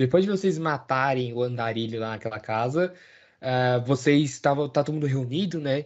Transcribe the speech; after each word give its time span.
depois 0.00 0.24
de 0.24 0.30
vocês 0.30 0.58
matarem 0.58 1.34
o 1.34 1.42
andarilho 1.42 2.00
lá 2.00 2.12
naquela 2.12 2.40
casa, 2.40 2.94
uh, 3.42 3.84
vocês 3.84 4.30
estavam. 4.30 4.66
Tá 4.66 4.82
todo 4.82 4.94
mundo 4.94 5.06
reunido, 5.06 5.60
né? 5.60 5.84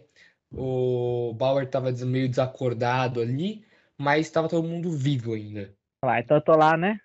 O 0.49 1.33
Bauer 1.33 1.69
tava 1.69 1.91
meio 1.91 2.29
desacordado 2.29 3.19
ali, 3.19 3.65
mas 3.97 4.25
estava 4.25 4.47
todo 4.47 4.65
mundo 4.65 4.89
vivo 4.89 5.33
ainda. 5.33 5.69
Lá, 6.01 6.21
então 6.21 6.37
eu 6.37 6.41
tô 6.41 6.55
lá, 6.55 6.77
né? 6.77 6.97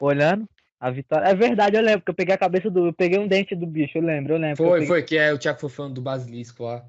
Olhando. 0.00 0.48
A 0.80 0.90
vitória. 0.90 1.26
É 1.26 1.34
verdade, 1.34 1.76
eu 1.76 1.82
lembro 1.82 2.02
que 2.02 2.10
eu 2.10 2.14
peguei 2.14 2.34
a 2.34 2.38
cabeça 2.38 2.70
do. 2.70 2.86
Eu 2.86 2.92
peguei 2.94 3.18
um 3.18 3.28
dente 3.28 3.54
do 3.54 3.66
bicho, 3.66 3.98
eu 3.98 4.02
lembro, 4.02 4.32
eu 4.32 4.38
lembro. 4.38 4.56
Foi, 4.56 4.72
peguei... 4.72 4.86
foi, 4.86 5.02
que 5.02 5.18
é 5.18 5.34
o 5.34 5.38
Thiago 5.38 5.60
foi 5.60 5.68
falando 5.68 5.94
do 5.94 6.02
basilisco 6.02 6.64
lá. 6.64 6.82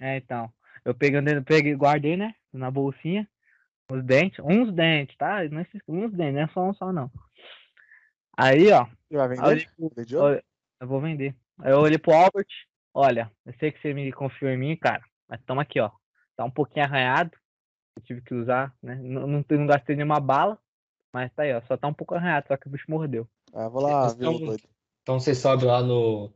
É, 0.00 0.16
então. 0.16 0.50
Eu 0.86 0.94
peguei, 0.94 1.20
peguei, 1.42 1.74
guardei, 1.74 2.16
né? 2.16 2.34
Na 2.50 2.70
bolsinha. 2.70 3.28
Os 3.90 4.02
dentes. 4.02 4.38
Uns 4.42 4.72
dentes, 4.72 5.16
tá? 5.18 5.44
Não 5.50 5.60
é 5.60 5.66
uns 5.86 6.12
dentes, 6.12 6.34
não 6.34 6.40
é 6.40 6.48
só 6.48 6.70
um 6.70 6.74
só, 6.74 6.90
não. 6.90 7.10
Aí, 8.36 8.72
ó. 8.72 8.86
Você 9.12 9.16
vai 9.18 9.28
vender? 9.28 9.70
Eu, 10.10 10.42
eu 10.80 10.88
vou 10.88 10.98
vender. 10.98 11.36
Aí 11.58 11.70
eu 11.70 11.80
olhei 11.80 11.98
pro 11.98 12.14
Albert. 12.14 12.48
Olha, 12.94 13.30
eu 13.44 13.52
sei 13.60 13.70
que 13.70 13.78
você 13.78 13.92
me 13.92 14.10
confiou 14.10 14.50
em 14.50 14.56
mim, 14.56 14.74
cara. 14.74 15.02
Mas 15.28 15.42
toma 15.42 15.60
aqui, 15.60 15.78
ó. 15.78 15.90
Tá 16.34 16.46
um 16.46 16.50
pouquinho 16.50 16.86
arranhado. 16.86 17.30
Eu 17.94 18.02
tive 18.04 18.22
que 18.22 18.32
usar, 18.32 18.74
né? 18.82 18.94
Não, 19.02 19.26
não, 19.26 19.44
não 19.46 19.66
gastei 19.66 19.96
nenhuma 19.96 20.18
bala. 20.18 20.58
Mas 21.12 21.30
tá 21.34 21.42
aí, 21.42 21.52
ó. 21.52 21.60
Só 21.68 21.76
tá 21.76 21.88
um 21.88 21.92
pouco 21.92 22.14
arranhado, 22.14 22.46
só 22.48 22.56
que 22.56 22.66
o 22.68 22.70
bicho 22.70 22.86
mordeu. 22.88 23.28
Ah, 23.52 23.68
vou 23.68 23.82
lá, 23.82 24.14
então, 24.16 24.56
então 25.02 25.20
você 25.20 25.34
sobe 25.34 25.66
lá 25.66 25.82
no, 25.82 26.32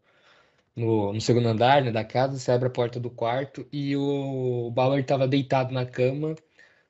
no, 0.77 1.15
no, 1.15 1.21
segundo 1.23 1.49
andar 1.49 1.83
né, 1.83 1.91
da 1.91 2.05
casa, 2.05 2.39
você 2.39 2.53
abre 2.53 2.69
a 2.69 2.71
porta 2.71 3.01
do 3.01 3.09
quarto 3.09 3.67
e 3.73 3.97
o 3.97 4.71
Bauer 4.71 5.03
tava 5.03 5.27
deitado 5.27 5.73
na 5.73 5.87
cama, 5.87 6.35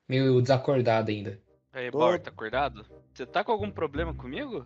meio 0.05 0.41
desacordado 0.41 1.11
ainda. 1.11 1.39
Aí, 1.77 1.91
Tô... 1.91 1.99
Bauer, 1.99 2.19
tá 2.19 2.31
acordado? 2.31 2.83
Você 3.13 3.23
tá 3.23 3.43
com 3.43 3.51
algum 3.51 3.69
problema 3.69 4.11
comigo? 4.11 4.65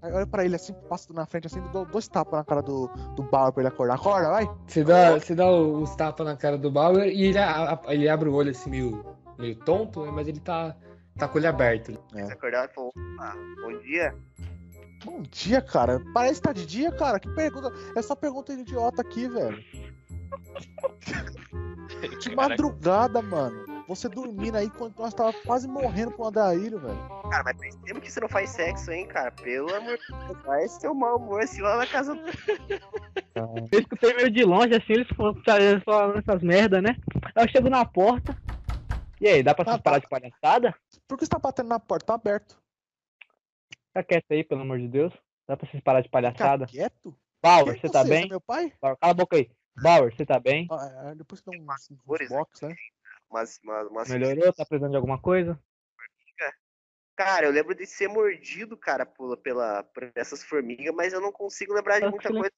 Aí 0.00 0.10
olha 0.10 0.26
pra 0.26 0.46
ele 0.46 0.56
assim, 0.56 0.72
passa 0.88 1.12
na 1.12 1.26
frente 1.26 1.46
assim, 1.46 1.60
dou 1.72 1.84
dois 1.84 2.08
tapas 2.08 2.38
na 2.38 2.44
cara 2.44 2.62
do, 2.62 2.88
do 3.14 3.22
Bauer 3.22 3.52
pra 3.52 3.62
ele 3.62 3.68
acordar. 3.68 3.96
Acorda, 3.96 4.30
vai! 4.30 4.48
Você 4.66 4.82
dá, 4.82 5.12
você 5.12 5.34
dá 5.34 5.50
os 5.50 5.94
tapas 5.94 6.26
na 6.26 6.38
cara 6.38 6.56
do 6.56 6.70
Bauer 6.70 7.06
e 7.06 7.24
ele, 7.24 7.38
ele 7.88 8.08
abre 8.08 8.30
o 8.30 8.34
olho 8.34 8.50
assim, 8.50 8.70
meio, 8.70 9.04
meio 9.38 9.56
tonto, 9.56 10.06
né, 10.06 10.10
mas 10.10 10.26
ele 10.26 10.40
tá, 10.40 10.74
tá 11.18 11.28
com 11.28 11.36
o 11.36 11.38
olho 11.38 11.50
aberto. 11.50 12.02
É. 12.14 12.24
Você 12.24 12.32
acordar 12.32 12.66
e 12.70 12.74
falou, 12.74 12.94
ah, 13.20 13.34
bom 13.60 13.78
dia. 13.80 14.14
Bom 15.04 15.20
dia, 15.30 15.60
cara. 15.60 16.00
Parece 16.14 16.40
que 16.40 16.48
tá 16.48 16.54
de 16.54 16.64
dia, 16.64 16.90
cara. 16.92 17.20
Que 17.20 17.28
pergunta. 17.34 17.70
É 17.94 18.00
só 18.00 18.14
pergunta 18.16 18.54
idiota 18.54 19.02
aqui, 19.02 19.28
velho. 19.28 19.62
de 22.18 22.34
madrugada, 22.34 23.20
mano. 23.20 23.77
Você 23.88 24.06
dormindo 24.06 24.54
aí 24.54 24.68
quando 24.68 24.98
nós 24.98 25.14
tava 25.14 25.32
quase 25.46 25.66
morrendo 25.66 26.12
com 26.12 26.22
o 26.22 26.26
Andaílio, 26.26 26.78
velho. 26.78 27.08
Cara, 27.30 27.42
mas 27.42 27.56
faz 27.56 27.76
tempo 27.76 28.00
que 28.02 28.12
você 28.12 28.20
não 28.20 28.28
faz 28.28 28.50
sexo, 28.50 28.92
hein, 28.92 29.06
cara? 29.08 29.32
Pelo 29.32 29.74
amor 29.74 29.96
de 29.96 30.26
Deus, 30.26 30.42
vai 30.44 30.68
ser 30.68 30.92
mau 30.92 31.16
humor 31.16 31.42
assim 31.42 31.62
lá 31.62 31.78
na 31.78 31.86
casa 31.86 32.14
do. 32.14 32.20
Eu 33.72 33.80
escutei 33.80 34.14
meio 34.14 34.30
de 34.30 34.44
longe, 34.44 34.74
assim, 34.74 34.92
eles 34.92 35.08
falando 35.84 36.18
essas 36.18 36.42
merda, 36.42 36.82
né? 36.82 36.98
Eu 37.34 37.48
chego 37.48 37.70
na 37.70 37.82
porta. 37.86 38.36
E 39.22 39.26
aí, 39.26 39.42
dá 39.42 39.54
pra 39.54 39.72
ah, 39.72 39.78
parar 39.78 40.00
tá. 40.00 40.00
de 40.00 40.08
palhaçada? 40.08 40.74
Por 41.08 41.16
que 41.16 41.24
você 41.24 41.30
tá 41.30 41.38
batendo 41.38 41.68
na 41.70 41.80
porta? 41.80 42.04
Tá 42.04 42.14
aberto. 42.14 42.60
Fica 43.86 44.04
quieto 44.04 44.32
aí, 44.32 44.44
pelo 44.44 44.60
amor 44.60 44.78
de 44.78 44.88
Deus. 44.88 45.14
Dá 45.46 45.56
pra 45.56 45.66
vocês 45.66 45.82
parar 45.82 46.02
de 46.02 46.10
palhaçada? 46.10 46.66
Fica 46.66 46.90
quieto? 46.90 47.16
Bauer, 47.42 47.80
você 47.80 47.88
tá 47.88 48.02
você? 48.02 48.10
bem? 48.10 48.24
É 48.24 48.28
meu 48.28 48.40
pai? 48.40 48.70
Bauer, 48.82 48.98
cala 48.98 49.12
a 49.12 49.14
boca 49.14 49.36
aí. 49.36 49.50
Bauer, 49.80 50.14
você 50.14 50.26
tá 50.26 50.38
bem? 50.38 50.66
Ah, 50.70 51.10
é, 51.10 51.14
depois 51.14 51.40
que 51.40 51.50
dá 51.50 51.56
uns, 51.56 51.90
uns 51.90 52.28
box, 52.28 52.66
né? 52.66 52.74
Mas, 53.30 53.58
mas, 53.62 53.90
mas... 53.90 54.08
Melhorou? 54.10 54.52
Tá 54.52 54.64
precisando 54.64 54.90
de 54.90 54.96
alguma 54.96 55.20
coisa? 55.20 55.58
Cara, 57.18 57.46
eu 57.46 57.50
lembro 57.50 57.74
de 57.74 57.84
ser 57.84 58.06
mordido, 58.06 58.76
cara, 58.76 59.04
por, 59.04 59.36
pela, 59.38 59.82
por 59.82 60.08
essas 60.14 60.44
formigas, 60.44 60.94
mas 60.94 61.12
eu 61.12 61.20
não 61.20 61.32
consigo 61.32 61.74
lembrar 61.74 61.98
de 61.98 62.08
muita 62.08 62.28
coisa. 62.28 62.52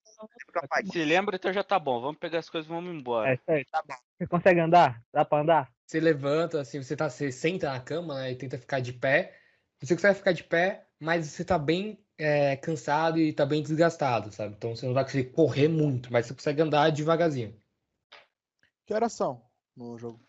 Se 0.92 1.02
lembra, 1.02 1.36
então 1.36 1.50
já 1.50 1.64
tá 1.64 1.78
bom. 1.78 1.98
Vamos 1.98 2.18
pegar 2.18 2.40
as 2.40 2.50
coisas 2.50 2.70
e 2.70 2.74
vamos 2.74 2.94
embora. 2.94 3.30
É 3.30 3.34
isso 3.36 3.50
aí, 3.50 3.64
tá 3.64 3.82
bom. 3.88 3.94
Você 4.18 4.26
consegue 4.26 4.60
andar? 4.60 5.02
Dá 5.14 5.24
pra 5.24 5.40
andar? 5.40 5.72
Você 5.86 5.98
levanta, 5.98 6.60
assim, 6.60 6.82
você, 6.82 6.94
tá, 6.94 7.08
você 7.08 7.32
senta 7.32 7.72
na 7.72 7.80
cama 7.80 8.16
né, 8.16 8.32
e 8.32 8.36
tenta 8.36 8.58
ficar 8.58 8.80
de 8.80 8.92
pé. 8.92 9.34
Você 9.80 9.94
consegue 9.94 10.18
ficar 10.18 10.32
de 10.32 10.44
pé, 10.44 10.86
mas 11.00 11.26
você 11.26 11.42
tá 11.42 11.58
bem 11.58 11.98
é, 12.18 12.54
cansado 12.56 13.18
e 13.18 13.32
tá 13.32 13.46
bem 13.46 13.62
desgastado, 13.62 14.30
sabe? 14.30 14.56
Então 14.58 14.76
você 14.76 14.84
não 14.84 14.92
vai 14.92 15.04
conseguir 15.04 15.30
correr 15.30 15.68
muito, 15.68 16.12
mas 16.12 16.26
você 16.26 16.34
consegue 16.34 16.60
andar 16.60 16.90
devagarzinho. 16.90 17.58
Que 18.84 18.92
horas 18.92 19.14
são 19.14 19.42
no 19.74 19.96
jogo? 19.96 20.20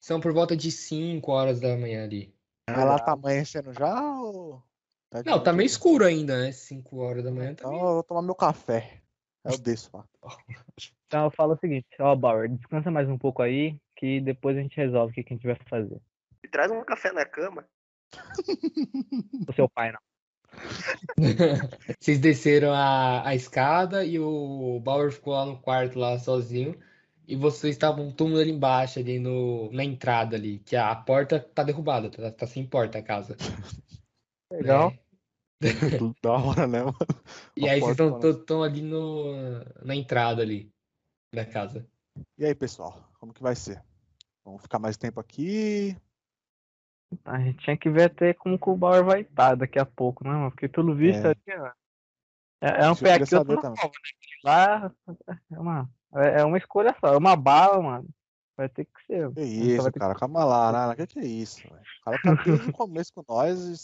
São 0.00 0.18
por 0.18 0.32
volta 0.32 0.56
de 0.56 0.70
5 0.70 1.30
horas 1.30 1.60
da 1.60 1.76
manhã 1.76 2.04
ali. 2.04 2.34
Ah, 2.66 2.84
lá 2.84 2.98
tá 2.98 3.12
amanhecendo 3.12 3.72
já 3.72 4.12
ou... 4.12 4.62
Tá 5.10 5.22
não, 5.26 5.42
tá 5.42 5.52
meio 5.52 5.66
escuro 5.66 6.04
ainda, 6.04 6.40
né? 6.40 6.52
5 6.52 6.96
horas 6.98 7.24
da 7.24 7.30
manhã. 7.30 7.54
Tá 7.54 7.66
então 7.66 7.74
eu 7.74 7.94
vou 7.94 8.02
tomar 8.02 8.22
meu 8.22 8.34
café. 8.34 9.02
Eu 9.44 9.58
desço 9.58 9.90
lá. 9.94 10.04
Então 11.10 11.24
eu 11.24 11.30
falo 11.32 11.54
o 11.54 11.58
seguinte, 11.58 11.88
ó, 11.98 12.14
Bauer, 12.14 12.48
descansa 12.48 12.88
mais 12.88 13.08
um 13.08 13.18
pouco 13.18 13.42
aí, 13.42 13.76
que 13.96 14.20
depois 14.20 14.56
a 14.56 14.60
gente 14.60 14.76
resolve 14.76 15.10
o 15.10 15.14
que, 15.14 15.24
que 15.24 15.34
a 15.34 15.36
gente 15.36 15.44
vai 15.44 15.56
fazer. 15.68 16.00
E 16.40 16.46
traz 16.46 16.70
um 16.70 16.84
café 16.84 17.12
na 17.12 17.26
cama. 17.26 17.66
O 19.48 19.52
seu 19.52 19.68
pai, 19.68 19.90
não. 19.90 19.98
Vocês 21.98 22.20
desceram 22.20 22.72
a, 22.72 23.26
a 23.26 23.34
escada 23.34 24.04
e 24.04 24.20
o 24.20 24.78
Bauer 24.80 25.10
ficou 25.10 25.32
lá 25.32 25.44
no 25.44 25.58
quarto, 25.60 25.98
lá 25.98 26.16
sozinho. 26.16 26.78
E 27.30 27.36
vocês 27.36 27.76
estavam 27.76 28.10
todo 28.10 28.30
mundo 28.30 28.40
ali 28.40 28.50
embaixo, 28.50 28.98
ali 28.98 29.20
no, 29.20 29.70
na 29.70 29.84
entrada 29.84 30.34
ali, 30.34 30.58
que 30.58 30.74
a, 30.74 30.90
a 30.90 30.96
porta 30.96 31.38
tá 31.38 31.62
derrubada, 31.62 32.10
tá, 32.10 32.32
tá, 32.32 32.44
sem 32.44 32.66
porta 32.66 32.98
a 32.98 33.02
casa. 33.04 33.36
Legal. 34.52 34.92
É. 34.92 34.98
da 36.20 36.32
hora, 36.32 36.66
né, 36.66 36.82
mano? 36.82 36.96
E 37.56 37.68
a 37.68 37.72
aí 37.74 37.80
vocês 37.80 38.36
estão 38.36 38.64
ali 38.64 38.82
no, 38.82 39.62
na 39.80 39.94
entrada 39.94 40.42
ali 40.42 40.72
da 41.32 41.46
casa. 41.46 41.88
E 42.36 42.44
aí, 42.44 42.52
pessoal, 42.52 43.08
como 43.20 43.32
que 43.32 43.42
vai 43.42 43.54
ser? 43.54 43.80
Vamos 44.44 44.62
ficar 44.62 44.80
mais 44.80 44.96
tempo 44.96 45.20
aqui? 45.20 45.96
A 47.24 47.38
gente 47.38 47.58
tinha 47.58 47.76
que 47.76 47.88
ver 47.88 48.10
até 48.10 48.34
como 48.34 48.58
que 48.58 48.68
o 48.68 48.76
Bauer 48.76 49.04
vai 49.04 49.20
estar 49.20 49.54
daqui 49.54 49.78
a 49.78 49.86
pouco, 49.86 50.24
né, 50.24 50.30
mano? 50.30 50.50
Porque 50.50 50.66
pelo 50.66 50.96
visto 50.96 51.26
é, 51.26 51.34
é, 52.60 52.86
é 52.86 52.90
um 52.90 52.96
pé 52.96 53.14
aqui, 53.14 53.36
outro 53.36 53.70
né? 53.70 53.74
Lá 54.42 54.92
é 55.52 55.58
uma, 55.58 55.88
é, 56.14 56.40
é 56.40 56.44
uma 56.44 56.58
escolha 56.58 56.94
só, 57.00 57.14
é 57.14 57.16
uma 57.16 57.36
bala, 57.36 57.82
mano. 57.82 58.08
Vai 58.56 58.68
ter 58.68 58.84
que 58.84 59.06
ser. 59.06 59.32
Que 59.32 59.40
isso, 59.40 59.90
cara, 59.92 60.14
que... 60.14 60.20
calma 60.20 60.44
lá, 60.44 60.88
né? 60.88 60.96
Que 60.96 61.06
que 61.06 61.18
é 61.18 61.24
isso, 61.24 61.62
velho? 61.62 61.80
O 61.80 62.04
cara 62.04 62.22
tá 62.22 62.34
desde 62.44 62.68
o 62.68 62.72
começo 62.72 63.12
com 63.14 63.24
nós 63.26 63.58
e 63.58 63.76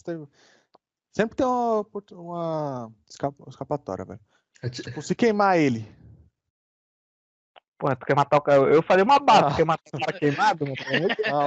sempre 1.13 1.35
tem 1.35 1.47
uma, 1.47 1.87
uma 2.13 2.93
escapatória, 3.49 4.05
velho. 4.05 4.21
Tipo, 4.71 5.01
se 5.01 5.15
queimar 5.15 5.59
ele, 5.59 5.87
Porra, 7.79 7.95
tu 7.95 8.07
quer 8.07 8.17
matar 8.17 8.39
o 8.39 8.41
cara? 8.41 8.63
Eu 8.63 8.83
falei 8.83 9.05
uma 9.05 9.19
bala, 9.19 9.49
ah. 9.49 9.51
tu 9.51 9.57
quer 9.57 9.67
matar 9.67 9.91
o 9.93 9.99
cara 9.99 10.19
queimado? 10.19 10.65
Não. 10.65 11.47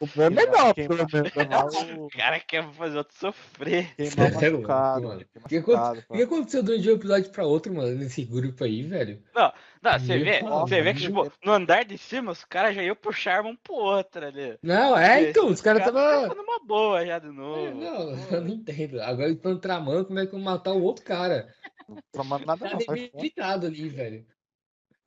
O 0.00 0.06
problema 0.06 0.42
é 0.42 0.46
não, 0.46 0.74
queimar, 0.74 1.66
O 1.98 2.08
cara 2.08 2.38
quer 2.38 2.72
fazer 2.72 2.98
outro 2.98 3.16
sofrer. 3.16 3.92
Queimar 3.96 4.32
machucado, 4.32 5.08
mano. 5.08 5.24
O 5.34 5.48
que, 5.48 5.58
o 5.58 6.16
que 6.16 6.22
aconteceu 6.22 6.62
durante 6.62 6.88
um 6.88 6.94
episódio 6.94 7.32
pra 7.32 7.44
outro, 7.44 7.74
mano, 7.74 7.96
nesse 7.96 8.24
grupo 8.24 8.62
aí, 8.62 8.84
velho? 8.84 9.20
Não, 9.34 9.52
não, 9.82 9.98
você 9.98 10.18
vê, 10.18 10.42
você 10.42 10.82
vê 10.82 10.94
que, 10.94 11.00
tipo, 11.00 11.32
no 11.44 11.52
andar 11.52 11.84
de 11.84 11.98
cima, 11.98 12.30
os 12.30 12.44
caras 12.44 12.76
já 12.76 12.82
iam 12.82 12.94
puxar 12.94 13.44
um 13.44 13.56
pro 13.56 13.74
outro 13.74 14.24
ali. 14.24 14.56
Não, 14.62 14.96
é, 14.96 15.30
então, 15.30 15.48
os 15.48 15.60
caras 15.60 15.84
estavam... 15.84 16.36
numa 16.36 16.60
boa 16.64 17.04
já 17.04 17.18
de 17.18 17.32
novo. 17.32 17.66
É, 17.66 17.74
não, 17.74 18.10
eu 18.30 18.40
não 18.42 18.48
entendo. 18.48 19.00
Agora 19.00 19.26
eles 19.26 19.38
estão 19.38 19.58
tramando 19.58 20.04
como 20.04 20.20
é 20.20 20.26
que 20.26 20.32
vão 20.32 20.40
matar 20.40 20.72
o 20.72 20.82
outro 20.82 21.04
cara. 21.04 21.52
Não 21.88 21.98
tramando 22.12 22.46
nada 22.46 22.70
não, 22.70 22.80
fora. 22.80 23.66
ali, 23.66 23.88
velho. 23.88 24.24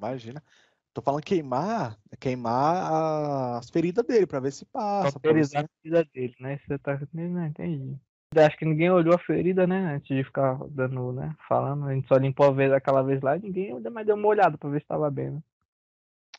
Imagina. 0.02 0.44
Tô 0.94 1.02
falando 1.02 1.24
queimar, 1.24 1.98
queimar 2.20 3.60
as 3.60 3.70
feridas 3.70 4.06
dele 4.06 4.26
pra 4.26 4.40
ver 4.40 4.52
se 4.52 4.66
passa. 4.66 5.12
Cauterizar 5.12 5.64
a 5.64 5.70
ferida 5.82 6.10
dele, 6.14 6.36
né? 6.40 6.60
Você 6.68 6.78
tá. 6.80 7.00
Não, 7.14 7.46
entendi. 7.46 7.98
Acho 8.36 8.58
que 8.58 8.66
ninguém 8.66 8.90
olhou 8.90 9.14
a 9.14 9.20
ferida, 9.20 9.68
né? 9.68 9.96
Antes 9.96 10.08
de 10.08 10.24
ficar 10.24 10.58
dando, 10.70 11.14
né? 11.14 11.34
Falando. 11.48 11.88
A 11.88 11.94
gente 11.94 12.08
só 12.08 12.16
limpou 12.16 12.48
a 12.48 12.52
vez 12.52 12.74
aquela 12.74 13.04
vez 13.04 13.22
lá 13.22 13.38
e 13.38 13.42
ninguém 13.42 13.74
ainda 13.74 13.90
mais 13.90 14.06
deu 14.06 14.16
uma 14.16 14.28
olhada 14.28 14.58
pra 14.58 14.70
ver 14.70 14.82
se 14.82 14.88
tava 14.88 15.10
bem, 15.10 15.32
né? 15.32 15.44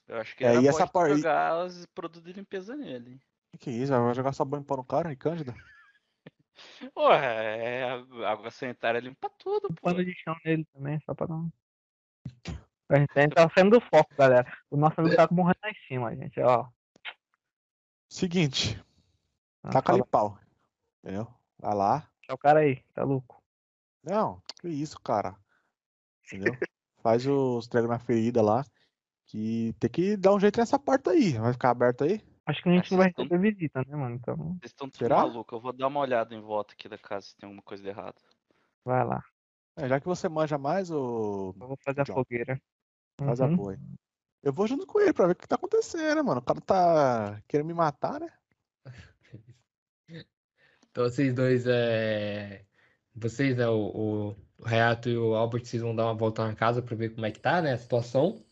Eu 0.09 0.17
acho 0.19 0.37
que 0.37 0.45
é, 0.45 0.61
e 0.61 0.69
essa 0.69 0.87
parte... 0.87 1.17
jogar 1.17 1.65
os 1.65 1.87
produtos 1.87 2.23
de 2.23 2.33
limpeza 2.33 2.77
nele. 2.77 3.21
Que, 3.53 3.59
que 3.59 3.71
isso? 3.71 3.93
Vai 3.93 4.15
jogar 4.15 4.33
sabão 4.33 4.63
para 4.63 4.77
no 4.77 4.85
cara 4.85 5.15
cândida? 5.17 5.55
Porra, 6.95 7.25
é 7.25 7.85
água 8.27 8.51
sanitária 8.51 9.01
limpa 9.01 9.31
tudo, 9.39 9.69
pô. 9.69 9.83
Pano 9.83 10.05
de 10.05 10.13
chão 10.15 10.37
nele 10.45 10.67
também, 10.75 11.01
só 11.07 11.15
pra 11.15 11.27
não. 11.27 11.51
A 12.93 12.99
gente 12.99 13.35
tá 13.35 13.51
saindo 13.55 13.79
do 13.79 13.87
foco, 13.87 14.15
galera. 14.17 14.47
O 14.71 14.77
nosso 14.77 15.01
amigo 15.01 15.17
tá 15.17 15.27
morrendo 15.31 15.59
lá 15.63 15.71
em 15.71 15.87
cima, 15.89 16.15
gente, 16.15 16.39
ó. 16.41 16.69
Seguinte. 18.07 18.79
Ah, 19.63 19.71
taca 19.71 19.93
ali 19.93 20.05
pau. 20.05 20.39
Entendeu? 21.03 21.27
Vai 21.59 21.75
lá. 21.75 22.09
É 22.29 22.35
o 22.35 22.39
cara 22.39 22.61
aí, 22.61 22.83
tá 22.93 23.03
louco. 23.03 23.43
Não, 24.05 24.43
que 24.61 24.69
isso, 24.69 25.01
cara. 25.01 25.35
Entendeu? 26.27 26.55
Faz 27.03 27.27
os 27.27 27.67
tregos 27.67 27.89
na 27.89 27.99
ferida 27.99 28.43
lá. 28.43 28.63
Que 29.27 29.75
tem 29.81 29.89
que 29.89 30.17
dar 30.17 30.35
um 30.35 30.41
jeito 30.41 30.61
nessa 30.61 30.79
porta 30.79 31.13
aí. 31.13 31.33
Vai 31.33 31.55
ficar 31.55 31.71
aberto 31.71 32.05
aí? 32.05 32.21
Acho 32.45 32.63
que 32.63 32.69
a 32.69 32.73
gente 32.73 32.91
não 32.91 32.99
vai 32.99 33.09
receber 33.09 33.39
visita, 33.39 33.83
né, 33.87 33.97
mano? 33.97 34.17
Então... 34.17 34.37
Vocês 34.37 34.73
estão 34.73 34.91
tudo 34.91 35.09
malucos. 35.09 35.57
Eu 35.57 35.63
vou 35.63 35.73
dar 35.73 35.87
uma 35.87 36.01
olhada 36.01 36.35
em 36.35 36.41
volta 36.41 36.75
aqui 36.75 36.91
da 36.91 36.99
casa 36.99 37.29
se 37.29 37.37
tem 37.37 37.47
alguma 37.47 37.63
coisa 37.63 37.83
de 37.83 37.89
errado. 37.89 38.21
Vai 38.85 39.03
lá. 39.03 39.25
É, 39.77 39.89
já 39.89 39.99
que 39.99 40.07
você 40.07 40.29
manja 40.29 40.59
mais, 40.59 40.91
o. 40.91 41.55
Eu 41.59 41.69
vou 41.69 41.79
fazer 41.83 42.05
John. 42.05 42.13
a 42.13 42.15
fogueira. 42.17 42.61
Faz 43.27 43.41
a 43.41 43.47
Uhum. 43.47 43.57
boa. 43.57 43.79
Eu 44.43 44.53
vou 44.53 44.67
junto 44.67 44.87
com 44.87 45.01
ele 45.01 45.13
pra 45.13 45.27
ver 45.27 45.33
o 45.33 45.37
que 45.37 45.47
tá 45.47 45.55
acontecendo, 45.55 46.25
mano. 46.25 46.41
O 46.41 46.45
cara 46.45 46.61
tá 46.61 47.43
querendo 47.47 47.67
me 47.67 47.75
matar, 47.75 48.21
né? 48.21 48.29
Então 50.91 51.05
vocês 51.05 51.33
dois, 51.33 51.67
é... 51.67 52.67
vocês, 53.15 53.57
né, 53.57 53.67
o, 53.67 54.37
Reato 54.63 55.09
e 55.09 55.17
o 55.17 55.35
Albert, 55.35 55.65
vocês 55.65 55.83
vão 55.83 55.97
dar 55.97 56.05
uma 56.05 56.15
volta 56.15 56.47
na 56.47 56.55
casa 56.55 56.83
pra 56.83 56.95
ver 56.95 57.15
como 57.15 57.25
é 57.25 57.31
que 57.31 57.41
tá, 57.41 57.63
né, 57.63 57.73
a 57.73 57.79
situação. 57.79 58.45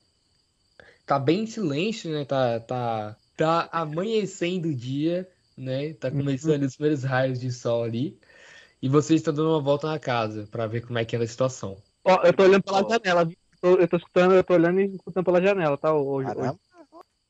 Tá 1.04 1.18
bem 1.18 1.42
em 1.42 1.46
silêncio, 1.46 2.10
né, 2.10 2.24
tá, 2.24 2.58
tá, 2.60 3.16
tá 3.36 3.68
amanhecendo 3.70 4.68
o 4.68 4.74
dia, 4.74 5.28
né, 5.54 5.92
tá 5.92 6.10
começando 6.10 6.54
ali 6.54 6.64
os 6.64 6.76
primeiros 6.76 7.04
raios 7.04 7.38
de 7.38 7.52
sol 7.52 7.84
ali. 7.84 8.18
E 8.80 8.88
vocês 8.88 9.20
estão 9.20 9.34
dando 9.34 9.50
uma 9.50 9.60
volta 9.60 9.86
na 9.86 9.98
casa 9.98 10.48
pra 10.50 10.66
ver 10.66 10.86
como 10.86 10.98
é 10.98 11.04
que 11.04 11.14
anda 11.14 11.26
a 11.26 11.28
situação. 11.28 11.76
Ó, 12.02 12.22
eu 12.24 12.32
tô 12.32 12.44
olhando 12.44 12.62
pela 12.62 12.88
janela. 12.88 13.26
viu? 13.26 13.36
Tô- 13.60 13.76
eu 13.76 13.88
tô 13.88 13.96
escutando, 13.96 14.34
eu 14.34 14.44
tô 14.44 14.54
olhando 14.54 14.80
e 14.80 14.94
escutando 14.94 15.24
pela 15.24 15.42
janela, 15.42 15.76
tá? 15.76 15.94
Hoje, 15.94 16.28
Caramba. 16.28 16.58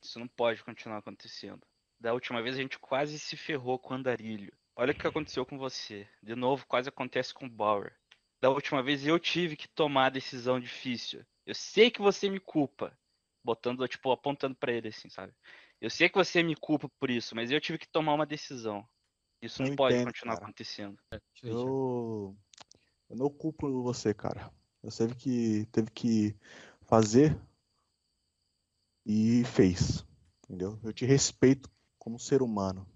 Isso 0.01 0.17
não 0.19 0.27
pode 0.27 0.63
continuar 0.63 0.97
acontecendo. 0.97 1.61
Da 1.99 2.13
última 2.13 2.41
vez 2.41 2.55
a 2.55 2.61
gente 2.61 2.79
quase 2.79 3.19
se 3.19 3.37
ferrou 3.37 3.77
com 3.77 3.93
o 3.93 3.97
andarilho. 3.97 4.51
Olha 4.75 4.91
o 4.91 4.95
que 4.95 5.05
aconteceu 5.05 5.45
com 5.45 5.57
você. 5.57 6.07
De 6.23 6.35
novo, 6.35 6.65
quase 6.65 6.89
acontece 6.89 7.33
com 7.33 7.45
o 7.45 7.49
Bauer. 7.49 7.95
Da 8.41 8.49
última 8.49 8.81
vez 8.81 9.05
eu 9.05 9.19
tive 9.19 9.55
que 9.55 9.67
tomar 9.67 10.07
a 10.07 10.09
decisão 10.09 10.59
difícil. 10.59 11.23
Eu 11.45 11.53
sei 11.53 11.91
que 11.91 12.01
você 12.01 12.29
me 12.29 12.39
culpa. 12.39 12.97
Botando, 13.43 13.87
tipo, 13.87 14.11
apontando 14.11 14.55
pra 14.55 14.71
ele 14.71 14.87
assim, 14.87 15.09
sabe? 15.09 15.33
Eu 15.79 15.89
sei 15.89 16.09
que 16.09 16.15
você 16.17 16.41
me 16.41 16.55
culpa 16.55 16.89
por 16.99 17.09
isso, 17.09 17.35
mas 17.35 17.51
eu 17.51 17.61
tive 17.61 17.77
que 17.77 17.87
tomar 17.87 18.13
uma 18.13 18.25
decisão. 18.25 18.87
Isso 19.41 19.61
Eu 19.61 19.69
não 19.69 19.75
pode 19.75 19.95
entendo, 19.95 20.07
continuar 20.07 20.35
cara. 20.35 20.45
acontecendo. 20.45 20.99
Eu, 21.43 22.35
eu 23.09 23.15
não 23.15 23.29
culpo 23.29 23.83
você, 23.83 24.13
cara. 24.13 24.51
Você 24.83 25.07
teve 25.07 25.15
que, 25.15 25.65
teve 25.71 25.91
que 25.91 26.35
fazer 26.81 27.37
e 29.05 29.43
fez. 29.45 30.05
Entendeu? 30.43 30.79
Eu 30.83 30.91
te 30.91 31.05
respeito 31.05 31.69
como 31.97 32.19
ser 32.19 32.41
humano. 32.41 32.87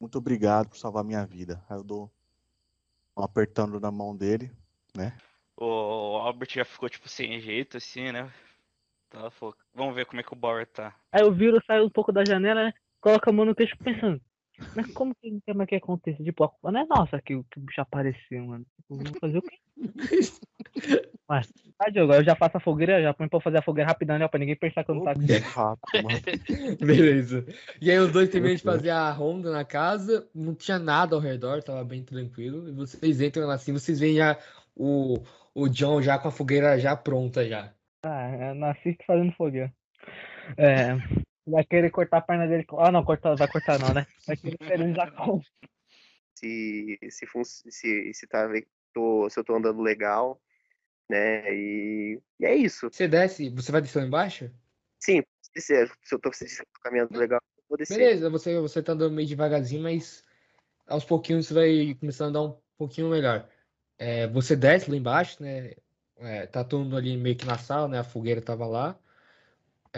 Muito 0.00 0.16
obrigado 0.16 0.68
por 0.68 0.78
salvar 0.78 1.04
minha 1.04 1.26
vida. 1.26 1.64
Aí 1.68 1.76
eu 1.76 1.82
dou 1.82 2.10
um 3.16 3.22
apertando 3.22 3.80
na 3.80 3.90
mão 3.90 4.16
dele, 4.16 4.50
né? 4.96 5.18
O 5.56 6.18
Albert 6.18 6.52
já 6.52 6.64
ficou, 6.64 6.88
tipo, 6.88 7.08
sem 7.08 7.40
jeito, 7.40 7.76
assim, 7.76 8.12
né? 8.12 8.32
Então 9.08 9.20
ela 9.20 9.30
falou, 9.30 9.56
vamos 9.74 9.94
ver 9.94 10.06
como 10.06 10.20
é 10.20 10.22
que 10.22 10.32
o 10.32 10.36
Bauer 10.36 10.66
tá. 10.66 10.94
Aí 11.10 11.22
eu 11.22 11.32
viro, 11.32 11.60
saio 11.66 11.84
um 11.84 11.90
pouco 11.90 12.12
da 12.12 12.24
janela, 12.24 12.64
né? 12.66 12.72
Coloca 13.00 13.28
a 13.28 13.32
mão 13.32 13.44
no 13.44 13.54
queixo 13.54 13.76
pensando. 13.78 14.20
Mas 14.74 14.86
como 14.92 15.14
que, 15.14 15.40
como 15.46 15.62
é 15.62 15.66
que 15.66 15.74
acontece? 15.76 16.22
Tipo, 16.22 16.44
a 16.44 16.48
culpa 16.48 16.72
não 16.72 16.80
é 16.80 16.86
nossa 16.86 17.20
que, 17.20 17.34
o- 17.34 17.44
que 17.44 17.58
o 17.58 17.62
bicho 17.62 17.80
apareceu, 17.80 18.44
mano. 18.44 18.64
Tipo, 18.76 18.96
vamos 18.96 19.18
fazer 19.18 19.38
o 19.38 19.42
quê? 19.42 19.58
Mas, 21.28 21.46
tá, 21.76 21.90
Diogo, 21.90 22.14
eu 22.14 22.24
já 22.24 22.34
faço 22.34 22.56
a 22.56 22.60
fogueira, 22.60 23.02
já 23.02 23.12
põe 23.12 23.28
pra 23.28 23.40
fazer 23.40 23.58
a 23.58 23.62
fogueira 23.62 23.88
rapidão, 23.90 24.18
né? 24.18 24.26
Pra 24.26 24.38
ninguém 24.40 24.56
pensar 24.56 24.82
que 24.82 24.90
eu 24.90 24.94
não 24.94 25.04
tá 25.04 25.12
Ô, 25.12 25.14
bicho 25.14 25.40
rápido, 25.40 26.02
mano. 26.02 26.20
Beleza. 26.80 27.44
E 27.80 27.90
aí 27.90 27.98
os 27.98 28.10
dois 28.10 28.28
terminam 28.30 28.54
de 28.56 28.62
fazer 28.62 28.90
a 28.90 29.10
ronda 29.10 29.50
na 29.52 29.64
casa, 29.64 30.28
não 30.34 30.54
tinha 30.54 30.78
nada 30.78 31.14
ao 31.14 31.20
redor, 31.20 31.62
tava 31.62 31.84
bem 31.84 32.02
tranquilo. 32.02 32.68
E 32.68 32.72
vocês 32.72 33.20
entram 33.20 33.46
lá 33.46 33.54
assim, 33.54 33.72
vocês 33.72 34.00
veem 34.00 34.16
já 34.16 34.38
o, 34.74 35.18
o 35.54 35.68
John 35.68 36.00
já 36.00 36.18
com 36.18 36.28
a 36.28 36.32
fogueira 36.32 36.78
já 36.78 36.96
pronta 36.96 37.46
já. 37.46 37.74
Ah, 38.02 38.30
eu 38.50 38.54
nasci 38.54 38.96
fazendo 39.06 39.32
fogueira. 39.32 39.72
É, 40.56 40.96
vai 41.50 41.64
querer 41.64 41.90
cortar 41.90 42.18
a 42.18 42.22
perna 42.22 42.46
dele. 42.46 42.66
Ah, 42.78 42.92
não, 42.92 43.04
cortar, 43.04 43.36
vai 43.36 43.48
cortar 43.48 43.78
não, 43.78 43.92
né? 43.94 44.06
Vai 44.26 44.36
querer 44.36 44.58
esterilizar 44.60 45.12
com. 45.16 45.40
se 46.34 46.98
se, 47.10 47.26
fun- 47.26 47.44
se, 47.44 48.12
se, 48.14 48.26
tá, 48.26 48.48
tô, 48.92 49.28
se 49.30 49.38
eu 49.38 49.44
tô 49.44 49.56
andando 49.56 49.82
legal, 49.82 50.40
né? 51.08 51.52
E, 51.54 52.20
e 52.40 52.46
é 52.46 52.54
isso. 52.54 52.88
Você 52.90 53.08
desce, 53.08 53.48
você 53.50 53.72
vai 53.72 53.80
descer 53.80 54.00
lá 54.00 54.06
embaixo? 54.06 54.50
Sim, 55.00 55.22
se, 55.42 55.60
se 55.60 56.14
eu 56.14 56.18
tô 56.20 56.32
se 56.32 56.44
eu 56.44 56.66
tô 56.66 56.80
caminhando 56.82 57.18
legal, 57.18 57.40
eu 57.56 57.64
vou 57.68 57.78
descer. 57.78 57.98
Beleza, 57.98 58.30
você, 58.30 58.58
você 58.60 58.82
tá 58.82 58.92
andando 58.92 59.14
meio 59.14 59.28
devagarzinho, 59.28 59.82
mas 59.82 60.24
aos 60.86 61.04
pouquinhos 61.04 61.46
você 61.46 61.54
vai 61.54 61.94
começando 61.94 62.36
a 62.36 62.40
andar 62.40 62.54
um 62.54 62.60
pouquinho 62.76 63.08
melhor. 63.10 63.48
É, 63.98 64.26
você 64.28 64.56
desce 64.56 64.90
lá 64.90 64.96
embaixo, 64.96 65.42
né? 65.42 65.74
É, 66.18 66.46
tá 66.46 66.64
todo 66.64 66.84
mundo 66.84 66.96
ali 66.96 67.16
meio 67.16 67.36
que 67.36 67.46
na 67.46 67.58
sala, 67.58 67.88
né? 67.88 67.98
A 67.98 68.04
fogueira 68.04 68.42
tava 68.42 68.66
lá. 68.66 68.98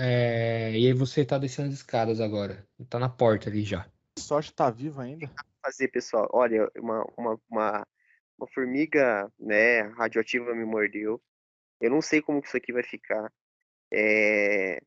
É, 0.02 0.73
e 0.73 0.87
aí 0.87 0.93
você 0.94 1.26
tá 1.26 1.37
descendo 1.37 1.69
as 1.69 1.75
escadas 1.75 2.20
agora. 2.20 2.67
Tá 2.88 2.99
na 2.99 3.08
porta 3.08 3.50
ali 3.50 3.62
já. 3.62 3.87
Sorte 4.19 4.55
tá 4.55 4.70
vivo 4.70 4.99
ainda. 5.00 5.31
fazer, 5.62 5.88
pessoal? 5.88 6.26
Olha, 6.32 6.70
uma, 6.79 7.05
uma, 7.19 7.41
uma, 7.50 7.87
uma 8.38 8.49
formiga, 8.55 9.31
né, 9.38 9.82
radioativa 9.82 10.55
me 10.55 10.64
mordeu. 10.64 11.20
Eu 11.81 11.91
não 11.91 12.00
sei 12.00 12.23
como 12.23 12.41
que 12.41 12.49
isso 12.49 12.56
aqui 12.56 12.73
vai 12.73 12.82
ficar. 12.82 13.31
É, 13.93 14.81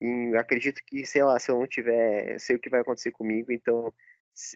e 0.00 0.36
acredito 0.36 0.80
que, 0.86 1.04
sei 1.04 1.22
lá, 1.22 1.38
se 1.38 1.50
eu 1.50 1.58
não 1.58 1.66
tiver, 1.66 2.38
sei 2.40 2.56
o 2.56 2.58
que 2.58 2.70
vai 2.70 2.80
acontecer 2.80 3.10
comigo. 3.10 3.52
Então, 3.52 3.92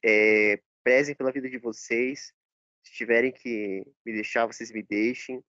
é, 0.03 0.59
prezem 0.83 1.15
pela 1.15 1.33
vida 1.33 1.51
de 1.51 1.59
vocês. 1.59 2.33
Se 2.83 2.95
tiverem 2.95 3.31
que 3.31 3.85
me 4.07 4.13
deixar, 4.15 4.47
vocês 4.47 4.73
me 4.73 4.83
deixem. 4.83 5.45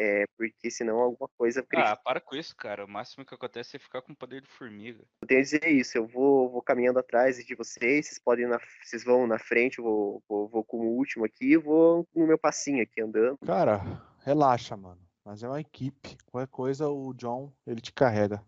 É, 0.00 0.26
porque 0.36 0.70
senão 0.70 1.00
alguma 1.00 1.28
coisa. 1.36 1.66
Ah, 1.74 1.96
para 1.96 2.20
com 2.20 2.36
isso, 2.36 2.54
cara. 2.54 2.84
O 2.84 2.88
máximo 2.88 3.24
que 3.24 3.34
acontece 3.34 3.74
é 3.74 3.80
ficar 3.80 4.00
com 4.00 4.12
o 4.12 4.16
poder 4.16 4.40
de 4.40 4.46
formiga. 4.46 5.02
Eu 5.22 5.26
tenho 5.26 5.40
a 5.40 5.42
dizer 5.42 5.66
isso. 5.66 5.98
Eu 5.98 6.06
vou, 6.06 6.48
vou 6.48 6.62
caminhando 6.62 7.00
atrás 7.00 7.36
de 7.44 7.54
vocês. 7.56 8.06
Vocês 8.06 8.18
podem, 8.20 8.44
ir 8.44 8.48
na, 8.48 8.60
vocês 8.80 9.02
vão 9.02 9.26
na 9.26 9.40
frente. 9.40 9.78
Eu 9.78 9.84
vou, 9.84 10.22
vou, 10.28 10.48
vou 10.48 10.62
como 10.64 10.84
último 10.84 11.24
aqui. 11.24 11.54
e 11.54 11.56
Vou 11.56 12.06
no 12.14 12.28
meu 12.28 12.38
passinho 12.38 12.80
aqui 12.80 13.00
andando. 13.00 13.38
Cara, 13.44 13.80
relaxa, 14.20 14.76
mano. 14.76 15.00
Mas 15.24 15.42
é 15.42 15.48
uma 15.48 15.60
equipe. 15.60 16.16
Qualquer 16.26 16.48
coisa, 16.48 16.88
o 16.88 17.12
John, 17.14 17.52
ele 17.66 17.80
te 17.80 17.92
carrega. 17.92 18.40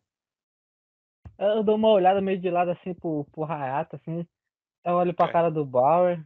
Eu 1.36 1.64
dou 1.64 1.74
uma 1.74 1.88
olhada 1.88 2.20
meio 2.20 2.40
de 2.40 2.48
lado 2.48 2.70
assim 2.70 2.94
pro, 2.94 3.24
pro 3.32 3.42
Hayato, 3.42 3.96
assim. 3.96 4.24
Eu 4.84 4.94
olho 4.94 5.12
pra 5.12 5.26
É. 5.26 5.32
cara 5.32 5.50
do 5.50 5.64
Bauer. 5.66 6.24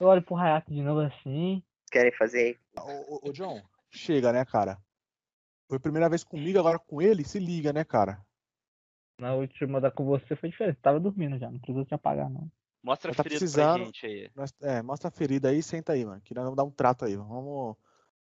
Eu 0.00 0.06
olho 0.06 0.22
pro 0.22 0.36
Hayato 0.36 0.72
de 0.72 0.80
novo 0.80 1.00
assim. 1.00 1.62
Querem 1.90 2.12
fazer 2.12 2.58
Ô, 2.74 3.16
ô, 3.16 3.28
ô, 3.28 3.32
John, 3.32 3.62
chega, 3.90 4.32
né, 4.32 4.44
cara? 4.44 4.78
Foi 5.68 5.78
a 5.78 5.80
primeira 5.80 6.08
vez 6.08 6.22
comigo, 6.22 6.58
agora 6.58 6.78
com 6.78 7.02
ele, 7.02 7.24
se 7.24 7.38
liga, 7.38 7.72
né, 7.72 7.84
cara? 7.84 8.20
Na 9.18 9.34
última 9.34 9.80
da 9.80 9.90
com 9.90 10.04
você 10.04 10.36
foi 10.36 10.50
diferente. 10.50 10.78
Tava 10.80 11.00
dormindo 11.00 11.38
já, 11.38 11.50
não 11.50 11.58
precisou 11.58 11.84
te 11.84 11.94
apagar, 11.94 12.28
não. 12.28 12.50
Mostra 12.82 13.10
a 13.10 13.14
Tá 13.14 13.24
ferida 13.24 13.50
pra 13.52 13.78
gente 13.78 14.06
aí. 14.06 14.30
É, 14.62 14.82
mostra 14.82 15.08
a 15.08 15.10
ferida 15.10 15.48
aí, 15.48 15.62
senta 15.62 15.92
aí, 15.92 16.04
mano. 16.04 16.20
Que 16.20 16.34
nós 16.34 16.44
vamos 16.44 16.56
dar 16.56 16.64
um 16.64 16.70
trato 16.70 17.04
aí. 17.04 17.16
Vamos. 17.16 17.76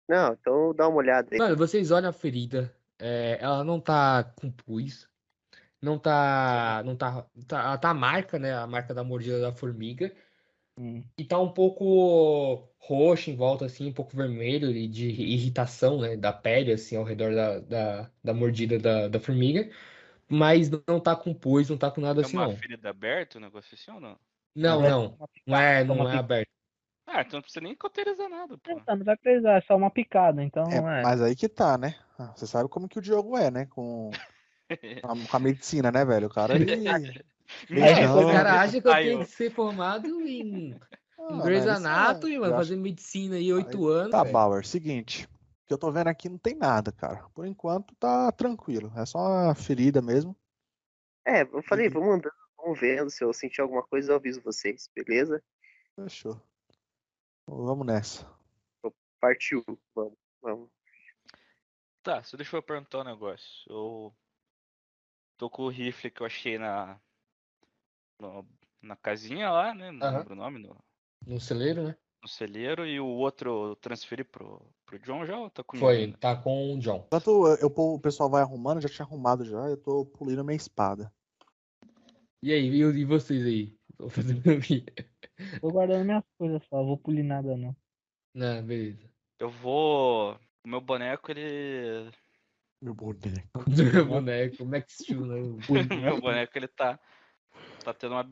Não, 0.09 0.33
então 0.33 0.75
dá 0.75 0.88
uma 0.88 0.99
olhada 0.99 1.28
aí. 1.33 1.38
Mano, 1.38 1.56
vocês 1.56 1.90
olham 1.90 2.09
a 2.09 2.12
ferida. 2.12 2.75
é, 2.99 3.38
ela 3.40 3.62
não 3.62 3.78
tá 3.78 4.25
com 4.25 4.50
pus. 4.50 5.06
Não 5.83 5.99
tá. 5.99 6.83
Não 6.83 6.97
tá. 6.97 7.26
tá 7.47 7.62
ela 7.62 7.78
tá 7.78 7.90
a 7.90 7.94
marca, 7.94 8.38
né? 8.38 8.54
A 8.54 8.66
marca 8.66 8.94
da 8.94 9.04
mordida 9.04 9.38
da 9.38 9.52
formiga. 9.52 10.11
Hum. 10.76 11.04
E 11.16 11.25
tá 11.25 11.38
um 11.40 11.52
pouco 11.52 12.69
roxo 12.78 13.31
em 13.31 13.37
volta, 13.37 13.64
assim, 13.66 13.87
um 13.88 13.93
pouco 13.93 14.16
vermelho 14.16 14.71
e 14.71 14.88
de 14.88 15.09
irritação, 15.09 16.00
né? 16.00 16.16
Da 16.16 16.33
pele, 16.33 16.73
assim, 16.73 16.97
ao 16.97 17.04
redor 17.04 17.35
da, 17.35 17.61
da, 17.61 18.11
da 18.23 18.35
mordida 18.35 18.78
da, 18.78 19.09
da 19.09 19.21
formiga. 19.21 19.71
Mas 20.28 20.71
não 20.71 21.00
tá 21.00 21.16
com 21.16 21.35
pus, 21.35 21.71
não 21.71 21.78
tá 21.78 21.90
com 21.90 22.00
nada 22.00 22.21
É 22.21 22.23
assim, 22.23 22.38
uma 22.38 22.49
não. 22.49 22.61
ferida 22.61 22.90
aberta, 22.90 23.38
um 23.38 23.40
negócio 23.40 23.75
assim 23.75 23.90
ou 23.93 24.00
não? 24.00 24.19
Não, 24.54 24.83
É 24.83 24.87
não. 24.87 25.19
uma 25.19 25.28
Não 25.47 25.57
é, 25.57 25.85
uma 25.88 26.04
não 26.04 26.09
é 26.09 26.16
aberto. 26.16 26.50
Ah, 27.07 27.23
então 27.23 27.38
não 27.38 27.43
precisa 27.43 27.61
nem 27.62 27.76
cauterizar 27.76 28.28
nada, 28.28 28.59
pô. 28.59 28.83
Não, 28.87 28.97
não 28.97 29.04
vai 29.04 29.16
precisar, 29.16 29.59
é 29.59 29.61
só 29.62 29.76
uma 29.76 29.90
picada, 29.90 30.43
então 30.43 30.66
É, 30.71 30.88
é. 30.88 31.04
mas 31.04 31.21
aí 31.21 31.37
que 31.37 31.49
tá, 31.49 31.76
né? 31.76 31.95
Ah, 32.19 32.33
Você 32.37 32.47
sabe 32.47 32.69
como 32.69 32.88
que 32.88 32.99
o 32.99 33.02
Diogo 33.02 33.37
é, 33.37 33.50
né? 33.50 33.66
Com, 33.66 34.23
com 35.02 35.09
a, 35.12 35.28
com 35.28 35.37
a 35.37 35.40
medicina, 35.40 35.93
né, 35.93 36.04
velho? 36.04 36.28
O 36.28 36.31
cara, 36.31 36.54
ele. 36.57 37.16
É, 37.70 38.08
o 38.10 38.26
cara 38.32 38.60
acha 38.62 38.80
que 38.80 38.88
eu 38.88 38.92
tenho 38.94 39.18
que 39.20 39.26
ser 39.26 39.50
formado 39.50 40.20
em, 40.22 40.70
em 40.72 40.80
Ah, 41.18 41.42
Grey's 41.42 41.64
mas 41.66 41.78
isso 41.78 41.86
é- 41.86 41.90
Anatomy, 41.90 42.38
mano, 42.38 42.44
acho- 42.54 42.56
fazer 42.56 42.76
medicina 42.76 43.36
aí 43.36 43.52
oito 43.52 43.86
anos. 43.88 44.10
Tá, 44.10 44.22
velho. 44.22 44.32
Bauer, 44.32 44.66
seguinte. 44.66 45.26
O 45.26 45.66
que 45.66 45.72
eu 45.74 45.78
tô 45.78 45.90
vendo 45.90 46.08
aqui 46.08 46.28
não 46.28 46.38
tem 46.38 46.54
nada, 46.54 46.92
cara. 46.92 47.26
Por 47.34 47.46
enquanto 47.46 47.94
tá 47.96 48.30
tranquilo. 48.32 48.92
É 48.96 49.06
só 49.06 49.18
uma 49.18 49.54
ferida 49.54 50.02
mesmo. 50.02 50.36
É, 51.26 51.42
eu 51.42 51.62
falei, 51.62 51.88
vamos 51.88 52.10
andando, 52.16 52.34
vamos 52.56 52.78
vendo. 52.78 53.08
Se 53.10 53.24
eu 53.24 53.32
sentir 53.32 53.62
alguma 53.62 53.82
coisa, 53.82 54.12
eu 54.12 54.16
aviso 54.16 54.42
vocês, 54.42 54.90
beleza? 54.94 55.42
Fechou. 55.96 56.38
Vamos 57.46 57.86
nessa. 57.86 58.26
Partiu. 59.20 59.64
Vamos, 59.94 60.14
vamos. 60.42 60.68
Tá, 62.02 62.22
só 62.22 62.36
deixa 62.36 62.54
eu 62.54 62.62
perguntar 62.62 63.00
um 63.00 63.04
negócio. 63.04 63.48
Eu 63.70 64.14
tô 65.38 65.48
com 65.48 65.62
o 65.62 65.70
rifle 65.70 66.10
que 66.10 66.20
eu 66.20 66.26
achei 66.26 66.58
na. 66.58 67.00
No- 68.18 68.47
na 68.83 68.97
casinha 68.97 69.50
lá, 69.50 69.75
né? 69.75 69.90
Não 69.90 70.06
Aham. 70.06 70.18
lembro 70.18 70.33
o 70.35 70.37
nome, 70.37 70.59
no, 70.59 70.76
No 71.26 71.40
celeiro, 71.40 71.85
né? 71.85 71.97
no 72.23 72.28
celeiro, 72.28 72.87
e 72.87 72.99
o 72.99 73.06
outro 73.06 73.71
eu 73.71 73.76
transferi 73.76 74.25
pro, 74.25 74.61
pro 74.87 74.99
John 74.99 75.26
já 75.26 75.37
ou 75.38 75.50
tá 75.50 75.62
comigo? 75.62 75.87
Foi, 75.87 75.97
ainda? 76.04 76.16
tá 76.18 76.35
com 76.37 76.75
o 76.75 76.78
John. 76.78 77.04
Enquanto 77.06 77.47
eu, 77.49 77.56
eu- 77.56 77.73
o 77.76 78.00
pessoal 78.00 78.30
vai 78.30 78.40
arrumando, 78.42 78.80
já 78.80 78.88
tinha 78.88 79.04
arrumado 79.04 79.44
já, 79.44 79.59
eu 79.68 79.76
tô 79.76 80.06
polindo 80.06 80.42
minha 80.44 80.56
espada. 80.56 81.12
E 82.42 82.52
aí, 82.52 82.68
e, 82.68 82.80
e 82.80 83.04
vocês 83.04 83.44
aí? 83.44 83.78
Tô 83.97 84.09
fazendo 84.09 84.40
o? 84.40 85.61
Tô 85.61 85.71
guardando 85.71 86.04
minhas 86.04 86.25
coisas 86.38 86.62
só, 86.68 86.83
vou 86.83 86.97
polir 86.97 87.25
nada 87.25 87.56
não. 87.56 87.76
Não, 88.35 88.62
beleza. 88.64 89.09
Eu 89.38 89.50
vou. 89.50 90.35
O 90.64 90.68
meu 90.68 90.80
boneco, 90.80 91.30
ele. 91.30 92.11
Meu 92.80 92.94
boneco. 92.94 93.49
Meu 93.94 94.06
boneco, 94.06 94.64
Max 94.64 94.94
Steel, 94.94 95.26
né? 95.26 95.37
O 95.40 95.56
meu 96.00 96.21
boneco, 96.21 96.52
ele 96.56 96.68
tá. 96.68 96.99
Tá 97.84 97.92
tendo 97.94 98.12
uma. 98.14 98.28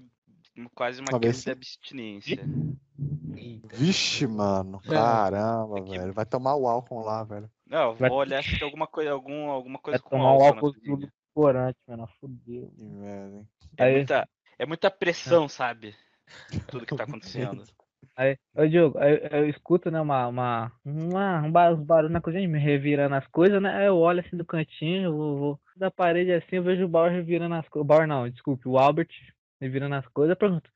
Quase 0.75 1.01
uma 1.01 1.13
Uma 1.13 1.21
crise 1.21 1.33
vez- 1.33 1.45
de 1.45 1.51
abstinência. 1.51 2.45
Eita. 3.37 3.77
Vixe, 3.77 4.27
mano. 4.27 4.81
Caramba, 4.81 5.81
velho. 5.83 6.13
Vai 6.13 6.27
tomar 6.27 6.57
o 6.57 6.67
álcool 6.69 7.01
lá, 7.01 7.25
velho. 7.25 7.51
Não, 7.67 7.91
eu 7.91 7.95
Vai- 7.95 8.11
vou 8.11 8.19
olhar 8.19 8.43
se 8.45 8.59
tem 8.59 8.65
alguma 8.67 8.87
coisa, 8.87 9.13
algum, 9.13 9.49
alguma 9.51 9.77
Vai 9.77 9.83
coisa 9.83 9.99
com 10.01 10.11
tomar 10.11 10.25
álcool 10.25 10.41
na 10.43 10.47
álcool 10.49 10.73
tudo 10.85 11.09
corante, 11.35 11.79
mano. 11.89 12.07
Fudeu. 12.21 12.71
Que 12.77 12.83
merda, 12.83 13.37
hein? 13.39 13.49
É 13.79 13.85
Aí- 13.85 13.95
muita, 13.97 14.29
é 14.59 14.67
muita 14.67 14.91
pressão, 14.91 15.49
sabe? 15.49 15.95
Tudo 16.69 16.85
que 16.85 16.95
tá 16.95 17.05
acontecendo. 17.59 17.65
Aí, 18.15 18.37
ô 18.55 18.67
Diogo, 18.67 18.99
aí 18.99 19.13
eu, 19.15 19.39
eu 19.39 19.49
escuto, 19.49 19.91
né, 19.91 19.99
uma, 19.99 20.27
uma, 20.27 20.73
uma, 20.85 21.41
um 21.41 21.51
bar- 21.51 21.73
uns 21.73 21.83
barulhos 21.83 22.13
na 22.13 22.21
cozinha, 22.21 22.47
me 22.47 22.59
revirando 22.59 23.15
as 23.15 23.27
coisas, 23.29 23.63
né? 23.63 23.75
Aí 23.75 23.87
eu 23.87 23.97
olho 23.97 24.21
assim 24.21 24.37
do 24.37 24.45
cantinho, 24.45 25.05
eu 25.05 25.17
vou, 25.17 25.39
vou 25.39 25.61
da 25.77 25.91
parede 25.91 26.31
assim, 26.31 26.57
eu 26.57 26.63
vejo 26.63 26.85
o 26.85 26.89
Bauer 26.89 27.11
revirando 27.11 27.55
as 27.55 27.67
coisas. 27.69 27.85
O 27.85 27.89
Bauer 27.89 28.07
não, 28.07 28.29
desculpe, 28.29 28.69
o 28.69 28.77
Albert 28.77 29.09
revirando 29.63 29.95
as 29.95 30.07
coisas. 30.09 30.31
Eu 30.31 30.37
pergunto, 30.37 30.69
o 30.69 30.73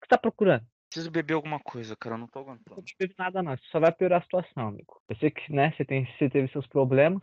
que 0.00 0.06
você 0.06 0.08
tá 0.08 0.18
procurando? 0.18 0.66
Preciso 0.88 1.10
beber 1.10 1.34
alguma 1.34 1.60
coisa, 1.60 1.94
cara. 1.96 2.14
Eu 2.14 2.18
não 2.18 2.26
tô 2.28 2.40
Não 2.40 2.46
aguentando. 2.52 2.82
te 2.82 2.94
bebe 2.98 3.14
nada, 3.18 3.42
não. 3.42 3.54
Isso 3.54 3.68
só 3.70 3.78
vai 3.80 3.92
piorar 3.92 4.20
a 4.20 4.22
situação, 4.22 4.68
amigo. 4.68 5.02
Eu 5.08 5.16
sei 5.16 5.30
que, 5.30 5.52
né, 5.52 5.72
você, 5.76 5.84
tem, 5.84 6.06
você 6.16 6.30
teve 6.30 6.48
seus 6.50 6.66
problemas, 6.66 7.22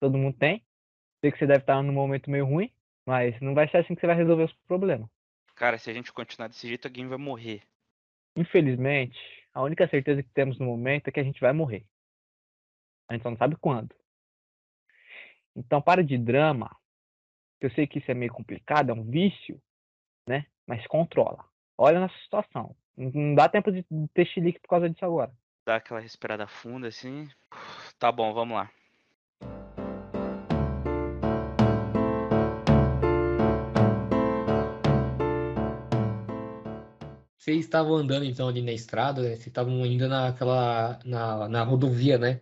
todo 0.00 0.18
mundo 0.18 0.36
tem. 0.36 0.64
Sei 1.20 1.30
que 1.30 1.38
você 1.38 1.46
deve 1.46 1.60
estar 1.60 1.82
num 1.82 1.92
momento 1.92 2.30
meio 2.30 2.44
ruim, 2.46 2.72
mas 3.06 3.38
não 3.40 3.54
vai 3.54 3.68
ser 3.68 3.78
assim 3.78 3.94
que 3.94 4.00
você 4.00 4.06
vai 4.06 4.16
resolver 4.16 4.44
os 4.44 4.52
problemas. 4.66 5.08
Cara, 5.54 5.78
se 5.78 5.90
a 5.90 5.92
gente 5.92 6.12
continuar 6.12 6.48
desse 6.48 6.66
jeito, 6.66 6.86
alguém 6.86 7.06
vai 7.08 7.18
morrer. 7.18 7.62
Infelizmente, 8.36 9.18
a 9.52 9.62
única 9.62 9.88
certeza 9.88 10.22
que 10.22 10.30
temos 10.30 10.58
no 10.58 10.66
momento 10.66 11.08
é 11.08 11.12
que 11.12 11.18
a 11.20 11.24
gente 11.24 11.40
vai 11.40 11.52
morrer. 11.52 11.84
A 13.08 13.14
gente 13.14 13.22
só 13.22 13.30
não 13.30 13.36
sabe 13.38 13.56
quando. 13.56 13.94
Então, 15.56 15.82
para 15.82 16.02
de 16.04 16.16
drama. 16.16 16.74
Eu 17.60 17.70
sei 17.72 17.86
que 17.88 17.98
isso 17.98 18.08
é 18.10 18.14
meio 18.14 18.32
complicado, 18.32 18.90
é 18.90 18.94
um 18.94 19.02
vício, 19.02 19.60
né? 20.28 20.46
Mas 20.66 20.86
controla. 20.86 21.44
Olha 21.76 21.98
a 21.98 22.00
nossa 22.02 22.18
situação. 22.22 22.74
Não- 22.96 23.34
dá 23.34 23.48
tempo 23.48 23.72
de 23.72 23.84
ter 24.12 24.26
chilique 24.26 24.60
por 24.60 24.68
causa 24.68 24.88
disso 24.90 25.04
agora. 25.04 25.32
Dá 25.66 25.76
aquela 25.76 26.00
respirada 26.00 26.46
funda 26.46 26.88
assim. 26.88 27.28
Tá 27.98 28.10
bom, 28.12 28.32
vamos 28.34 28.56
lá. 28.56 28.70
Vocês 37.36 37.60
estavam 37.60 37.94
andando 37.94 38.24
então 38.24 38.48
ali 38.48 38.60
na 38.62 38.72
estrada, 38.72 39.22
né? 39.22 39.28
Vocês 39.30 39.46
estavam 39.46 39.84
indo 39.86 40.06
naquela, 40.08 40.98
na, 41.04 41.48
na 41.48 41.62
rodovia, 41.62 42.18
né? 42.18 42.40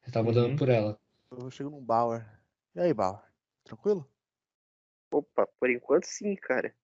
Vocês 0.00 0.06
estavam 0.08 0.30
andando 0.30 0.50
Uhum. 0.50 0.56
por 0.56 0.68
ela. 0.68 0.98
Eu 1.30 1.50
chego 1.50 1.70
num 1.70 1.84
Bauer. 1.84 2.26
E 2.74 2.80
aí, 2.80 2.94
Bauer? 2.94 3.20
Tranquilo? 3.64 4.08
Opa, 5.10 5.46
por 5.58 5.70
enquanto 5.70 6.04
sim, 6.04 6.34
cara. 6.36 6.74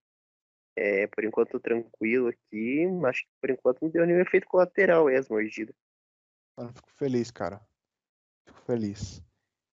É, 0.77 1.07
por 1.07 1.25
enquanto 1.25 1.53
tô 1.53 1.61
tranquilo 1.61 2.29
aqui. 2.29 2.85
Acho 3.07 3.23
que 3.23 3.31
por 3.41 3.51
enquanto 3.51 3.83
não 3.83 3.91
deu 3.91 4.07
nenhum 4.07 4.21
efeito 4.21 4.47
colateral 4.47 5.07
aí 5.07 5.17
as 5.17 5.29
mordidas. 5.29 5.75
Mano, 6.57 6.73
fico 6.73 6.91
feliz, 6.93 7.31
cara. 7.31 7.61
Fico 8.47 8.61
feliz. 8.63 9.23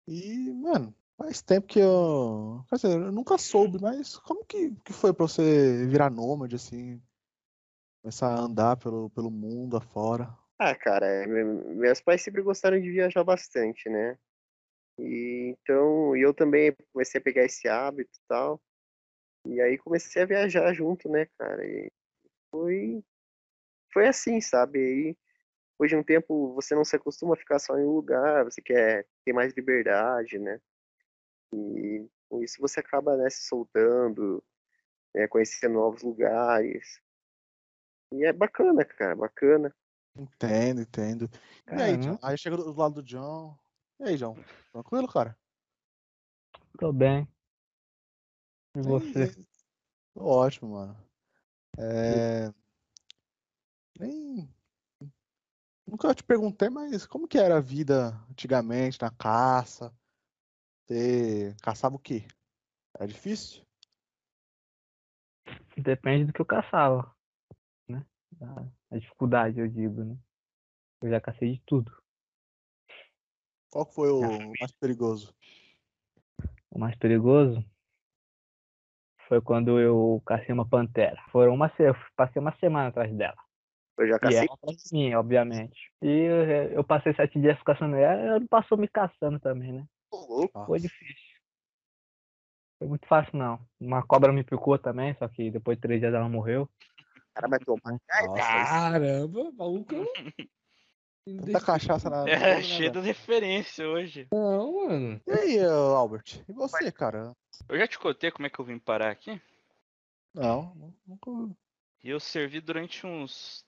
E, 0.07 0.53
mano, 0.53 0.95
faz 1.17 1.43
tempo 1.43 1.67
que 1.67 1.79
eu. 1.81 2.65
Quer 2.69 2.77
dizer, 2.77 3.01
eu 3.01 3.13
nunca 3.13 3.37
soube, 3.37 3.79
mas 3.81 4.17
como 4.19 4.45
que, 4.45 4.75
que 4.85 4.93
foi 4.93 5.13
pra 5.13 5.27
você 5.27 5.87
virar 5.87 6.11
nômade, 6.11 6.57
assim? 6.57 7.03
Começar 8.03 8.29
a 8.29 8.41
andar 8.41 8.77
pelo, 8.77 9.11
pelo 9.11 9.31
mundo 9.31 9.77
afora? 9.77 10.33
Ah, 10.59 10.75
cara, 10.75 11.07
é, 11.07 11.27
me- 11.27 11.75
meus 11.75 12.01
pais 12.01 12.23
sempre 12.23 12.41
gostaram 12.41 12.81
de 12.81 12.91
viajar 12.91 13.25
bastante, 13.25 13.89
né? 13.91 14.17
E 14.99 15.55
então 15.59 16.17
eu 16.17 16.33
também 16.33 16.75
comecei 16.93 17.21
a 17.21 17.25
pegar 17.25 17.45
esse 17.45 17.69
hábito 17.69 18.11
e 18.15 18.29
tal. 18.29 18.61
E 19.47 19.61
aí 19.61 19.79
comecei 19.79 20.23
a 20.23 20.27
viajar 20.27 20.73
junto, 20.73 21.09
né, 21.09 21.27
cara? 21.39 21.65
E 21.65 21.91
foi, 22.51 23.05
foi 23.93 24.09
assim, 24.09 24.41
sabe? 24.41 24.79
Aí, 24.79 25.17
depois 25.73 25.91
de 25.91 25.97
um 25.97 26.03
tempo, 26.03 26.55
você 26.55 26.75
não 26.75 26.85
se 26.85 26.97
acostuma 26.97 27.35
a 27.35 27.37
ficar 27.37 27.59
só 27.59 27.79
em 27.79 27.85
um 27.85 27.93
lugar, 27.93 28.45
você 28.45 28.61
quer 28.61 29.07
ter 29.25 29.33
mais 29.33 29.53
liberdade, 29.55 30.39
né? 30.39 30.61
E 31.53 32.09
com 32.29 32.43
isso 32.43 32.61
você 32.61 32.81
acaba, 32.81 33.17
né, 33.17 33.31
se 33.31 33.47
soltando, 33.47 34.43
né, 35.15 35.29
conhecendo 35.29 35.75
novos 35.75 36.03
lugares. 36.03 37.01
E 38.13 38.25
é 38.25 38.33
bacana, 38.33 38.85
cara, 38.85 39.15
bacana. 39.15 39.75
Entendo, 40.17 40.81
entendo. 40.81 41.31
E 41.71 41.83
aí. 41.83 41.97
John? 41.99 42.19
Aí 42.23 42.39
chega 42.39 42.57
do 42.57 42.73
lado 42.73 42.97
do 42.97 43.03
John. 43.03 43.57
E 44.01 44.05
aí, 44.05 44.17
John? 44.17 44.37
Tranquilo, 44.73 45.09
cara? 45.09 45.37
Tô 46.79 46.93
bem. 46.93 47.27
E 48.75 48.81
você? 48.83 49.25
E- 49.25 49.47
Tô 50.15 50.25
ótimo, 50.25 50.73
mano. 50.73 50.97
É... 51.79 52.53
Nem... 53.99 54.49
Nunca 55.87 56.15
te 56.15 56.23
perguntei, 56.25 56.69
mas 56.69 57.07
como 57.07 57.29
que 57.29 57.39
era 57.39 57.59
a 57.59 57.61
vida 57.61 58.09
antigamente 58.31 59.01
na 59.01 59.11
caça? 59.11 59.95
Você 60.87 61.55
caçava 61.63 61.97
o 61.97 61.99
quê? 61.99 62.27
Era 62.95 63.07
difícil? 63.07 63.65
Depende 65.77 66.25
do 66.27 66.33
que 66.33 66.41
eu 66.41 66.47
caçava, 66.47 67.15
né? 67.89 68.05
A, 68.41 68.95
a 68.97 68.99
dificuldade, 68.99 69.61
eu 69.61 69.69
digo, 69.69 70.05
né? 70.05 70.17
Eu 71.03 71.11
já 71.11 71.21
cacei 71.21 71.55
de 71.55 71.63
tudo. 71.67 71.93
Qual 73.77 73.85
que 73.85 73.95
foi 73.95 74.11
o 74.11 74.23
mais 74.59 74.73
perigoso? 74.81 75.35
O 76.71 76.79
mais 76.79 76.97
perigoso 76.97 77.63
foi 79.29 79.39
quando 79.43 79.79
eu 79.79 80.23
cacei 80.25 80.55
uma 80.55 80.67
pantera. 80.67 81.23
Foram 81.31 81.53
uma 81.53 81.71
eu 81.79 81.95
passei 82.17 82.41
uma 82.41 82.57
semana 82.57 82.89
atrás 82.89 83.15
dela. 83.15 83.37
Eu 83.99 84.09
já 84.09 84.17
E 84.17 84.21
cacei 84.21 84.39
ela 84.39 84.55
atrás 84.55 84.77
de 84.79 84.97
mim, 84.97 85.13
obviamente. 85.13 85.93
E 86.01 86.09
eu, 86.09 86.45
eu 86.73 86.85
passei 86.85 87.13
sete 87.13 87.39
dias 87.39 87.63
caçando 87.65 87.97
ela, 87.97 88.15
ela 88.15 88.41
não 88.41 88.47
passou 88.47 88.79
me 88.79 88.89
caçando 88.89 89.39
também, 89.39 89.73
né? 89.73 89.87
Louco. 90.11 90.65
Foi 90.65 90.81
difícil. 90.81 91.37
Foi 92.79 92.89
muito 92.89 93.07
fácil, 93.07 93.39
não. 93.39 93.61
Uma 93.79 94.03
cobra 94.03 94.33
me 94.33 94.43
picou 94.43 94.79
também, 94.79 95.15
só 95.19 95.29
que 95.29 95.51
depois 95.51 95.77
de 95.77 95.83
três 95.83 96.01
dias 96.01 96.15
ela 96.15 96.31
morreu. 96.31 96.67
cara 97.35 97.59
tomar. 97.59 98.01
Caramba, 98.09 99.53
maluco. 99.53 99.95
Tanta 101.27 101.61
cachaça 101.61 102.09
na. 102.09 102.29
É, 102.29 102.57
né, 102.57 102.63
cheio 102.63 102.93
de 102.93 103.01
referência 103.01 103.87
hoje. 103.89 104.29
Não, 104.33 104.87
mano. 104.89 105.21
E 105.27 105.33
aí, 105.33 105.65
Albert? 105.65 106.41
E 106.49 106.53
você, 106.53 106.93
cara? 106.93 107.33
Eu 107.69 107.77
já 107.79 107.89
te 107.89 107.99
contei 107.99 108.31
como 108.31 108.47
é 108.47 108.51
que 108.51 108.59
eu 108.61 108.65
vim 108.65 108.79
parar 108.79 109.11
aqui? 109.11 109.41
Não, 110.33 110.73
nu- 110.77 110.95
nunca. 111.07 111.57
E 112.05 112.11
eu 112.11 112.21
servi 112.21 112.61
durante 112.61 113.05
uns 113.07 113.65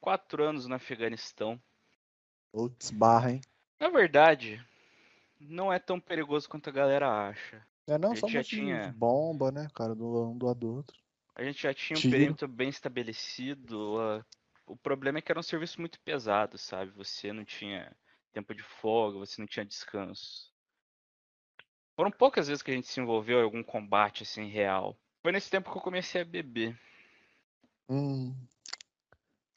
quatro 0.00 0.42
anos 0.42 0.66
no 0.66 0.74
Afeganistão. 0.74 1.60
Putz, 2.52 2.90
barra, 2.90 3.32
hein? 3.32 3.40
Na 3.78 3.90
verdade, 3.90 4.64
não 5.38 5.70
é 5.70 5.78
tão 5.78 6.00
perigoso 6.00 6.48
quanto 6.48 6.70
a 6.70 6.72
galera 6.72 7.28
acha. 7.28 7.62
É 7.86 7.98
não 7.98 8.12
A 8.12 8.16
só 8.16 8.26
gente 8.26 8.32
já 8.32 8.42
tinha- 8.44 8.94
bomba, 8.96 9.50
né, 9.52 9.68
cara, 9.74 9.94
do 9.94 10.30
um 10.30 10.38
do 10.38 10.46
lado 10.46 10.60
do 10.60 10.74
outro. 10.76 10.96
A 11.34 11.44
gente 11.44 11.62
já 11.62 11.74
tinha 11.74 11.96
um 11.98 12.00
Tiro. 12.00 12.12
perímetro 12.12 12.48
bem 12.48 12.68
estabelecido. 12.70 13.98
ah, 14.00 14.24
O 14.68 14.76
problema 14.76 15.18
é 15.18 15.22
que 15.22 15.32
era 15.32 15.40
um 15.40 15.42
serviço 15.42 15.80
muito 15.80 15.98
pesado, 16.00 16.58
sabe? 16.58 16.90
Você 16.92 17.32
não 17.32 17.44
tinha 17.44 17.96
tempo 18.32 18.54
de 18.54 18.62
folga, 18.62 19.18
você 19.18 19.40
não 19.40 19.46
tinha 19.46 19.64
descanso. 19.64 20.52
Foram 21.96 22.10
poucas 22.10 22.48
vezes 22.48 22.62
que 22.62 22.70
a 22.70 22.74
gente 22.74 22.86
se 22.86 23.00
envolveu 23.00 23.40
em 23.40 23.44
algum 23.44 23.62
combate 23.62 24.22
assim 24.22 24.46
real. 24.46 24.96
Foi 25.22 25.32
nesse 25.32 25.50
tempo 25.50 25.70
que 25.72 25.78
eu 25.78 25.82
comecei 25.82 26.20
a 26.20 26.24
beber. 26.24 26.78
Hum. 27.88 28.34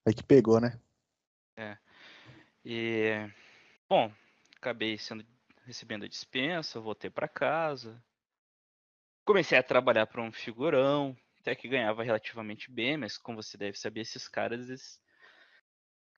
Aí 0.05 0.13
que 0.13 0.23
pegou, 0.23 0.59
né? 0.59 0.79
E 2.63 3.29
bom, 3.89 4.13
acabei 4.55 4.97
sendo 4.97 5.25
recebendo 5.65 6.05
a 6.05 6.07
dispensa, 6.07 6.79
voltei 6.79 7.09
para 7.09 7.27
casa. 7.27 8.01
Comecei 9.25 9.57
a 9.57 9.63
trabalhar 9.63 10.07
para 10.07 10.21
um 10.21 10.31
figurão, 10.31 11.17
até 11.39 11.55
que 11.55 11.67
ganhava 11.67 12.03
relativamente 12.03 12.71
bem, 12.71 12.97
mas 12.97 13.17
como 13.17 13.41
você 13.41 13.57
deve 13.57 13.77
saber, 13.77 14.01
esses 14.01 14.27
caras 14.27 14.67
eles 14.67 15.00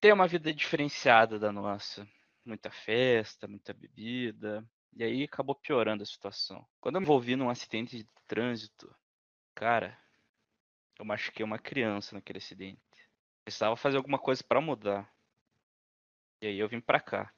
têm 0.03 0.11
uma 0.11 0.27
vida 0.27 0.53
diferenciada 0.53 1.39
da 1.39 1.49
nossa. 1.49 2.05
Muita 2.43 2.69
festa, 2.69 3.47
muita 3.47 3.73
bebida. 3.73 4.61
E 4.91 5.01
aí 5.01 5.23
acabou 5.23 5.55
piorando 5.55 6.03
a 6.03 6.05
situação. 6.05 6.67
Quando 6.81 6.95
eu 6.95 7.01
me 7.01 7.05
envolvi 7.05 7.37
num 7.37 7.49
acidente 7.49 7.95
de 7.95 8.03
trânsito, 8.27 8.93
cara, 9.55 9.97
eu 10.99 11.05
machuquei 11.05 11.41
uma 11.45 11.57
criança 11.57 12.13
naquele 12.15 12.39
acidente. 12.39 12.81
Precisava 13.45 13.77
fazer 13.77 13.95
alguma 13.95 14.19
coisa 14.19 14.43
para 14.43 14.59
mudar. 14.59 15.09
E 16.41 16.47
aí 16.47 16.59
eu 16.59 16.67
vim 16.67 16.81
pra 16.81 16.99
cá. 16.99 17.33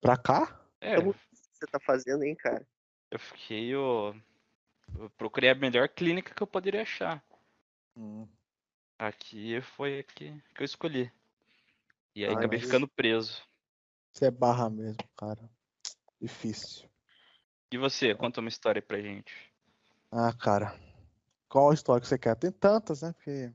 Pra 0.00 0.16
cá? 0.16 0.64
É, 0.80 0.94
Como- 0.94 1.12
você 1.12 1.66
tá 1.66 1.80
fazendo, 1.80 2.22
hein, 2.22 2.36
cara? 2.36 2.64
eu 3.10 3.18
fiquei. 3.18 3.74
Eu, 3.74 4.14
eu 5.00 5.10
procurei 5.10 5.50
a 5.50 5.54
melhor 5.56 5.88
clínica 5.88 6.32
que 6.32 6.42
eu 6.42 6.46
poderia 6.46 6.82
achar. 6.82 7.24
Hum. 7.96 8.28
Aqui 8.96 9.60
foi 9.60 9.98
a 9.98 10.02
que, 10.04 10.40
que 10.54 10.62
eu 10.62 10.64
escolhi. 10.64 11.12
E 12.14 12.24
aí 12.24 12.32
Ah, 12.34 12.38
acabei 12.38 12.58
ficando 12.60 12.86
preso. 12.88 13.42
Você 14.12 14.26
é 14.26 14.30
barra 14.30 14.70
mesmo, 14.70 15.02
cara. 15.16 15.50
Difícil. 16.20 16.88
E 17.72 17.76
você, 17.78 18.14
conta 18.14 18.40
uma 18.40 18.48
história 18.48 18.80
pra 18.80 19.00
gente. 19.00 19.32
Ah, 20.10 20.32
cara. 20.32 20.78
Qual 21.48 21.70
a 21.70 21.74
história 21.74 22.00
que 22.00 22.06
você 22.06 22.16
quer? 22.18 22.36
Tem 22.36 22.52
tantas, 22.52 23.02
né? 23.02 23.12
Porque. 23.12 23.52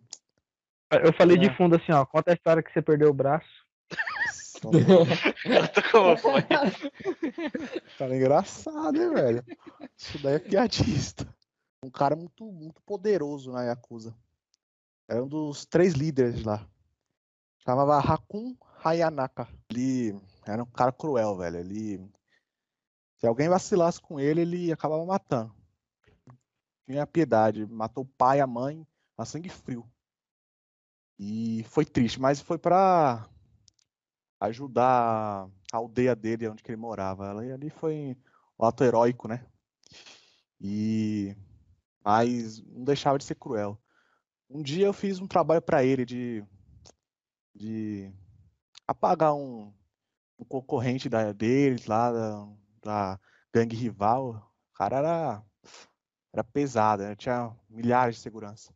Eu 0.92 1.14
falei 1.14 1.38
de 1.38 1.48
É. 1.48 1.54
fundo 1.56 1.76
assim, 1.76 1.92
ó. 1.92 2.06
Conta 2.06 2.32
a 2.32 2.34
história 2.34 2.62
que 2.62 2.72
você 2.72 2.82
perdeu 2.82 3.10
o 3.10 3.14
braço. 3.14 3.48
Como 5.92 6.18
foi. 6.18 6.42
Cara, 7.98 8.16
engraçado, 8.16 9.02
hein, 9.02 9.14
velho? 9.14 9.46
Isso 9.98 10.22
daí 10.22 10.36
é 10.36 10.40
piadista. 10.40 11.26
Um 11.84 11.90
cara 11.90 12.16
muito, 12.16 12.44
muito 12.52 12.82
poderoso 12.82 13.52
na 13.54 13.64
Yakuza. 13.64 14.14
Era 15.08 15.24
um 15.24 15.28
dos 15.28 15.66
três 15.66 15.94
líderes 15.94 16.44
lá. 16.44 16.68
Chamava 17.60 18.00
Hakun 18.00 18.56
Hayanaka. 18.84 19.48
Ele 19.70 20.20
era 20.46 20.64
um 20.64 20.66
cara 20.66 20.92
cruel, 20.92 21.38
velho. 21.38 21.58
Ele. 21.58 22.12
Se 23.18 23.28
alguém 23.28 23.50
vacilasse 23.50 24.02
com 24.02 24.20
ele, 24.20 24.42
ele 24.42 24.72
acabava 24.72 25.06
matando. 25.06 25.54
Tinha 26.86 27.06
piedade. 27.06 27.66
Matou 27.66 28.04
o 28.04 28.08
pai, 28.08 28.40
a 28.40 28.48
mãe, 28.48 28.88
a 29.18 29.26
sangue 29.26 29.50
frio. 29.50 29.86
E 31.20 31.66
foi 31.70 31.86
triste, 31.86 32.20
mas 32.20 32.40
foi 32.40 32.58
pra 32.58 33.30
ajudar 34.40 35.50
a 35.72 35.78
aldeia 35.78 36.16
dele, 36.16 36.48
onde 36.48 36.64
ele 36.66 36.78
morava. 36.78 37.46
E 37.46 37.52
ali 37.52 37.70
foi 37.70 38.18
um 38.58 38.66
ato 38.66 38.84
heróico, 38.84 39.28
né? 39.28 39.46
E 40.62 41.36
mas 42.04 42.62
não 42.64 42.84
deixava 42.86 43.18
de 43.18 43.26
ser 43.26 43.36
cruel. 43.36 43.78
Um 44.50 44.64
dia 44.64 44.86
eu 44.86 44.94
fiz 44.94 45.20
um 45.20 45.28
trabalho 45.28 45.62
para 45.62 45.84
ele 45.84 46.06
de 46.06 46.44
de 47.60 48.10
apagar 48.88 49.36
um, 49.36 49.74
um 50.40 50.46
concorrente 50.46 51.10
da, 51.10 51.34
deles 51.34 51.86
lá 51.86 52.12
da, 52.12 52.48
da 52.82 53.20
gangue 53.54 53.76
rival. 53.76 54.52
O 54.72 54.74
cara 54.74 54.98
era 54.98 55.44
era 56.32 56.44
pesado, 56.44 57.04
né? 57.04 57.16
tinha 57.16 57.56
milhares 57.70 58.16
de 58.16 58.22
segurança. 58.22 58.74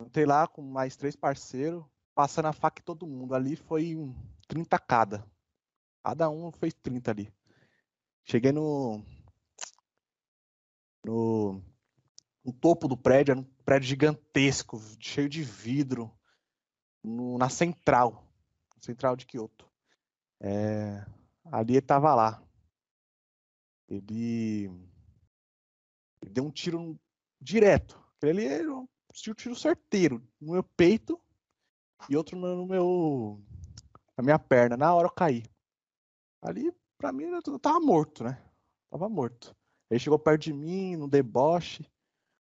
Entrei 0.00 0.24
lá 0.24 0.46
com 0.46 0.62
mais 0.62 0.96
três 0.96 1.16
parceiros, 1.16 1.84
passando 2.14 2.46
a 2.46 2.52
faca 2.52 2.80
em 2.80 2.84
todo 2.84 3.06
mundo. 3.06 3.34
Ali 3.34 3.56
foi 3.56 3.96
um 3.96 4.14
30 4.46 4.78
cada. 4.78 5.26
Cada 6.04 6.30
um 6.30 6.52
fez 6.52 6.72
30 6.74 7.10
ali. 7.10 7.32
Cheguei 8.24 8.52
no. 8.52 9.02
No, 11.04 11.62
no 12.44 12.52
topo 12.52 12.86
do 12.86 12.96
prédio, 12.96 13.32
era 13.32 13.40
um 13.40 13.44
prédio 13.64 13.88
gigantesco, 13.88 14.78
cheio 15.00 15.30
de 15.30 15.42
vidro, 15.42 16.14
no- 17.02 17.38
na 17.38 17.48
central, 17.48 18.24
central 18.78 19.16
de 19.16 19.26
Kyoto. 19.26 19.68
É, 20.40 21.04
ali 21.44 21.74
ele 21.74 21.82
tava 21.82 22.14
lá. 22.14 22.42
Ele, 23.88 24.66
ele 26.22 26.30
deu 26.30 26.44
um 26.44 26.50
tiro 26.50 26.98
direto. 27.40 28.00
Ele 28.22 28.44
era 28.44 28.72
um 28.72 28.86
tiro, 29.12 29.56
certeiro 29.56 30.22
no 30.40 30.52
meu 30.52 30.62
peito 30.62 31.20
e 32.08 32.16
outro 32.16 32.38
no 32.38 32.66
meu 32.66 33.42
na 34.16 34.22
minha 34.22 34.38
perna. 34.38 34.76
Na 34.76 34.94
hora 34.94 35.08
eu 35.08 35.12
caí. 35.12 35.42
Ali, 36.42 36.72
pra 36.96 37.12
mim, 37.12 37.24
eu 37.24 37.58
tava 37.58 37.80
morto, 37.80 38.24
né? 38.24 38.42
Tava 38.90 39.08
morto. 39.08 39.54
Ele 39.90 39.98
chegou 39.98 40.18
perto 40.18 40.42
de 40.42 40.52
mim, 40.52 40.96
no 40.96 41.08
deboche, 41.08 41.84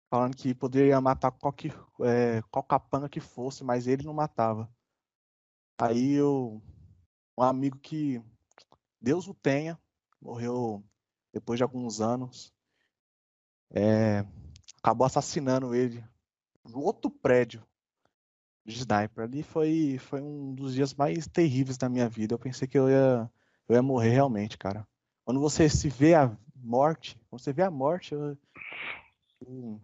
falando 0.09 0.35
que 0.35 0.53
poderia 0.53 0.99
matar 1.01 1.31
qualquer, 1.31 1.73
é, 2.01 2.41
qual 2.49 2.63
capanga 2.63 3.09
que 3.09 3.19
fosse, 3.19 3.63
mas 3.63 3.87
ele 3.87 4.03
não 4.03 4.13
matava. 4.13 4.69
Aí 5.79 6.13
eu, 6.13 6.61
um 7.37 7.43
amigo 7.43 7.77
que 7.77 8.21
Deus 8.99 9.27
o 9.27 9.33
tenha, 9.33 9.79
morreu 10.21 10.83
depois 11.31 11.57
de 11.59 11.63
alguns 11.63 12.01
anos, 12.01 12.53
é, 13.71 14.25
acabou 14.81 15.05
assassinando 15.05 15.75
ele 15.75 16.03
no 16.63 16.79
outro 16.81 17.11
prédio 17.11 17.65
de 18.65 18.75
sniper. 18.75 19.23
Ali 19.23 19.43
foi, 19.43 19.97
foi 19.99 20.21
um 20.21 20.53
dos 20.53 20.73
dias 20.73 20.93
mais 20.93 21.27
terríveis 21.27 21.77
da 21.77 21.87
minha 21.89 22.09
vida. 22.09 22.33
Eu 22.33 22.39
pensei 22.39 22.67
que 22.67 22.77
eu 22.77 22.89
ia, 22.89 23.29
eu 23.67 23.75
ia 23.75 23.81
morrer 23.81 24.09
realmente, 24.09 24.57
cara. 24.57 24.87
Quando 25.23 25.39
você 25.39 25.69
se 25.69 25.89
vê 25.89 26.15
a 26.15 26.35
morte, 26.55 27.19
quando 27.29 27.41
você 27.41 27.53
vê 27.53 27.61
a 27.61 27.71
morte, 27.71 28.13
eu- 28.13 28.37
o 29.45 29.79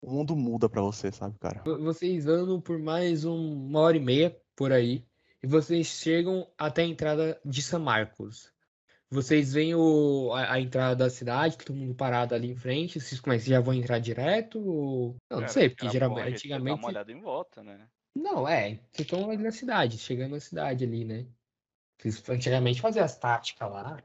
o 0.00 0.10
mundo 0.10 0.36
muda 0.36 0.68
pra 0.68 0.82
você, 0.82 1.10
sabe, 1.12 1.38
cara? 1.38 1.62
Vocês 1.64 2.26
andam 2.26 2.60
por 2.60 2.78
mais 2.78 3.24
um- 3.24 3.66
uma 3.66 3.80
hora 3.80 3.96
e 3.96 4.00
meia 4.00 4.36
por 4.56 4.72
aí 4.72 5.04
e 5.42 5.46
vocês 5.46 5.86
chegam 5.86 6.48
até 6.56 6.82
a 6.82 6.86
entrada 6.86 7.40
de 7.44 7.62
São 7.62 7.80
Marcos. 7.80 8.52
Vocês 9.10 9.54
veem 9.54 9.74
o, 9.74 10.32
a, 10.34 10.52
a 10.54 10.60
entrada 10.60 10.94
da 10.94 11.08
cidade, 11.10 11.56
todo 11.56 11.74
mundo 11.74 11.94
parado 11.94 12.34
ali 12.34 12.50
em 12.50 12.56
frente. 12.56 13.00
Vocês 13.00 13.18
como 13.20 13.32
é, 13.32 13.38
que 13.38 13.48
já 13.48 13.58
vão 13.60 13.72
entrar 13.72 13.98
direto? 13.98 14.60
Ou... 14.60 15.16
Não, 15.30 15.48
sei, 15.48 15.70
porque 15.70 15.86
era 15.86 15.92
geralmente, 15.92 16.20
bom 16.20 16.26
a 16.26 16.30
gente 16.30 16.48
Dar 16.48 16.54
antigamente. 16.56 16.78
uma 16.82 16.88
olhada 16.88 17.12
em 17.12 17.20
volta, 17.20 17.62
né? 17.62 17.88
Não, 18.14 18.46
é, 18.46 18.74
vocês 18.92 19.06
estão 19.06 19.30
ali 19.30 19.42
na 19.42 19.50
cidade, 19.50 19.96
chegando 19.96 20.32
na 20.32 20.40
cidade 20.40 20.84
ali, 20.84 21.04
né? 21.04 21.26
Vocês 21.98 22.28
antigamente 22.28 22.80
faziam 22.82 23.04
as 23.04 23.16
táticas 23.16 23.70
lá. 23.70 24.02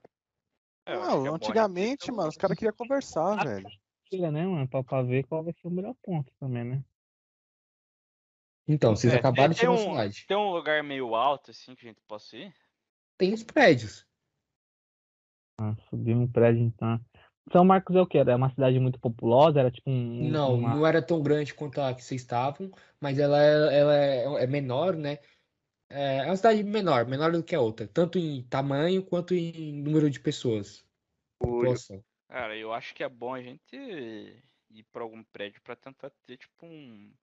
É, 0.86 0.96
Não, 0.96 1.26
é 1.26 1.30
antigamente, 1.30 2.12
um- 2.12 2.16
mano, 2.16 2.30
os 2.30 2.38
caras 2.38 2.58
queriam 2.58 2.76
conversar, 2.76 3.44
velho. 3.44 3.68
Chega, 4.14 4.30
né, 4.30 4.46
mano? 4.46 4.68
Pra, 4.68 4.84
pra 4.84 5.02
ver 5.02 5.26
qual 5.26 5.44
vai 5.44 5.52
ser 5.54 5.68
o 5.68 5.72
melhor 5.72 5.96
ponto 6.04 6.32
também, 6.40 6.64
né? 6.64 6.84
Então, 8.68 8.96
vocês 8.96 9.12
É, 9.12 9.18
acabaram 9.18 9.50
de 9.50 9.56
tem, 9.56 9.62
chegar 9.62 9.76
tem 9.76 9.86
na 9.86 9.90
um, 9.90 9.92
cidade. 9.96 10.26
tem 10.28 10.38
um 10.38 10.52
lugar 10.52 10.84
meio 10.84 11.16
alto, 11.16 11.50
assim, 11.50 11.74
que 11.74 11.88
a 11.88 11.90
gente 11.90 12.00
possa 12.08 12.38
ir? 12.38 12.54
Tem 13.18 13.34
os 13.34 13.42
prédios. 13.42 14.06
Ah, 15.60 15.76
subir 15.90 16.16
um 16.16 16.28
prédio, 16.28 16.62
então. 16.62 17.04
São 17.52 17.66
Marcos 17.66 17.96
é 17.96 18.02
o 18.02 18.06
quê? 18.06 18.20
Era 18.20 18.36
uma 18.36 18.52
cidade 18.52 18.80
muito 18.80 19.00
populosa? 19.00 19.60
Era 19.60 19.72
tipo 19.72 19.90
um. 19.90 20.30
Não, 20.30 20.54
uma- 20.54 20.76
não 20.76 20.86
era 20.86 21.02
tão 21.02 21.24
grande 21.24 21.56
quanto 21.56 21.82
a 21.82 21.92
que 21.96 22.04
vocês 22.04 22.22
estavam, 22.22 22.72
mas 23.02 23.18
ela, 23.18 23.42
é- 23.44 23.80
ela 23.80 23.96
é, 23.98 24.44
é 24.44 24.48
menor, 24.48 24.96
né? 24.96 25.18
É 25.90 26.18
é 26.18 26.26
uma 26.26 26.38
cidade 26.38 26.64
menor, 26.64 27.08
menor 27.08 27.32
do 27.32 27.44
que 27.44 27.56
a 27.56 27.62
outra, 27.62 27.88
tanto 27.88 28.20
em 28.20 28.44
tamanho 28.44 29.04
quanto 29.04 29.34
em 29.34 29.74
número 29.82 30.08
de 30.10 30.20
pessoas. 30.20 30.86
População. 31.40 32.04
Cara, 32.34 32.58
eu 32.58 32.74
acho 32.74 32.96
que 32.96 33.04
é 33.04 33.08
bom 33.08 33.36
a 33.36 33.44
gente 33.44 33.76
ir 33.76 34.84
pra 34.92 35.04
algum 35.04 35.24
prédio 35.26 35.62
pra 35.62 35.76
tentar 35.76 36.10
ter, 36.26 36.36
tipo, 36.38 36.66
um... 36.66 37.14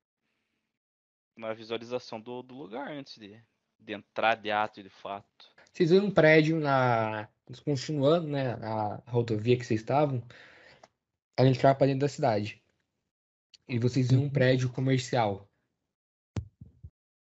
uma 1.36 1.52
visualização 1.52 2.20
do, 2.20 2.44
do 2.44 2.54
lugar 2.54 2.92
antes 2.92 3.18
de, 3.18 3.42
de 3.76 3.92
entrar 3.92 4.36
de 4.36 4.52
ato 4.52 4.78
e 4.78 4.84
de 4.84 4.88
fato. 4.88 5.50
Vocês 5.72 5.90
veem 5.90 6.00
um 6.00 6.12
prédio 6.12 6.60
na. 6.60 7.28
Continuando, 7.64 8.28
né? 8.28 8.52
A 8.62 9.02
rodovia 9.10 9.58
que 9.58 9.64
vocês 9.64 9.80
estavam, 9.80 10.22
ela 11.36 11.48
entrava 11.48 11.76
para 11.76 11.88
dentro 11.88 12.02
da 12.02 12.08
cidade. 12.08 12.62
E 13.66 13.80
vocês 13.80 14.12
veem 14.12 14.22
um 14.22 14.30
prédio 14.30 14.72
comercial. 14.72 15.50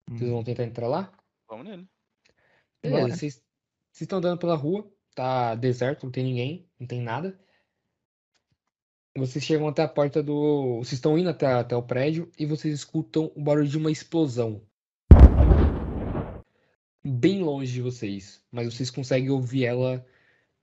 Vocês 0.06 0.30
vão 0.30 0.44
tentar 0.44 0.64
entrar 0.64 0.86
lá? 0.86 1.10
Vamos 1.48 1.66
nele. 1.66 1.88
Beleza, 2.82 3.16
vocês 3.16 3.42
estão 3.98 4.18
andando 4.18 4.38
pela 4.38 4.54
rua, 4.54 4.86
tá 5.14 5.54
deserto, 5.54 6.04
não 6.04 6.12
tem 6.12 6.24
ninguém, 6.24 6.68
não 6.78 6.86
tem 6.86 7.00
nada. 7.00 7.40
Vocês 9.20 9.44
chegam 9.44 9.68
até 9.68 9.82
a 9.82 9.88
porta 9.88 10.22
do. 10.22 10.78
Vocês 10.78 10.94
estão 10.94 11.18
indo 11.18 11.28
até, 11.28 11.44
até 11.46 11.76
o 11.76 11.82
prédio 11.82 12.32
e 12.38 12.46
vocês 12.46 12.72
escutam 12.72 13.30
o 13.36 13.42
barulho 13.42 13.68
de 13.68 13.76
uma 13.76 13.90
explosão. 13.90 14.62
Bem 17.04 17.42
longe 17.42 17.70
de 17.70 17.82
vocês, 17.82 18.42
mas 18.50 18.72
vocês 18.72 18.90
conseguem 18.90 19.28
ouvir 19.28 19.66
ela 19.66 20.06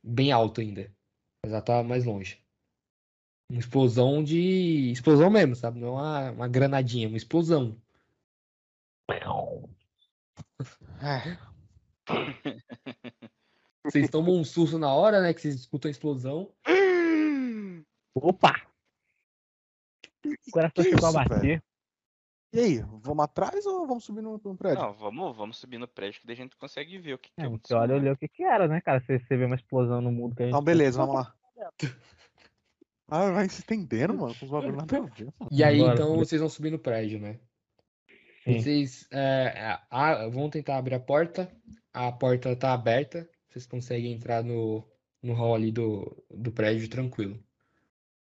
bem 0.04 0.32
alto 0.32 0.60
ainda. 0.60 0.92
Mas 1.44 1.54
ela 1.54 1.62
tá 1.62 1.84
mais 1.84 2.04
longe. 2.04 2.44
Uma 3.48 3.60
explosão 3.60 4.24
de. 4.24 4.92
Explosão 4.92 5.30
mesmo, 5.30 5.56
sabe? 5.56 5.80
Não 5.80 5.90
é 5.90 5.92
uma, 5.92 6.32
uma 6.32 6.48
granadinha, 6.48 7.08
uma 7.08 7.18
explosão. 7.18 7.80
É, 11.00 11.38
Vocês 13.86 14.10
tomam 14.10 14.36
um 14.36 14.44
susto 14.44 14.80
na 14.80 14.92
hora, 14.92 15.22
né? 15.22 15.32
Que 15.32 15.42
vocês 15.42 15.56
escutam 15.56 15.90
a 15.90 15.92
explosão. 15.92 16.52
Opa! 18.24 18.54
O 20.26 20.52
coração 20.52 20.84
Que 20.84 20.90
chegou 20.92 21.10
a 21.10 21.12
bater. 21.12 21.64
E 22.54 22.60
aí, 22.60 22.80
vamos 22.80 23.24
atrás 23.26 23.66
ou 23.66 23.86
vamos 23.86 24.04
subir 24.06 24.22
no, 24.22 24.40
no 24.44 24.56
prédio? 24.56 24.82
Não, 24.82 24.94
vamos, 24.94 25.36
vamos 25.36 25.58
subir 25.58 25.78
no 25.78 25.88
prédio 25.88 26.22
que 26.22 26.28
daí 26.28 26.34
a 26.34 26.38
gente 26.38 26.56
consegue 26.56 26.98
ver 26.98 27.14
o 27.14 27.18
que, 27.18 27.30
que 27.30 27.42
É, 27.42 27.44
você 27.44 27.48
aconteceu. 27.48 27.78
olha 27.78 27.96
ali 27.96 28.10
o 28.10 28.18
que 28.18 28.28
que 28.28 28.44
era, 28.44 28.68
né, 28.68 28.80
cara? 28.82 29.00
Você, 29.02 29.20
você 29.20 29.36
vê 29.38 29.46
uma 29.46 29.56
explosão 29.56 30.02
no 30.02 30.12
mundo 30.12 30.36
que 30.36 30.44
a 30.44 30.46
gente. 30.46 30.54
Então, 30.54 30.64
beleza, 30.64 30.98
vamos 30.98 31.16
lá. 31.16 31.36
Ah, 33.10 33.32
vai 33.32 33.48
se 33.50 33.60
estendendo, 33.62 34.14
mano, 34.14 34.36
com 34.36 34.46
os 34.46 34.52
bagulhos 34.52 34.78
nada 34.78 34.98
a 34.98 35.02
ver, 35.02 35.26
mano. 35.40 35.50
E 35.52 35.64
aí, 35.64 35.80
Bora, 35.80 35.94
então, 35.94 36.16
vocês 36.18 36.40
vão 36.42 36.50
subir 36.50 36.72
no 36.72 36.80
prédio, 36.80 37.20
né? 37.20 37.40
Sim. 38.44 38.60
Vocês 38.60 39.08
é, 39.12 39.78
a- 39.90 40.28
vão 40.30 40.50
tentar 40.50 40.78
abrir 40.78 40.96
a 40.96 41.00
porta. 41.00 41.50
A 41.94 42.12
porta 42.12 42.56
tá 42.56 42.74
aberta. 42.74 43.30
Vocês 43.50 43.66
conseguem 43.66 44.14
entrar 44.14 44.44
no, 44.44 44.86
no 45.22 45.34
hall 45.34 45.56
ali 45.56 45.72
do, 45.72 46.26
do 46.30 46.52
prédio 46.52 46.90
tranquilo. 46.90 47.42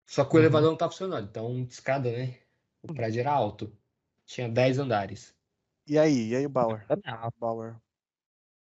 Só 0.08 0.24
que 0.26 0.32
o 0.32 0.38
Uhum. 0.38 0.44
elevador 0.44 0.70
não 0.72 0.78
tá 0.78 0.90
funcionando. 0.90 1.28
Então, 1.30 1.64
de 1.66 1.74
escada, 1.74 2.12
né? 2.12 2.40
O 2.82 2.94
prédio 2.94 3.20
era 3.20 3.32
alto. 3.32 3.72
Tinha 4.26 4.50
10 4.50 4.80
andares. 4.80 5.36
E 5.86 5.98
aí, 6.00 6.30
e 6.30 6.36
aí 6.36 6.46
o 6.46 6.50
Bauer? 6.50 6.86
Não, 7.06 7.32
Bauer. 7.38 7.76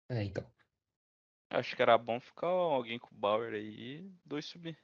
É, 0.08 0.22
então. 0.24 0.44
Acho 1.50 1.76
que 1.76 1.82
era 1.82 1.98
bom 1.98 2.18
ficar 2.18 2.46
alguém 2.46 2.98
com 2.98 3.14
o 3.14 3.18
Bauer 3.18 3.52
aí 3.52 4.00
e 4.00 4.12
dois 4.24 4.46
subir. 4.46 4.78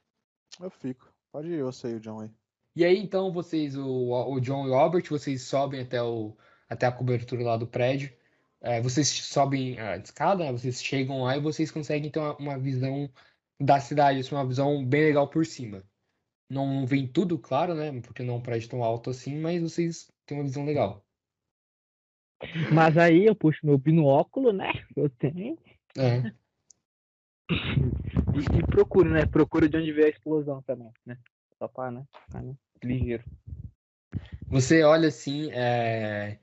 Eu 0.59 0.69
fico. 0.69 1.11
Pode 1.31 1.47
ir, 1.47 1.59
eu 1.59 1.71
sei 1.71 1.95
o 1.95 1.99
John 1.99 2.21
aí. 2.21 2.31
E 2.75 2.85
aí, 2.85 2.97
então, 2.97 3.31
vocês, 3.31 3.75
o, 3.75 4.11
o 4.11 4.39
John 4.39 4.67
e 4.67 4.69
o 4.69 4.75
Albert, 4.75 5.05
vocês 5.09 5.41
sobem 5.43 5.81
até, 5.81 6.01
o, 6.01 6.37
até 6.69 6.85
a 6.85 6.91
cobertura 6.91 7.43
lá 7.43 7.57
do 7.57 7.67
prédio. 7.67 8.15
É, 8.61 8.81
vocês 8.81 9.07
sobem 9.07 9.79
a 9.79 9.97
escada, 9.97 10.43
né? 10.43 10.51
vocês 10.51 10.83
chegam 10.83 11.23
lá 11.23 11.35
e 11.37 11.41
vocês 11.41 11.71
conseguem 11.71 12.11
ter 12.11 12.19
uma, 12.19 12.35
uma 12.37 12.57
visão 12.59 13.09
da 13.59 13.79
cidade, 13.79 14.19
assim, 14.19 14.35
uma 14.35 14.45
visão 14.47 14.85
bem 14.85 15.05
legal 15.05 15.29
por 15.29 15.45
cima. 15.45 15.83
Não 16.49 16.85
vem 16.85 17.07
tudo, 17.07 17.37
claro, 17.37 17.75
né? 17.75 18.01
Porque 18.01 18.23
não 18.23 18.35
é 18.35 18.37
um 18.37 18.41
prédio 18.41 18.69
tão 18.69 18.83
alto 18.83 19.09
assim, 19.09 19.39
mas 19.39 19.61
vocês 19.61 20.11
têm 20.25 20.37
uma 20.37 20.43
visão 20.43 20.65
legal. 20.65 21.05
Mas 22.73 22.97
aí 22.97 23.25
eu 23.25 23.35
puxo 23.35 23.65
meu 23.65 23.77
binóculo, 23.77 24.51
né? 24.51 24.71
Eu 24.95 25.09
tenho. 25.09 25.57
É. 25.97 26.31
E, 28.31 28.59
e 28.59 28.63
procuro, 28.67 29.09
né? 29.09 29.25
Procuro 29.25 29.67
de 29.67 29.75
onde 29.75 29.91
veio 29.91 30.05
a 30.05 30.09
explosão 30.09 30.61
também, 30.61 30.91
né? 31.03 31.17
Só 31.57 31.67
pra, 31.67 31.89
né? 31.89 32.05
Ficar, 32.25 32.43
né? 32.43 32.53
ligeiro. 32.83 33.23
Você 34.47 34.83
olha 34.83 35.07
assim, 35.07 35.51
é, 35.51 36.37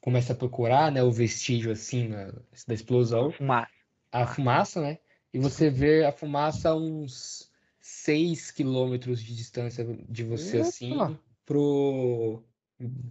começa 0.00 0.32
a 0.32 0.36
procurar, 0.36 0.90
né, 0.90 1.02
o 1.02 1.12
vestígio 1.12 1.70
assim 1.70 2.08
na- 2.08 2.32
da 2.66 2.74
explosão, 2.74 3.30
Fumaça. 3.32 3.70
a 4.10 4.26
fumaça, 4.26 4.80
né? 4.80 4.98
E 5.34 5.38
você 5.38 5.68
vê 5.70 6.04
a 6.04 6.12
fumaça 6.12 6.74
uns 6.74 7.51
6 7.82 8.52
quilômetros 8.52 9.20
de 9.20 9.34
distância 9.34 9.84
de 10.08 10.22
você, 10.22 10.60
assim, 10.60 10.92
Eita! 10.92 11.20
pro 11.44 12.42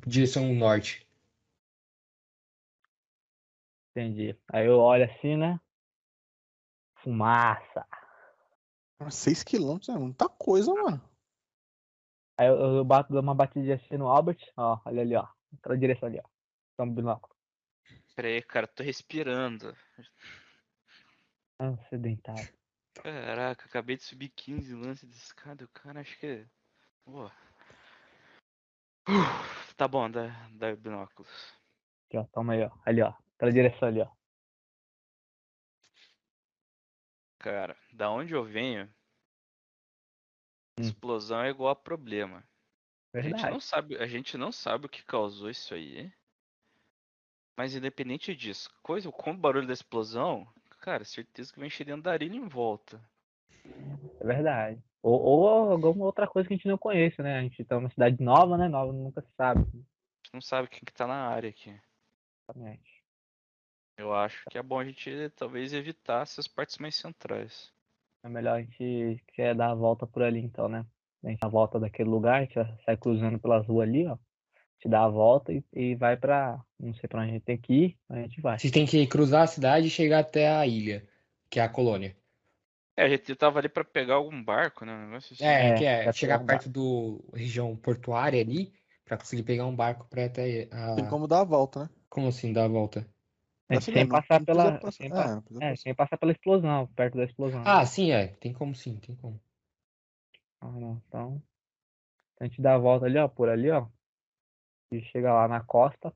direção 0.08 0.56
norte. 0.56 1.06
Entendi. 3.92 4.34
Aí 4.48 4.66
eu 4.66 4.80
olho 4.80 5.04
assim, 5.04 5.36
né? 5.36 5.60
Fumaça. 6.96 7.86
6 9.10 9.44
quilômetros 9.44 9.90
é 9.90 10.00
muita 10.00 10.30
coisa, 10.30 10.74
mano. 10.74 11.02
Aí 12.38 12.48
eu, 12.48 12.56
eu 12.56 12.86
bato, 12.86 13.12
dou 13.12 13.22
uma 13.22 13.36
batidinha 13.36 13.76
assim 13.76 13.98
no 13.98 14.08
Albert. 14.08 14.40
Ó, 14.56 14.80
olha 14.86 15.02
ali, 15.02 15.16
ó. 15.16 15.28
Aquela 15.60 15.78
direção 15.78 16.08
ali, 16.08 16.20
ó. 16.24 16.30
Então, 16.74 16.90
binóculo. 16.90 17.36
Pera 18.16 18.30
aí, 18.30 18.42
cara, 18.42 18.68
tô 18.68 18.84
respirando. 18.84 19.76
Ah, 21.60 21.76
sedentário. 21.90 22.61
Caraca, 23.04 23.66
acabei 23.66 23.98
de 23.98 24.04
subir 24.04 24.30
15 24.30 24.76
lances 24.76 25.10
de 25.10 25.16
escada. 25.16 25.66
O 25.66 25.70
cara 25.70 26.02
acho 26.02 26.18
que. 26.20 26.46
Pô. 27.04 27.26
Uf, 29.08 29.74
tá 29.76 29.88
bom, 29.88 30.10
dá, 30.10 30.28
dá 30.52 30.76
binóculos. 30.76 31.30
Aqui, 32.08 32.18
ó. 32.18 32.24
Toma 32.26 32.54
aí, 32.54 32.64
ó. 32.64 32.72
Ali, 32.86 33.02
ó. 33.02 33.14
Aquela 33.36 33.52
direção 33.52 33.88
ali, 33.88 34.02
ó. 34.02 34.10
Cara, 37.40 37.76
da 37.92 38.12
onde 38.12 38.34
eu 38.34 38.44
venho, 38.44 38.88
Hum. 40.80 40.84
explosão 40.84 41.42
é 41.42 41.50
igual 41.50 41.72
a 41.72 41.76
problema. 41.76 42.44
A 43.14 43.22
gente 43.22 43.44
não 43.44 43.60
sabe, 43.60 43.98
a 43.98 44.08
gente 44.08 44.38
não 44.38 44.52
sabe 44.52 44.86
o 44.86 44.90
que 44.90 45.04
causou 45.04 45.50
isso 45.50 45.74
aí. 45.74 46.12
Mas 47.58 47.76
independente 47.76 48.34
disso, 48.34 48.72
coisa 48.82 49.12
com 49.12 49.32
o 49.32 49.38
barulho 49.38 49.68
da 49.68 49.74
explosão, 49.74 50.48
cara, 50.82 51.06
certeza 51.06 51.54
que 51.54 51.60
vai 51.60 51.68
encher 51.68 51.96
da 52.02 52.12
areia 52.12 52.36
em 52.36 52.48
volta. 52.48 53.00
É 54.20 54.26
verdade. 54.26 54.84
Ou, 55.02 55.20
ou 55.20 55.48
alguma 55.72 56.06
outra 56.06 56.28
coisa 56.28 56.48
que 56.48 56.54
a 56.54 56.58
gente 56.58 56.68
não 56.68 56.78
conhece, 56.78 57.22
né? 57.22 57.40
A 57.40 57.42
gente 57.44 57.64
tá 57.64 57.76
numa 57.76 57.90
cidade 57.90 58.22
nova, 58.22 58.58
né? 58.58 58.68
Nova 58.68 58.92
nunca 58.92 59.22
se 59.22 59.32
sabe. 59.36 59.62
A 59.62 59.64
gente 59.64 60.34
não 60.34 60.42
sabe 60.42 60.68
quem 60.68 60.82
que 60.84 60.94
tá 60.94 61.08
na 61.08 61.28
área 61.28 61.50
aqui. 61.50 61.74
Exatamente. 62.50 63.02
Eu 63.98 64.14
acho 64.14 64.44
que 64.50 64.58
é 64.58 64.64
bom 64.64 64.80
a 64.80 64.86
gente 64.86 65.30
talvez 65.36 65.74
evitar 65.74 66.24
essas 66.24 66.48
partes 66.48 66.78
mais 66.80 66.96
centrais. 66.96 67.72
É 68.24 68.30
melhor 68.30 68.58
a 68.58 68.62
gente 68.62 69.24
quer 69.28 69.56
dar 69.56 69.72
a 69.72 69.76
volta 69.76 70.08
por 70.08 70.24
ali, 70.24 70.40
então, 70.40 70.68
né? 70.68 70.86
A 71.24 71.30
gente 71.30 71.40
dá 71.40 71.48
a 71.48 71.52
volta 71.52 71.80
daquele 71.80 72.10
lugar, 72.10 72.42
a 72.42 72.46
gente 72.46 72.84
sai 72.84 72.98
cruzando 72.98 73.40
pelas 73.40 73.66
ruas 73.68 73.88
ali, 73.88 74.08
ó. 74.08 74.18
A 74.82 74.84
gente 74.84 74.90
dá 74.90 75.04
a 75.04 75.10
volta 75.10 75.54
e, 75.54 75.64
e 75.74 75.96
vai 75.96 76.18
pra. 76.18 76.60
Não 76.80 76.92
sei 76.96 77.08
pra 77.08 77.22
onde 77.22 77.30
a 77.30 77.34
gente 77.36 77.44
tem 77.44 77.58
que 77.58 77.74
ir, 77.74 77.98
a 78.10 78.16
gente 78.18 78.42
vai. 78.42 78.58
Vocês 78.58 78.74
têm 78.74 78.86
que 78.86 79.06
cruzar 79.06 79.44
a 79.44 79.48
cidade 79.48 79.86
e 79.86 79.92
chegar 79.92 80.20
até 80.20 80.50
a 80.50 80.66
ilha, 80.66 81.08
que 81.52 81.60
é 81.60 81.64
a 81.64 81.70
colônia. 81.70 82.18
É, 82.98 83.04
a 83.04 83.10
gente 83.10 83.36
tava 83.36 83.60
ali 83.60 83.70
pra 83.70 83.84
pegar 83.84 84.16
algum 84.16 84.44
barco, 84.44 84.84
né? 84.84 85.06
Negócio 85.06 85.34
assim. 85.34 85.44
É, 85.44 85.70
É, 85.70 85.78
que 85.78 85.86
é 85.86 86.04
pra 86.04 86.12
chegar 86.14 86.40
um 86.40 86.46
perto 86.48 86.68
do 86.68 87.24
região 87.34 87.76
portuária 87.76 88.42
ali, 88.42 88.74
pra 89.06 89.18
conseguir 89.18 89.44
pegar 89.44 89.68
um 89.68 89.76
barco 89.76 90.08
pra 90.10 90.24
ir 90.24 90.26
até 90.26 90.68
a... 90.72 90.96
Tem 90.96 91.08
como 91.08 91.28
dar 91.28 91.42
a 91.42 91.46
volta, 91.46 91.82
né? 91.82 91.90
Como 92.10 92.28
assim, 92.28 92.52
dar 92.52 92.66
a 92.66 92.68
volta? 92.68 93.08
É, 93.70 93.78
Assim 93.78 93.94
sem 93.94 94.08
passar 94.08 94.44
pela. 94.44 94.80
passar- 94.80 94.92
sem 94.92 95.06
é, 95.08 95.10
É, 95.10 95.14
passar. 95.14 95.78
sem 95.78 95.96
passar 95.96 96.18
pela 96.18 96.32
explosão, 96.32 96.88
perto 96.88 97.18
da 97.18 97.24
explosão. 97.24 97.62
Ah, 97.66 97.86
sim, 97.86 98.12
é. 98.12 98.28
Tem 98.28 98.52
como 98.52 98.74
sim, 98.76 98.98
tem 98.98 99.16
como. 99.16 99.40
Ah, 100.60 100.72
não. 100.72 101.02
Então, 101.08 101.42
a 102.40 102.46
gente 102.46 102.62
dá 102.62 102.74
a 102.76 102.78
volta 102.78 103.06
ali, 103.06 103.18
ó, 103.18 103.28
por 103.28 103.48
ali, 103.48 103.70
ó. 103.72 103.88
E 104.92 105.02
chega 105.06 105.34
lá 105.34 105.48
na 105.48 105.64
costa. 105.64 106.14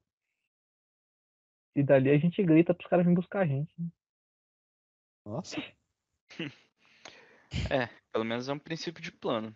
E 1.75 1.83
dali 1.83 2.09
a 2.09 2.17
gente 2.17 2.41
grita 2.43 2.73
pros 2.73 2.89
caras 2.89 3.05
virem 3.05 3.15
buscar 3.15 3.41
a 3.41 3.45
gente. 3.45 3.73
né? 3.79 3.87
Nossa. 5.25 5.55
É, 7.71 7.87
pelo 8.11 8.25
menos 8.25 8.49
é 8.49 8.53
um 8.53 8.59
princípio 8.59 9.01
de 9.01 9.11
plano. 9.11 9.55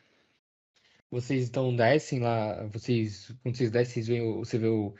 Vocês 1.11 1.49
então 1.49 1.75
descem 1.75 2.19
lá, 2.19 2.63
vocês, 2.67 3.35
quando 3.41 3.57
vocês 3.57 3.71
descem, 3.71 3.93
vocês 3.95 4.07
veem, 4.07 4.21
o- 4.21 4.37
você 4.39 4.57
vê 4.57 4.67
o, 4.67 4.95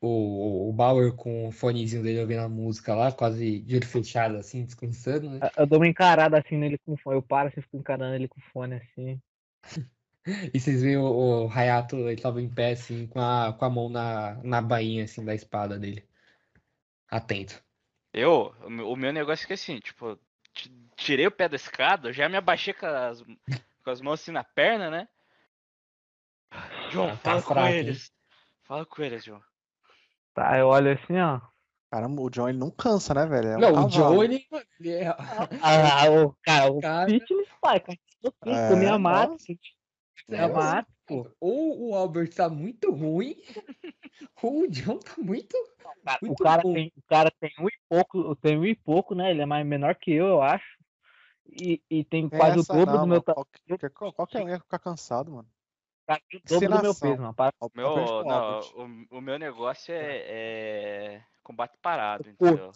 o, 0.00 0.70
o 0.70 0.72
Bauer 0.72 1.14
com 1.14 1.48
o 1.48 1.52
fonezinho 1.52 2.02
dele 2.02 2.20
ouvindo 2.20 2.40
a 2.40 2.48
música 2.48 2.94
lá, 2.94 3.12
quase 3.12 3.58
de 3.60 3.76
olho 3.76 3.86
fechado, 3.86 4.36
assim, 4.36 4.64
descansando, 4.64 5.28
né? 5.30 5.40
Eu- 5.42 5.62
Eu 5.64 5.66
dou 5.66 5.78
uma 5.80 5.88
encarada 5.88 6.38
assim 6.38 6.56
nele 6.56 6.78
com 6.78 6.96
fone. 6.96 7.16
Eu 7.16 7.22
paro 7.22 7.48
assim, 7.48 7.60
fico 7.60 7.76
encarando 7.76 8.14
ele 8.14 8.28
com 8.28 8.40
fone 8.40 8.76
assim. 8.76 9.20
E 10.54 10.60
vocês 10.60 10.82
veem 10.82 10.96
o, 10.96 11.46
o 11.46 11.50
Hayato, 11.50 11.96
ele 11.96 12.20
tava 12.20 12.40
em 12.40 12.48
pé, 12.48 12.72
assim, 12.72 13.06
com 13.06 13.20
a, 13.20 13.52
com 13.52 13.64
a 13.64 13.70
mão 13.70 13.88
na, 13.88 14.34
na 14.42 14.60
bainha, 14.60 15.04
assim, 15.04 15.24
da 15.24 15.34
espada 15.34 15.78
dele. 15.78 16.04
Atento. 17.10 17.62
Eu, 18.12 18.54
o 18.64 18.70
meu, 18.70 18.88
o 18.90 18.96
negócio 18.96 19.44
é 19.44 19.46
que 19.46 19.52
assim, 19.54 19.78
tipo, 19.80 20.18
ti- 20.52 20.72
tirei 20.96 21.26
o 21.26 21.30
pé 21.30 21.48
da 21.48 21.56
escada, 21.56 22.12
já 22.12 22.28
me 22.28 22.36
abaixei 22.36 22.74
com 22.74 22.86
as, 22.86 23.22
com 23.22 23.90
as 23.90 24.00
mãos 24.00 24.20
assim 24.20 24.32
na 24.32 24.44
perna, 24.44 24.90
né? 24.90 25.08
João, 26.90 27.10
Tá 27.16 27.16
fala 27.16 27.42
com 27.42 27.54
fraco, 27.54 27.68
hein? 27.68 27.78
eles. 27.78 28.12
Fala 28.64 28.86
com 28.86 29.02
eles, 29.02 29.24
João. 29.24 29.42
Tá, 30.34 30.58
eu 30.58 30.68
olho 30.68 30.92
assim, 30.92 31.18
ó. 31.18 31.40
Caramba, 31.90 32.20
o 32.20 32.28
John 32.30 32.48
ele 32.48 32.58
não 32.58 32.70
cansa, 32.70 33.14
né, 33.14 33.26
velho? 33.26 33.48
É 33.48 33.56
um 33.56 33.60
Não, 33.60 33.70
o 33.70 33.74
cavalo. 33.74 33.90
Joe, 33.90 34.24
ele, 34.24 34.46
ele 34.78 34.90
é... 34.92 35.08
Ah, 35.62 36.10
o 36.10 36.36
cara, 36.42 36.70
o 36.70 36.80
Cara. 36.80 37.10
fitness, 37.10 37.48
pai, 37.60 37.80
cara. 37.80 37.98
É, 38.46 38.68
Comia 38.68 38.98
mato, 38.98 39.32
nossa. 39.32 39.46
Nossa. 40.26 40.52
mato, 40.54 40.92
pô. 41.06 41.30
Ou 41.40 41.90
o 41.90 41.94
Albert 41.94 42.34
tá 42.34 42.48
muito 42.48 42.90
ruim, 42.90 43.36
ou 44.42 44.62
o 44.62 44.68
John 44.68 44.98
tá 44.98 45.14
muito, 45.18 45.56
Cara, 46.04 46.18
o 46.22 46.26
muito 46.26 46.42
cara 46.44 46.62
bom. 46.62 46.72
tem, 46.72 46.92
o 46.96 47.02
cara 47.02 47.30
tem 47.38 47.50
um 47.58 47.66
e 47.66 47.72
pouco, 47.88 48.36
tem 48.36 48.58
um 48.58 48.64
e 48.64 48.74
pouco, 48.74 49.14
né? 49.14 49.30
Ele 49.30 49.42
é 49.42 49.46
mais 49.46 49.66
menor 49.66 49.94
que 49.94 50.12
eu, 50.12 50.26
eu 50.26 50.42
acho. 50.42 50.78
E, 51.50 51.82
e 51.90 52.04
tem 52.04 52.28
quase 52.28 52.58
Essa 52.58 52.72
o 52.72 52.76
dobro 52.76 52.96
não, 52.96 53.04
do 53.04 53.08
meu 53.08 53.22
tamanho. 53.22 53.46
Qualquer, 53.68 53.90
qualquer 53.90 54.42
um 54.42 54.48
ia 54.48 54.58
ficar 54.58 54.78
cansado, 54.78 55.32
mano. 55.32 55.48
O 56.08 56.48
dobro 56.48 56.78
do 56.78 56.82
meu 56.82 56.94
peso, 56.94 57.22
mano. 57.22 57.34
Para- 57.34 57.52
Ao- 57.60 57.70
Meu, 57.74 57.88
aprende 57.88 58.10
com 58.10 58.22
o 58.22 58.24
não, 58.24 58.60
o, 59.12 59.18
o 59.18 59.20
meu 59.20 59.38
negócio 59.38 59.92
é, 59.92 61.16
é 61.16 61.22
combate 61.42 61.76
parado, 61.82 62.28
entendeu? 62.28 62.70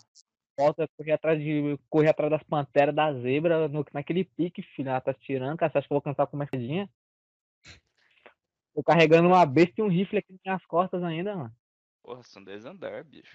Volta, 0.59 0.87
correr 0.97 1.13
atrás 1.13 1.39
de. 1.39 1.79
Correr 1.89 2.11
atrás 2.11 2.31
das 2.31 2.43
panteras, 2.43 2.95
da 2.95 3.13
zebra, 3.15 3.69
no, 3.69 3.85
naquele 3.93 4.25
pique, 4.25 4.63
filho. 4.63 4.91
Ela 4.91 5.01
tá 5.01 5.15
tirando, 5.15 5.57
cara. 5.57 5.73
Você 5.73 5.79
acha 5.79 5.89
que 5.89 5.93
eu 5.93 5.97
vou 5.97 6.03
cansar 6.03 6.27
com 6.27 6.37
uma 6.37 6.45
escadinha? 6.45 6.91
Tô 8.75 8.83
carregando 8.83 9.29
uma 9.29 9.45
besta 9.45 9.75
e 9.79 9.83
um 9.83 9.89
rifle 9.89 10.19
aqui 10.19 10.39
nas 10.45 10.65
costas 10.67 11.03
ainda, 11.03 11.37
mano. 11.37 11.53
Porra, 12.03 12.23
são 12.23 12.43
dois 12.43 12.65
andar, 12.65 13.05
bicho. 13.05 13.31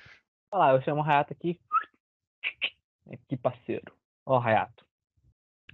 Olha 0.51 0.59
lá, 0.59 0.73
eu 0.73 0.81
chamo 0.81 1.01
o 1.01 1.03
Rayato 1.03 1.33
aqui. 1.33 1.59
Aqui, 3.11 3.37
parceiro. 3.37 3.93
Ó, 4.25 4.37
Rayato. 4.37 4.85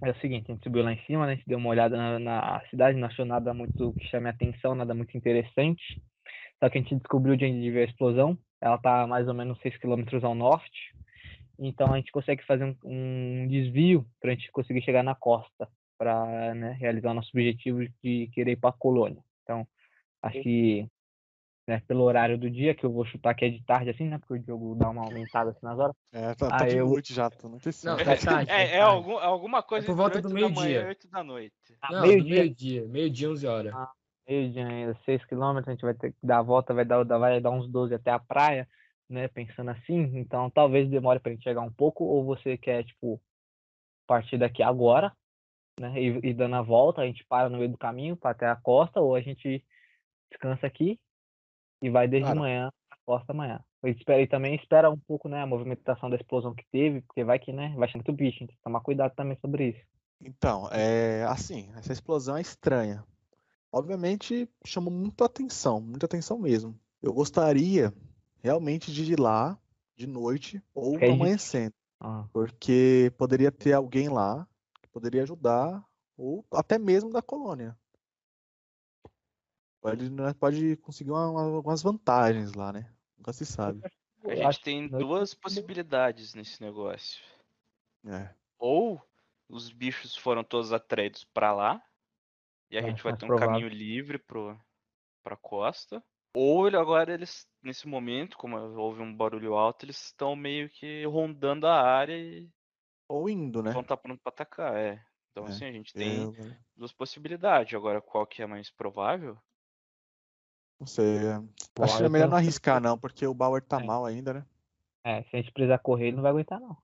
É 0.02 0.10
o 0.10 0.20
seguinte, 0.20 0.50
a 0.50 0.54
gente 0.54 0.64
subiu 0.64 0.82
lá 0.82 0.92
em 0.92 1.02
cima, 1.06 1.26
né? 1.26 1.32
A 1.32 1.34
gente 1.36 1.46
deu 1.46 1.58
uma 1.58 1.70
olhada 1.70 1.96
na, 1.96 2.18
na 2.18 2.60
cidade, 2.68 2.98
não 2.98 3.08
achou 3.08 3.24
nada 3.24 3.54
muito 3.54 3.92
que 3.94 4.06
chame 4.08 4.26
a 4.26 4.30
atenção, 4.30 4.74
nada 4.74 4.92
muito 4.92 5.16
interessante. 5.16 6.02
Só 6.58 6.68
que 6.68 6.78
a 6.78 6.80
gente 6.80 6.96
descobriu 6.96 7.36
de 7.36 7.44
onde 7.46 7.70
veio 7.70 7.86
a 7.86 7.88
explosão. 7.88 8.38
Ela 8.60 8.78
tá 8.78 9.06
mais 9.06 9.28
ou 9.28 9.34
menos 9.34 9.58
6 9.60 9.78
km 9.78 10.04
ao 10.22 10.34
norte. 10.34 10.94
Então 11.58 11.92
a 11.92 11.96
gente 11.96 12.12
consegue 12.12 12.44
fazer 12.44 12.64
um, 12.64 12.76
um 12.84 13.48
desvio 13.48 14.06
para 14.20 14.32
a 14.32 14.34
gente 14.34 14.50
conseguir 14.50 14.82
chegar 14.82 15.02
na 15.02 15.14
costa 15.14 15.68
para 15.96 16.54
né, 16.54 16.72
realizar 16.72 17.12
o 17.12 17.14
nosso 17.14 17.30
objetivo 17.30 17.86
de 18.02 18.28
querer 18.32 18.52
ir 18.52 18.56
para 18.56 18.70
a 18.70 18.78
colônia. 18.78 19.22
Então, 19.44 19.66
acho 20.22 20.42
que 20.42 20.88
né, 21.66 21.80
pelo 21.86 22.02
horário 22.02 22.36
do 22.36 22.50
dia, 22.50 22.74
que 22.74 22.84
eu 22.84 22.92
vou 22.92 23.04
chutar 23.04 23.34
que 23.34 23.44
é 23.44 23.48
de 23.48 23.62
tarde 23.64 23.90
assim, 23.90 24.08
né? 24.08 24.18
Porque 24.18 24.34
o 24.34 24.44
jogo 24.44 24.74
dá 24.74 24.90
uma 24.90 25.04
aumentada 25.04 25.50
assim 25.50 25.60
nas 25.62 25.78
horas. 25.78 25.94
É, 26.12 26.34
tá, 26.34 26.48
tá 26.48 26.56
Ah, 26.64 26.66
de 26.66 26.76
eu- 26.76 26.88
noite 26.88 27.14
já, 27.14 27.30
tô 27.30 27.48
no 27.48 27.58
terceiro. 27.60 27.96
Não, 27.96 28.04
tá 28.04 28.16
tarde, 28.16 28.50
É, 28.50 28.54
tá 28.54 28.60
é 28.62 28.78
tarde. 28.78 28.82
algum, 28.82 29.18
alguma 29.18 29.62
coisa 29.62 29.86
por 29.86 29.92
entre 29.92 30.02
volta 30.02 30.20
do 30.20 30.28
8 30.28 30.40
da 30.40 30.48
manhã 30.48 30.68
meio-dia. 30.68 30.80
e 30.82 30.88
8 30.88 31.08
da 31.08 31.24
noite. 31.24 31.54
Ah, 31.80 32.00
meio-dia. 32.02 32.34
meio-dia, 32.34 32.88
meio-dia, 32.88 33.30
11 33.30 33.46
horas. 33.46 33.74
meio 34.28 34.52
dia 34.52 34.66
ainda, 34.66 34.98
6 35.04 35.24
km, 35.26 35.66
a 35.66 35.70
gente 35.70 35.82
vai 35.82 35.94
ter 35.94 36.12
que 36.12 36.18
dar 36.22 36.38
a 36.38 36.42
volta, 36.42 36.74
vai 36.74 36.84
dar, 36.84 37.02
vai 37.04 37.40
dar 37.40 37.50
uns 37.50 37.68
12 37.70 37.94
até 37.94 38.10
a 38.10 38.18
praia. 38.18 38.68
né, 39.06 39.28
pensando 39.28 39.70
assim, 39.70 40.00
então 40.18 40.48
talvez 40.50 40.88
demore 40.88 41.20
pra 41.20 41.30
gente 41.30 41.44
chegar 41.44 41.60
um 41.60 41.70
pouco, 41.70 42.04
ou 42.04 42.24
você 42.24 42.56
quer, 42.56 42.84
tipo, 42.84 43.20
partir 44.06 44.38
daqui 44.38 44.62
agora, 44.62 45.14
né, 45.78 45.92
e, 46.00 46.30
e 46.30 46.34
dando 46.34 46.56
a 46.56 46.62
volta, 46.62 47.02
a 47.02 47.06
gente 47.06 47.24
para 47.24 47.48
no 47.48 47.58
meio 47.58 47.70
do 47.70 47.78
caminho 47.78 48.16
para 48.16 48.30
até 48.30 48.46
a 48.46 48.56
costa, 48.56 49.00
ou 49.00 49.14
a 49.14 49.20
gente 49.20 49.64
descansa 50.30 50.66
aqui 50.66 50.98
e 51.82 51.90
vai 51.90 52.08
desde 52.08 52.28
Cara. 52.28 52.38
manhã 52.38 52.70
a 52.90 52.96
costa 53.04 53.32
amanhã. 53.32 53.60
E, 53.84 53.90
espera, 53.90 54.22
e 54.22 54.26
também 54.26 54.54
espera 54.54 54.90
um 54.90 54.98
pouco, 54.98 55.28
né, 55.28 55.42
a 55.42 55.46
movimentação 55.46 56.08
da 56.08 56.16
explosão 56.16 56.54
que 56.54 56.64
teve, 56.70 57.02
porque 57.02 57.24
vai 57.24 57.38
que, 57.38 57.52
né, 57.52 57.74
vai 57.76 57.88
ser 57.88 57.98
muito 57.98 58.12
bicho, 58.12 58.36
então 58.36 58.48
tem 58.48 58.56
que 58.56 58.62
tomar 58.62 58.80
cuidado 58.80 59.14
também 59.14 59.36
sobre 59.40 59.68
isso. 59.70 59.80
Então, 60.20 60.68
é 60.70 61.24
assim, 61.24 61.70
essa 61.76 61.92
explosão 61.92 62.36
é 62.36 62.40
estranha. 62.40 63.04
Obviamente 63.70 64.48
chamou 64.64 64.92
muita 64.92 65.24
atenção, 65.24 65.80
muita 65.80 66.06
atenção 66.06 66.38
mesmo. 66.38 66.78
Eu 67.02 67.12
gostaria 67.12 67.92
realmente 68.42 68.92
de 68.92 69.12
ir 69.12 69.20
lá 69.20 69.58
de 69.96 70.06
noite 70.06 70.62
ou 70.74 70.96
amanhecendo, 70.96 71.74
Ah, 72.00 72.24
porque 72.32 73.12
poderia 73.18 73.52
ter 73.52 73.72
alguém 73.72 74.08
lá 74.08 74.46
poderia 74.94 75.24
ajudar, 75.24 75.84
ou 76.16 76.46
até 76.52 76.78
mesmo 76.78 77.10
da 77.10 77.20
colônia. 77.20 77.76
Pode, 79.80 80.08
nós 80.08 80.32
pode 80.34 80.76
conseguir 80.76 81.10
uma- 81.10 81.28
uma- 81.28 81.56
algumas 81.56 81.82
vantagens 81.82 82.54
lá, 82.54 82.72
né? 82.72 82.90
Nunca 83.18 83.32
se 83.32 83.44
sabe. 83.44 83.82
A 84.24 84.34
gente 84.34 84.62
tem 84.62 84.88
duas 84.88 85.34
possibilidades 85.34 86.32
nesse 86.32 86.62
negócio. 86.62 87.22
É. 88.06 88.32
Ou 88.58 89.02
os 89.48 89.70
bichos 89.70 90.16
foram 90.16 90.42
todos 90.42 90.72
atraídos 90.72 91.24
pra 91.24 91.52
lá, 91.52 91.82
e 92.70 92.78
a 92.78 92.80
É, 92.80 92.84
gente 92.84 93.02
vai 93.02 93.12
mais 93.12 93.20
ter 93.20 93.26
um 93.26 93.28
provável. 93.28 93.52
caminho 93.52 93.68
livre 93.68 94.18
pro, 94.18 94.58
pra 95.22 95.36
costa. 95.36 96.02
Ou 96.34 96.66
ele- 96.66 96.76
agora 96.76 97.12
eles, 97.12 97.46
nesse 97.62 97.86
momento, 97.86 98.38
como 98.38 98.56
houve 98.56 99.02
um 99.02 99.14
barulho 99.14 99.54
alto, 99.54 99.84
eles 99.84 100.06
estão 100.06 100.34
meio 100.34 100.70
que 100.70 101.04
rondando 101.04 101.66
a 101.66 101.80
área 101.80 102.16
e 102.16 102.50
Ou 103.08 103.28
indo, 103.28 103.62
né? 103.62 103.72
vão 103.72 103.82
estar 103.82 103.96
pronto 103.96 104.20
pra 104.22 104.30
atacar. 104.30 104.76
É. 104.76 105.04
Então, 105.30 105.46
É, 105.46 105.48
assim, 105.48 105.64
a 105.64 105.72
gente 105.72 105.92
tem 105.92 106.22
Eu 106.22 106.34
duas 106.76 106.92
possibilidades. 106.92 107.74
Agora, 107.74 108.00
qual 108.00 108.26
que 108.26 108.42
é 108.42 108.46
mais 108.46 108.70
provável? 108.70 109.36
não 110.80 110.86
sei. 110.86 111.18
é, 111.26 111.40
Pô, 111.74 111.84
Acho 111.84 111.98
que 111.98 112.04
é 112.04 112.08
melhor 112.08 112.28
não 112.28 112.36
arriscar, 112.36 112.80
não, 112.80 112.98
porque 112.98 113.26
o 113.26 113.34
Bauer 113.34 113.62
tá 113.62 113.80
É. 113.80 113.84
mal 113.84 114.04
ainda, 114.04 114.34
né? 114.34 114.46
É, 115.04 115.22
se 115.24 115.36
a 115.36 115.40
gente 115.40 115.52
precisar 115.52 115.78
correr, 115.78 116.08
ele 116.08 116.16
não 116.16 116.22
vai 116.22 116.30
aguentar, 116.30 116.60
não. 116.60 116.76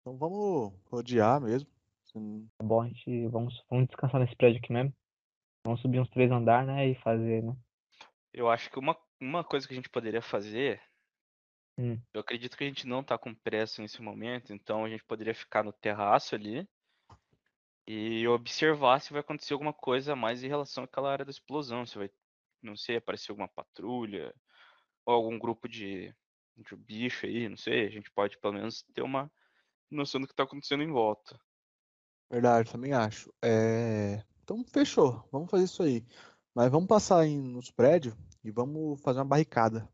Então 0.00 0.18
vamos 0.18 0.72
rodear 0.90 1.40
mesmo. 1.40 1.68
É 2.60 2.62
bom 2.64 2.82
a 2.82 2.88
gente. 2.88 3.26
Vamos, 3.28 3.64
vamos 3.70 3.86
descansar 3.88 4.20
nesse 4.20 4.36
prédio 4.36 4.60
aqui 4.62 4.72
mesmo. 4.72 4.94
Vamos 5.66 5.80
subir 5.80 5.98
uns 5.98 6.10
três 6.10 6.30
andares, 6.30 6.66
né? 6.66 6.88
E 6.88 6.94
fazer, 6.96 7.42
né? 7.42 7.56
Eu 8.32 8.50
acho 8.50 8.70
que 8.70 8.78
uma, 8.78 8.96
uma 9.20 9.42
coisa 9.42 9.66
que 9.66 9.72
a 9.72 9.76
gente 9.76 9.88
poderia 9.88 10.20
fazer. 10.20 10.80
Hum. 11.76 12.00
Eu 12.12 12.20
acredito 12.20 12.56
que 12.56 12.64
a 12.64 12.66
gente 12.66 12.86
não 12.86 13.02
tá 13.02 13.18
com 13.18 13.34
pressa 13.34 13.82
nesse 13.82 14.00
momento, 14.00 14.52
então 14.52 14.84
a 14.84 14.88
gente 14.88 15.04
poderia 15.04 15.34
ficar 15.34 15.64
no 15.64 15.72
terraço 15.72 16.34
ali 16.34 16.68
e 17.86 18.26
observar 18.28 19.00
se 19.00 19.12
vai 19.12 19.20
acontecer 19.20 19.52
alguma 19.52 19.72
coisa 19.72 20.12
a 20.12 20.16
mais 20.16 20.42
em 20.42 20.48
relação 20.48 20.84
àquela 20.84 21.10
área 21.10 21.24
da 21.24 21.30
explosão. 21.30 21.84
Se 21.84 21.98
vai, 21.98 22.10
não 22.62 22.76
sei, 22.76 22.96
aparecer 22.96 23.30
alguma 23.32 23.48
patrulha 23.48 24.34
ou 25.04 25.14
algum 25.14 25.38
grupo 25.38 25.68
de, 25.68 26.14
de 26.56 26.76
bicho 26.76 27.26
aí, 27.26 27.48
não 27.48 27.56
sei. 27.56 27.86
A 27.86 27.90
gente 27.90 28.10
pode 28.10 28.38
pelo 28.38 28.54
menos 28.54 28.82
ter 28.94 29.02
uma 29.02 29.30
noção 29.90 30.20
do 30.20 30.26
que 30.26 30.34
tá 30.34 30.44
acontecendo 30.44 30.82
em 30.82 30.90
volta. 30.90 31.38
Verdade, 32.30 32.70
também 32.70 32.92
acho. 32.92 33.32
É, 33.42 34.24
Então 34.42 34.64
fechou, 34.64 35.28
vamos 35.30 35.50
fazer 35.50 35.64
isso 35.64 35.82
aí. 35.82 36.04
Mas 36.54 36.70
vamos 36.70 36.88
passar 36.88 37.20
aí 37.20 37.36
nos 37.36 37.70
prédios 37.70 38.14
e 38.42 38.50
vamos 38.50 39.00
fazer 39.02 39.18
uma 39.18 39.24
barricada. 39.24 39.88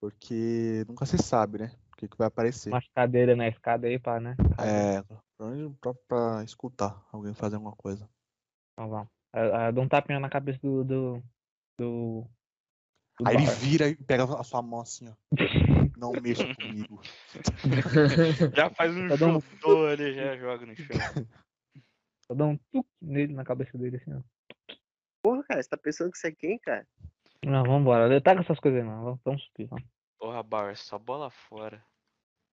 Porque 0.00 0.84
nunca 0.88 1.04
se 1.04 1.18
sabe, 1.18 1.58
né? 1.58 1.72
O 1.92 1.96
que, 1.96 2.08
que 2.08 2.16
vai 2.16 2.26
aparecer. 2.28 2.70
Umas 2.70 2.88
cadeiras 2.94 3.36
na 3.36 3.46
escada 3.48 3.86
aí 3.86 3.98
pra, 3.98 4.18
né? 4.18 4.34
É, 4.58 5.02
pra, 5.02 5.54
pra, 5.80 5.94
pra 6.08 6.44
escutar 6.44 7.06
alguém 7.12 7.34
fazer 7.34 7.56
alguma 7.56 7.76
coisa. 7.76 8.08
Então 8.72 8.88
vamos. 8.88 9.08
Eu, 9.34 9.44
eu 9.44 9.72
dou 9.72 9.84
um 9.84 9.88
tapinha 9.88 10.18
na 10.18 10.30
cabeça 10.30 10.58
do. 10.62 10.82
do. 10.82 11.22
do, 11.78 12.26
do 13.18 13.28
Aí 13.28 13.34
ele 13.34 13.44
Bauer. 13.44 13.58
vira 13.58 13.88
e 13.88 13.94
pega 13.96 14.24
a 14.24 14.42
sua 14.42 14.62
mão 14.62 14.80
assim, 14.80 15.08
ó. 15.08 15.12
Não 15.98 16.12
mexa 16.12 16.54
comigo. 16.54 17.02
Já 18.56 18.70
faz 18.70 18.96
um 18.96 19.08
Cada 19.08 19.26
um- 19.26 19.86
ali, 19.86 20.14
já 20.14 20.36
joga 20.38 20.64
no 20.64 20.74
chão. 20.76 20.96
Eu 22.30 22.36
dou 22.36 22.48
um 22.48 22.56
tuc 22.72 22.86
nele 23.02 23.34
na 23.34 23.44
cabeça 23.44 23.76
dele 23.76 23.96
assim, 23.98 24.14
ó. 24.14 24.22
Porra, 25.22 25.42
cara, 25.44 25.62
você 25.62 25.68
tá 25.68 25.76
pensando 25.76 26.10
que 26.10 26.16
você 26.16 26.28
é 26.28 26.32
quem, 26.32 26.58
cara? 26.58 26.86
Não, 27.44 27.64
vambora. 27.64 28.12
Eu 28.12 28.20
tá 28.20 28.34
com 28.34 28.42
essas 28.42 28.60
coisas 28.60 28.80
aí, 28.80 28.86
não. 28.86 29.18
Vamos, 29.24 29.42
subir, 29.44 29.66
vamos. 29.66 29.84
Porra, 30.18 30.42
Bauer, 30.42 30.76
só 30.76 30.98
bola 30.98 31.30
fora. 31.30 31.82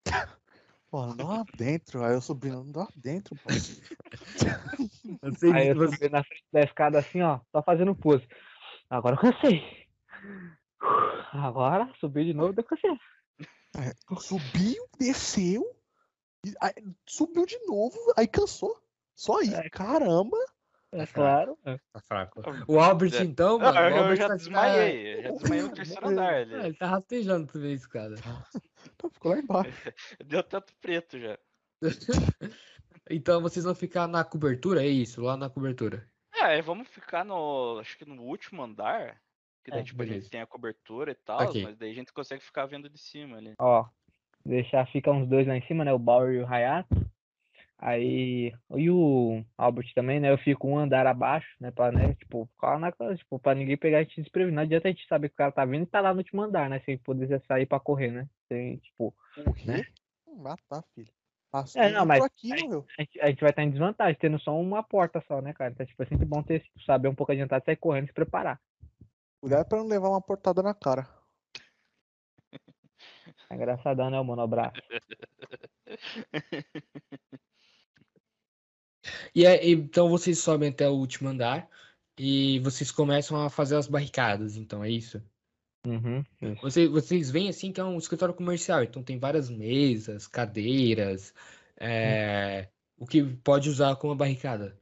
Pô, 0.90 1.06
não 1.06 1.18
dá 1.18 1.26
lá 1.26 1.46
dentro. 1.58 2.04
Aí 2.04 2.16
o 2.16 2.22
sobrinho, 2.22 2.64
não 2.64 2.72
dá 2.72 2.82
lá 2.82 2.90
dentro, 2.96 3.36
pô. 3.36 3.50
Aí 5.54 5.68
eu 5.68 5.92
subi 5.92 6.10
na 6.10 6.24
frente 6.24 6.46
da 6.52 6.62
escada 6.62 7.00
assim, 7.00 7.22
ó, 7.22 7.40
só 7.52 7.62
fazendo 7.62 7.94
pose. 7.94 8.26
Agora 8.90 9.16
eu 9.16 9.20
cansei. 9.20 9.88
Agora, 11.34 11.92
subi 12.00 12.26
de 12.26 12.34
novo, 12.34 12.54
eu 12.56 12.64
cansei. 12.64 12.98
Subiu, 14.18 14.88
desceu, 14.98 15.64
e 16.46 16.54
aí 16.62 16.74
subiu 17.06 17.46
de 17.46 17.60
novo, 17.66 17.98
aí 18.16 18.28
cansou. 18.28 18.80
Só 19.16 19.40
aí, 19.40 19.54
É. 19.54 19.70
caramba. 19.70 20.38
É 20.92 21.06
claro. 21.06 21.58
Tá 21.64 22.00
fraco. 22.02 22.42
O 22.68 22.80
Albert, 22.80 23.14
É. 23.16 23.24
então, 23.24 23.58
Não, 23.58 23.66
mano. 23.66 23.78
o 23.80 23.84
eu, 23.84 23.90
eu 23.90 23.98
Albert 24.04 24.18
já 24.18 24.28
tá- 24.30 24.36
desmaiei, 24.36 25.16
eu 25.18 25.24
já 25.24 25.32
desmaiei 25.32 25.64
no 25.64 25.70
terceiro 25.76 26.08
andar 26.08 26.34
Ah, 26.34 26.38
ali. 26.38 26.54
ele 26.54 26.74
tá 26.76 26.88
rastejando 26.88 27.48
por 27.52 27.62
isso, 27.64 27.90
cara. 27.90 28.16
Então, 28.96 29.10
ficou 29.12 29.32
lá 29.34 29.40
embaixo. 29.40 29.72
Deu 30.26 30.42
tanto 30.44 30.74
preto 30.82 31.20
já. 31.20 31.38
Então 33.10 33.42
vocês 33.42 33.64
vão 33.64 33.74
ficar 33.74 34.06
na 34.06 34.22
cobertura, 34.26 34.84
é 34.84 34.88
isso? 34.88 35.22
Lá 35.22 35.38
na 35.38 35.50
cobertura. 35.50 36.06
É, 36.36 36.62
vamos 36.62 36.90
ficar 36.90 37.24
no. 37.24 37.80
Acho 37.80 37.98
que 37.98 38.04
no 38.04 38.22
último 38.24 38.62
andar. 38.62 39.18
Que 39.64 39.72
daí, 39.72 39.80
É, 39.80 39.84
tipo, 39.84 40.02
a 40.02 40.06
gente 40.06 40.30
tem 40.30 40.42
a 40.42 40.46
cobertura 40.46 41.12
e 41.12 41.16
tal, 41.16 41.42
Ok. 41.42 41.64
mas 41.64 41.78
daí 41.78 41.92
a 41.92 41.94
gente 41.94 42.12
consegue 42.12 42.44
ficar 42.44 42.66
vendo 42.66 42.90
de 42.90 42.98
cima 42.98 43.38
ali. 43.38 43.54
Ó, 43.60 43.86
deixar, 44.46 44.86
fica 44.88 45.10
uns 45.12 45.26
dois 45.28 45.48
lá 45.48 45.56
em 45.56 45.66
cima, 45.68 45.86
né? 45.86 45.94
O 45.94 46.00
Bauer 46.00 46.34
e 46.36 46.40
o 46.42 46.48
Hayato. 46.48 47.07
Aí, 47.80 48.52
e 48.76 48.90
o 48.90 49.44
Albert 49.56 49.94
também, 49.94 50.20
né? 50.20 50.32
Eu 50.32 50.38
fico 50.40 50.68
um 50.68 50.80
andar 50.80 51.06
abaixo, 51.06 51.48
né? 51.60 51.70
Pra, 51.70 51.92
né? 51.92 52.16
Tipo, 52.16 52.48
ficar 52.54 52.80
na, 52.80 52.92
tipo, 53.16 53.38
pra 53.38 53.54
ninguém 53.54 53.78
pegar 53.78 54.00
a 54.00 54.04
gente 54.04 54.20
desprevenido. 54.22 54.56
Não 54.56 54.64
adianta 54.64 54.88
a 54.88 54.92
gente 54.92 55.06
saber 55.08 55.30
que 55.30 55.36
o 55.36 55.38
cara 55.38 55.52
tá 55.52 55.64
vindo 55.64 55.84
e 55.84 55.86
tá 55.86 56.02
lá 56.02 56.12
no 56.12 56.18
último 56.20 56.42
andar, 56.42 56.70
né? 56.70 56.80
Sem 56.86 56.98
poder 56.98 57.40
sair 57.48 57.68
pra 57.68 57.80
correr, 57.80 58.12
né? 58.12 58.28
Sem, 58.48 58.78
tipo, 58.78 59.14
Correr? 59.44 59.88
Matar, 60.38 60.84
filho. 60.96 61.12
Passou 61.52 61.82
É, 61.82 61.90
não, 61.92 62.06
mas- 62.06 62.24
aqui, 62.24 62.50
meu. 62.68 62.86
a 62.98 63.02
gente, 63.02 63.22
a 63.22 63.28
gente 63.28 63.42
vai 63.42 63.52
estar 63.52 63.64
em 63.64 63.70
desvantagem, 63.70 64.18
tendo 64.20 64.40
só 64.40 64.60
uma 64.60 64.82
porta 64.84 65.24
só, 65.28 65.40
né, 65.42 65.54
cara? 65.54 65.72
Então, 65.72 65.86
tipo, 65.86 66.02
é 66.02 66.06
sempre 66.08 66.26
bom 66.26 66.42
ter, 66.44 66.64
saber 66.86 67.08
um 67.10 67.16
pouco 67.16 67.32
adiantado, 67.32 67.64
sair 67.64 67.78
correndo 67.78 68.06
e 68.06 68.08
se 68.08 68.14
preparar. 68.14 68.60
Cuidado 69.40 69.68
pra 69.68 69.78
não 69.78 69.88
levar 69.88 70.10
uma 70.10 70.22
portada 70.22 70.64
na 70.64 70.74
cara. 70.74 71.08
É 73.50 73.56
engraçadão, 73.56 74.10
né, 74.10 74.20
o 74.20 74.24
monobraço? 74.24 74.76
E 79.34 79.46
é- 79.46 79.70
então 79.70 80.10
vocês 80.10 80.40
sobem 80.40 80.70
até 80.70 80.90
o 80.90 80.94
último 80.94 81.30
andar 81.30 81.68
e 82.18 82.60
vocês 82.60 82.92
começam 82.92 83.40
a 83.42 83.50
fazer 83.50 83.76
as 83.76 83.88
barricadas, 83.88 84.56
então 84.58 84.84
é 84.84 84.90
isso? 84.90 85.22
Uhum, 85.86 86.24
isso. 86.42 86.62
Vocês, 86.62 86.90
vocês 86.90 87.32
veem 87.32 87.50
assim 87.50 87.72
que 87.72 87.80
é 87.80 87.84
um 87.84 87.98
escritório 87.98 88.34
comercial, 88.34 88.84
então 88.84 89.02
tem 89.04 89.18
várias 89.20 89.50
mesas, 89.50 90.28
cadeiras, 90.28 91.34
é, 91.80 92.68
o 92.98 93.06
que 93.06 93.24
pode 93.24 93.70
usar 93.70 93.96
como 93.96 94.16
barricada. 94.16 94.78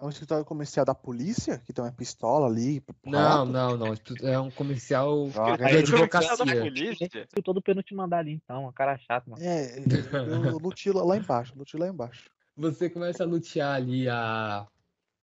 É 0.00 0.04
um 0.04 0.08
escritório 0.08 0.44
comercial 0.44 0.84
da 0.84 0.96
polícia, 0.96 1.58
que 1.64 1.72
tem 1.72 1.84
uma 1.84 1.92
pistola 1.92 2.48
ali. 2.48 2.82
Não, 3.06 3.44
não, 3.44 3.76
não. 3.76 3.92
isso 3.94 4.02
É 4.26 4.36
um 4.36 4.50
comercial 4.50 5.28
Droga, 5.28 5.58
de 5.58 5.64
aí- 5.64 5.76
advocacia. 5.78 6.36
da 6.44 6.56
polícia. 6.60 7.28
Eu 7.36 7.40
tô 7.40 7.52
do 7.52 7.62
penúltimo 7.62 8.02
andar 8.02 8.18
ali, 8.18 8.32
então, 8.32 8.62
uma 8.62 8.72
cara 8.72 8.98
chata, 8.98 9.30
mano. 9.30 9.40
É, 9.40 9.78
eu 9.78 10.58
lutei 10.58 10.92
lá 10.92 11.16
embaixo, 11.16 11.52
lutei 11.56 11.78
lá 11.78 11.86
embaixo. 11.86 12.24
Você 12.56 12.90
começa 12.90 13.22
a 13.22 13.26
lutear 13.26 13.74
ali 13.74 14.08
a, 14.08 14.66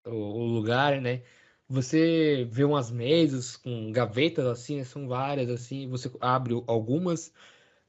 o, 0.05 0.11
o 0.11 0.45
lugar, 0.45 0.99
né? 1.01 1.23
Você 1.67 2.47
vê 2.51 2.63
umas 2.63 2.91
mesas 2.91 3.55
com 3.55 3.91
gavetas 3.91 4.45
assim, 4.45 4.77
né? 4.77 4.83
são 4.83 5.07
várias 5.07 5.49
assim, 5.49 5.87
você 5.87 6.11
abre 6.19 6.53
algumas. 6.67 7.33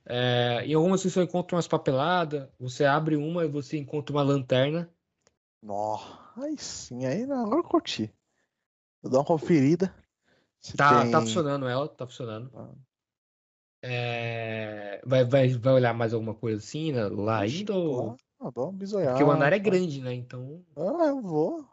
É, 0.07 0.63
em 0.65 0.75
algumas 0.75 1.01
você 1.01 1.11
só 1.11 1.23
encontra 1.23 1.57
umas 1.57 1.67
papeladas, 1.67 2.49
você 2.59 2.85
abre 2.85 3.17
uma 3.17 3.45
e 3.45 3.49
você 3.49 3.79
encontra 3.79 4.15
uma 4.15 4.23
lanterna. 4.23 4.91
Nó, 5.63 5.99
aí 6.37 6.57
sim, 6.59 7.07
aí 7.07 7.27
não, 7.27 7.45
agora 7.45 7.61
eu 7.61 7.65
curti. 7.65 8.13
Vou 9.03 9.11
dar 9.11 9.19
uma 9.19 9.25
conferida. 9.25 9.95
se 10.61 10.77
Tá, 10.77 11.03
tem- 11.03 11.11
tá 11.11 11.21
funcionando 11.21 11.67
ela, 11.67 11.89
tá 11.89 12.07
funcionando. 12.07 12.51
Ah. 12.55 12.71
É, 13.83 15.03
vai, 15.05 15.25
vai, 15.25 15.49
vai 15.49 15.75
olhar 15.75 15.93
mais 15.93 16.15
alguma 16.15 16.35
coisa 16.35 16.59
assim, 16.59 16.93
né, 16.93 17.07
lá 17.09 17.41
ainda? 17.41 17.75
Ou... 17.75 18.17
claro, 18.45 18.55
dá 18.55 18.63
uma 18.63 18.73
bisoiada. 18.73 19.13
Porque 19.13 19.25
o 19.25 19.31
andar 19.31 19.53
é 19.53 19.59
grande, 19.59 20.01
né? 20.01 20.13
Então. 20.15 20.65
Ah, 20.77 21.07
eu 21.07 21.21
vou. 21.21 21.65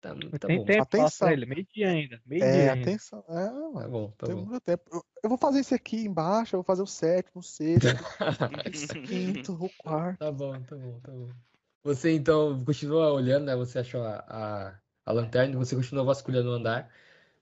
Tá, 0.00 0.14
tá 0.14 0.48
tem 0.48 0.58
bom. 0.58 0.64
tempo 0.64 0.86
pra 0.86 1.02
Atenção. 1.02 1.30
ele, 1.30 1.46
meio 1.46 1.66
dia 1.66 1.90
ainda. 1.90 2.22
Meio 2.24 2.42
É, 2.42 2.52
dia 2.52 2.72
ainda. 2.72 2.82
atenção. 2.82 3.24
É, 3.28 3.80
Tá 3.80 3.88
bom, 3.88 4.10
tá 4.12 4.26
Tem 4.26 4.34
bom. 4.34 4.44
muito 4.46 4.60
tempo. 4.60 4.84
Eu, 4.90 5.04
eu 5.22 5.28
vou 5.28 5.38
fazer 5.38 5.60
esse 5.60 5.74
aqui 5.74 6.04
embaixo, 6.06 6.56
eu 6.56 6.58
vou 6.58 6.64
fazer 6.64 6.82
o 6.82 6.86
sétimo, 6.86 7.40
o 7.40 7.42
sexto, 7.42 7.86
o 8.96 9.02
quinto, 9.02 9.52
o 9.52 9.70
quarto. 9.78 10.18
Tá 10.18 10.32
bom, 10.32 10.58
tá 10.62 10.76
bom, 10.76 11.00
tá 11.00 11.12
bom. 11.12 11.28
Você 11.82 12.12
então 12.12 12.62
continua 12.64 13.12
olhando, 13.12 13.46
né? 13.46 13.56
Você 13.56 13.78
achou 13.78 14.02
a, 14.02 14.24
a, 14.28 14.78
a 15.06 15.12
lanterna, 15.12 15.58
você 15.58 15.74
continua 15.76 16.04
vasculhando 16.04 16.50
o 16.50 16.52
andar. 16.52 16.90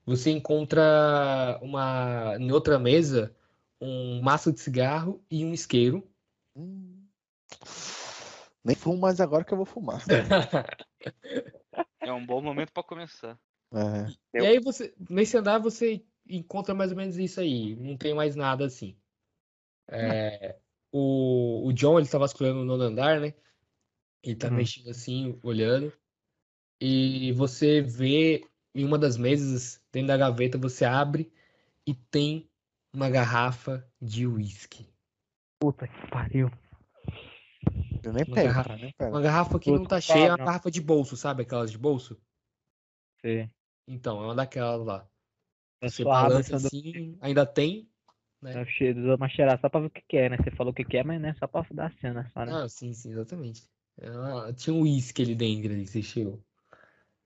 Você 0.05 0.31
encontra 0.31 1.59
uma, 1.61 2.35
em 2.39 2.51
outra 2.51 2.79
mesa, 2.79 3.35
um 3.79 4.21
maço 4.21 4.51
de 4.51 4.59
cigarro 4.59 5.23
e 5.29 5.45
um 5.45 5.53
isqueiro. 5.53 6.05
Hum. 6.55 6.99
Nem 8.63 8.75
fumo 8.75 8.97
mais 8.97 9.19
agora 9.19 9.43
que 9.43 9.53
eu 9.53 9.57
vou 9.57 9.65
fumar. 9.65 10.01
É 12.01 12.11
um 12.11 12.25
bom 12.25 12.41
momento 12.41 12.71
pra 12.71 12.83
começar. 12.83 13.39
É. 13.73 14.39
E 14.41 14.45
aí 14.45 14.59
você, 14.59 14.93
nesse 15.09 15.37
andar 15.37 15.59
você 15.59 16.03
encontra 16.27 16.75
mais 16.75 16.91
ou 16.91 16.97
menos 16.97 17.17
isso 17.17 17.39
aí, 17.39 17.75
não 17.75 17.97
tem 17.97 18.13
mais 18.13 18.35
nada 18.35 18.65
assim. 18.65 18.97
É, 19.87 20.57
o, 20.91 21.67
o 21.67 21.73
John, 21.73 21.99
ele 21.99 22.07
tá 22.07 22.17
vasculhando 22.17 22.61
o 22.61 22.65
nono 22.65 22.83
andar, 22.83 23.19
né? 23.19 23.33
Ele 24.23 24.35
tá 24.35 24.49
Hum. 24.49 24.55
mexendo 24.55 24.89
assim, 24.89 25.39
olhando. 25.43 25.91
E 26.81 27.31
você 27.33 27.81
vê 27.81 28.45
em 28.75 28.85
uma 28.85 28.97
das 28.97 29.17
mesas, 29.17 29.81
dentro 29.91 30.09
da 30.09 30.17
gaveta, 30.17 30.57
você 30.57 30.85
abre 30.85 31.31
e 31.85 31.93
tem 31.93 32.49
uma 32.93 33.09
garrafa 33.09 33.85
de 34.01 34.27
uísque. 34.27 34.87
Puta 35.59 35.87
que 35.87 36.09
pariu. 36.09 36.49
Eu 38.03 38.13
nem 38.13 38.23
Uma 38.23 38.35
pego, 38.35 38.47
garrafa- 38.47 38.69
cara, 38.69 38.81
nem 38.81 38.93
pego. 38.97 39.11
Uma 39.11 39.21
garrafa 39.21 39.59
que 39.59 39.69
não 39.71 39.77
Puta 39.79 39.89
tá 39.89 40.01
que 40.01 40.07
cheia, 40.07 40.27
é 40.27 40.31
uma 40.31 40.37
garrafa 40.37 40.71
de 40.71 40.81
bolso, 40.81 41.17
sabe? 41.17 41.43
Aquelas 41.43 41.71
de 41.71 41.77
bolso? 41.77 42.19
Você, 43.21 43.49
Então, 43.87 44.21
é 44.21 44.25
uma 44.25 44.35
daquelas 44.35 44.85
lá. 44.85 45.07
é 45.81 45.89
Você 45.89 46.03
balança 46.03 46.55
assim, 46.55 47.17
ainda 47.21 47.45
tem, 47.45 47.89
né? 48.41 48.53
É 48.53 48.61
o 48.61 48.65
cheiro, 48.65 49.01
dou 49.03 49.15
uma 49.15 49.29
cheirada 49.29 49.59
só 49.59 49.69
pra 49.69 49.81
ver 49.81 49.87
o 49.87 49.91
que 49.91 50.01
que 50.01 50.17
é, 50.17 50.29
né? 50.29 50.37
Você 50.37 50.51
falou 50.51 50.71
o 50.71 50.75
que 50.75 50.85
que 50.85 50.97
é, 50.97 51.03
mas 51.03 51.21
não 51.21 51.29
é 51.29 51.33
só 51.35 51.47
pra 51.47 51.65
dar 51.71 51.87
a 51.87 51.91
cena, 51.99 52.29
só, 52.33 52.45
né? 52.45 52.51
Ah, 52.53 52.69
sim, 52.69 52.93
sim, 52.93 53.11
exatamente. 53.11 53.63
Ela- 53.97 54.53
tinha 54.53 54.73
um 54.73 54.81
uísque 54.83 55.21
ali 55.21 55.35
dentro, 55.35 55.73
ali, 55.73 55.85
você 55.85 56.01
cheirou. 56.01 56.39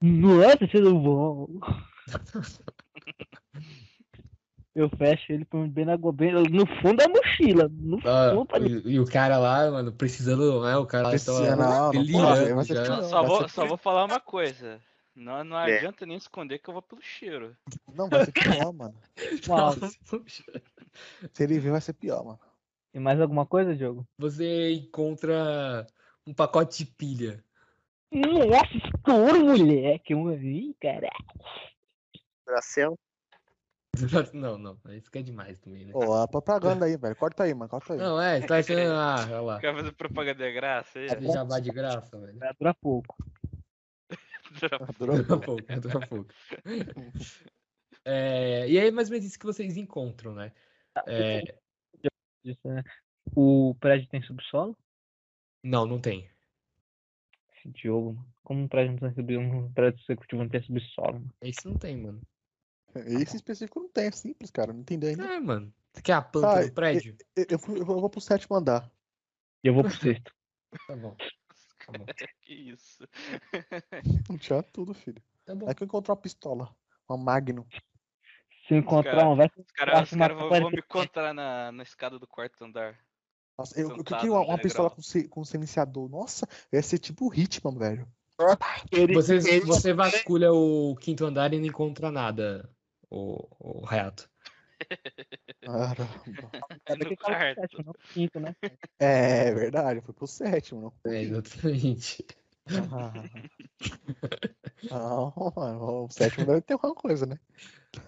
Nossa, 0.01 0.67
cheiro 0.67 0.99
bom. 0.99 1.47
Eu 4.75 4.89
fecho 4.89 5.31
ele 5.31 5.45
põe 5.45 5.69
bem 5.69 5.85
na 5.85 5.95
gobeira, 5.95 6.41
no 6.41 6.65
fundo 6.81 6.97
da 6.97 7.07
mochila. 7.07 7.69
No 7.69 7.97
Ah, 8.03 8.31
fundo, 8.33 8.65
e, 8.65 8.93
e 8.93 8.99
o 8.99 9.05
cara 9.05 9.37
lá, 9.37 9.69
mano, 9.69 9.91
precisando, 9.91 10.63
né? 10.63 10.75
O 10.77 10.85
cara 10.85 11.03
lá 11.03 11.09
Precisa, 11.11 11.55
tava 11.55 11.91
delirando. 11.91 13.03
Só 13.03 13.23
vou, 13.23 13.49
só 13.49 13.65
vou 13.67 13.77
falar 13.77 14.05
uma 14.05 14.19
coisa. 14.19 14.81
Não, 15.15 15.43
não 15.43 15.59
É. 15.59 15.77
adianta 15.77 16.07
nem 16.07 16.17
esconder 16.17 16.57
que 16.57 16.69
eu 16.69 16.73
vou 16.73 16.81
pelo 16.81 17.01
cheiro. 17.01 17.55
Não, 17.93 18.09
vai 18.09 18.25
ser 18.25 18.31
pior, 18.31 18.73
mano. 18.73 18.95
Uau. 19.47 19.73
Se 21.31 21.43
ele 21.43 21.59
ver, 21.59 21.71
vai 21.71 21.81
ser 21.81 21.93
pior, 21.93 22.25
mano. 22.25 22.39
E 22.93 22.99
mais 22.99 23.21
alguma 23.21 23.45
coisa, 23.45 23.75
Diogo? 23.75 24.07
Você 24.17 24.71
encontra 24.73 25.85
um 26.25 26.33
pacote 26.33 26.83
de 26.83 26.91
pilha. 26.91 27.43
Nossa, 28.11 28.75
estouro, 28.75 29.45
moleque. 29.45 30.15
Um... 30.15 30.31
Ih, 30.31 30.75
caralho. 30.79 31.11
Duracell. 32.45 32.97
Não, 34.33 34.57
não, 34.57 34.77
isso 34.89 35.11
que 35.11 35.19
é 35.19 35.21
demais 35.21 35.59
também, 35.59 35.85
né? 35.85 35.91
Ô, 35.93 36.13
a 36.15 36.27
propaganda 36.27 36.85
aí, 36.85 36.97
velho. 36.97 37.15
Corta 37.15 37.43
aí, 37.43 37.53
mano. 37.53 37.69
Corta 37.69 37.93
aí. 37.93 37.99
Não, 37.99 38.19
é, 38.19 38.41
você 38.41 38.47
tá 38.47 38.57
achando. 38.57 38.91
Ah, 38.91 39.25
olha 39.25 39.41
lá. 39.41 39.59
Quer 39.59 39.75
fazer 39.75 39.91
propaganda 39.91 40.43
de 40.43 40.51
graça 40.51 40.99
aí? 40.99 41.09
Fazer 41.09 41.31
jabá 41.31 41.59
de 41.59 41.69
graça, 41.69 42.19
velho. 42.19 42.39
Vai 42.39 42.53
durar 42.59 42.75
pouco. 42.75 43.15
Dura 44.99 45.23
pouco. 45.23 45.61
dura 45.79 46.07
pouco. 46.07 46.33
É, 48.05 48.67
e 48.69 48.77
aí, 48.77 48.91
mais 48.91 49.07
ou 49.07 49.13
menos 49.13 49.25
isso 49.25 49.39
que 49.39 49.45
vocês 49.45 49.77
encontram, 49.77 50.33
né? 50.35 50.51
É, 51.07 51.41
Isso, 52.43 52.67
né? 52.67 52.83
O 53.33 53.75
prédio 53.79 54.09
tem 54.09 54.21
subsolo? 54.21 54.77
não, 55.63 55.85
não 55.85 56.01
tem. 56.01 56.29
Esse 57.55 57.69
Diogo, 57.69 58.13
mano. 58.13 58.33
Como 58.43 58.61
um 58.61 58.67
prédio 58.67 58.91
não 58.91 58.99
tem 58.99 59.13
subsolo, 59.13 59.39
um 59.39 59.71
prédio 59.71 60.03
executivo 60.03 60.43
não 60.43 60.49
tem 60.49 60.61
subsolo, 60.63 61.13
mano. 61.13 61.33
Esse 61.41 61.65
não 61.65 61.77
tem, 61.77 61.95
mano. 61.95 62.21
Esse 62.95 63.35
específico 63.35 63.79
não 63.79 63.89
tem, 63.89 64.07
é 64.07 64.11
simples, 64.11 64.51
cara. 64.51 64.73
Não 64.73 64.81
entendeu 64.81 65.09
ainda. 65.09 65.25
É, 65.25 65.39
mano. 65.39 65.73
Você 65.93 66.01
quer 66.01 66.13
a 66.13 66.21
planta 66.21 66.59
Ah, 66.59 66.65
do 66.65 66.71
prédio? 66.73 67.17
Eu, 67.35 67.45
eu, 67.49 67.57
eu 67.77 67.85
vou 67.85 67.95
eu 67.95 68.01
vou 68.01 68.09
pro 68.09 68.21
sétimo 68.21 68.55
andar. 68.55 68.89
E 69.63 69.67
eu 69.67 69.73
vou 69.73 69.83
pro 69.83 69.95
sexto. 69.95 70.33
Tá 70.87 70.95
bom. 70.95 71.15
Tá 71.85 71.91
bom. 71.91 72.05
que 72.41 72.53
isso. 72.53 73.07
Tinha 74.39 74.63
tudo, 74.63 74.93
filho. 74.93 75.21
Tá 75.45 75.53
bom. 75.53 75.69
É 75.69 75.75
que 75.75 75.83
eu 75.83 75.85
encontrei 75.85 76.11
uma 76.11 76.21
pistola. 76.21 76.75
Uma 77.07 77.17
Magnum. 77.17 77.65
Se 78.67 78.73
eu 78.73 78.77
encontrar 78.79 79.17
cara- 79.17 79.29
um, 79.29 79.35
vai 79.35 79.51
Os 79.55 79.71
caras 79.71 80.09
cara 80.09 80.33
vão, 80.33 80.49
vão 80.49 80.71
me 80.71 80.79
encontrar 80.79 81.33
na, 81.33 81.71
na 81.71 81.83
escada 81.83 82.17
do 82.17 82.25
quarto 82.25 82.63
andar. 82.63 82.97
Nossa, 83.57 83.79
eu, 83.79 83.95
eu 83.95 84.03
queria 84.03 84.31
uma, 84.31 84.41
uma 84.41 84.57
pistola 84.57 84.89
com, 84.89 85.01
com 85.29 85.45
silenciador. 85.45 86.09
Nossa, 86.09 86.47
ia 86.71 86.81
ser 86.81 86.97
tipo 86.97 87.27
o 87.27 87.33
Hitman, 87.33 87.77
velho. 87.77 88.07
Você, 89.13 89.59
você 89.61 89.93
vasculha 89.93 90.51
o 90.51 90.95
quinto 90.95 91.25
andar 91.25 91.53
e 91.53 91.59
não 91.59 91.67
encontra 91.67 92.09
nada, 92.09 92.67
o, 93.13 93.47
o 93.59 93.85
Hayato. 93.87 94.29
Caramba. 95.61 96.03
No 96.99 97.17
quarto. 97.17 97.61
sétimo, 97.61 97.83
não 97.85 97.93
quinto, 98.09 98.39
né? 98.39 98.55
É 98.99 99.53
verdade, 99.53 100.01
foi 100.01 100.13
pro 100.13 100.27
sétimo, 100.27 100.81
não. 100.81 101.11
É, 101.11 101.21
exatamente. 101.21 102.25
Não, 104.89 105.33
mano, 105.55 106.05
o 106.05 106.09
sétimo 106.09 106.45
deve 106.45 106.61
ter 106.61 106.73
alguma 106.73 106.93
coisa, 106.93 107.25
né? 107.25 107.39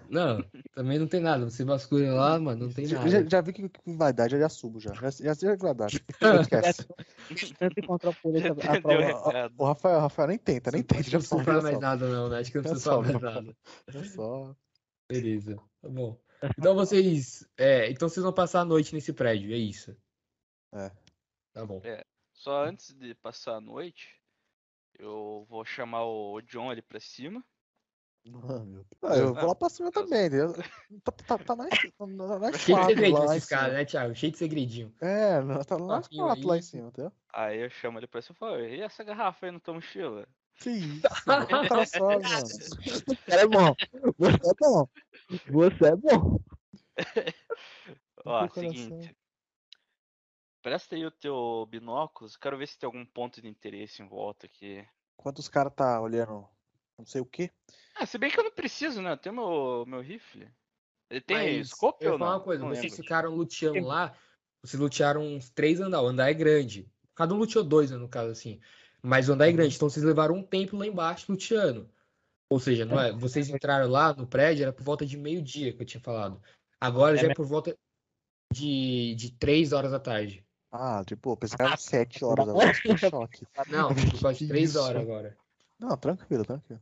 Não, 0.10 0.44
também 0.74 1.00
não 1.00 1.08
tem 1.08 1.22
nada. 1.22 1.46
Você 1.46 1.64
vasculha 1.64 2.14
lá, 2.14 2.40
mano, 2.40 2.68
não 2.68 2.74
tem 2.74 2.86
Já, 2.86 2.98
nada. 2.98 3.10
já, 3.10 3.24
já 3.24 3.42
vi 3.42 3.54
que, 3.54 3.70
que 3.70 3.94
vai 3.94 4.14
dar, 4.14 4.30
já, 4.30 4.38
já 4.38 4.50
subo 4.50 4.80
já. 4.80 4.94
Já, 4.94 5.10
já 5.10 5.36
sei 5.36 5.58
que 5.58 5.64
vai 5.64 5.74
dar. 5.74 5.88
Esquece. 5.88 6.86
Tenta 7.58 7.80
encontrar 7.80 8.12
o 8.12 8.40
Já 8.40 8.54
Rafael, 8.54 9.52
o 9.58 9.66
Rafael 9.66 10.28
nem 10.28 10.38
tenta, 10.38 10.72
nem 10.72 10.84
tenta. 10.84 11.04
Já 11.04 11.18
não 11.18 11.20
precisa 11.20 11.38
já 11.38 11.44
falar 11.44 11.64
mais 11.64 11.80
nada, 11.80 12.10
não, 12.10 12.30
né? 12.30 12.40
Acho 12.40 12.52
que 12.52 12.58
não 12.58 12.64
Já 12.64 12.70
precisa 12.72 12.92
falar 12.92 13.04
mais 13.04 13.22
nada. 13.22 13.56
Já 13.90 14.04
sobe. 14.04 14.56
Beleza, 15.08 15.56
tá 15.82 15.90
bom. 15.90 16.20
Então 16.58 16.76
vocês. 16.76 17.48
É, 17.58 17.90
então 17.90 18.10
vocês 18.10 18.24
vão 18.24 18.34
passar 18.34 18.62
a 18.62 18.66
noite 18.66 18.94
nesse 18.94 19.14
prédio, 19.14 19.54
é 19.54 19.58
isso. 19.58 19.96
É. 20.74 20.92
Tá 21.54 21.66
bom. 21.66 21.82
Só 22.34 22.66
antes 22.66 22.94
de 22.94 23.16
passar 23.16 23.56
a 23.56 23.62
noite, 23.62 24.22
eu 25.00 25.46
vou 25.50 25.64
chamar 25.64 26.06
o 26.06 26.42
John 26.42 26.70
ali 26.70 26.82
pra 26.82 27.00
cima. 27.00 27.44
Ah, 28.28 28.60
meu 28.66 28.84
Deus. 28.84 28.88
Ah, 29.04 29.18
eu 29.18 29.34
vou 29.34 29.48
lá 29.48 29.56
pra 29.56 29.70
cima 29.70 29.92
também, 29.92 30.26
entendeu? 30.26 30.54
Tá, 31.04 31.12
tá, 31.12 31.38
tá 31.38 31.56
na, 31.56 31.66
na, 32.00 32.40
na 32.40 32.54
Cheio 32.54 32.78
de 32.78 32.84
quatro 32.84 32.88
segredinho 32.88 33.26
lá 33.26 33.34
em 33.34 33.38
esses 33.38 33.50
caras, 33.50 33.66
cima. 33.68 33.78
né, 33.78 33.86
Thiago? 33.86 34.16
Cheio 34.16 34.32
de 34.32 34.38
segredinho. 34.38 34.96
É, 35.00 35.64
tá 35.64 35.78
quatro 35.78 36.48
lá 36.48 36.58
em 36.58 36.62
cima, 36.62 36.88
entendeu? 36.88 37.12
Aí 37.32 37.60
eu 37.60 37.70
chamo 37.70 38.00
ele 38.00 38.08
pra 38.08 38.22
cima 38.22 38.36
e 38.36 38.40
falo, 38.40 38.60
e 38.60 38.82
essa 38.82 39.04
garrafa 39.04 39.46
aí 39.46 39.52
na 39.52 39.60
tua 39.60 39.76
mochila? 39.76 40.28
Que 40.58 40.70
isso, 40.70 41.02
sobe, 41.98 42.24
mano. 42.24 42.48
Você 43.08 43.34
é 43.34 43.48
bom. 43.48 43.76
Você 44.18 44.50
é 44.50 44.54
bom. 44.60 44.90
Você 45.50 45.86
é 45.86 45.96
bom. 45.96 46.40
Ó, 48.26 48.48
seguinte. 48.50 49.16
Presta 50.62 50.96
aí 50.96 51.06
o 51.06 51.12
teu 51.12 51.68
binóculos, 51.70 52.36
quero 52.36 52.58
ver 52.58 52.68
se 52.68 52.80
tem 52.80 52.88
algum 52.88 53.06
ponto 53.06 53.42
de 53.42 53.48
interesse 53.48 54.02
em 54.02 54.08
volta 54.08 54.48
aqui. 54.48 54.84
Enquanto 55.20 55.40
os 55.40 55.48
caras 55.48 55.74
tá 55.76 56.02
olhando 56.02 56.48
não 56.98 57.06
sei 57.06 57.22
o 57.22 57.26
que, 57.26 57.52
Ah, 57.96 58.06
se 58.06 58.18
bem 58.18 58.32
que 58.32 58.40
eu 58.40 58.44
não 58.44 58.52
preciso, 58.52 59.02
né? 59.02 59.12
Eu 59.12 59.18
tenho 59.18 59.36
meu, 59.36 59.86
meu 59.86 60.02
rifle. 60.02 60.50
Ele 61.10 61.22
tem 61.22 61.38
Mas 61.38 61.70
scope 61.70 62.04
eu 62.04 62.14
ou 62.14 62.18
vou 62.18 62.20
falar 62.20 62.32
não? 62.32 62.40
uma 62.40 62.44
coisa, 62.44 62.64
Não 62.64 62.70
vocês 62.70 62.84
lembro. 62.84 62.98
ficaram 62.98 63.36
luteando 63.36 63.86
lá, 63.86 64.18
vocês 64.64 64.80
lutearam 64.80 65.22
uns 65.22 65.50
três 65.50 65.80
andar, 65.80 66.02
o 66.02 66.08
andar 66.08 66.30
é 66.30 66.34
grande. 66.34 66.90
Cada 67.14 67.34
um 67.34 67.38
luteou 67.38 67.64
dois, 67.64 67.92
né, 67.92 67.98
no 67.98 68.10
caso, 68.10 68.32
assim. 68.32 68.60
Mas 69.06 69.30
o 69.30 69.34
andar 69.34 69.46
é 69.46 69.50
Uhum. 69.50 69.56
grande, 69.58 69.76
então 69.76 69.88
vocês 69.88 70.04
levaram 70.04 70.36
um 70.36 70.44
tempo 70.44 70.76
lá 70.76 70.88
embaixo 70.88 71.32
luteando. 71.32 71.88
Ou 72.50 72.60
seja, 72.60 72.86
não 72.86 73.00
é, 73.00 73.12
vocês 73.12 73.50
entraram 73.50 73.88
lá 73.90 74.14
no 74.14 74.26
prédio, 74.26 74.64
era 74.64 74.74
por 74.74 74.84
volta 74.84 75.06
de 75.06 75.16
meio-dia 75.16 75.74
que 75.74 75.82
eu 75.82 75.86
tinha 75.86 76.02
falado. 76.02 76.42
Agora 76.82 77.16
É 77.16 77.22
já 77.22 77.28
é 77.28 77.34
por 77.34 77.46
volta 77.46 77.76
de, 78.52 79.14
de 79.16 79.32
três 79.32 79.74
horas 79.74 79.92
da 79.92 80.00
tarde. 80.00 80.44
Ah, 80.72 81.04
tipo, 81.06 81.32
eu 81.32 81.38
pensei 81.38 81.56
que 81.56 81.64
eram 81.64 81.78
sete 81.78 82.26
horas 82.26 82.50
agora. 82.50 82.74
Fiquei 82.74 82.92
em 82.94 82.98
choque. 82.98 83.48
Não, 83.70 83.94
por 83.94 83.96
volta 83.96 84.34
de 84.34 84.40
Que 84.40 84.48
três 84.48 84.70
isso? 84.72 84.80
horas 84.82 85.02
agora. 85.02 85.38
Não, 85.80 85.98
tranquilo, 85.98 86.44
tranquilo. 86.44 86.82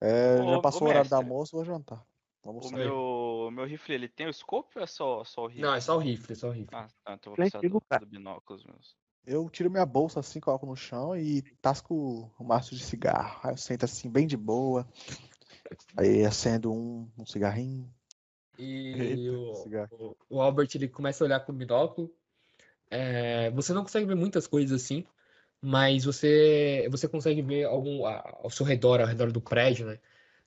É, 0.00 0.42
Ô, 0.42 0.50
já 0.50 0.58
passou 0.60 0.82
o 0.86 0.90
horário 0.90 1.08
do 1.08 1.14
mestre. 1.14 1.30
almoço, 1.30 1.56
vou 1.56 1.64
jantar. 1.64 2.04
Vou 2.42 2.52
O 2.52 2.56
almoçar. 2.56 2.76
meu, 2.76 2.94
o 2.94 3.50
meu 3.50 3.64
rifle, 3.64 3.94
ele 3.94 4.08
tem 4.08 4.26
o 4.26 4.32
scope 4.32 4.76
ou 4.76 4.82
é 4.82 4.86
só, 4.86 5.24
só 5.24 5.44
o 5.44 5.46
rifle? 5.46 5.62
Não, 5.62 5.74
é 5.74 5.80
só 5.80 5.96
o 5.96 5.98
rifle, 5.98 6.32
é 6.32 6.36
só 6.36 6.48
o 6.48 6.52
rifle. 6.52 6.76
Ah, 6.76 6.88
tá, 7.02 7.14
então 7.14 7.32
eu 7.32 7.36
vou 7.36 7.46
é 7.46 7.50
precisar 7.50 7.68
do, 7.68 8.00
do 8.00 8.06
binóculos 8.06 8.64
mesmo. 8.64 9.03
Eu 9.26 9.48
tiro 9.48 9.70
minha 9.70 9.86
bolsa 9.86 10.20
assim, 10.20 10.38
coloco 10.38 10.66
no 10.66 10.76
chão 10.76 11.16
e 11.16 11.40
tasco 11.62 12.30
o 12.38 12.44
maço 12.44 12.74
de 12.74 12.84
cigarro. 12.84 13.40
Aí 13.42 13.52
eu 13.52 13.56
sento 13.56 13.84
assim, 13.84 14.10
bem 14.10 14.26
de 14.26 14.36
boa. 14.36 14.86
Aí 15.96 16.24
acendo 16.24 16.72
um, 16.72 17.08
um 17.16 17.24
cigarrinho. 17.24 17.90
E 18.58 18.92
Eita, 19.00 19.32
o, 19.32 19.54
cigarro. 19.54 19.88
o, 19.90 20.36
o 20.36 20.40
Albert 20.42 20.68
ele 20.74 20.88
começa 20.88 21.24
a 21.24 21.26
olhar 21.26 21.40
com 21.40 21.52
o 21.52 21.54
binóculo. 21.54 22.12
É, 22.90 23.50
você 23.50 23.72
não 23.72 23.82
consegue 23.82 24.06
ver 24.06 24.14
muitas 24.14 24.46
coisas 24.46 24.82
assim, 24.82 25.06
mas 25.60 26.04
você 26.04 26.86
você 26.90 27.08
consegue 27.08 27.40
ver 27.40 27.64
algum 27.64 28.06
ao 28.06 28.50
seu 28.50 28.64
redor, 28.64 29.00
ao 29.00 29.06
redor 29.06 29.32
do 29.32 29.40
prédio, 29.40 29.86
né? 29.86 29.98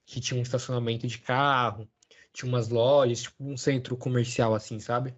Que 0.05 0.21
tinha 0.21 0.39
um 0.39 0.43
estacionamento 0.43 1.07
de 1.07 1.17
carro, 1.17 1.89
tinha 2.31 2.47
umas 2.47 2.69
lojas, 2.69 3.23
tipo 3.23 3.43
um 3.43 3.57
centro 3.57 3.97
comercial 3.97 4.53
assim, 4.53 4.79
sabe? 4.79 5.15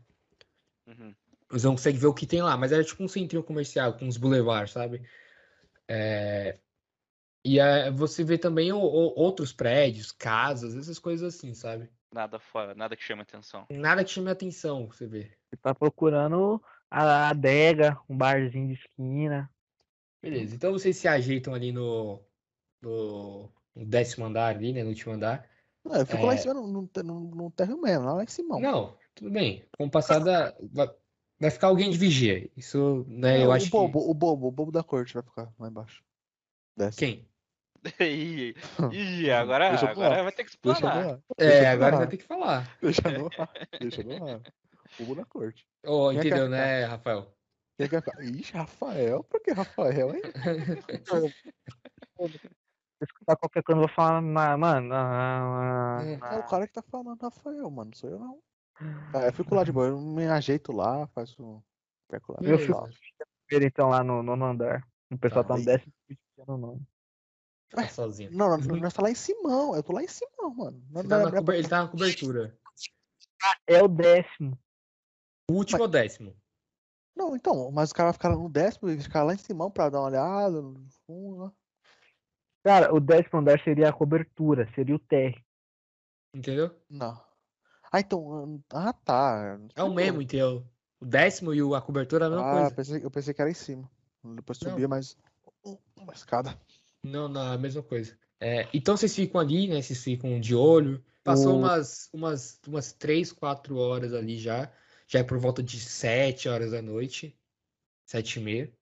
Uhum. 0.88 1.14
Você 1.50 1.66
não 1.66 1.74
consegue 1.74 1.97
ver 1.97 2.08
o 2.08 2.14
que 2.14 2.28
tem 2.28 2.41
lá, 2.41 2.56
mas 2.56 2.72
era 2.72 2.84
tipo 2.84 3.04
um 3.04 3.08
centrinho 3.08 3.43
comercial 3.43 3.97
com 3.97 4.06
uns 4.06 4.18
boulevards, 4.18 4.74
sabe? 4.74 5.02
É, 5.88 6.60
E 7.43 7.58
é, 7.58 7.89
você 7.89 8.24
vê 8.24 8.38
também 8.38 8.72
o- 8.74 8.78
o- 8.78 9.14
outros 9.18 9.54
prédios, 9.54 10.12
casas, 10.12 10.76
essas 10.76 11.00
coisas 11.00 11.36
assim, 11.36 11.54
sabe? 11.54 11.89
Nada 12.14 12.38
fora, 12.38 12.76
nada 12.76 12.95
que 12.97 13.04
chame 13.04 13.22
atenção. 13.22 13.66
Nada 13.70 14.04
que 14.04 14.12
chame 14.12 14.30
atenção, 14.30 14.88
você 14.88 15.08
vê. 15.08 15.32
Você 15.50 15.56
tá 15.56 15.74
procurando 15.74 16.62
a 16.91 17.30
adega, 17.30 18.00
um 18.10 18.18
barzinho 18.18 18.68
de 18.68 18.74
esquina. 18.74 19.50
Beleza, 20.22 20.54
então 20.54 20.74
vocês 20.74 20.97
se 20.97 21.08
ajeitam 21.08 21.54
ali 21.54 21.72
no, 21.72 22.22
no, 22.82 23.50
no 23.74 23.86
décimo 23.86 24.26
andar 24.26 24.54
ali, 24.54 24.74
né? 24.74 24.84
No 24.84 24.89
último 24.89 25.14
andar. 25.14 25.50
Não, 25.84 25.95
eu 25.95 26.06
fico 26.06 26.26
lá 26.26 26.34
em 26.34 26.38
É. 26.38 26.41
cima 26.41 26.54
no, 26.56 26.68
no, 26.68 26.89
no, 27.04 27.54
no 27.56 27.82
mesmo, 27.82 28.06
lá 28.06 28.24
em 28.24 28.28
cima. 28.28 28.60
Não, 28.60 28.97
tudo 29.16 29.32
bem. 29.32 29.66
Com 29.78 29.89
passada, 29.89 30.56
vai, 31.39 31.49
ficar 31.49 31.67
alguém 31.67 31.89
de 31.89 31.97
vigia. 31.97 32.49
Isso, 32.55 33.05
né, 33.07 33.43
eu 33.43 33.49
o 33.49 33.53
acho 33.53 33.65
que. 33.65 33.71
bobo, 33.71 34.09
o 34.09 34.13
bobo, 34.13 34.47
o 34.47 34.51
bobo 34.51 34.71
da 34.71 34.83
corte 34.83 35.13
vai 35.13 35.23
ficar 35.23 35.51
lá 35.57 35.67
embaixo. 35.67 36.03
Desce. 36.75 36.99
Quem? 36.99 37.27
Ih, 38.91 39.31
agora, 39.31 39.71
eu 39.71 39.87
agora 39.87 40.23
vai 40.23 40.31
ter 40.31 40.43
que 40.43 40.51
Deixa 40.61 40.77
explanar. 40.77 41.19
É, 41.37 41.67
agora 41.67 41.97
vai 41.97 42.07
ter 42.07 42.17
que 42.17 42.25
falar. 42.25 42.77
Deixa 42.81 43.09
no 43.09 43.27
ar. 43.27 43.49
Deixa 43.79 44.03
no 44.03 44.27
ar. 44.27 44.41
Bobo 44.97 45.15
da 45.15 45.25
corte. 45.25 45.65
Oh, 45.85 46.09
Quem 46.09 46.17
é 46.17 46.21
que 46.21 46.27
entendeu, 46.27 46.49
vai 46.49 46.59
né, 46.59 46.85
Rafael? 46.85 47.33
Quem 47.77 47.85
é 47.85 47.89
que 47.89 48.01
ficar? 48.01 48.21
Ixi, 48.21 48.53
Rafael? 48.53 49.23
Por 49.23 49.41
que 49.41 49.51
Rafael, 49.51 50.13
hein? 50.13 50.21
Se 50.23 50.23
escutar 53.01 53.37
qualquer 53.37 53.63
coisa, 53.63 53.81
eu 53.81 53.87
vou 53.87 53.95
falar, 53.95 54.21
"Ma- 54.21 54.57
mano. 54.57 54.93
ah, 54.93 56.03
É, 56.05 56.19
ah, 56.21 56.35
É 56.35 56.39
o 56.39 56.43
cara 56.43 56.67
que 56.67 56.73
tá 56.73 56.81
falando 56.81 57.21
Rafael, 57.21 57.69
mano. 57.71 57.91
Não 57.91 57.97
sou 57.97 58.09
eu, 58.09 58.19
não. 58.19 58.41
Ah, 59.13 59.25
eu 59.25 59.34
fico 59.34 59.53
lá 59.53 59.63
de 59.63 59.71
boa, 59.71 59.88
eu 59.88 59.99
me 59.99 60.25
ajeito 60.27 60.71
lá, 60.71 61.07
faço. 61.07 61.63
Perco 62.07 62.34
lá. 62.34 62.39
Eu 62.41 62.57
fico 62.59 62.89
primeiro, 63.45 63.67
então, 63.67 63.89
lá 63.89 64.03
no 64.03 64.23
nono 64.23 64.45
andar. 64.45 64.88
O 65.11 65.17
pessoal 65.17 65.43
Tá, 65.43 65.53
tá 65.53 65.59
no 65.59 65.65
décimo 65.65 65.93
no 66.47 66.57
nono. 66.57 66.88
Tá 67.69 67.88
sozinho. 67.89 68.32
Não, 68.32 68.49
não, 68.57 68.57
não 68.57 68.89
tá 68.89 69.01
lá 69.01 69.11
em 69.11 69.15
cima, 69.15 69.49
eu 69.75 69.84
tô 69.84 69.93
lá 69.93 70.03
em 70.03 70.07
cima, 70.07 70.32
mano. 70.55 70.82
Não, 70.89 71.03
não 71.03 71.09
tá 71.09 71.17
é- 71.19 71.23
é- 71.23 71.32
cober- 71.38 71.55
Ele 71.55 71.67
tá 71.67 71.84
na 71.84 71.88
cobertura. 71.89 72.57
É 73.67 73.84
o 73.84 73.88
décimo. 73.88 74.57
O 75.49 75.53
último 75.53 75.82
ou 75.82 75.88
décimo? 75.88 76.36
não, 77.15 77.36
então, 77.36 77.71
mas 77.71 77.91
o 77.91 77.93
cara 77.93 78.07
vai 78.07 78.13
ficar 78.13 78.30
no 78.30 78.49
décimo 78.49 78.89
e 78.89 79.01
ficar 79.01 79.23
lá 79.23 79.34
em 79.34 79.38
cima 79.38 79.69
pra 79.69 79.89
dar 79.89 79.99
uma 79.99 80.07
olhada 80.07 80.61
no 80.61 80.88
fundo 81.05 81.38
lá. 81.43 81.53
Cara, 82.63 82.93
o 82.93 82.99
décimo 82.99 83.39
andar 83.39 83.59
seria 83.63 83.89
a 83.89 83.93
cobertura, 83.93 84.71
seria 84.73 84.95
o 84.95 84.99
térreo. 84.99 85.43
Entendeu? 86.34 86.75
Não. 86.89 87.21
Ah, 87.91 87.99
então. 87.99 88.61
Ah, 88.71 88.93
tá. 88.93 89.59
É 89.75 89.83
o 89.83 89.93
mesmo, 89.93 90.21
entendeu? 90.21 90.65
O 90.99 91.05
décimo 91.05 91.53
e 91.53 91.75
a 91.75 91.81
cobertura 91.81 92.25
é 92.25 92.27
a 92.27 92.29
mesma 92.31 92.45
Ah, 92.45 92.51
coisa. 92.53 92.75
pensei, 92.75 93.03
eu 93.05 93.11
pensei 93.11 93.33
que 93.33 93.41
era 93.41 93.49
em 93.49 93.53
cima. 93.53 93.89
Depois 94.35 94.57
subia 94.57 94.87
mais 94.87 95.17
uma 95.95 96.13
escada. 96.13 96.59
Não, 97.03 97.27
não, 97.27 97.51
é 97.51 97.55
a 97.55 97.57
mesma 97.57 97.81
coisa. 97.81 98.17
É, 98.39 98.67
então 98.73 98.95
vocês 98.95 99.15
ficam 99.15 99.39
ali, 99.39 99.67
né? 99.67 99.81
Vocês 99.81 100.03
ficam 100.03 100.39
de 100.39 100.53
olho. 100.55 101.03
Passou 101.23 101.55
O- 101.55 101.59
umas, 101.59 102.09
umas, 102.13 102.59
umas 102.67 102.93
3, 102.93 103.31
4 103.31 103.77
horas 103.77 104.13
ali 104.13 104.37
já. 104.37 104.71
Já 105.07 105.19
é 105.19 105.23
por 105.23 105.39
volta 105.39 105.63
de 105.63 105.79
7 105.79 106.47
horas 106.47 106.71
da 106.71 106.81
noite. 106.81 107.37
7 108.05 108.39
e 108.39 108.43
meia. 108.43 108.73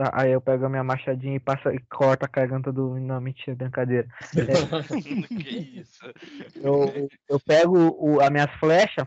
Tá, 0.00 0.10
aí 0.14 0.30
eu 0.32 0.40
pego 0.40 0.64
a 0.64 0.68
minha 0.70 0.82
machadinha 0.82 1.36
e 1.36 1.38
passa 1.38 1.74
e 1.74 1.78
corta 1.80 2.24
a 2.24 2.28
garganta 2.30 2.72
do. 2.72 2.98
Não, 2.98 3.20
mentira, 3.20 3.54
brincadeira. 3.54 4.08
que 5.28 5.78
isso? 5.78 6.00
Eu, 6.54 7.06
eu 7.28 7.38
pego 7.38 7.76
o, 7.98 8.18
as 8.18 8.30
minhas 8.30 8.50
flechas, 8.58 9.06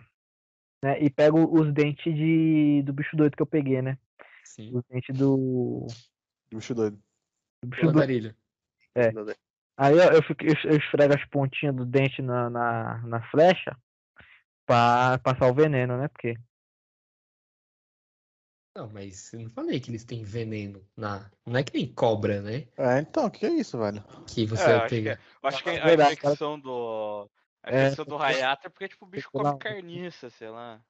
né? 0.84 1.02
E 1.02 1.10
pego 1.10 1.50
os 1.52 1.74
dentes 1.74 2.14
de, 2.14 2.84
do 2.86 2.94
bicho 2.94 3.18
doido 3.18 3.36
que 3.36 3.42
eu 3.42 3.48
peguei, 3.48 3.82
né? 3.82 3.98
Sim. 4.44 4.70
Os 4.72 4.84
dentes 4.88 5.18
do. 5.18 5.88
Bicho 6.54 6.76
doido. 6.76 7.02
do 7.64 7.70
bicho 7.70 7.82
doido. 7.82 7.98
andarilho. 7.98 8.36
Aí 9.76 9.98
eu, 9.98 10.12
eu, 10.12 10.22
fico, 10.22 10.44
eu, 10.44 10.54
eu 10.66 10.78
esfrego 10.78 11.16
as 11.16 11.26
pontinhas 11.26 11.76
do 11.76 11.88
dente 11.88 12.22
na, 12.22 12.52
na, 12.52 12.98
na 13.00 13.32
flecha 13.32 13.76
pra 14.64 15.18
passar 15.24 15.48
o 15.48 15.56
veneno, 15.56 15.98
né? 15.98 16.08
Porque. 16.08 16.38
Não, 18.76 18.90
mas 18.90 19.32
eu 19.34 19.42
não 19.42 19.52
falei 19.52 19.80
que 19.80 19.92
eles 19.92 20.04
têm 20.04 20.24
veneno 20.24 20.84
na. 20.98 21.30
Não 21.46 21.58
é 21.60 21.64
que 21.64 21.76
nem 21.78 21.94
cobra, 21.94 22.42
né? 22.42 22.66
É, 22.76 23.00
então, 23.00 23.28
o 23.28 23.32
que 23.32 23.46
é 23.46 23.50
isso, 23.52 23.78
velho? 23.78 24.04
Que 24.26 24.48
você 24.48 24.64
É, 24.64 24.66
vai 24.66 24.76
acho 24.78 24.90
que, 24.90 24.96
pegar. 24.96 25.20
eu 25.44 25.50
acho 25.50 25.64
que 25.64 25.70
a 25.70 25.86
Verdade, 25.86 26.14
infecção 26.14 26.60
do. 26.60 27.30
A 27.62 27.72
É, 27.72 27.84
infecção 27.84 28.06
do 28.06 28.18
Hayato 28.18 28.66
é 28.68 28.70
porque, 28.70 28.88
tipo, 28.88 29.06
o 29.06 29.08
bicho 29.08 29.30
come 29.32 29.44
lá- 29.46 29.58
carniça, 29.58 30.30
sei 30.32 30.50
lá. 30.50 30.82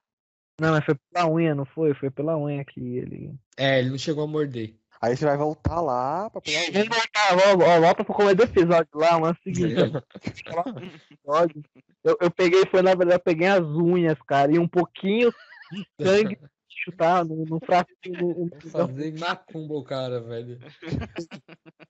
Não, 0.58 0.70
mas 0.70 0.84
foi 0.84 0.94
pela 1.12 1.28
unha, 1.28 1.54
não 1.54 1.66
foi? 1.66 1.92
Foi 1.94 2.10
pela 2.10 2.38
unha 2.38 2.64
que 2.64 2.80
ele. 2.80 3.34
É, 3.56 3.80
ele 3.80 3.90
não 3.90 3.98
chegou 3.98 4.24
a 4.24 4.26
morder. 4.26 4.74
Aí 5.02 5.14
você 5.14 5.26
vai 5.26 5.36
voltar 5.36 5.80
lá 5.82 6.30
pra 6.30 6.40
pegar 6.40 6.60
o. 6.62 6.72
Vamos 6.72 6.88
voltar, 6.88 7.68
ó, 7.68 7.80
volta 7.80 8.04
pro 8.04 8.14
começo 8.14 8.36
do 8.36 8.42
episódio 8.44 8.88
lá, 8.94 9.18
mano. 9.20 9.26
é 9.26 9.30
o 9.32 9.42
seguinte. 9.42 9.74
Eu, 12.04 12.18
eu 12.20 12.30
peguei, 12.30 12.64
foi 12.66 12.82
na 12.82 12.94
verdade, 12.94 13.14
eu 13.14 13.24
peguei 13.24 13.46
as 13.48 13.62
unhas, 13.64 14.18
cara, 14.26 14.52
e 14.52 14.58
um 14.58 14.68
pouquinho 14.68 15.32
de 15.72 15.86
sangue 16.04 16.38
chutar 16.84 17.24
no, 17.24 17.44
no 17.44 17.58
fraquinho. 17.60 18.18
no- 18.18 18.50
no- 18.52 18.70
Fazer 18.70 19.18
macumba 19.18 19.74
o 19.74 19.84
cara, 19.84 20.20
velho. 20.20 20.58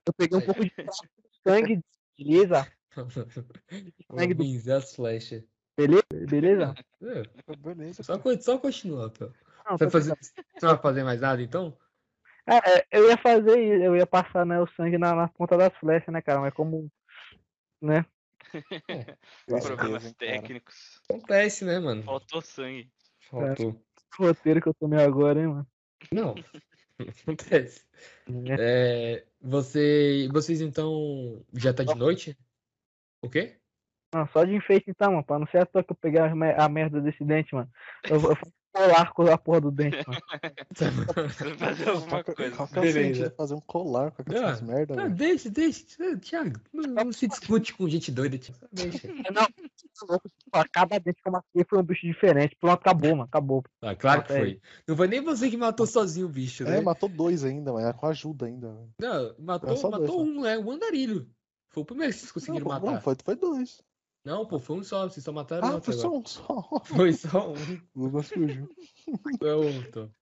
eu 0.07 0.13
peguei 0.17 0.39
um 0.39 0.43
pouco 0.43 0.65
de 0.65 0.73
sangue 1.47 1.81
Vou 2.97 3.11
Sangue 4.21 4.35
do- 4.35 4.45
benzer 4.45 4.77
as 4.77 4.95
flechas. 4.95 5.43
beleza? 5.77 6.75
É, 7.03 7.23
Beleza. 7.57 8.03
Só, 8.05 8.19
co- 8.19 8.41
só 8.41 8.59
continua, 8.59 9.13
Você 9.71 9.91
fazer, 9.91 10.17
você 10.17 10.67
vai 10.67 10.79
fazer 10.79 11.03
mais 11.03 11.21
nada, 11.21 11.43
então? 11.43 11.77
É, 12.47 12.57
é, 12.79 12.87
eu 12.93 13.09
ia 13.09 13.17
fazer 13.17 13.59
isso, 13.59 13.83
eu 13.83 13.97
ia 13.97 14.07
passar 14.07 14.45
né, 14.47 14.61
o 14.61 14.67
sangue 14.67 14.99
na, 14.99 15.15
na 15.15 15.29
ponta 15.29 15.57
das 15.57 15.75
flechas, 15.79 16.13
né, 16.13 16.21
cara? 16.23 16.41
Mas 16.41 16.55
como. 16.55 16.89
Né? 17.81 18.05
Tristeza, 19.47 19.75
Problemas 19.75 20.13
técnicos. 20.15 21.01
Acontece, 21.09 21.65
né, 21.65 21.79
mano? 21.81 22.03
Faltou 22.05 22.41
sangue. 22.41 22.93
Faltou. 23.31 23.83
Roteiro 24.19 24.61
que 24.61 24.69
eu 24.69 24.75
tomei 24.75 25.03
agora, 25.05 25.41
hein, 25.41 25.49
mano? 25.49 25.67
Não. 26.13 26.35
Acontece. 27.23 27.85
É. 28.49 28.57
É, 29.17 29.27
você, 29.41 30.29
vocês 30.33 30.61
então 30.61 31.45
já 31.53 31.73
tá 31.75 31.83
de 31.85 31.95
noite? 31.95 32.39
O 33.23 33.29
quê? 33.29 33.59
Não, 34.15 34.27
só 34.29 34.45
de 34.45 34.55
enfeite 34.55 34.91
então, 34.91 35.11
mano. 35.13 35.25
Pra 35.25 35.39
não 35.39 35.47
ser 35.49 35.59
à 35.59 35.67
toa 35.67 35.83
que 35.83 35.91
eu 35.93 35.97
peguei 35.97 36.21
a, 36.21 36.35
me- 36.35 36.55
a 36.55 36.69
merda 36.69 37.01
desse 37.01 37.25
dente, 37.25 37.55
mano. 37.55 37.71
Eu, 38.05 38.15
eu 38.15 38.21
vou 38.21 38.37
colar 38.75 39.13
com 39.13 39.27
a 39.31 39.39
porra 39.39 39.61
do 39.61 39.71
dente, 39.71 39.97
mano. 40.07 40.21
Fazer 41.59 41.89
alguma 41.89 42.25
coisa. 42.25 42.57
qual 42.57 42.69
que 42.69 42.79
é 42.79 42.83
o 42.83 42.93
sentido 42.93 43.31
de 43.31 43.37
fazer 43.37 43.55
um 43.55 43.61
colar 43.61 44.11
com 44.11 44.23
Ah, 44.29 44.35
essas 44.35 44.61
merda, 44.61 45.03
Ah, 45.03 45.09
deixa, 45.09 45.49
deixa. 45.51 45.85
Thiago, 46.21 46.61
não, 46.73 47.05
não 47.05 47.13
se 47.13 47.29
discute 47.29 47.73
com 47.75 47.89
gente 47.89 48.11
doida, 48.11 48.39
Thiago. 48.39 48.67
Deixa. 48.73 49.09
Não, 49.35 49.47
Cada 50.73 50.99
dente 50.99 51.23
que 51.23 51.29
eu 51.29 51.33
matei 51.33 51.65
foi 51.69 51.79
um 51.79 51.83
bicho 51.83 52.07
diferente. 52.07 52.57
Pronto, 52.61 52.81
acabou, 52.81 53.11
mano. 53.11 53.23
Acabou. 53.23 53.63
Ah, 53.81 53.95
claro 53.95 54.23
que 54.23 54.33
foi. 54.33 54.61
Não 54.89 54.97
foi 54.97 55.07
nem 55.09 55.23
você 55.23 55.49
que 55.49 55.57
matou 55.57 55.87
sozinho 55.87 56.27
o 56.27 56.31
bicho, 56.31 56.65
né? 56.65 56.79
É, 56.79 56.81
matou 56.81 57.09
dois 57.09 57.45
ainda, 57.45 57.73
mas 57.73 57.85
é 57.85 57.93
com 57.93 58.07
ajuda 58.07 58.47
ainda, 58.47 58.73
velho. 58.73 58.91
Não, 59.01 59.35
matou, 59.39 59.77
só 59.77 59.91
dois, 59.91 60.03
matou 60.03 60.25
né? 60.27 60.31
um, 60.33 60.41
né? 60.43 60.59
O 60.59 60.71
andarilho. 60.73 61.29
Foi 61.71 61.83
o 61.83 61.87
primeiro 61.87 62.13
que 62.13 62.19
vocês 62.19 62.33
conseguiram 62.33 62.67
Não, 62.67 62.75
matar. 62.75 62.93
não, 62.93 63.01
foi, 63.01 63.17
foi 63.25 63.37
dois. 63.37 63.81
Não, 64.25 64.47
pô, 64.47 64.59
foi 64.59 64.79
um 64.79 64.83
só. 64.83 65.07
Vocês 65.09 65.23
só 65.25 65.33
mataram 65.33 65.69
Ah, 65.69 65.75
outro 65.75 65.93
foi 65.93 66.01
agora. 66.01 66.09
só 66.09 66.19
um 66.19 66.25
só. 66.27 66.81
Foi 66.85 67.13
só 67.13 67.53
um. 67.53 67.81
O 67.95 68.07
Lucas 68.07 68.29
fugiu. 68.31 68.69
Foi 69.39 69.53
outro. 69.53 70.15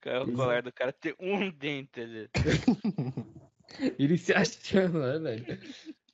Cara, 0.00 0.24
O 0.24 0.32
colar 0.32 0.62
do 0.62 0.72
cara 0.72 0.92
ter 0.92 1.14
um 1.20 1.50
dente 1.50 2.00
ali. 2.00 2.28
Ele 3.98 4.16
se 4.18 4.32
achando, 4.32 5.00
né, 5.00 5.18
velho? 5.18 5.58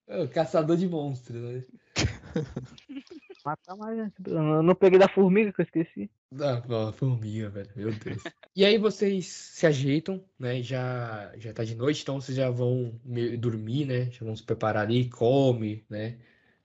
É 0.06 0.22
o 0.22 0.28
caçador 0.28 0.76
de 0.76 0.86
monstros, 0.88 1.40
né? 1.42 1.64
Matar 3.44 3.76
mais 3.76 3.96
gente. 3.96 4.14
Eu 4.26 4.34
não- 4.42 4.54
eu 4.56 4.62
não 4.62 4.74
peguei 4.74 4.98
da 4.98 5.08
formiga 5.08 5.52
que 5.52 5.60
eu 5.60 5.64
esqueci. 5.64 6.10
Ah, 6.40 6.62
ó, 6.68 6.92
formiga, 6.92 7.50
velho. 7.50 7.70
Meu 7.76 7.92
Deus. 7.92 8.22
E 8.54 8.64
aí 8.64 8.78
vocês 8.78 9.26
se 9.26 9.66
ajeitam, 9.66 10.24
né? 10.38 10.62
Já, 10.62 11.32
já 11.36 11.52
tá 11.52 11.64
de 11.64 11.74
noite, 11.74 12.02
então 12.02 12.20
vocês 12.20 12.36
já 12.36 12.48
vão 12.50 12.98
dormir, 13.38 13.84
né? 13.86 14.10
Já 14.10 14.24
vão 14.24 14.36
se 14.36 14.42
preparar 14.44 14.84
ali, 14.84 15.08
come, 15.10 15.84
né? 15.90 16.18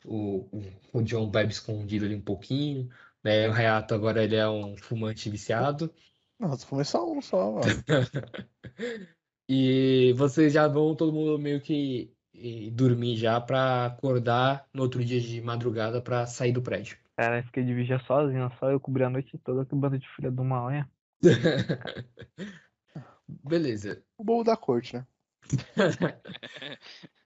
O, 0.07 0.47
o, 0.51 0.99
o 0.99 1.03
John 1.03 1.29
bebe 1.29 1.51
escondido 1.51 2.05
ali 2.05 2.15
um 2.15 2.21
pouquinho, 2.21 2.89
né? 3.23 3.49
O 3.49 3.53
Hayato 3.53 3.93
agora 3.93 4.23
ele 4.23 4.35
é 4.35 4.47
um 4.47 4.77
fumante 4.77 5.29
viciado. 5.29 5.93
Nossa, 6.39 6.65
foi 6.65 6.83
só 6.85 7.11
um 7.11 7.21
só, 7.21 7.51
mano. 7.51 7.65
E 9.49 10.13
vocês 10.17 10.51
já 10.51 10.67
vão 10.67 10.93
todo 10.93 11.13
mundo 11.13 11.39
meio 11.39 11.61
que 11.61 12.13
dormir 12.73 13.15
já 13.15 13.39
pra 13.39 13.85
acordar 13.85 14.67
no 14.73 14.83
outro 14.83 15.03
dia 15.03 15.21
de 15.21 15.41
madrugada 15.41 16.01
pra 16.01 16.27
sair 16.27 16.51
do 16.51 16.61
prédio. 16.61 16.97
Cara, 17.15 17.39
eu 17.39 17.43
fiquei 17.43 17.63
de 17.63 17.73
vigia 17.73 17.97
sozinho. 17.99 18.51
Só 18.59 18.69
eu 18.69 18.79
cobri 18.79 19.03
a 19.03 19.09
noite 19.09 19.37
toda 19.39 19.65
que 19.65 19.73
bando 19.73 19.97
de 19.97 20.07
filha 20.15 20.29
de 20.29 20.41
uma 20.41 20.67
unha. 20.67 20.89
Beleza. 23.27 24.03
O 24.17 24.23
bobo 24.23 24.43
da 24.43 24.57
corte, 24.57 24.97
né? 24.97 25.07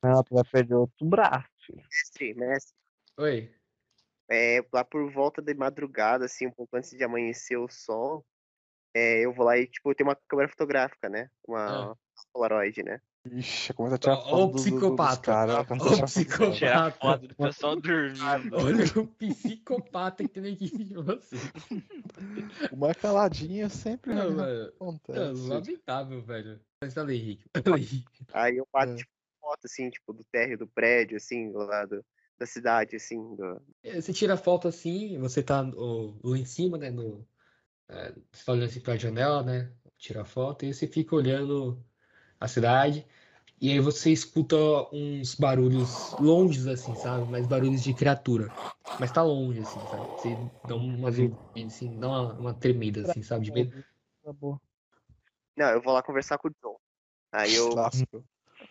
Não, 0.03 0.23
tu 0.23 0.35
vai 0.35 0.43
perder 0.43 0.75
outro 0.75 1.05
braço. 1.05 1.47
Mestre, 1.75 2.33
mestre. 2.33 2.73
Oi. 3.17 3.53
É, 4.29 4.65
lá 4.71 4.83
por 4.83 5.11
volta 5.11 5.41
de 5.41 5.53
madrugada, 5.53 6.25
assim, 6.25 6.47
um 6.47 6.51
pouco 6.51 6.77
antes 6.77 6.91
de 6.91 7.03
amanhecer 7.03 7.57
o 7.57 7.67
sol, 7.67 8.25
é, 8.93 9.25
eu 9.25 9.33
vou 9.33 9.45
lá 9.45 9.57
e, 9.57 9.67
tipo, 9.67 9.93
tem 9.93 10.05
uma 10.05 10.15
câmera 10.27 10.49
fotográfica, 10.49 11.09
né? 11.09 11.29
Uma 11.47 11.97
Polaroid, 12.33 12.83
né? 12.83 13.01
Ixi, 13.25 13.73
começa 13.73 13.95
a 13.95 13.99
tirar 13.99 14.17
foto 14.17 14.43
o 14.43 14.47
do- 14.47 14.53
dos 14.53 14.61
psicopata. 14.63 15.21
caras, 15.21 15.55
Ó, 15.57 15.65
começa 15.65 16.01
a 16.01 16.03
o 16.03 16.07
psicopata. 16.07 16.91
foto 16.91 17.27
do 17.27 17.35
pessoal 17.35 17.75
dormindo. 17.75 18.55
Olha 18.57 18.85
o 18.99 19.07
psicopata 19.07 20.23
que 20.23 20.29
tem 20.29 20.43
na 20.43 20.49
equipe 20.49 20.83
de 20.83 20.93
você. 20.95 21.35
O 22.71 22.75
mais 22.75 22.95
caladinho 22.97 23.69
sempre 23.69 24.13
Não, 24.13 24.31
mano. 24.31 24.43
É, 24.43 24.67
acontece. 24.67 25.47
lamentável, 25.47 26.21
velho. 26.21 26.59
Mas 26.81 26.97
aí, 26.97 27.17
Henrique. 27.17 27.49
Aí 28.33 28.57
eu 28.57 28.67
bato, 28.71 28.93
É. 28.93 28.95
tipo, 28.97 29.11
foto, 29.41 29.65
assim, 29.65 29.89
tipo, 29.89 30.13
do 30.13 30.23
térreo 30.23 30.57
do 30.57 30.67
prédio, 30.67 31.17
assim, 31.17 31.51
do 31.51 31.57
lado 31.57 32.05
da 32.39 32.45
cidade, 32.45 32.95
assim, 32.95 33.35
do... 33.35 33.61
É, 33.83 33.99
Você 33.99 34.13
tira 34.13 34.35
a 34.35 34.37
foto 34.37 34.67
assim, 34.67 35.17
você 35.19 35.43
tá 35.43 35.61
ó, 35.75 36.13
lá 36.23 36.37
em 36.37 36.45
cima, 36.45 36.77
né? 36.77 36.89
No, 36.89 37.27
é, 37.89 38.13
você 38.31 38.45
tá 38.45 38.51
olhando 38.53 38.69
assim 38.69 38.79
pra 38.79 38.97
janela, 38.97 39.43
né? 39.43 39.71
Tira 39.97 40.21
a 40.21 40.25
foto 40.25 40.65
e 40.65 40.73
você 40.73 40.87
fica 40.87 41.15
olhando 41.15 41.83
a 42.39 42.47
cidade. 42.47 43.05
E 43.59 43.71
aí 43.71 43.79
você 43.79 44.11
escuta 44.11 44.55
uns 44.91 45.35
barulhos 45.35 46.13
longes, 46.19 46.65
assim, 46.65 46.95
sabe? 46.95 47.29
Mas 47.29 47.45
barulhos 47.45 47.83
de 47.83 47.93
criatura. 47.93 48.51
Mas 48.99 49.11
tá 49.11 49.21
longe, 49.21 49.59
assim, 49.59 49.79
sabe? 49.81 50.07
Você 50.19 50.37
dá 50.67 50.75
uma 50.75 51.11
vermelha, 51.11 51.67
assim, 51.67 51.99
dá 51.99 52.07
uma, 52.07 52.33
uma 52.33 52.53
tremida, 52.55 53.03
assim, 53.03 53.21
sabe? 53.21 53.45
De 53.45 53.51
medo. 53.51 53.85
Não, 55.55 55.69
eu 55.69 55.79
vou 55.79 55.93
lá 55.93 56.01
conversar 56.01 56.39
com 56.39 56.47
o 56.47 56.51
John. 56.63 56.79
Aí 57.31 57.53
eu... 57.53 57.69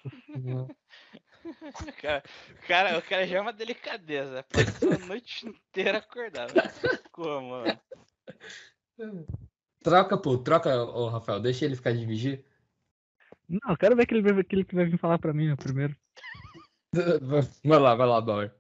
O 0.05 0.11
cara, 2.01 2.23
o 2.51 2.67
cara, 2.67 2.99
o 2.99 3.03
cara 3.03 3.27
já 3.27 3.39
é 3.39 3.41
uma 3.41 3.53
delicadeza. 3.53 4.43
Passou 4.45 4.95
a 4.95 4.99
noite 4.99 5.49
inteira 5.49 5.99
acordado. 5.99 6.53
Como, 7.13 7.51
mano? 7.51 7.81
Troca, 9.83 10.19
pô, 10.19 10.39
troca, 10.39 10.75
ô 10.85 11.09
Rafael, 11.09 11.41
deixa 11.41 11.65
ele 11.65 11.77
ficar 11.77 11.93
de 11.93 12.05
vigia. 12.05 12.45
Não, 13.49 13.71
eu 13.71 13.77
quero 13.77 13.97
ver 13.97 14.03
aquele, 14.03 14.41
aquele 14.41 14.65
que 14.65 14.75
vai 14.75 14.85
vir 14.85 14.99
falar 14.99 15.19
pra 15.19 15.33
mim 15.33 15.51
ó, 15.51 15.57
primeiro. 15.57 15.97
Vai 17.65 17.79
lá, 17.79 17.95
vai 17.95 18.07
lá, 18.07 18.21
Bauer. 18.21 18.53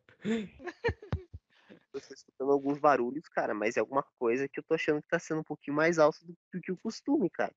Eu 1.93 2.01
tô 2.01 2.14
escutando 2.14 2.53
alguns 2.53 2.78
barulhos, 2.78 3.28
cara, 3.28 3.53
mas 3.53 3.76
é 3.76 3.80
alguma 3.80 4.05
coisa 4.20 4.49
que 4.49 4.61
eu 4.61 4.64
tô 4.64 4.74
achando 4.74 5.03
que 5.03 5.09
tá 5.09 5.18
sendo 5.18 5.41
um 5.41 5.45
pouquinho 5.45 5.76
mais 5.76 5.99
alto 5.99 6.24
do, 6.24 6.36
do 6.53 6.61
que 6.61 6.70
o 6.70 6.78
costume, 6.78 7.28
cara. 7.28 7.53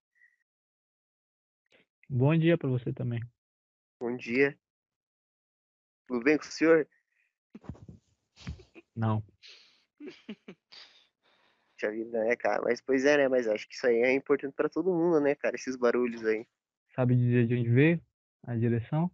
Bom 2.09 2.35
dia 2.35 2.57
pra 2.57 2.69
você 2.69 2.91
também. 2.91 3.19
Bom 4.03 4.17
dia. 4.17 4.59
Tudo 6.09 6.21
bem 6.25 6.37
com 6.37 6.43
o 6.43 6.47
senhor? 6.47 6.85
Não. 8.93 9.23
Puxa 11.71 11.89
vida, 11.89 12.25
né, 12.25 12.35
cara? 12.35 12.61
Mas 12.63 12.81
pois 12.81 13.05
é, 13.05 13.15
né? 13.15 13.29
Mas 13.29 13.47
acho 13.47 13.65
que 13.65 13.75
isso 13.75 13.87
aí 13.87 14.01
é 14.01 14.11
importante 14.11 14.53
pra 14.55 14.67
todo 14.67 14.93
mundo, 14.93 15.21
né, 15.21 15.35
cara? 15.35 15.55
Esses 15.55 15.77
barulhos 15.77 16.25
aí. 16.25 16.45
Sabe 16.93 17.15
dizer 17.15 17.47
de 17.47 17.55
onde 17.55 17.69
veio? 17.69 18.05
A 18.45 18.57
direção? 18.57 19.09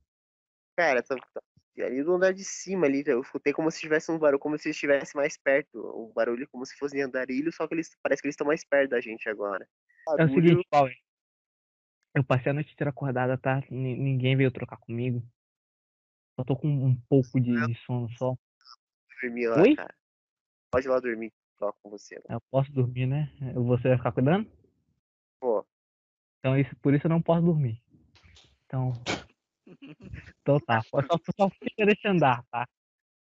Cara, 0.75 1.03
tá, 1.03 1.15
tá- 1.15 1.41
ali 1.83 2.03
do 2.03 2.15
andar 2.15 2.33
de 2.33 2.43
cima 2.43 2.87
ali, 2.87 3.03
eu 3.05 3.21
escutei 3.21 3.53
como 3.53 3.69
se 3.69 3.79
tivesse 3.79 4.11
um 4.11 4.17
barulho, 4.17 4.39
como 4.39 4.57
se 4.57 4.71
estivesse 4.71 5.15
mais 5.15 5.37
perto. 5.37 5.77
O 5.77 6.11
barulho 6.11 6.49
como 6.49 6.65
se 6.65 6.75
fosse 6.75 6.97
em 6.97 7.03
andarilho, 7.03 7.53
só 7.53 7.67
que 7.67 7.75
eles 7.75 7.95
parece 8.01 8.23
que 8.23 8.27
eles 8.27 8.33
estão 8.33 8.47
mais 8.47 8.65
perto 8.65 8.89
da 8.89 8.99
gente 8.99 9.29
agora. 9.29 9.69
É 10.17 10.25
o 10.25 10.29
seguinte, 10.29 10.65
Paulo. 10.67 10.91
Eu 12.19 12.23
passei 12.25 12.51
a 12.51 12.53
noite 12.53 12.73
inteira 12.73 12.89
acordada, 12.89 13.37
tá? 13.37 13.63
Ni- 13.69 13.95
Ninguém 13.95 14.35
veio 14.35 14.51
trocar 14.51 14.75
comigo. 14.75 15.23
Só 16.35 16.43
tô 16.43 16.53
com 16.57 16.67
um 16.67 16.93
pouco 17.07 17.39
de, 17.39 17.65
de 17.67 17.75
sono 17.85 18.09
só. 18.17 18.35
dormir 19.21 19.47
lá, 19.47 19.61
Oi? 19.61 19.73
cara. 19.73 19.95
Pode 20.69 20.85
ir 20.85 20.89
lá 20.89 20.99
dormir, 20.99 21.31
troca 21.57 21.77
com 21.81 21.89
você. 21.89 22.21
Eu 22.27 22.41
posso 22.51 22.71
dormir, 22.73 23.05
né? 23.05 23.31
Você 23.55 23.87
vai 23.87 23.97
ficar 23.97 24.11
cuidando? 24.11 24.51
Pô, 25.39 25.65
Então 26.39 26.57
isso, 26.57 26.75
por 26.81 26.93
isso 26.93 27.07
eu 27.07 27.09
não 27.09 27.21
posso 27.21 27.41
dormir. 27.41 27.81
Então. 28.65 28.91
Então 30.41 30.59
tá. 30.59 30.81
Só, 30.81 31.01
só 31.37 31.49
fica 31.49 31.85
desse 31.85 32.07
andar, 32.07 32.43
tá? 32.51 32.67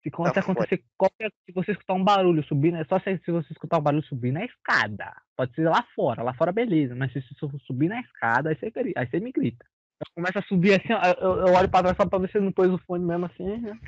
Se, 0.04 0.10
quando 0.10 0.34
Tá 0.34 0.40
acontecer 0.40 0.84
qualquer. 0.98 1.32
Se 1.46 1.52
você 1.52 1.72
escutar 1.72 1.94
um 1.94 2.04
barulho 2.04 2.44
subindo, 2.44 2.76
é 2.76 2.84
só 2.84 3.00
se, 3.00 3.18
se 3.24 3.30
você 3.32 3.50
escutar 3.52 3.78
um 3.78 3.82
barulho 3.82 4.04
subindo 4.04 4.34
na 4.34 4.44
escada. 4.44 5.10
Pode 5.34 5.54
ser 5.54 5.66
lá 5.68 5.82
fora. 5.96 6.22
Lá 6.22 6.34
fora, 6.34 6.52
beleza. 6.52 6.94
Mas 6.94 7.10
se 7.12 7.20
você 7.22 7.58
subir 7.66 7.88
na 7.88 8.00
escada, 8.00 8.50
aí 8.50 8.56
você, 8.56 8.70
aí 8.96 9.06
você 9.06 9.18
me 9.18 9.32
grita. 9.32 9.64
Eu 10.00 10.06
começo 10.14 10.38
a 10.38 10.42
subir 10.42 10.74
assim, 10.74 10.92
eu, 11.20 11.46
eu 11.46 11.54
olho 11.54 11.68
pra 11.70 11.80
trás 11.82 11.96
só 11.96 12.06
pra 12.06 12.18
ver 12.18 12.30
se 12.30 12.36
ele 12.36 12.44
não 12.46 12.52
pôs 12.52 12.70
o 12.70 12.78
fone 12.78 13.04
mesmo 13.04 13.24
assim, 13.26 13.44
né? 13.44 13.78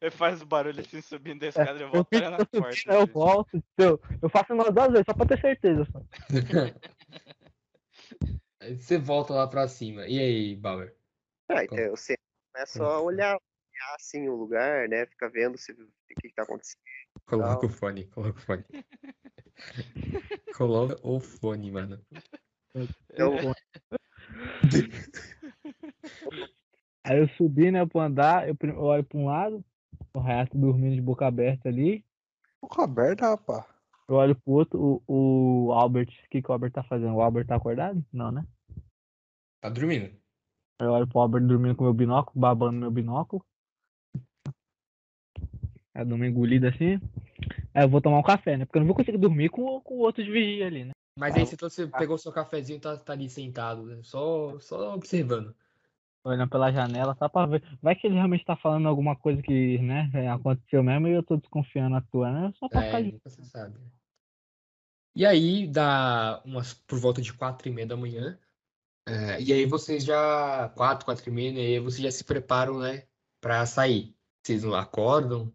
Ele 0.00 0.10
faz 0.10 0.42
o 0.42 0.46
barulho 0.46 0.80
assim 0.80 1.00
subindo 1.00 1.44
a 1.44 1.48
escada 1.48 1.78
e 1.78 1.82
Eu, 1.82 1.90
na 2.30 2.38
subindo, 2.38 2.40
porta. 2.50 2.68
aí 2.88 2.96
eu 2.96 3.02
assim. 3.02 3.12
volto. 3.12 3.62
Eu, 3.76 4.00
eu 4.20 4.28
faço 4.28 4.52
umas 4.54 4.74
duas 4.74 4.90
vezes, 4.90 5.04
só 5.06 5.14
pra 5.14 5.26
ter 5.26 5.40
certeza. 5.40 5.86
Só. 5.92 6.00
Aí 8.60 8.76
você 8.76 8.98
volta 8.98 9.34
lá 9.34 9.46
pra 9.46 9.68
cima. 9.68 10.06
E 10.08 10.18
aí, 10.18 10.56
Bauer? 10.56 10.96
ah, 11.48 11.62
então 11.62 11.78
eu 11.78 11.96
sei. 11.96 12.16
É 12.56 12.66
só 12.66 13.04
olhar, 13.04 13.38
olhar 13.78 13.94
assim 13.94 14.28
o 14.28 14.34
lugar, 14.34 14.88
né? 14.88 15.06
Ficar 15.06 15.28
vendo 15.28 15.56
se, 15.56 15.72
o 15.72 15.88
que, 16.08 16.28
que 16.28 16.34
tá 16.34 16.42
acontecendo. 16.42 16.80
Coloca 17.26 17.66
o 17.66 17.68
fone, 17.68 18.06
coloca 18.06 18.38
o 18.38 18.42
fone. 18.42 18.64
Coloca 20.56 20.96
o 21.02 21.20
fone, 21.20 21.70
mano. 21.70 22.00
Então, 23.12 23.32
Aí 27.04 27.18
eu 27.18 27.28
subi, 27.30 27.70
né, 27.70 27.84
pro 27.86 28.00
andar, 28.00 28.48
eu, 28.48 28.56
olho 28.78 29.04
pra 29.04 29.18
um 29.18 29.26
lado, 29.26 29.64
o 30.14 30.20
Hayato 30.20 30.56
dormindo 30.58 30.94
de 30.94 31.00
boca 31.00 31.26
aberta 31.26 31.68
ali. 31.68 32.04
Boca 32.60 32.84
aberta, 32.84 33.30
rapaz. 33.30 33.64
Eu 34.08 34.16
olho 34.16 34.34
pro 34.34 34.52
outro, 34.52 35.02
o, 35.06 35.68
o 35.68 35.72
Albert, 35.72 36.08
o 36.08 36.28
que, 36.28 36.42
que 36.42 36.50
o 36.50 36.52
Albert 36.52 36.72
tá 36.72 36.82
fazendo? 36.82 37.14
O 37.14 37.22
Albert 37.22 37.46
tá 37.46 37.56
acordado? 37.56 38.04
Não, 38.12 38.30
né? 38.30 38.44
Tá 39.60 39.68
dormindo? 39.68 40.06
Aí 40.80 40.86
Eu 40.86 40.92
olho 40.92 41.06
pro 41.06 41.20
Albert 41.20 41.46
dormindo 41.46 41.76
com 41.76 41.84
meu 41.84 41.94
binóculo, 41.94 42.40
babando 42.40 42.78
meu 42.78 42.90
binóculo. 42.90 43.44
Eu 45.98 46.06
dou 46.06 46.16
uma 46.16 46.26
engolida 46.26 46.68
assim. 46.68 47.00
Aí 47.74 47.84
eu 47.84 47.88
vou 47.88 48.00
tomar 48.00 48.18
um 48.18 48.22
café, 48.22 48.56
né? 48.56 48.64
Porque 48.64 48.78
eu 48.78 48.80
não 48.80 48.86
vou 48.86 48.96
conseguir 48.96 49.18
dormir 49.18 49.48
com, 49.48 49.62
o- 49.64 49.80
com 49.80 50.10
de 50.12 50.30
vigia 50.30 50.66
ali, 50.66 50.84
né? 50.84 50.92
Mas 51.18 51.34
aí 51.34 51.44
você, 51.44 51.56
tá- 51.56 51.68
você 51.68 51.86
pegou 51.86 52.16
seu 52.16 52.32
cafezinho 52.32 52.76
e 52.76 52.80
tá, 52.80 52.96
tá 52.96 53.12
ali 53.12 53.28
sentado, 53.28 53.82
né? 53.84 53.98
Só, 54.02 54.58
só 54.60 54.94
observando. 54.94 55.54
Olhando 56.24 56.48
pela 56.50 56.70
janela, 56.70 57.16
só 57.18 57.28
pra 57.28 57.46
ver. 57.46 57.62
Vai 57.82 57.96
que 57.96 58.06
ele 58.06 58.14
realmente 58.14 58.44
tá 58.44 58.54
falando 58.56 58.86
alguma 58.88 59.16
coisa 59.16 59.42
que, 59.42 59.78
né, 59.78 60.10
aconteceu 60.32 60.82
mesmo 60.82 61.08
e 61.08 61.12
eu 61.12 61.22
tô 61.22 61.36
desconfiando 61.36 61.96
à 61.96 62.00
toa, 62.00 62.30
né? 62.30 62.52
Só 62.58 62.68
pra 62.68 62.82
ficar 62.82 62.98
É, 62.98 63.02
de 63.02 63.12
nunca 63.12 63.30
se 63.30 63.44
sabe. 63.44 63.78
E 65.14 65.26
aí 65.26 65.66
dá 65.66 66.40
umas 66.44 66.74
por 66.74 66.98
volta 67.00 67.20
de 67.20 67.32
quatro 67.32 67.68
e 67.68 67.72
meia 67.72 67.86
da 67.86 67.96
manhã. 67.96 68.38
é, 69.06 69.40
e 69.40 69.52
aí 69.52 69.64
vocês 69.66 70.04
já. 70.04 70.68
Quatro, 70.76 71.04
quatro 71.04 71.28
e 71.28 71.32
meia, 71.32 71.52
né? 71.52 71.60
E 71.60 71.66
aí 71.74 71.78
vocês 71.80 72.02
já 72.02 72.10
se 72.10 72.22
preparam, 72.24 72.78
né? 72.78 73.04
Pra 73.40 73.64
sair. 73.66 74.14
Vocês 74.42 74.62
não 74.62 74.74
acordam? 74.74 75.52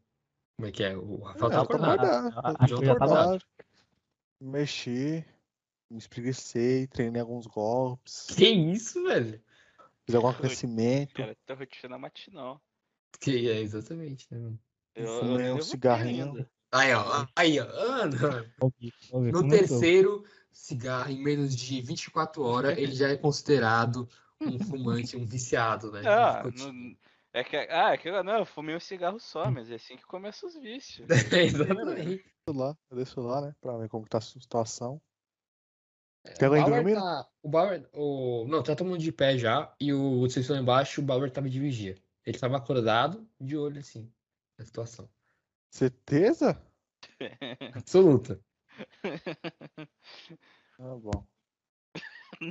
Como 0.64 0.70
é 0.70 0.72
que 0.72 0.84
é? 0.86 0.96
O 0.96 1.18
Rafael 1.24 1.52
tá 1.52 1.58
É, 1.58 1.60
eu 1.60 1.66
tô 1.68 1.74
acordado. 1.76 2.00
acordado. 2.06 2.34
Ah, 2.46 2.68
Eu 2.70 2.82
tá 2.82 2.92
acordado. 2.94 3.44
Mexi, 4.40 5.26
me 5.92 5.98
espreguicei, 5.98 6.88
treinei 6.88 7.20
alguns 7.22 7.46
golpes, 7.48 8.28
Que 8.28 8.48
isso, 8.48 9.04
velho? 9.04 9.42
fiz 10.06 10.16
algum 10.16 10.30
aquecimento, 10.30 11.14
Cara, 11.16 11.36
tua 11.46 11.58
rotina 11.58 11.98
matinal. 11.98 12.62
Que 13.20 13.50
é 13.50 13.60
exatamente, 13.60 14.26
né? 14.32 14.40
mano? 14.40 14.60
Eu, 14.96 15.04
eu 15.06 15.20
fumei 15.20 15.28
nem 15.36 15.36
um 15.36 15.56
levantei 15.56 15.62
cigarrinho. 15.64 16.48
Aí, 16.72 16.94
ó. 16.94 17.28
Aí, 17.36 17.60
ó. 17.60 17.66
Ana, 17.66 18.54
No 19.34 19.48
terceiro 19.50 20.24
cigarro, 20.50 21.12
em 21.12 21.22
menos 21.22 21.54
de 21.54 21.82
24 21.82 22.42
horas, 22.42 22.78
ele 22.78 22.94
já 22.96 23.10
é 23.10 23.18
considerado 23.18 24.08
um 24.40 24.58
fumante, 24.60 25.18
um 25.18 25.26
viciado, 25.26 25.92
né? 25.92 26.04
Ah, 26.08 26.36
Ficou 26.38 26.52
tipo- 26.54 26.98
é 27.34 27.44
que, 27.44 27.58
ah, 27.58 27.94
é 27.94 27.98
que, 27.98 28.12
não, 28.24 28.40
eu 28.40 28.46
fumei 28.46 28.76
um 28.76 28.80
cigarro 28.80 29.20
só, 29.20 29.50
mas 29.50 29.70
é 29.72 29.76
assim 29.76 29.98
que 29.98 30.06
começam 30.06 30.48
os 30.48 30.56
vícios. 30.56 31.08
Exatamente. 31.34 32.24
Desço 32.46 32.60
lá, 32.60 32.78
eu 32.92 32.98
desço 32.98 33.22
lá, 33.22 33.42
né, 33.42 33.56
pra 33.60 33.78
ver 33.78 33.90
como 33.90 34.04
que 34.04 34.10
tá 34.10 34.20
a 34.20 34.22
situação. 34.22 35.02
O 36.26 36.34
Tem 36.38 36.48
alguém 36.48 36.64
dormindo? 36.64 37.02
tá. 37.02 37.28
O 37.42 37.50
Bauer. 37.50 37.90
O... 37.92 38.46
Não, 38.48 38.64
tá 38.64 38.76
todo 38.76 38.88
mundo 38.88 39.00
de 39.00 39.12
pé 39.12 39.38
já. 39.38 39.74
E 39.80 39.92
o 39.92 40.22
vocês 40.22 40.46
estão 40.46 40.56
embaixo, 40.56 41.02
o 41.02 41.04
Bauer 41.04 41.30
tava 41.30 41.50
de 41.50 41.60
vigia. 41.60 41.98
Ele 42.26 42.40
tava 42.40 42.56
acordado, 42.56 43.28
de 43.40 43.58
olho 43.58 43.80
assim, 43.80 44.10
na 44.58 44.64
situação. 44.64 45.10
Certeza? 45.70 46.62
Absoluta. 47.76 48.40
Ah, 50.80 50.96
bom. 50.96 51.33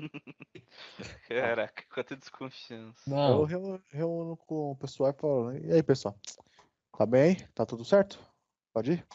Caraca, 1.28 1.82
quanta 1.92 2.16
desconfiança. 2.16 3.00
Eu 3.08 3.14
Não. 3.14 3.44
reúno, 3.44 3.82
reúno 3.90 4.36
com 4.36 4.72
o 4.72 4.76
pessoal 4.76 5.10
e 5.10 5.20
falo, 5.20 5.52
e 5.56 5.72
aí, 5.72 5.82
pessoal? 5.82 6.16
Tá 6.96 7.06
bem? 7.06 7.36
Tá 7.54 7.64
tudo 7.66 7.84
certo? 7.84 8.18
Pode 8.72 8.92
ir? 8.92 9.06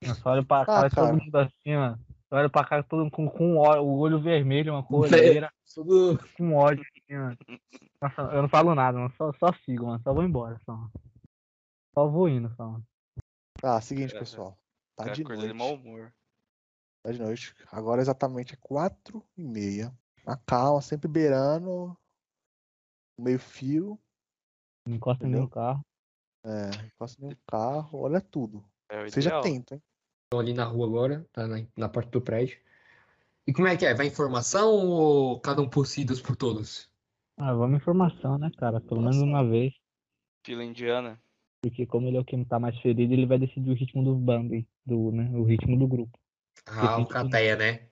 Eu 0.00 0.14
só 0.14 0.30
olho 0.32 0.44
pra 0.44 0.62
Ah, 0.62 0.66
cara 0.66 0.88
de 0.88 0.94
todo 0.94 1.04
cara. 1.06 1.16
mundo 1.16 1.36
assim, 1.36 1.74
mano. 1.76 1.98
olho 2.30 2.50
pra 2.50 2.64
cara 2.64 2.82
todo 2.82 3.10
com, 3.10 3.28
com 3.28 3.56
ó- 3.58 3.80
o 3.80 3.98
olho 3.98 4.20
vermelho, 4.20 4.72
uma 4.74 4.82
coleira, 4.86 5.52
Tudo. 5.74 6.18
com 6.36 6.54
ódio. 6.54 6.84
assim, 6.84 7.16
mano. 7.16 7.36
Nossa, 8.02 8.22
eu 8.22 8.42
não 8.42 8.48
falo 8.48 8.74
nada, 8.74 8.98
mano. 8.98 9.12
Só, 9.16 9.32
só 9.34 9.52
sigo, 9.64 9.86
mano. 9.86 10.02
Só 10.02 10.12
vou 10.12 10.22
embora, 10.24 10.60
só. 10.64 10.78
Só 11.94 12.06
vou 12.08 12.28
indo, 12.28 12.54
só. 12.54 12.68
mano. 12.68 12.86
Tá, 13.60 13.80
seguinte, 13.80 14.14
É, 14.14 14.18
pessoal. 14.18 14.58
Tá 14.96 15.04
Cara, 15.04 15.16
de 15.16 15.22
acordei 15.22 15.48
de 15.48 15.54
noite. 15.54 15.58
mau 15.58 15.74
humor. 15.74 16.12
Tá 17.02 17.10
de 17.12 17.18
noite. 17.18 17.54
Agora 17.72 18.00
exatamente 18.02 18.54
é 18.54 18.58
quatro 18.60 19.24
e 19.36 19.42
meia. 19.42 19.92
Na 20.24 20.36
calma, 20.36 20.80
sempre 20.80 21.08
beirando 21.08 21.96
o 23.18 23.22
meio 23.22 23.38
fio. 23.38 23.98
Não 24.86 24.96
encosta 24.96 25.26
em 25.26 25.30
nenhum 25.30 25.48
carro. 25.48 25.84
É, 26.44 26.86
encosta 26.86 27.20
nenhum 27.20 27.36
carro, 27.46 28.00
olha 28.00 28.20
tudo. 28.20 28.64
É 28.88 29.08
Seja 29.08 29.38
atento, 29.38 29.74
hein? 29.74 29.82
Estão 30.24 30.40
ali 30.40 30.52
na 30.52 30.64
rua 30.64 30.86
agora, 30.86 31.26
tá 31.32 31.46
na, 31.46 31.56
na 31.76 31.88
porta 31.88 32.10
do 32.10 32.20
prédio. 32.20 32.58
E 33.46 33.52
como 33.52 33.68
é 33.68 33.76
que 33.76 33.84
é? 33.84 33.94
Vai 33.94 34.06
informação 34.06 34.72
ou 34.74 35.40
cada 35.40 35.60
um 35.60 35.68
por 35.68 35.86
si, 35.86 36.04
Deus 36.04 36.20
por 36.20 36.34
todos? 36.34 36.90
Ah, 37.36 37.52
vamos 37.52 37.76
informação, 37.76 38.38
né, 38.38 38.50
cara? 38.56 38.80
Pelo 38.80 39.00
menos 39.00 39.18
uma 39.18 39.46
vez. 39.46 39.74
Fila 40.46 40.64
indiana. 40.64 41.20
Porque 41.62 41.86
como 41.86 42.08
ele 42.08 42.16
é 42.16 42.20
o 42.20 42.24
que 42.24 42.42
tá 42.44 42.58
mais 42.58 42.78
ferido, 42.80 43.12
ele 43.12 43.26
vai 43.26 43.38
decidir 43.38 43.70
o 43.70 43.74
ritmo 43.74 44.04
do 44.04 44.14
bando, 44.14 44.54
hein, 44.54 44.66
do, 44.84 45.10
né? 45.12 45.30
O 45.34 45.44
ritmo 45.44 45.78
do 45.78 45.86
grupo. 45.86 46.18
Ah, 46.66 46.98
o 46.98 47.06
Cateia, 47.06 47.56
né? 47.56 47.88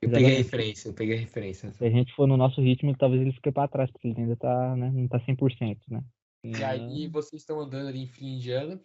Eu 0.00 0.10
peguei 0.10 0.34
a 0.34 0.36
referência, 0.38 0.88
eu 0.88 0.94
peguei 0.94 1.16
a 1.16 1.20
referência. 1.20 1.72
Se 1.72 1.84
a 1.84 1.90
gente 1.90 2.14
for 2.14 2.26
no 2.26 2.36
nosso 2.36 2.60
ritmo, 2.60 2.96
talvez 2.96 3.22
ele 3.22 3.32
fique 3.32 3.50
pra 3.50 3.68
trás, 3.68 3.90
porque 3.90 4.08
ele 4.08 4.20
ainda 4.20 4.36
tá, 4.36 4.76
né? 4.76 4.90
Não 4.92 5.08
tá 5.08 5.18
100%, 5.20 5.80
né? 5.90 6.02
E 6.44 6.62
aí 6.62 7.08
vocês 7.08 7.42
estão 7.42 7.60
andando 7.60 7.88
ali 7.88 8.02
em 8.02 8.06
fila 8.06 8.30
indiana. 8.30 8.80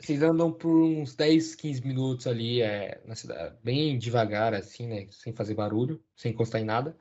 Vocês 0.00 0.22
andam 0.22 0.52
por 0.52 0.82
uns 0.82 1.14
10, 1.14 1.54
15 1.54 1.86
minutos 1.86 2.26
ali 2.26 2.60
é, 2.60 3.00
na 3.04 3.14
cidade, 3.14 3.56
bem 3.62 3.98
devagar, 3.98 4.52
assim, 4.54 4.88
né? 4.88 5.06
Sem 5.10 5.32
fazer 5.32 5.54
barulho, 5.54 6.02
sem 6.16 6.32
encostar 6.32 6.60
em 6.60 6.64
nada. 6.64 6.96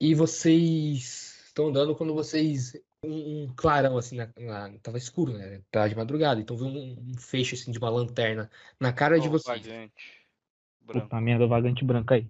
E 0.00 0.14
vocês 0.14 1.44
estão 1.46 1.68
andando 1.68 1.94
quando 1.94 2.14
vocês. 2.14 2.74
Um, 3.04 3.44
um 3.44 3.54
clarão, 3.56 3.98
assim, 3.98 4.16
na, 4.16 4.32
na- 4.38 4.78
tava 4.78 4.96
escuro, 4.96 5.32
né? 5.32 5.60
Tava 5.70 5.88
de 5.88 5.96
madrugada. 5.96 6.40
Então 6.40 6.56
viu 6.56 6.66
um, 6.68 7.10
um 7.10 7.18
feixe, 7.18 7.54
assim, 7.56 7.72
de 7.72 7.78
uma 7.78 7.90
lanterna 7.90 8.48
na 8.78 8.92
cara 8.92 9.18
de 9.18 9.28
vocês. 9.28 9.66
vagante. 9.66 10.21
Branco. 10.84 11.08
Puta 11.08 11.20
merda, 11.20 11.46
vagante 11.46 11.84
branco 11.84 12.14
aí. 12.14 12.26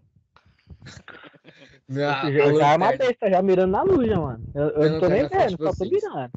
Na- 1.89 2.31
já, 2.33 2.73
é 2.73 2.77
uma 2.77 2.93
besta, 2.93 3.31
já 3.31 3.43
mirando 3.43 3.71
na 3.73 3.83
luz, 3.83 4.09
já, 4.09 4.19
mano. 4.19 4.45
Eu, 4.55 4.69
eu 4.71 4.91
não 4.91 5.01
tô 5.01 5.09
nem 5.09 5.29
vendo, 5.29 5.63
só 5.63 5.73
tô 5.73 5.85
mirando. 5.85 6.33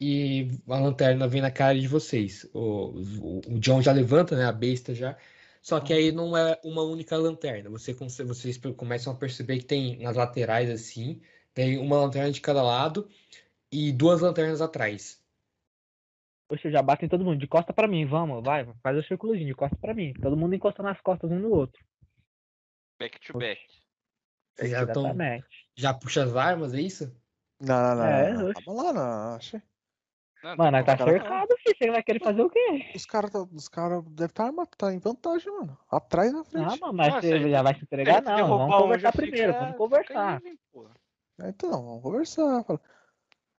E 0.00 0.50
a 0.68 0.78
lanterna 0.78 1.26
vem 1.26 1.40
na 1.40 1.50
cara 1.50 1.78
de 1.78 1.88
vocês. 1.88 2.48
O, 2.52 2.60
o, 2.60 3.38
o 3.54 3.58
John 3.58 3.80
já 3.80 3.92
levanta, 3.92 4.36
né? 4.36 4.44
A 4.44 4.52
besta 4.52 4.94
já. 4.94 5.16
Só 5.62 5.80
que 5.80 5.92
aí 5.92 6.12
não 6.12 6.36
é 6.36 6.58
uma 6.62 6.82
única 6.82 7.16
lanterna. 7.16 7.70
Você, 7.70 7.92
vocês 7.92 8.58
começam 8.76 9.12
a 9.12 9.16
perceber 9.16 9.58
que 9.58 9.64
tem 9.64 9.98
nas 10.00 10.16
laterais 10.16 10.70
assim, 10.70 11.20
tem 11.52 11.78
uma 11.78 11.96
lanterna 11.96 12.30
de 12.30 12.40
cada 12.40 12.62
lado 12.62 13.08
e 13.72 13.90
duas 13.90 14.20
lanternas 14.20 14.60
atrás. 14.60 15.20
Poxa, 16.48 16.70
já 16.70 16.80
batem 16.80 17.08
todo 17.08 17.24
mundo, 17.24 17.38
de 17.38 17.46
costa 17.48 17.72
pra 17.72 17.88
mim, 17.88 18.06
vamos, 18.06 18.42
vai, 18.44 18.64
faz 18.82 18.96
o 18.96 19.02
círculozinho, 19.02 19.46
de 19.46 19.54
costa 19.54 19.76
pra 19.76 19.92
mim. 19.94 20.12
Todo 20.14 20.36
mundo 20.36 20.54
encosta 20.54 20.82
nas 20.82 21.00
costas 21.00 21.30
um 21.30 21.38
no 21.38 21.50
outro. 21.50 21.84
Back 23.00 23.18
to 23.20 23.38
back. 23.38 23.60
Vocês 24.56 24.70
já, 24.70 24.86
tão, 24.86 25.02
Exatamente. 25.04 25.46
já 25.76 25.92
puxa 25.92 26.22
as 26.24 26.36
armas, 26.36 26.72
é 26.72 26.80
isso? 26.80 27.12
Não, 27.60 27.74
não, 27.74 27.96
não. 27.96 28.04
É, 28.06 28.32
não. 28.32 28.74
lá, 28.74 28.92
não. 28.92 29.34
Acho... 29.36 29.60
Não, 30.42 30.56
Mano, 30.56 30.84
tá 30.84 30.96
cercado, 30.96 31.56
filho. 31.58 31.76
Você 31.76 31.90
vai 31.90 32.02
querer 32.02 32.20
fazer 32.20 32.42
o 32.42 32.50
quê? 32.50 32.92
Os 32.94 33.04
caras 33.04 33.34
os 33.34 33.68
cara 33.68 34.00
devem 34.02 34.26
estar 34.26 34.44
armados, 34.44 34.70
tá 34.78 34.92
em 34.92 34.98
vantagem, 34.98 35.50
mano. 35.52 35.76
Atrás 35.90 36.32
na 36.32 36.44
frente. 36.44 36.74
Ah, 36.74 36.76
mano, 36.80 36.92
mas 36.92 37.14
você 37.14 37.32
aí- 37.32 37.50
já 37.50 37.62
vai 37.62 37.74
se 37.74 37.82
entregar? 37.82 38.22
Não, 38.22 38.46
vamos 38.46 38.76
conversar 38.76 39.08
já 39.08 39.12
primeiro, 39.12 39.52
fica- 39.52 39.64
vamos 39.64 39.76
conversar. 39.76 40.42
pô. 40.72 40.88
É, 41.40 41.48
Então, 41.48 41.70
vamos 41.72 42.02
conversar. 42.02 42.64
Fala. 42.64 42.80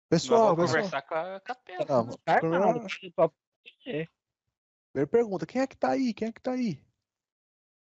Pessoal, 0.08 0.54
vamos 0.54 0.70
conversar 0.70 1.02
com 1.02 1.14
a 1.14 1.40
capela. 1.40 1.84
Não, 1.88 2.06
não, 2.06 2.88
só- 2.88 3.32
primeira 4.92 5.10
pergunta: 5.10 5.46
quem 5.46 5.62
é 5.62 5.66
que 5.66 5.76
tá 5.76 5.90
aí? 5.90 6.14
Quem 6.14 6.28
é 6.28 6.32
que 6.32 6.40
tá 6.40 6.52
aí? 6.52 6.80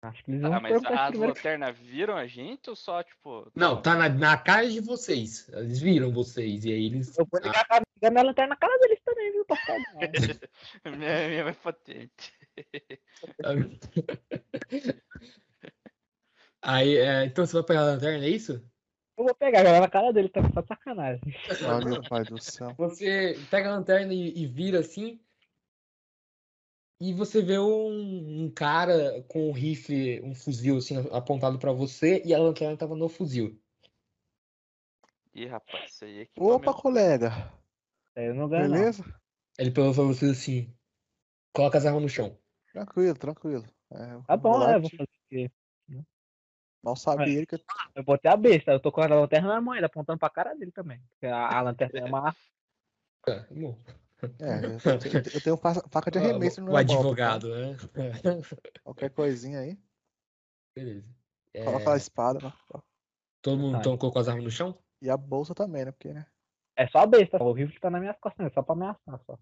Acho 0.02 0.24
que 0.24 0.32
eles 0.32 0.42
vão 0.42 0.54
Ah, 0.54 0.60
mas 0.62 0.86
as 0.86 1.14
lanternas 1.14 1.78
viram 1.78 2.16
a 2.16 2.26
gente 2.26 2.70
ou 2.70 2.76
só, 2.76 3.04
tipo. 3.04 3.52
Não, 3.54 3.82
tá 3.82 3.96
na, 3.96 4.08
na 4.08 4.38
cara 4.38 4.70
de 4.70 4.80
vocês. 4.80 5.50
Eles 5.50 5.80
viram 5.80 6.12
vocês 6.12 6.64
e 6.64 6.72
aí 6.72 6.86
eles. 6.86 7.18
Eu 7.18 7.28
vou 7.30 7.42
ligar 7.42 7.66
a 7.70 7.82
ligar 7.96 8.12
minha 8.12 8.24
lanterna 8.24 8.50
na 8.50 8.56
cara 8.56 8.78
deles 8.80 9.02
também, 9.04 9.32
viu? 9.32 9.46
Bom. 9.50 9.56
minha, 10.98 11.28
minha 11.28 11.44
mais 11.44 11.58
potente. 11.58 12.34
Aí, 16.62 16.98
é, 16.98 17.26
então 17.26 17.46
você 17.46 17.54
vai 17.54 17.64
pegar 17.64 17.82
a 17.82 17.86
lanterna, 17.86 18.26
é 18.26 18.30
isso? 18.30 18.64
Eu 19.20 19.26
vou 19.26 19.36
pegar, 19.36 19.66
jogar 19.66 19.82
na 19.82 19.90
cara 19.90 20.14
dele 20.14 20.30
também, 20.30 20.50
só 20.54 20.64
sacanagem. 20.64 21.22
Ah, 21.68 21.82
meu 21.86 22.02
pai 22.08 22.24
do 22.24 22.42
céu. 22.42 22.74
Você 22.78 23.36
pega 23.52 23.68
a 23.68 23.76
lanterna 23.76 24.14
e, 24.14 24.44
e 24.44 24.48
vira 24.48 24.80
assim. 24.80 25.20
E 27.02 27.14
você 27.14 27.42
vê 27.42 27.60
um, 27.60 28.46
um 28.46 28.50
cara 28.50 29.22
com 29.28 29.50
um 29.50 29.52
rifle, 29.52 30.22
um 30.22 30.34
fuzil 30.34 30.78
assim 30.78 30.96
apontado 31.12 31.60
pra 31.60 31.74
você 31.74 32.24
e 32.26 32.34
a 32.34 32.40
lanterna 32.40 32.78
tava 32.78 32.96
no 32.96 33.10
fuzil. 33.10 33.60
Ih, 35.36 35.48
rapaz, 35.48 35.92
isso 35.92 36.06
aí 36.06 36.22
é 36.22 36.26
que. 36.26 36.42
Opa, 36.42 36.74
colega. 36.74 37.30
Aí 38.16 38.28
eu 38.28 38.36
não 38.36 38.48
ganho, 38.48 38.70
não. 38.70 38.78
Beleza? 38.78 39.04
Ele 39.58 39.72
pegou 39.72 39.94
pra 39.94 40.04
você 40.04 40.28
assim: 40.28 40.74
coloca 41.52 41.78
as 41.78 41.86
armas 41.86 42.04
no 42.04 42.10
chão. 42.10 42.38
Tranquilo, 42.72 43.18
tranquilo. 43.18 43.66
É, 43.92 44.18
Tá 44.26 44.38
bom, 44.38 44.66
né? 44.66 44.76
Eu 44.76 44.82
vou 44.82 44.90
fazer 44.92 45.04
o 45.04 45.30
quê? 45.30 45.52
Mal 46.82 46.96
sabia 46.96 47.26
É. 47.26 47.30
ele 47.38 47.46
que 47.46 47.62
Eu 47.96 48.04
botei 48.04 48.32
a 48.32 48.38
besta, 48.38 48.72
eu 48.72 48.80
tô 48.80 48.92
com 48.92 49.02
a 49.02 49.08
lanterna 49.08 49.50
na 49.50 49.62
mão, 49.62 49.76
ele 49.76 49.86
apontando 49.86 50.18
pra 50.20 50.30
cara 50.30 50.54
dele 50.56 50.72
também. 50.72 51.02
Porque 51.12 51.26
A, 51.28 51.58
a 51.58 51.62
lanterna 51.62 52.00
é 52.00 52.06
uma. 52.06 52.36
Bom. 53.52 53.78
É, 54.40 54.66
eu, 54.66 55.00
tenho- 55.00 55.24
eu 55.34 55.42
tenho 55.42 55.58
fa- 55.58 55.84
faca 55.90 56.12
de 56.12 56.18
arremesso 56.18 56.62
no 56.62 56.72
o 56.72 56.78
advogado, 56.78 57.50
né? 57.56 57.78
Qualquer 58.84 59.10
coisinha 59.12 59.60
aí. 59.60 59.78
Beleza. 60.76 61.08
É, 61.54 61.64
Coloca 61.64 61.94
a 61.94 61.98
espada. 61.98 62.54
todo 63.42 63.58
mundo 63.58 63.74
Tá. 63.74 63.80
então 63.80 63.98
colocou 63.98 64.20
as 64.22 64.28
armas 64.28 64.44
no 64.44 64.52
chão? 64.52 64.78
E 65.02 65.10
a 65.10 65.18
bolsa 65.18 65.56
também, 65.56 65.86
né? 65.86 65.92
Porque, 65.92 66.14
né? 66.14 66.26
É 66.80 66.88
só 66.88 67.00
a 67.00 67.06
besta, 67.06 67.44
o 67.44 67.52
rifle 67.52 67.78
tá 67.78 67.90
nas 67.90 68.00
minhas 68.00 68.16
costas, 68.22 68.46
é 68.48 68.50
só 68.52 68.62
pra 68.64 68.74
ameaçar, 68.74 69.20
só. 69.26 69.38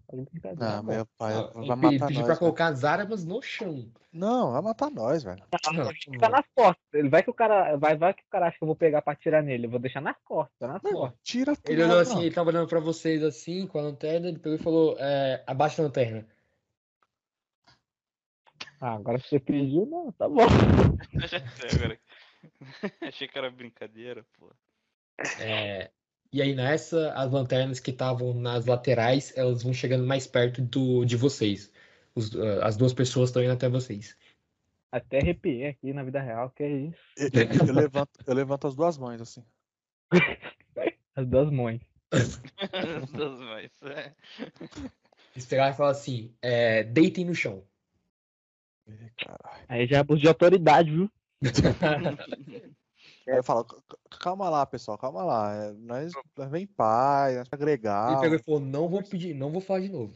Não, 0.56 0.82
meu 0.82 1.06
pai 1.16 1.34
Ah, 1.34 1.42
vai 1.54 1.62
ele 1.62 1.68
matar 1.68 1.88
pediu 1.88 2.00
nós. 2.00 2.10
pra 2.16 2.24
velho. 2.24 2.38
colocar 2.40 2.66
as 2.66 2.82
armas 2.82 3.24
no 3.24 3.40
chão. 3.40 3.88
Não, 4.12 4.50
vai 4.50 4.60
matar 4.60 4.90
nós, 4.90 5.22
velho. 5.22 5.40
Não, 5.66 5.72
Não, 5.72 5.84
o 5.84 5.88
rifle 5.88 6.18
tá 6.18 6.28
nas 6.30 6.44
costas. 6.52 6.82
Ele 6.92 7.08
vai 7.08 7.22
que 7.22 7.30
o 7.30 7.34
cara. 7.34 7.76
Vai, 7.76 7.96
vai 7.96 8.12
que 8.12 8.22
o 8.22 8.28
cara 8.28 8.48
acha 8.48 8.58
que 8.58 8.64
eu 8.64 8.66
vou 8.66 8.74
pegar 8.74 9.02
pra 9.02 9.12
atirar 9.12 9.40
nele. 9.40 9.66
Eu 9.66 9.70
vou 9.70 9.78
deixar 9.78 10.00
nas 10.00 10.16
costas, 10.24 10.52
tá 10.58 10.66
nas 10.66 10.82
Mano, 10.82 10.96
costas. 10.96 11.20
tira 11.22 11.54
tudo. 11.54 11.70
Ele 11.70 11.84
olhou 11.84 11.94
não. 11.94 12.02
assim, 12.02 12.20
ele 12.22 12.34
tava 12.34 12.50
olhando 12.50 12.68
pra 12.68 12.80
vocês 12.80 13.22
assim, 13.22 13.68
com 13.68 13.78
a 13.78 13.82
lanterna, 13.82 14.26
ele 14.26 14.40
pegou 14.40 14.58
e 14.58 14.62
falou, 14.62 14.96
é, 14.98 15.44
abaixa 15.46 15.80
a 15.80 15.84
lanterna. 15.84 16.26
Ah, 18.80 18.94
agora 18.94 19.18
você 19.18 19.38
pediu, 19.38 19.86
não, 19.86 20.10
tá 20.10 20.28
bom. 20.28 20.38
Achei 23.02 23.28
que 23.28 23.38
era 23.38 23.48
brincadeira, 23.48 24.24
pô. 24.38 24.50
É, 25.40 25.90
e 26.32 26.42
aí 26.42 26.54
nessa, 26.54 27.12
as 27.12 27.30
lanternas 27.30 27.80
que 27.80 27.90
estavam 27.90 28.34
nas 28.34 28.66
laterais, 28.66 29.32
elas 29.36 29.62
vão 29.62 29.72
chegando 29.72 30.06
mais 30.06 30.26
perto 30.26 30.60
do, 30.62 31.04
de 31.04 31.16
vocês. 31.16 31.70
Os- 32.14 32.34
ah, 32.36 32.66
as 32.66 32.76
duas 32.76 32.92
pessoas 32.92 33.30
estão 33.30 33.42
indo 33.42 33.52
até 33.52 33.68
vocês. 33.68 34.16
Até 34.90 35.18
arrepiei 35.18 35.66
aqui 35.66 35.92
na 35.92 36.02
vida 36.02 36.20
real, 36.20 36.50
que 36.50 36.62
é 36.62 36.70
isso. 36.70 36.98
Eu, 37.18 37.42
eu- 37.42 37.66
eu 37.68 37.74
levanto, 37.74 38.10
eu 38.26 38.34
levanto 38.34 38.66
as 38.66 38.74
duas 38.74 38.96
mãos, 38.98 39.20
assim. 39.20 39.44
As 41.14 41.26
duas 41.26 41.50
mães. 41.50 41.80
Das 42.10 43.38
mães, 43.40 43.72
é. 43.82 44.14
Eles 45.34 45.46
pegaram 45.46 45.74
e 45.74 45.76
falaram 45.76 45.98
assim, 45.98 46.32
é, 46.40 46.84
deitem 46.84 47.24
no 47.24 47.34
chão. 47.34 47.64
Caralho. 49.16 49.64
Aí 49.68 49.86
já 49.86 49.96
é 49.96 50.00
abuso 50.00 50.20
de 50.20 50.28
autoridade, 50.28 50.90
viu? 50.92 51.10
Aí 53.28 53.36
eu 53.38 53.44
falo, 53.44 53.66
"C- 53.68 53.76
c- 53.76 54.18
calma 54.20 54.48
lá, 54.48 54.64
pessoal, 54.64 54.96
calma 54.96 55.22
lá. 55.22 55.54
é, 55.54 55.72
Nós, 55.72 56.12
nós 56.36 56.50
vem 56.50 56.64
em 56.64 56.66
paz, 56.66 57.36
nós 57.36 57.48
agregar. 57.52 58.10
Ele 58.10 58.20
pegou 58.20 58.36
e 58.36 58.42
falou, 58.42 58.60
não 58.60 58.88
vou 58.88 59.02
pedir, 59.02 59.34
não 59.34 59.50
vou 59.50 59.60
falar 59.60 59.80
de 59.80 59.88
novo. 59.88 60.14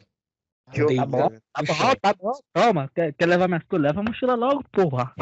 Deita 0.73 0.95
tá 0.95 1.07
bom. 1.07 1.29
Tá 1.53 1.63
bom, 1.63 1.95
tá 2.01 2.15
bom. 2.15 2.33
Toma, 2.53 2.89
quer, 2.95 3.13
quer 3.13 3.27
levar 3.27 3.49
minhas 3.49 3.65
coisas? 3.65 3.87
Leva 3.87 4.01
a 4.01 4.03
mochila 4.03 4.35
logo, 4.35 4.65
porra. 4.71 5.15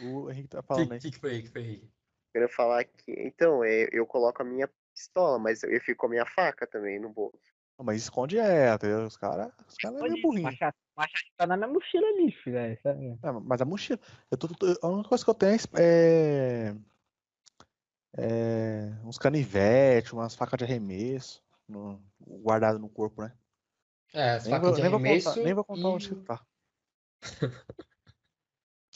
O 0.00 0.30
Henrique 0.30 0.48
tá 0.48 0.60
O 0.60 0.62
falando 0.62 0.88
que, 0.88 0.94
aí. 0.94 1.00
que, 1.00 1.10
que 1.10 1.18
foi, 1.18 1.42
que 1.42 1.48
foi, 1.48 1.62
Henrique? 1.62 1.90
falar 2.54 2.84
que. 2.84 3.12
Então, 3.12 3.64
é, 3.64 3.88
eu 3.92 4.06
coloco 4.06 4.42
a 4.42 4.44
minha 4.44 4.68
pistola, 4.94 5.38
mas 5.38 5.62
eu 5.62 5.80
fico 5.80 6.00
com 6.00 6.06
a 6.06 6.10
minha 6.10 6.26
faca 6.26 6.66
também 6.66 6.98
no 6.98 7.10
bolso. 7.10 7.38
Não, 7.78 7.84
Mas 7.84 8.02
esconde 8.02 8.38
é, 8.38 8.72
entendeu? 8.72 9.04
os 9.06 9.16
caras 9.16 9.52
os 9.68 9.76
cara 9.76 9.98
é 9.98 10.02
meio 10.02 10.22
burrinho. 10.22 10.44
Machado, 10.44 10.74
machado 10.96 11.30
tá 11.36 11.46
na 11.46 11.56
minha 11.56 11.68
mochila 11.68 12.06
ali, 12.08 12.32
filho. 12.32 12.58
É. 12.58 12.72
É, 12.84 13.32
mas 13.44 13.60
a 13.60 13.64
mochila. 13.64 14.00
Eu 14.30 14.38
tô, 14.38 14.48
a 14.82 14.88
única 14.88 15.08
coisa 15.08 15.24
que 15.24 15.30
eu 15.30 15.34
tenho 15.34 15.58
é. 15.78 16.74
é 18.16 18.92
uns 19.04 19.18
canivetes, 19.18 20.12
umas 20.12 20.34
facas 20.34 20.58
de 20.58 20.64
arremesso. 20.64 21.44
No, 21.68 22.00
guardado 22.20 22.78
no 22.78 22.88
corpo, 22.88 23.22
né? 23.22 23.32
É, 24.14 24.30
as 24.30 24.44
Nem 24.44 24.52
facas 24.52 24.68
vou, 24.68 24.76
de 24.76 24.82
nem 24.82 24.90
vou 24.90 25.00
arremesso 25.00 25.28
contar, 25.30 25.42
nem 25.42 25.54
vou 25.54 25.64
contar 25.64 25.80
e- 25.80 25.84
onde 25.84 26.08
que 26.08 26.14
tá. 26.16 26.46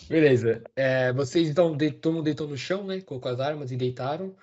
Beleza. 0.09 0.63
É, 0.75 1.13
vocês 1.13 1.49
então, 1.49 1.77
de- 1.77 1.93
todo 1.93 2.15
mundo 2.15 2.25
deitou 2.25 2.49
no 2.49 2.57
chão, 2.57 2.85
né? 2.85 3.01
Colocou 3.01 3.31
as 3.31 3.41
armas 3.41 3.71
e 3.71 3.77
deitaram. 3.77 4.35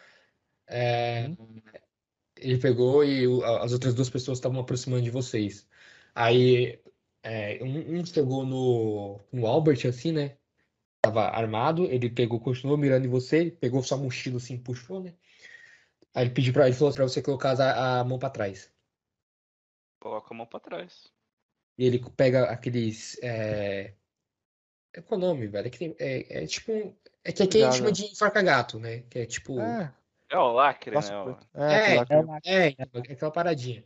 É, 0.67 1.31
ele 2.35 2.57
pegou 2.59 3.03
e 3.03 3.27
o- 3.27 3.43
as 3.43 3.71
outras 3.71 3.95
duas 3.95 4.09
pessoas 4.09 4.37
estavam 4.37 4.59
aproximando 4.59 5.01
de 5.03 5.09
vocês. 5.09 5.67
Aí 6.13 6.79
é, 7.27 7.63
um, 7.63 7.99
um 7.99 8.05
chegou 8.05 8.45
no, 8.45 9.19
no 9.31 9.45
Albert, 9.45 9.85
assim, 9.87 10.11
né? 10.11 10.37
Tava 11.01 11.23
armado, 11.27 11.85
ele 11.85 12.09
pegou, 12.09 12.39
continuou 12.39 12.77
mirando 12.77 13.05
em 13.05 13.09
você, 13.09 13.51
pegou 13.51 13.83
sua 13.83 13.97
mochila 13.97 14.37
assim, 14.37 14.57
puxou, 14.57 15.01
né? 15.01 15.13
Aí 16.13 16.23
ele 16.25 16.33
pediu 16.33 16.53
pra 16.53 16.67
ele 16.67 16.75
falou 16.75 16.93
pra 16.93 17.03
você 17.03 17.21
colocar 17.21 17.59
a, 17.61 17.99
a 17.99 18.03
mão 18.03 18.17
pra 18.17 18.29
trás. 18.29 18.71
Coloca 19.99 20.33
a 20.33 20.37
mão 20.37 20.45
pra 20.47 20.59
trás. 20.59 21.11
E 21.77 21.85
ele 21.85 21.99
pega 22.15 22.45
aqueles. 22.45 23.17
É... 23.21 23.93
é 24.93 25.01
qual 25.01 25.19
o 25.19 25.21
nome, 25.21 25.47
velho? 25.47 25.67
É, 25.67 25.69
que 25.69 25.77
tem- 25.77 25.95
é, 25.99 26.43
é 26.43 26.47
tipo. 26.47 26.71
um- 26.71 26.95
É 27.23 27.31
que 27.31 27.43
aqui 27.43 27.61
a 27.61 27.65
gente 27.65 27.77
chama 27.77 27.91
de 27.91 28.05
enforca-gato, 28.05 28.79
né? 28.79 29.03
Que 29.09 29.19
é 29.19 29.25
tipo. 29.25 29.59
É, 29.59 29.91
É 30.29 30.37
o 30.37 30.51
lacre, 30.53 30.91
né? 30.91 31.17
ó. 31.17 31.23
preto. 31.23 31.47
É, 31.53 31.95
É, 32.43 32.67
É 32.67 32.75
é 32.93 33.13
aquela 33.13 33.31
paradinha. 33.31 33.83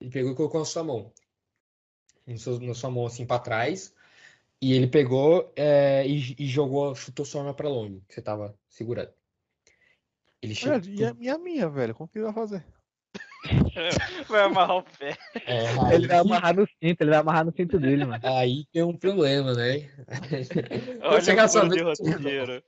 Ele 0.00 0.10
pegou 0.10 0.32
e 0.32 0.34
colocou 0.34 0.60
na 0.60 0.66
sua 0.66 0.82
mão. 0.82 1.12
Na 2.28 2.36
sua, 2.38 2.60
na 2.60 2.74
sua 2.74 2.90
mão 2.90 3.06
assim 3.06 3.26
pra 3.26 3.38
trás. 3.38 3.94
E 4.60 4.72
ele 4.74 4.86
pegou 4.86 5.52
é, 5.56 6.06
e, 6.06 6.34
e 6.38 6.46
jogou, 6.46 6.94
chutou 6.94 7.24
sua 7.24 7.40
arma 7.42 7.54
pra 7.54 7.68
longe, 7.68 8.02
que 8.08 8.14
você 8.14 8.20
tava 8.20 8.54
segurando. 8.68 9.10
Ele 10.42 10.52
que- 10.54 10.60
chutou. 10.60 10.72
Olha, 10.74 10.90
e 10.90 11.04
a 11.04 11.14
minha, 11.14 11.38
minha, 11.38 11.68
velho? 11.68 11.94
Como 11.94 12.08
que 12.08 12.18
ele 12.18 12.24
vai 12.26 12.34
fazer? 12.34 12.64
Vai 14.28 14.42
amarrar 14.42 14.76
o 14.78 14.82
pé. 14.82 15.16
É, 15.46 15.94
Ele 15.94 16.06
vai 16.06 16.18
aí, 16.18 16.22
amarrar 16.22 16.54
no 16.54 16.66
cinto, 16.66 17.00
ele 17.00 17.10
vai 17.10 17.18
amarrar 17.20 17.44
no 17.44 17.52
cinto 17.52 17.78
dele, 17.78 18.04
mano. 18.04 18.20
aí 18.26 18.66
tem 18.72 18.82
um 18.82 18.96
problema, 18.96 19.54
né? 19.54 19.88
Olha 21.02 21.20
chegar 21.22 21.44
a 21.44 21.46
o 21.46 21.48
sua 21.48 21.68
de 21.68 21.80
roteiro. 21.80 22.62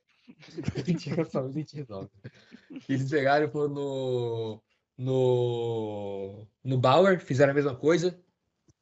Chega 0.99 1.23
a 1.23 1.77
resolve. 1.77 2.11
Eles 2.89 3.11
pegaram 3.11 3.47
e 3.47 3.51
foram 3.51 3.75
no, 3.75 4.63
no, 4.97 6.47
no 6.65 6.79
Bauer, 6.79 7.21
fizeram 7.21 7.53
a 7.53 7.55
mesma 7.55 7.75
coisa, 7.75 8.19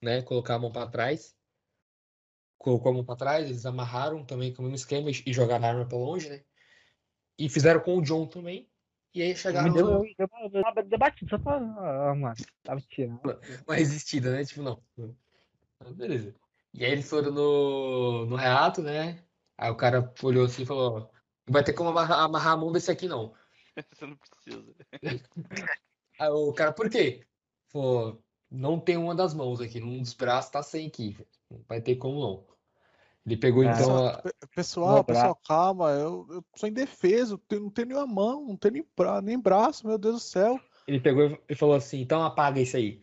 né? 0.02 0.22
Colocar 0.22 0.54
a 0.54 0.58
mão 0.58 0.70
pra 0.72 0.86
trás. 0.86 1.36
Colocou 2.58 2.90
a 2.90 2.94
mão 2.94 3.04
pra 3.04 3.16
trás, 3.16 3.46
eles 3.46 3.64
amarraram 3.64 4.24
também 4.24 4.52
com 4.52 4.62
o 4.62 4.64
mesmo 4.64 4.76
esquema 4.76 5.10
e 5.10 5.32
jogaram 5.32 5.64
a 5.64 5.68
arma 5.68 5.86
pra 5.86 5.96
longe, 5.96 6.28
né? 6.28 6.42
E 7.38 7.48
fizeram 7.48 7.80
com 7.80 7.96
o 7.96 8.02
John 8.02 8.26
também. 8.26 8.68
E 9.14 9.22
aí 9.22 9.34
chegaram 9.36 9.72
deu, 9.72 9.84
no- 9.86 10.02
deu, 10.16 10.28
uma- 10.30 10.48
só 11.30 11.38
pra. 11.38 11.56
Ah, 11.56 12.14
mano, 12.14 12.34
tava 12.62 12.80
tirando. 12.80 13.20
uma 13.66 13.76
resistida, 13.76 14.32
né? 14.32 14.44
Tipo, 14.44 14.62
não. 14.62 14.82
Ah, 15.80 15.90
Beleza. 15.92 16.34
E 16.74 16.84
aí 16.84 16.92
eles 16.92 17.08
foram 17.08 17.30
no, 17.32 18.26
no 18.26 18.36
reato, 18.36 18.82
né? 18.82 19.24
Aí 19.56 19.70
o 19.70 19.76
cara 19.76 20.12
olhou 20.22 20.44
assim 20.44 20.62
e 20.62 20.66
falou: 20.66 21.10
"Não 21.46 21.52
vai 21.52 21.64
ter 21.64 21.72
como 21.72 21.90
amarrar, 21.90 22.20
amarrar 22.20 22.52
a 22.52 22.56
mão 22.56 22.70
desse 22.72 22.90
aqui, 22.90 23.08
não. 23.08 23.34
Você 23.92 24.06
não 24.06 24.16
precisa. 24.16 24.74
Aí 26.18 26.28
o 26.28 26.52
cara, 26.52 26.72
por 26.72 26.90
quê? 26.90 27.24
Falou, 27.68 28.22
não 28.50 28.78
tem 28.80 28.96
uma 28.96 29.14
das 29.14 29.34
mãos 29.34 29.60
aqui, 29.60 29.82
um 29.82 30.00
dos 30.00 30.14
braços 30.14 30.50
tá 30.50 30.62
sem 30.62 30.86
aqui. 30.86 31.16
Não 31.50 31.60
vai 31.68 31.80
ter 31.80 31.96
como 31.96 32.20
não. 32.20 32.44
Ele 33.26 33.36
pegou 33.36 33.62
Ah. 33.62 33.72
então 33.72 34.06
a- 34.06 34.18
Pe- 34.22 34.32
Pessoal, 34.54 35.00
Um 35.00 35.04
pessoal, 35.04 35.36
calma. 35.46 35.90
Eu, 35.90 36.26
eu 36.30 36.44
sou 36.56 36.68
indefeso. 36.68 37.40
eu 37.50 37.60
não 37.60 37.70
tenho 37.70 37.88
nenhuma 37.88 38.06
mão, 38.06 38.44
não 38.46 38.56
tenho 38.56 38.74
nem, 38.74 38.86
bra 38.96 39.20
nem 39.20 39.38
braço, 39.38 39.86
meu 39.86 39.98
Deus 39.98 40.14
do 40.16 40.20
céu. 40.20 40.58
ele 40.86 40.98
pegou 41.00 41.38
e 41.48 41.54
falou 41.54 41.74
assim, 41.74 42.00
então 42.00 42.22
apaga 42.24 42.60
isso 42.60 42.76
aí. 42.76 43.02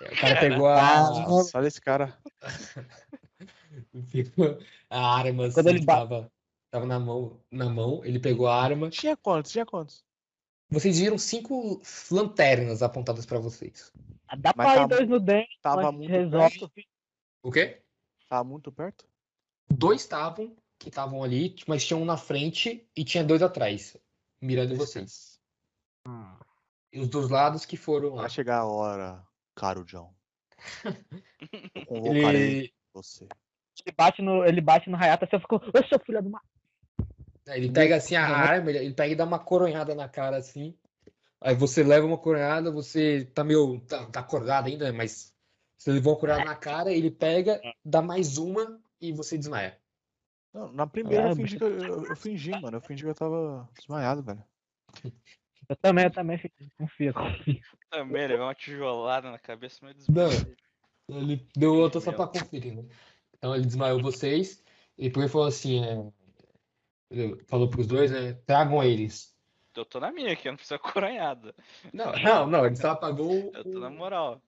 O 0.00 0.16
cara 0.18 0.40
pegou 0.40 0.66
a, 0.66 1.10
Nossa, 1.28 1.58
olha 1.58 1.68
esse 1.68 1.80
cara. 1.80 2.16
a 4.88 5.14
arma 5.16 5.46
assim, 5.46 5.54
Quando 5.54 5.68
ele 5.68 5.84
tava, 5.84 6.32
tava 6.70 6.86
na 6.86 6.98
mão, 6.98 7.38
na 7.50 7.68
mão, 7.68 8.02
ele 8.04 8.18
pegou 8.18 8.46
a 8.46 8.62
arma. 8.62 8.88
Tinha 8.90 9.16
quantos? 9.16 9.52
Tinha 9.52 9.66
quantos? 9.66 10.02
Vocês 10.70 10.98
viram 10.98 11.18
cinco 11.18 11.82
lanternas 12.10 12.82
apontadas 12.82 13.26
pra 13.26 13.38
vocês. 13.38 13.92
Dá 14.38 14.52
Mas 14.56 14.66
pra 14.66 14.74
tá- 14.76 14.82
ir 14.82 14.88
dois 14.88 15.08
no 15.08 15.20
dente, 15.20 15.58
Tava 15.60 15.90
muito 15.92 16.10
resolve. 16.10 16.58
perto? 16.58 16.72
O 17.42 17.50
quê? 17.50 17.82
Tá 18.28 18.44
muito 18.44 18.70
perto? 18.70 19.08
Dois 19.68 20.02
estavam, 20.02 20.56
que 20.78 20.88
estavam 20.88 21.22
ali, 21.22 21.54
mas 21.66 21.84
tinha 21.84 21.96
um 21.96 22.04
na 22.04 22.16
frente 22.16 22.88
e 22.96 23.04
tinha 23.04 23.24
dois 23.24 23.42
atrás, 23.42 23.96
mirando 24.40 24.72
em 24.72 24.76
vocês. 24.76 25.40
E 26.92 27.00
os 27.00 27.08
dos 27.08 27.28
lados 27.28 27.64
que 27.64 27.76
foram 27.76 28.14
lá. 28.14 28.22
Vai 28.22 28.30
chegar 28.30 28.58
a 28.58 28.66
hora, 28.66 29.24
caro 29.54 29.84
John. 29.84 30.14
Eu 31.74 31.86
convocarei 31.86 32.58
Ele, 32.58 32.74
você. 32.92 33.26
Ele 33.86 33.94
bate 33.96 34.20
no, 34.22 34.44
ele 34.44 34.60
bate 34.60 34.90
no 34.90 34.96
Hayata, 34.96 35.26
você 35.26 35.38
ficou, 35.38 35.58
ô 35.58 35.88
seu 35.88 35.98
filho 36.00 36.22
do 36.22 36.30
mar. 36.30 36.42
ele 37.46 37.72
pega 37.72 37.96
assim 37.96 38.14
a 38.14 38.26
arma, 38.26 38.70
ele, 38.70 38.78
ele 38.78 38.94
pega 38.94 39.12
e 39.12 39.16
dá 39.16 39.24
uma 39.24 39.38
coronhada 39.38 39.94
na 39.94 40.08
cara 40.08 40.36
assim. 40.36 40.76
Aí 41.40 41.54
você 41.54 41.82
leva 41.82 42.06
uma 42.06 42.18
coronhada, 42.18 42.70
você 42.70 43.24
tá 43.24 43.42
meio. 43.42 43.80
tá, 43.80 44.06
tá 44.06 44.20
acordado 44.20 44.66
ainda, 44.66 44.84
né? 44.84 44.92
mas 44.92 45.34
você 45.78 45.90
levou 45.90 46.12
uma 46.12 46.20
coronhada 46.20 46.44
na 46.44 46.54
cara, 46.54 46.92
ele 46.92 47.10
pega, 47.10 47.60
dá 47.84 48.02
mais 48.02 48.36
uma 48.36 48.80
e 49.00 49.12
você 49.12 49.38
desmaia. 49.38 49.80
Não, 50.52 50.70
na 50.72 50.86
primeira 50.86 51.26
Ah, 51.26 51.30
eu 51.30 51.36
fingi 51.36 51.56
que 51.56 51.64
eu, 51.64 51.78
eu, 51.78 52.04
eu 52.04 52.16
fingi, 52.16 52.50
mano. 52.50 52.76
Eu 52.76 52.80
fingi 52.80 53.02
que 53.04 53.08
eu 53.08 53.14
tava 53.14 53.68
desmaiado, 53.76 54.22
velho. 54.22 54.44
Eu 55.68 55.76
também, 55.76 56.04
eu 56.04 56.10
também, 56.10 56.36
filho. 56.36 56.52
confia, 56.76 57.12
confia. 57.12 57.62
Também 57.90 58.26
levou 58.26 58.46
uma 58.46 58.54
tijolada 58.54 59.30
na 59.30 59.38
cabeça, 59.38 59.78
mas 59.82 59.96
Não. 60.08 60.28
desmaiei. 60.28 60.56
Ele 61.08 61.48
deu 61.56 61.74
outra 61.74 62.00
só 62.00 62.12
pra 62.12 62.26
conferir, 62.26 62.76
né? 62.76 62.84
Então 63.34 63.54
ele 63.54 63.64
desmaiou 63.64 64.00
vocês 64.00 64.62
e 64.96 65.08
depois 65.08 65.30
falou 65.30 65.46
assim: 65.46 65.84
é, 65.84 66.12
ele 67.10 67.42
falou 67.46 67.68
pros 67.68 67.86
dois, 67.86 68.10
né? 68.10 68.34
Tragam 68.46 68.82
eles. 68.82 69.29
Eu 69.80 69.84
tô 69.84 69.98
na 70.00 70.12
minha 70.12 70.32
aqui, 70.32 70.48
eu 70.48 70.52
não 70.52 70.56
preciso 70.56 70.78
coronhada. 70.80 71.54
Não, 71.92 72.12
não, 72.18 72.46
não, 72.46 72.66
ele 72.66 72.76
só 72.76 72.90
apagou 72.90 73.46
o- 73.48 73.52
Eu 73.54 73.64
tô 73.64 73.80
na 73.80 73.90
moral. 73.90 74.42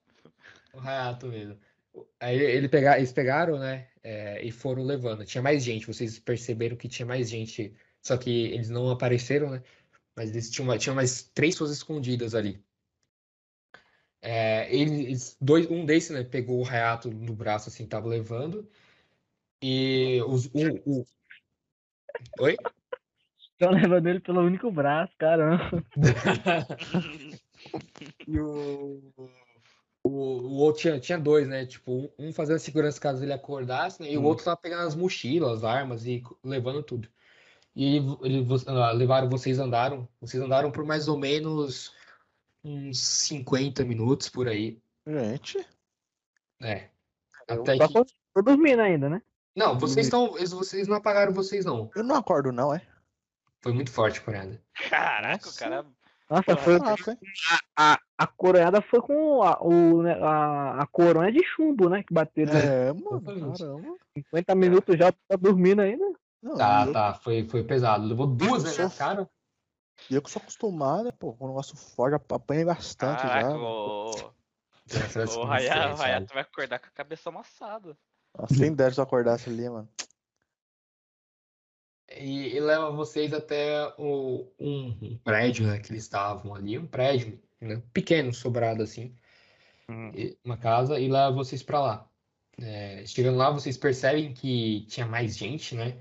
O 0.72 0.78
Hayato 0.80 1.26
mesmo. 1.26 1.58
Aí 2.20 2.38
ele 2.38 2.68
pega, 2.68 2.96
eles 2.96 3.12
pegaram, 3.12 3.58
né? 3.58 3.88
é, 4.02 4.42
e 4.44 4.50
foram 4.50 4.82
levando. 4.82 5.24
Tinha 5.24 5.42
mais 5.42 5.62
gente. 5.62 5.86
Vocês 5.86 6.18
perceberam 6.18 6.76
que 6.76 6.88
tinha 6.88 7.06
mais 7.06 7.30
gente. 7.30 7.74
Só 8.02 8.16
que 8.16 8.46
eles 8.46 8.68
não 8.68 8.90
apareceram, 8.90 9.50
né? 9.50 9.62
Mas 10.16 10.30
eles 10.30 10.50
tinham, 10.50 10.66
mais- 10.66 10.82
tinham 10.82 10.96
mais 10.96 11.22
três 11.34 11.54
pessoas 11.54 11.70
escondidas 11.70 12.34
ali. 12.34 12.62
É, 14.20 14.74
eles, 14.74 15.36
dois, 15.40 15.68
um 15.70 15.84
desses, 15.84 16.10
né? 16.10 16.24
Pegou 16.24 16.60
o 16.62 16.68
Hayato 16.68 17.10
no 17.10 17.34
braço, 17.34 17.68
assim, 17.68 17.86
tava 17.86 18.08
levando. 18.08 18.68
E 19.62 20.20
os, 20.26 20.46
o... 20.46 21.04
Oi? 22.40 22.56
Tô 23.66 23.70
levando 23.70 24.06
ele 24.08 24.18
pelo 24.20 24.40
único 24.40 24.70
braço, 24.72 25.12
caramba. 25.16 25.84
E 28.26 28.40
o, 28.40 29.00
o, 30.02 30.10
o 30.10 30.54
outro 30.56 30.82
tinha, 30.82 30.98
tinha 30.98 31.18
dois, 31.18 31.46
né? 31.46 31.64
Tipo, 31.64 32.12
um, 32.18 32.32
fazendo 32.32 32.58
segurança 32.58 33.00
caso 33.00 33.22
ele 33.24 33.32
acordasse, 33.32 34.02
né? 34.02 34.10
E 34.10 34.16
o 34.18 34.20
Hum. 34.20 34.24
outro 34.24 34.44
tava 34.44 34.56
pegando 34.56 34.86
as 34.86 34.96
mochilas, 34.96 35.58
as 35.58 35.64
armas 35.64 36.06
e 36.06 36.22
levando 36.42 36.82
tudo. 36.82 37.08
E 37.74 37.96
ele, 37.96 38.16
ele, 38.22 38.46
ah, 38.66 38.90
levaram, 38.90 39.28
vocês 39.30 39.58
andaram, 39.58 40.08
vocês 40.20 40.42
andaram 40.42 40.70
por 40.72 40.84
mais 40.84 41.06
ou 41.08 41.16
menos 41.16 41.94
uns 42.64 42.98
50 42.98 43.84
minutos 43.84 44.28
por 44.28 44.48
aí. 44.48 44.78
Gente, 45.06 45.64
É. 46.60 46.88
Eu- 47.48 47.62
Até 47.62 47.76
Só 47.76 47.86
que. 47.88 47.94
tô, 47.94 48.06
tô 48.34 48.42
dormindo 48.42 48.80
ainda, 48.80 49.08
né? 49.08 49.22
Não, 49.54 49.78
vocês 49.78 50.06
estão. 50.06 50.36
eles- 50.36 50.52
Vocês 50.52 50.88
não 50.88 50.96
apagaram 50.96 51.32
vocês, 51.32 51.64
não. 51.64 51.90
eu 51.94 52.02
não 52.04 52.16
acordo, 52.16 52.50
não, 52.52 52.74
é? 52.74 52.82
Foi 53.62 53.72
muito 53.72 53.90
forte 53.92 54.18
a 54.18 54.22
parada. 54.22 54.62
Caraca, 54.90 55.42
o 55.42 55.46
Nossa. 55.46 55.58
cara. 55.58 55.86
Nossa, 56.28 56.56
foi, 56.56 56.74
hein? 56.74 57.18
a, 57.76 57.98
a 58.16 58.26
coronhada 58.26 58.80
foi 58.80 59.02
com 59.02 59.42
a, 59.42 59.60
o, 59.62 60.02
né, 60.02 60.14
a, 60.14 60.82
a 60.82 60.86
coronha 60.86 61.30
de 61.30 61.44
chumbo, 61.44 61.90
né? 61.90 62.02
Que 62.02 62.12
bateram 62.14 62.52
É, 62.58 62.92
mano, 62.92 63.20
caramba. 63.20 63.96
50 64.16 64.54
minutos 64.54 64.96
já, 64.96 65.12
tá 65.12 65.36
dormindo 65.38 65.82
ainda. 65.82 66.04
Não, 66.42 66.56
Tá, 66.56 66.86
eu, 66.86 66.92
tá. 66.92 67.14
Foi, 67.14 67.46
foi 67.48 67.62
pesado. 67.64 68.06
Levou 68.06 68.26
duas, 68.26 68.64
né, 68.64 68.90
cara. 68.96 69.28
e 70.08 70.14
eu 70.14 70.22
que 70.22 70.30
sou 70.30 70.40
acostumado, 70.40 71.12
pô, 71.12 71.34
com 71.34 71.44
um 71.44 71.48
negócio 71.48 71.76
forte, 71.76 72.14
ap- 72.14 72.32
apanhei 72.32 72.64
bastante 72.64 73.20
Caraca, 73.20 73.50
já. 73.50 73.56
o, 73.58 74.32
o 74.32 74.32
o 75.38 75.52
Hayato 75.52 76.32
vai 76.34 76.42
acordar 76.42 76.78
com 76.78 76.86
a 76.86 76.90
cabeça 76.90 77.28
amassada. 77.28 77.96
Nossa, 78.36 78.54
Sem 78.54 78.72
ideia 78.72 78.90
se 78.90 78.98
eu 78.98 79.04
acordasse 79.04 79.50
ali, 79.50 79.68
mano. 79.68 79.88
E, 82.18 82.54
e 82.56 82.60
leva 82.60 82.90
vocês 82.90 83.32
até 83.32 83.92
o, 83.98 84.46
um, 84.58 85.18
prédio, 85.18 85.66
né, 85.66 85.78
que 85.78 85.92
eles 85.92 86.04
estavam 86.04 86.54
ali, 86.54 86.78
um 86.78 86.86
prédio, 86.86 87.40
né, 87.60 87.82
pequeno, 87.92 88.32
sobrado 88.32 88.82
assim, 88.82 89.14
e- 90.14 90.36
uma 90.44 90.56
casa, 90.56 90.98
e 91.00 91.08
leva 91.08 91.32
vocês 91.32 91.62
pra 91.62 91.80
lá. 91.80 92.10
É, 92.60 93.04
chegando 93.06 93.36
lá, 93.38 93.50
vocês 93.50 93.76
percebem 93.76 94.32
que 94.34 94.84
tinha 94.86 95.06
mais 95.06 95.36
gente, 95.36 95.74
né? 95.74 95.98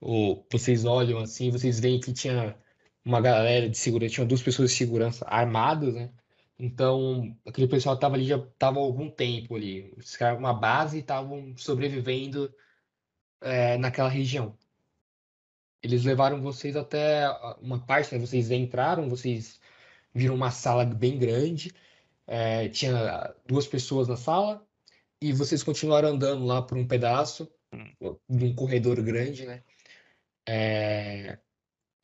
Ou 0.00 0.46
vocês 0.50 0.84
olham 0.84 1.20
assim, 1.20 1.50
vocês 1.50 1.80
veem 1.80 2.00
que 2.00 2.12
tinha 2.12 2.56
uma 3.04 3.20
galera 3.20 3.68
de 3.68 3.76
segurança, 3.78 4.14
tinha 4.14 4.26
duas 4.26 4.42
pessoas 4.42 4.70
de 4.70 4.76
segurança 4.76 5.26
armadas, 5.28 5.94
né? 5.94 6.10
Então, 6.58 7.36
aquele 7.46 7.68
pessoal 7.68 7.98
tava 7.98 8.16
ali, 8.16 8.26
já 8.26 8.38
tava 8.58 8.78
há 8.78 8.82
algum 8.82 9.10
tempo 9.10 9.56
ali. 9.56 9.92
Eles 9.94 10.16
criaram 10.16 10.38
uma 10.38 10.52
base 10.54 10.98
e 10.98 11.00
estavam 11.00 11.56
sobrevivendo 11.56 12.54
é, 13.40 13.78
naquela 13.78 14.08
região. 14.08 14.56
Eles 15.82 16.04
levaram 16.04 16.40
vocês 16.42 16.76
até 16.76 17.28
uma 17.60 17.78
parte, 17.84 18.14
né? 18.14 18.20
Vocês 18.20 18.50
entraram, 18.50 19.08
vocês 19.08 19.60
viram 20.14 20.34
uma 20.34 20.50
sala 20.50 20.84
bem 20.84 21.18
grande, 21.18 21.72
é, 22.26 22.68
tinha 22.68 23.34
duas 23.46 23.66
pessoas 23.66 24.08
na 24.08 24.16
sala, 24.16 24.66
e 25.20 25.32
vocês 25.32 25.62
continuaram 25.62 26.10
andando 26.10 26.44
lá 26.44 26.62
por 26.62 26.76
um 26.76 26.86
pedaço, 26.86 27.50
de 28.28 28.44
um 28.44 28.54
corredor 28.54 29.00
grande, 29.02 29.46
né? 29.46 29.62
É, 30.48 31.38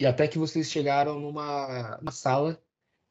e 0.01 0.07
até 0.07 0.29
que 0.29 0.39
vocês 0.39 0.71
chegaram 0.71 1.19
numa, 1.19 1.97
numa 1.99 2.13
sala 2.13 2.63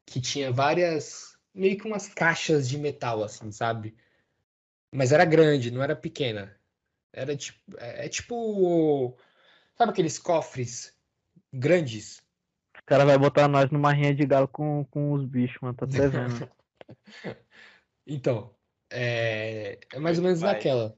que 0.06 0.20
tinha 0.20 0.52
várias, 0.52 1.36
meio 1.54 1.76
que 1.76 1.86
umas 1.86 2.08
caixas 2.08 2.68
de 2.68 2.78
metal, 2.78 3.22
assim, 3.22 3.50
sabe? 3.50 3.96
Mas 4.94 5.12
era 5.12 5.24
grande, 5.24 5.70
não 5.70 5.82
era 5.82 5.96
pequena. 5.96 6.58
Era 7.12 7.36
tipo, 7.36 7.60
é, 7.78 8.06
é 8.06 8.08
tipo, 8.08 9.16
sabe 9.76 9.92
aqueles 9.92 10.18
cofres 10.18 10.94
grandes? 11.52 12.18
O 12.78 12.84
cara 12.86 13.04
vai 13.04 13.18
botar 13.18 13.48
nós 13.48 13.70
numa 13.70 13.92
rinha 13.92 14.14
de 14.14 14.24
galo 14.24 14.48
com, 14.48 14.84
com 14.90 15.12
os 15.12 15.24
bichos, 15.24 15.58
mano. 15.60 15.74
Tô 15.76 15.84
até 15.84 16.08
vendo. 16.08 16.50
Então, 18.06 18.54
é, 18.90 19.80
é 19.92 19.98
mais 19.98 20.18
ou 20.18 20.24
menos 20.24 20.40
Vai. 20.40 20.54
naquela, 20.54 20.96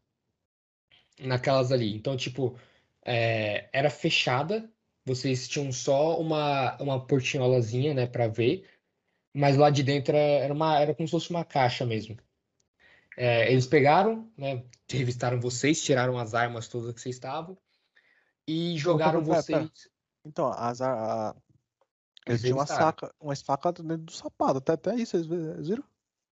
naquelas 1.18 1.72
ali. 1.72 1.94
Então, 1.96 2.16
tipo, 2.16 2.58
é, 3.04 3.68
era 3.72 3.88
fechada, 3.88 4.70
vocês 5.04 5.48
tinham 5.48 5.72
só 5.72 6.20
uma, 6.20 6.76
uma 6.80 7.06
portinholazinha, 7.06 7.94
né, 7.94 8.06
pra 8.06 8.28
ver, 8.28 8.68
mas 9.34 9.56
lá 9.56 9.70
de 9.70 9.82
dentro 9.82 10.14
era, 10.14 10.44
era 10.44 10.54
uma, 10.54 10.78
era 10.78 10.94
como 10.94 11.08
se 11.08 11.12
fosse 11.12 11.30
uma 11.30 11.44
caixa 11.44 11.86
mesmo. 11.86 12.18
É, 13.16 13.50
eles 13.50 13.66
pegaram, 13.66 14.30
né, 14.36 14.62
revistaram 14.88 15.40
vocês, 15.40 15.82
tiraram 15.82 16.18
as 16.18 16.34
armas 16.34 16.68
todas 16.68 16.92
que 16.92 17.00
vocês 17.00 17.16
estavam 17.16 17.56
e 18.48 18.76
jogaram 18.78 19.22
pera, 19.24 19.42
pera. 19.42 19.60
vocês. 19.60 19.88
Então, 20.24 20.48
as, 20.50 20.80
a, 20.80 21.30
a- 21.30 21.36
Eles 22.26 22.40
tinham 22.42 22.56
uma 22.58 22.66
saca, 22.66 23.14
uma 23.20 23.36
faca 23.36 23.72
dentro 23.72 23.98
do 24.04 24.12
sapato. 24.12 24.58
Até, 24.58 24.72
até 24.72 24.94
isso, 24.96 25.12
vocês 25.12 25.26
vi- 25.26 25.36
vocês 25.52 25.68
viram? 25.68 25.84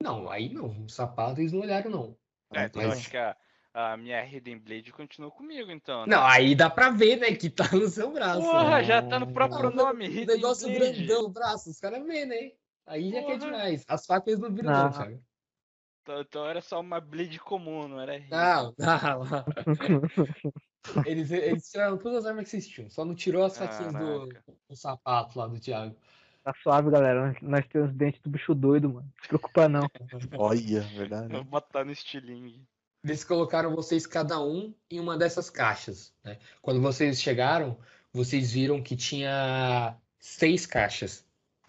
Não, 0.03 0.29
aí 0.31 0.53
não, 0.53 0.85
o 0.85 0.89
sapato 0.89 1.41
eles 1.41 1.53
não 1.53 1.61
olharam, 1.61 1.91
não. 1.91 2.17
É, 2.53 2.61
Ah, 2.61 2.65
então 2.67 2.83
mas- 2.83 2.93
eu 2.93 2.99
acho 2.99 3.11
que 3.11 3.17
a, 3.17 3.37
a 3.75 3.97
minha 3.97 4.25
Hidden 4.25 4.59
Blade 4.59 4.93
continuou 4.93 5.31
comigo, 5.33 5.71
então. 5.71 6.07
né? 6.07 6.15
Não, 6.17 6.25
aí 6.27 6.55
dá 6.55 6.69
pra 6.71 6.91
ver, 6.91 7.17
né, 7.17 7.35
que 7.35 7.49
tá 7.51 7.69
no 7.73 7.89
seu 7.89 8.11
braço. 8.13 8.41
Porra, 8.41 8.79
né? 8.79 8.85
já 8.85 9.03
tá 9.03 9.19
no 9.19 9.33
próprio 9.33 9.69
Ah, 9.69 9.75
nome. 9.75 10.07
O 10.07 10.11
Hidden 10.11 10.27
negócio 10.37 10.69
Blade. 10.69 11.05
grandão 11.05 11.23
no 11.23 11.29
braço, 11.31 11.71
os 11.71 11.79
caras 11.81 12.05
vê, 12.05 12.25
né? 12.27 12.53
Aí 12.87 13.11
já 13.11 13.21
que 13.23 13.33
é 13.33 13.39
Porra. 13.39 13.51
demais. 13.51 13.85
As 13.89 14.07
facas 14.07 14.29
eles 14.29 14.41
não 14.41 14.53
viram, 14.55 14.71
Não. 14.73 14.85
não, 14.85 14.93
cara. 14.93 15.21
Então, 16.03 16.21
então 16.21 16.47
era 16.47 16.61
só 16.61 16.79
uma 16.81 17.01
Blade 17.01 17.41
comum, 17.41 17.89
não 17.89 17.99
era. 18.01 18.19
Não, 18.31 18.75
não. 18.79 19.45
Eles, 21.05 21.31
eles 21.31 21.71
tiraram 21.71 21.97
todas 21.99 22.19
as 22.19 22.27
armas 22.27 22.45
que 22.45 22.51
vocês 22.51 22.67
tinham, 22.69 22.91
só 22.91 23.05
não 23.05 23.15
tirou 23.15 23.45
as 23.45 23.57
faquinhas 23.57 23.93
do, 23.93 24.29
do 24.69 24.77
sapato 24.77 25.39
lá 25.39 25.47
do 25.47 25.59
Thiago. 25.59 25.95
Tá 26.45 26.55
suave, 26.63 26.91
galera. 26.91 27.35
Nós- 27.43 27.67
temos 27.67 27.91
os 27.91 27.97
dentes 27.97 28.21
do 28.23 28.31
bicho 28.31 28.55
doido, 28.55 28.89
mano. 28.89 29.07
Não 29.17 29.23
se 29.23 29.29
preocupa, 29.29 29.69
não. 29.69 29.89
Olha, 30.39 30.81
verdade. 30.83 31.33
Vou 31.33 31.45
botar 31.45 31.85
no 31.85 31.91
estilingue. 31.93 32.63
Eles 33.05 33.25
colocaram 33.25 33.75
vocês 33.75 34.07
cada 34.07 34.41
um 34.41 34.73
em 34.91 34.99
uma 35.01 35.17
dessas 35.17 35.51
caixas, 35.51 36.13
né? 36.25 36.39
Quando 36.63 36.81
vocês 36.81 37.21
chegaram, 37.21 37.79
vocês 38.13 38.53
viram 38.53 38.83
que 38.83 38.97
tinha 38.97 39.97
seis 40.21 40.67
caixas. 40.67 41.25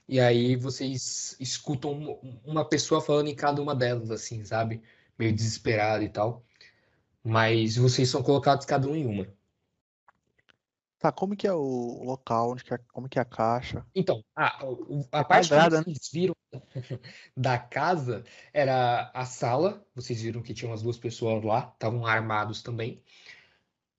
E 0.07 0.19
aí 0.19 0.55
vocês 0.55 1.35
escutam 1.39 1.91
um- 1.93 2.39
uma 2.45 2.63
pessoa 2.63 3.01
falando 3.01 3.27
em 3.27 3.35
cada 3.35 3.61
uma 3.61 3.75
delas, 3.75 4.09
assim, 4.09 4.43
sabe? 4.45 4.81
Meio 5.17 5.33
desesperado 5.33 6.03
e 6.03 6.09
tal. 6.09 6.43
Mas 7.27 7.75
vocês 7.75 8.09
são 8.09 8.23
colocados 8.23 8.65
cada 8.65 8.87
um 8.87 8.95
em 8.95 9.05
uma. 9.05 9.27
Tá, 10.97 11.11
como 11.11 11.35
que 11.35 11.45
é 11.45 11.51
o 11.51 12.01
local? 12.05 12.51
Onde 12.51 12.63
que 12.63 12.73
é, 12.73 12.77
como 12.93 13.09
que 13.09 13.19
é 13.19 13.21
a 13.21 13.25
caixa? 13.25 13.85
Então, 13.93 14.23
a, 14.33 14.63
a 15.11 15.19
É 15.19 15.23
parte 15.25 15.49
que 15.49 15.53
quadrada, 15.53 15.77
né? 15.79 15.83
vocês 15.83 16.09
viram 16.11 16.33
da 17.35 17.59
casa 17.59 18.23
era 18.53 19.11
a 19.13 19.25
sala. 19.25 19.85
Vocês 19.93 20.21
viram 20.21 20.41
que 20.41 20.53
tinham 20.53 20.71
as 20.71 20.81
duas 20.81 20.97
pessoas 20.97 21.43
lá, 21.43 21.69
estavam 21.73 22.05
armados 22.05 22.61
também. 22.63 23.03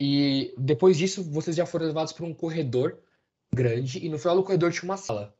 E 0.00 0.54
depois 0.56 0.96
disso, 0.96 1.22
vocês 1.22 1.54
já 1.54 1.66
foram 1.66 1.84
levados 1.84 2.14
para 2.14 2.24
um 2.24 2.32
corredor 2.32 2.98
grande, 3.52 4.02
e 4.04 4.08
no 4.08 4.18
final 4.18 4.36
do 4.36 4.42
corredor 4.42 4.72
tinha 4.72 4.84
uma 4.84 4.96
sala. 4.96 5.36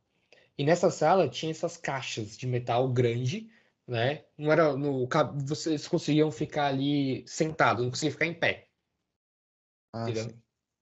E 0.58 0.64
nessa 0.64 0.90
sala 0.90 1.26
tinha 1.26 1.52
essas 1.52 1.78
caixas 1.78 2.36
de 2.36 2.46
metal 2.46 2.86
grande, 2.92 3.48
né? 3.88 4.24
Não 4.36 4.52
era 4.52 4.76
no, 4.76 5.08
ca- 5.08 5.32
vocês 5.34 5.88
conseguiam 5.88 6.30
ficar 6.30 6.66
ali 6.66 7.26
sentados, 7.26 7.82
não 7.82 7.90
conseguiam 7.90 8.12
ficar 8.12 8.26
em 8.26 8.34
pé, 8.34 8.68
Ah. 9.94 10.06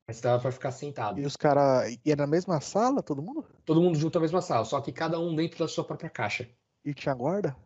Mas 0.08 0.20
dava 0.20 0.40
para 0.40 0.52
ficar 0.52 0.70
sentado. 0.70 1.18
E 1.20 1.24
os 1.26 1.36
caras. 1.36 1.90
E 2.04 2.12
era 2.12 2.22
na 2.22 2.26
mesma 2.28 2.60
sala, 2.60 3.02
todo 3.02 3.20
mundo? 3.22 3.44
Todo 3.64 3.80
mundo 3.82 3.98
junto 3.98 4.14
na 4.16 4.20
mesma 4.22 4.40
sala, 4.40 4.64
só 4.64 4.80
que 4.80 4.92
cada 4.92 5.18
um 5.18 5.34
dentro 5.34 5.58
da 5.58 5.66
sua 5.66 5.84
própria 5.84 6.08
caixa. 6.08 6.48
E 6.84 6.94
tinha 6.94 7.12
guarda? 7.14 7.56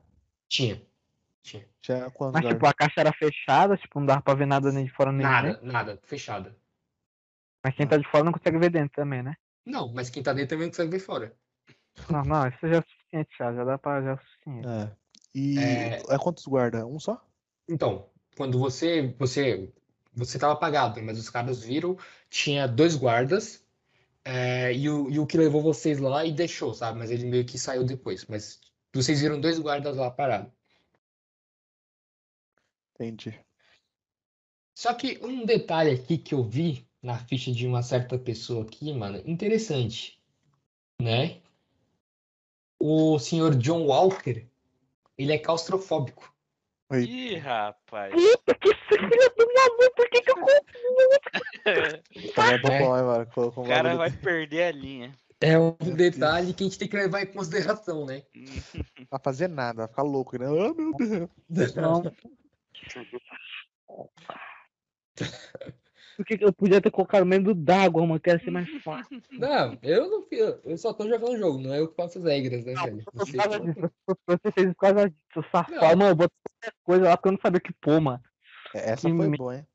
Tinha. 0.48 0.80
Tinha. 1.42 1.68
Tinha 1.82 2.10
quantos 2.10 2.32
Mas, 2.34 2.42
guardas? 2.42 2.52
tipo, 2.54 2.66
a 2.66 2.72
caixa 2.72 3.00
era 3.00 3.12
fechada, 3.12 3.76
tipo, 3.76 3.98
não 4.00 4.06
dava 4.06 4.22
pra 4.22 4.32
ver 4.34 4.46
nada 4.46 4.72
nem 4.72 4.86
de 4.86 4.90
fora 4.92 5.12
nem 5.12 5.20
Nada, 5.22 5.48
dentro. 5.48 5.66
nada, 5.66 6.00
fechada. 6.02 6.56
Mas 7.62 7.74
quem 7.74 7.86
tá 7.86 7.98
de 7.98 8.08
fora 8.10 8.24
não 8.24 8.32
consegue 8.32 8.58
ver 8.58 8.70
dentro 8.70 8.94
também, 8.94 9.22
né? 9.22 9.34
Não, 9.66 9.92
mas 9.92 10.08
quem 10.08 10.22
tá 10.22 10.32
dentro 10.32 10.50
também 10.50 10.66
não 10.66 10.70
consegue 10.72 10.90
ver 10.92 11.00
fora. 11.00 11.36
Não, 12.10 12.22
não, 12.22 12.48
isso 12.48 12.58
já 12.66 12.76
é 12.78 12.82
suficiente, 12.82 13.30
já. 13.38 13.52
Já 13.52 13.64
dá 13.64 13.76
pra. 13.76 14.00
Já 14.00 14.12
é 14.12 14.16
suficiente. 14.16 14.66
É. 14.66 14.96
E 15.34 15.58
É. 15.58 16.02
é 16.08 16.18
quantos 16.18 16.44
guarda? 16.46 16.86
Um 16.86 16.98
só? 16.98 17.24
Então, 17.68 18.08
quando 18.36 18.58
você 18.58 19.14
você 19.18 19.72
você 20.12 20.38
tava 20.38 20.54
apagado, 20.54 21.00
mas 21.02 21.18
os 21.18 21.30
caras 21.30 21.62
viram, 21.62 21.96
tinha 22.28 22.66
dois 22.66 22.96
guardas, 22.96 23.64
é, 24.24 24.72
e, 24.74 24.88
o, 24.88 25.10
e 25.10 25.18
o 25.18 25.26
que 25.26 25.38
levou 25.38 25.62
vocês 25.62 25.98
lá 25.98 26.24
e 26.24 26.32
deixou, 26.32 26.74
sabe? 26.74 26.98
Mas 26.98 27.10
ele 27.10 27.24
meio 27.26 27.44
que 27.44 27.58
saiu 27.58 27.84
depois. 27.84 28.26
Mas 28.26 28.60
vocês 28.92 29.20
viram 29.20 29.40
dois 29.40 29.58
guardas 29.58 29.96
lá 29.96 30.10
parados. 30.10 30.52
Entendi. 32.94 33.38
Só 34.74 34.94
que 34.94 35.18
um 35.22 35.44
detalhe 35.44 35.90
aqui 35.90 36.18
que 36.18 36.34
eu 36.34 36.42
vi 36.42 36.86
na 37.02 37.18
ficha 37.18 37.50
de 37.52 37.66
uma 37.66 37.82
certa 37.82 38.18
pessoa 38.18 38.62
aqui, 38.64 38.92
mano, 38.92 39.22
interessante, 39.26 40.20
né? 41.00 41.40
O 42.78 43.18
senhor 43.18 43.56
John 43.56 43.86
Walker, 43.86 44.46
ele 45.22 45.32
é 45.32 45.38
claustrofóbico. 45.38 46.34
Oi. 46.90 47.04
Ih, 47.04 47.36
rapaz. 47.36 48.12
Puta 48.12 48.54
que 48.54 48.74
filha 48.74 49.30
do 49.36 49.46
maluco, 49.54 49.94
por 49.94 50.08
que 50.08 50.22
que 50.22 50.30
eu 50.30 50.36
Tá 52.34 52.52
É. 52.52 52.58
bom, 52.58 52.96
hein, 52.96 53.04
mano? 53.04 53.26
Colocou 53.26 53.64
O 53.64 53.68
cara 53.68 53.96
vai 53.96 54.10
perder 54.10 54.62
a 54.64 54.72
linha. 54.72 55.14
É 55.40 55.58
um 55.58 55.76
Meu 55.82 55.94
detalhe 55.94 56.52
que 56.54 56.64
a 56.64 56.66
gente 56.66 56.78
tem 56.78 56.88
que 56.88 56.96
levar 56.96 57.22
em 57.22 57.26
consideração, 57.26 58.04
né? 58.06 58.22
Não 58.34 59.06
vai 59.10 59.20
fazer 59.22 59.48
nada, 59.48 59.78
vai 59.78 59.88
ficar 59.88 60.02
louco, 60.02 60.38
né? 60.38 60.46
Ah, 60.46 60.74
meu 60.74 61.30
Deus. 61.48 61.74
Não. 61.74 62.02
Por 66.20 66.26
que 66.26 66.36
que 66.36 66.44
eu 66.44 66.52
podia 66.52 66.82
ter 66.82 66.90
colocado 66.90 67.24
medo 67.24 67.54
d'água, 67.54 68.04
mano? 68.06 68.20
Quero 68.20 68.44
ser 68.44 68.50
mais 68.50 68.68
fácil. 68.82 69.22
Não, 69.32 69.78
eu 69.82 70.10
não 70.10 70.22
fiz, 70.26 70.38
eu 70.66 70.76
só 70.76 70.92
tô 70.92 71.08
jogando 71.08 71.32
o 71.32 71.38
jogo, 71.38 71.58
não 71.58 71.72
é 71.72 71.80
eu 71.80 71.88
que 71.88 71.94
faço 71.96 72.18
as 72.18 72.24
regras, 72.24 72.62
né, 72.66 72.74
velho? 72.74 73.02
Por 73.04 73.14
Você- 73.24 73.32
disso. 73.38 73.90
Você 74.26 74.52
fez 74.52 74.66
por 74.66 74.74
causa 74.76 75.08
disso, 75.08 75.48
safado. 75.50 75.96
Mano, 75.96 76.08
eu 76.08 76.14
botei 76.14 76.36
qualquer 76.60 76.76
coisa 76.84 77.04
lá 77.08 77.16
porque 77.16 77.28
eu 77.28 77.32
não 77.32 77.40
sabia 77.40 77.56
o 77.56 77.62
que 77.62 77.72
pôr, 77.72 78.00
mano. 78.02 78.22
É, 78.74 78.90
Essa 78.90 79.08
Que 79.08 79.16
foi 79.16 79.28
me- 79.28 79.38
boa, 79.38 79.56
hein? 79.56 79.66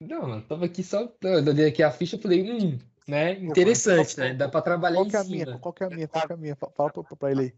Não, 0.00 0.34
eu 0.34 0.42
tava 0.42 0.64
aqui 0.64 0.82
só, 0.82 1.02
eu 1.22 1.32
olhei 1.46 1.68
aqui 1.68 1.84
a 1.84 1.90
ficha 1.92 2.16
e 2.16 2.20
falei, 2.20 2.42
hum, 2.50 2.78
né, 3.06 3.34
interessante, 3.38 4.18
né? 4.18 4.34
Dá 4.34 4.48
pra 4.48 4.60
trabalhar 4.60 4.96
Qual 4.96 5.06
em 5.06 5.10
que 5.10 5.16
é 5.16 5.20
a 5.20 5.24
minha? 5.24 5.46
cima. 5.46 5.58
Qual 5.60 5.72
que 5.72 5.84
é 5.84 5.86
a 5.86 5.90
minha? 5.90 6.08
Qual 6.08 6.26
que 6.26 6.32
é 6.32 6.34
a 6.34 6.38
minha? 6.38 6.56
Fa- 6.56 6.70
Fala 6.76 6.90
pra, 6.92 7.02
pra 7.16 7.30
ele 7.30 7.42
aí. 7.42 7.54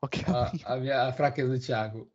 Qual 0.00 0.08
que 0.08 0.20
é 0.20 0.24
a 0.24 0.50
minha? 0.52 0.64
A, 0.64 0.72
a 0.72 0.76
minha 0.78 1.02
a 1.08 1.12
fraqueza 1.12 1.52
do 1.52 1.60
Thiago. 1.60 2.10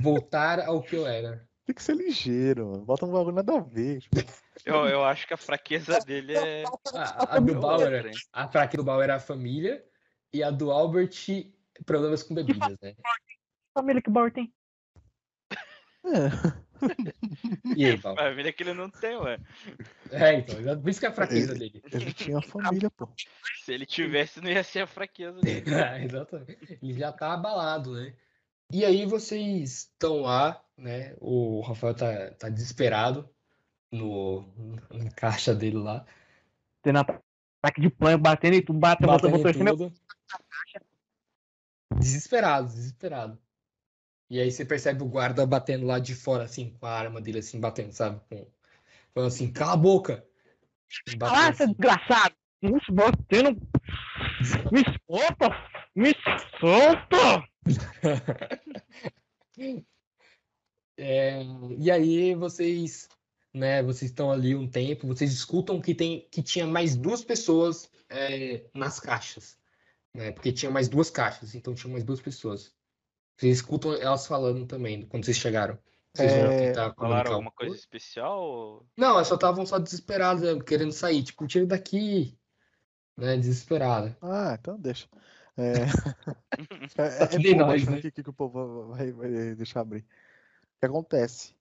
Voltar 0.00 0.60
ao 0.60 0.82
que 0.82 0.96
eu 0.96 1.06
era. 1.06 1.46
Tem 1.66 1.74
que 1.74 1.82
ser 1.82 1.96
ligeiro, 1.96 2.66
mano. 2.66 2.84
Bota 2.84 3.06
um 3.06 3.12
bagulho 3.12 3.36
nada 3.36 3.56
a 3.56 3.60
ver. 3.60 4.00
tipo. 4.00 4.16
Eu, 4.64 4.86
eu 4.86 5.04
acho 5.04 5.26
que 5.26 5.34
a 5.34 5.38
fraqueza 5.38 5.98
dele 6.00 6.36
é. 6.36 6.64
A, 6.94 7.36
a 7.36 7.40
do 7.40 7.52
é 7.52 7.54
Bauer, 7.54 8.06
hein? 8.06 8.12
a 8.32 8.48
fraqueza 8.48 8.82
do 8.82 8.86
Bauer 8.86 9.04
era 9.04 9.16
a 9.16 9.20
família 9.20 9.84
e 10.32 10.42
a 10.42 10.50
do 10.50 10.70
Albert, 10.70 11.10
problemas 11.86 12.22
com 12.22 12.34
bebidas, 12.34 12.78
né? 12.80 12.94
Família 13.72 14.02
que 14.02 14.10
o 14.10 14.12
Bauer 14.12 14.32
tem. 14.32 14.52
É. 16.04 16.64
E 17.74 17.86
aí, 17.86 17.96
Bauer? 17.96 18.18
Família 18.18 18.52
que 18.52 18.62
ele 18.62 18.74
não 18.74 18.90
tem, 18.90 19.16
ué. 19.16 19.38
É, 20.10 20.34
então, 20.34 20.80
por 20.80 20.90
isso 20.90 21.00
que 21.00 21.06
é 21.06 21.08
a 21.08 21.12
fraqueza 21.12 21.54
dele. 21.54 21.82
Ele 21.90 22.12
tinha 22.12 22.42
família, 22.42 22.90
pô. 22.90 23.08
Se 23.64 23.72
ele 23.72 23.86
tivesse, 23.86 24.40
não 24.40 24.50
ia 24.50 24.62
ser 24.62 24.80
a 24.80 24.86
fraqueza 24.86 25.40
dele. 25.40 25.74
É, 25.74 26.04
exatamente. 26.04 26.78
Ele 26.82 26.92
já 26.92 27.10
tá 27.10 27.32
abalado, 27.32 27.94
né? 27.94 28.14
E 28.72 28.84
aí 28.84 29.06
vocês 29.06 29.90
estão 29.90 30.22
lá, 30.22 30.62
né? 30.76 31.14
O 31.20 31.60
Rafael 31.60 31.94
tá, 31.94 32.30
tá 32.32 32.48
desesperado 32.48 33.28
no, 33.92 34.44
na 34.90 35.10
caixa 35.12 35.54
dele 35.54 35.76
lá, 35.76 36.04
Tendo 36.84 36.98
ataque 36.98 37.80
de 37.80 37.88
pânico, 37.88 38.22
batendo 38.22 38.56
e 38.56 38.62
tu 38.62 38.74
bate, 38.74 39.06
bota, 39.06 39.26
batendo 39.26 39.42
botou 39.42 39.88
tudo. 39.88 39.92
Desesperado, 41.96 42.68
desesperado. 42.68 43.38
E 44.28 44.38
aí 44.38 44.50
você 44.50 44.66
percebe 44.66 45.02
o 45.02 45.08
guarda 45.08 45.46
batendo 45.46 45.86
lá 45.86 45.98
de 45.98 46.14
fora, 46.14 46.44
assim, 46.44 46.76
com 46.78 46.84
a 46.84 46.90
arma 46.90 47.22
dele, 47.22 47.38
assim, 47.38 47.58
batendo, 47.58 47.92
sabe? 47.92 48.20
Com, 48.28 48.46
falando 49.14 49.28
assim, 49.28 49.50
cala 49.50 49.72
a 49.72 49.76
boca! 49.76 50.26
Ah, 51.22 51.54
seu 51.54 51.64
assim. 51.64 51.66
desgraçado! 51.68 52.34
Não 52.60 52.78
se 52.80 52.92
batendo! 52.92 53.58
Me 54.70 54.84
solta! 55.06 55.48
Me 55.94 56.14
solta! 56.60 57.48
É, 60.96 61.42
e 61.76 61.90
aí 61.90 62.34
vocês, 62.34 63.08
né, 63.52 63.82
vocês 63.82 64.10
estão 64.10 64.30
ali 64.30 64.54
um 64.54 64.68
tempo, 64.70 65.06
vocês 65.08 65.32
escutam 65.32 65.80
que 65.80 65.94
tem 65.94 66.28
que 66.30 66.42
tinha 66.42 66.66
mais 66.66 66.96
duas 66.96 67.24
pessoas 67.24 67.90
é, 68.08 68.64
nas 68.72 69.00
caixas, 69.00 69.58
né? 70.14 70.30
Porque 70.30 70.52
tinha 70.52 70.70
mais 70.70 70.88
duas 70.88 71.10
caixas, 71.10 71.54
então 71.54 71.74
tinha 71.74 71.92
mais 71.92 72.04
duas 72.04 72.20
pessoas. 72.20 72.72
Vocês 73.36 73.56
escutam 73.56 73.92
elas 73.94 74.26
falando 74.26 74.66
também 74.66 75.04
quando 75.06 75.24
vocês 75.24 75.36
chegaram. 75.36 75.78
Vocês 76.14 76.32
É, 76.32 76.72
tá 76.72 76.94
Falaram 76.94 76.94
comunicando. 76.94 77.34
alguma 77.34 77.50
coisa 77.50 77.74
especial? 77.74 78.86
Não, 78.96 79.10
elas 79.10 79.26
só 79.26 79.34
estavam 79.34 79.66
só 79.66 79.80
desesperadas, 79.80 80.62
querendo 80.62 80.92
sair, 80.92 81.24
tipo, 81.24 81.44
tira 81.48 81.66
daqui, 81.66 82.38
né, 83.16 83.36
desesperada. 83.36 84.16
Ah, 84.22 84.56
então 84.56 84.78
deixa. 84.78 85.08
É, 86.96 87.02
é, 87.02 87.24
é 87.24 87.26
que 87.28 87.38
nem 87.38 87.56
bobo 87.56 87.70
nós, 87.70 87.88
né? 87.88 88.00
que, 88.00 88.10
que 88.10 88.30
o 88.30 88.32
povo 88.32 88.88
vai, 88.88 89.12
vai 89.12 89.54
deixar 89.54 89.80
abrir. 89.80 90.00
O 90.00 90.80
que 90.80 90.86
acontece? 90.86 91.54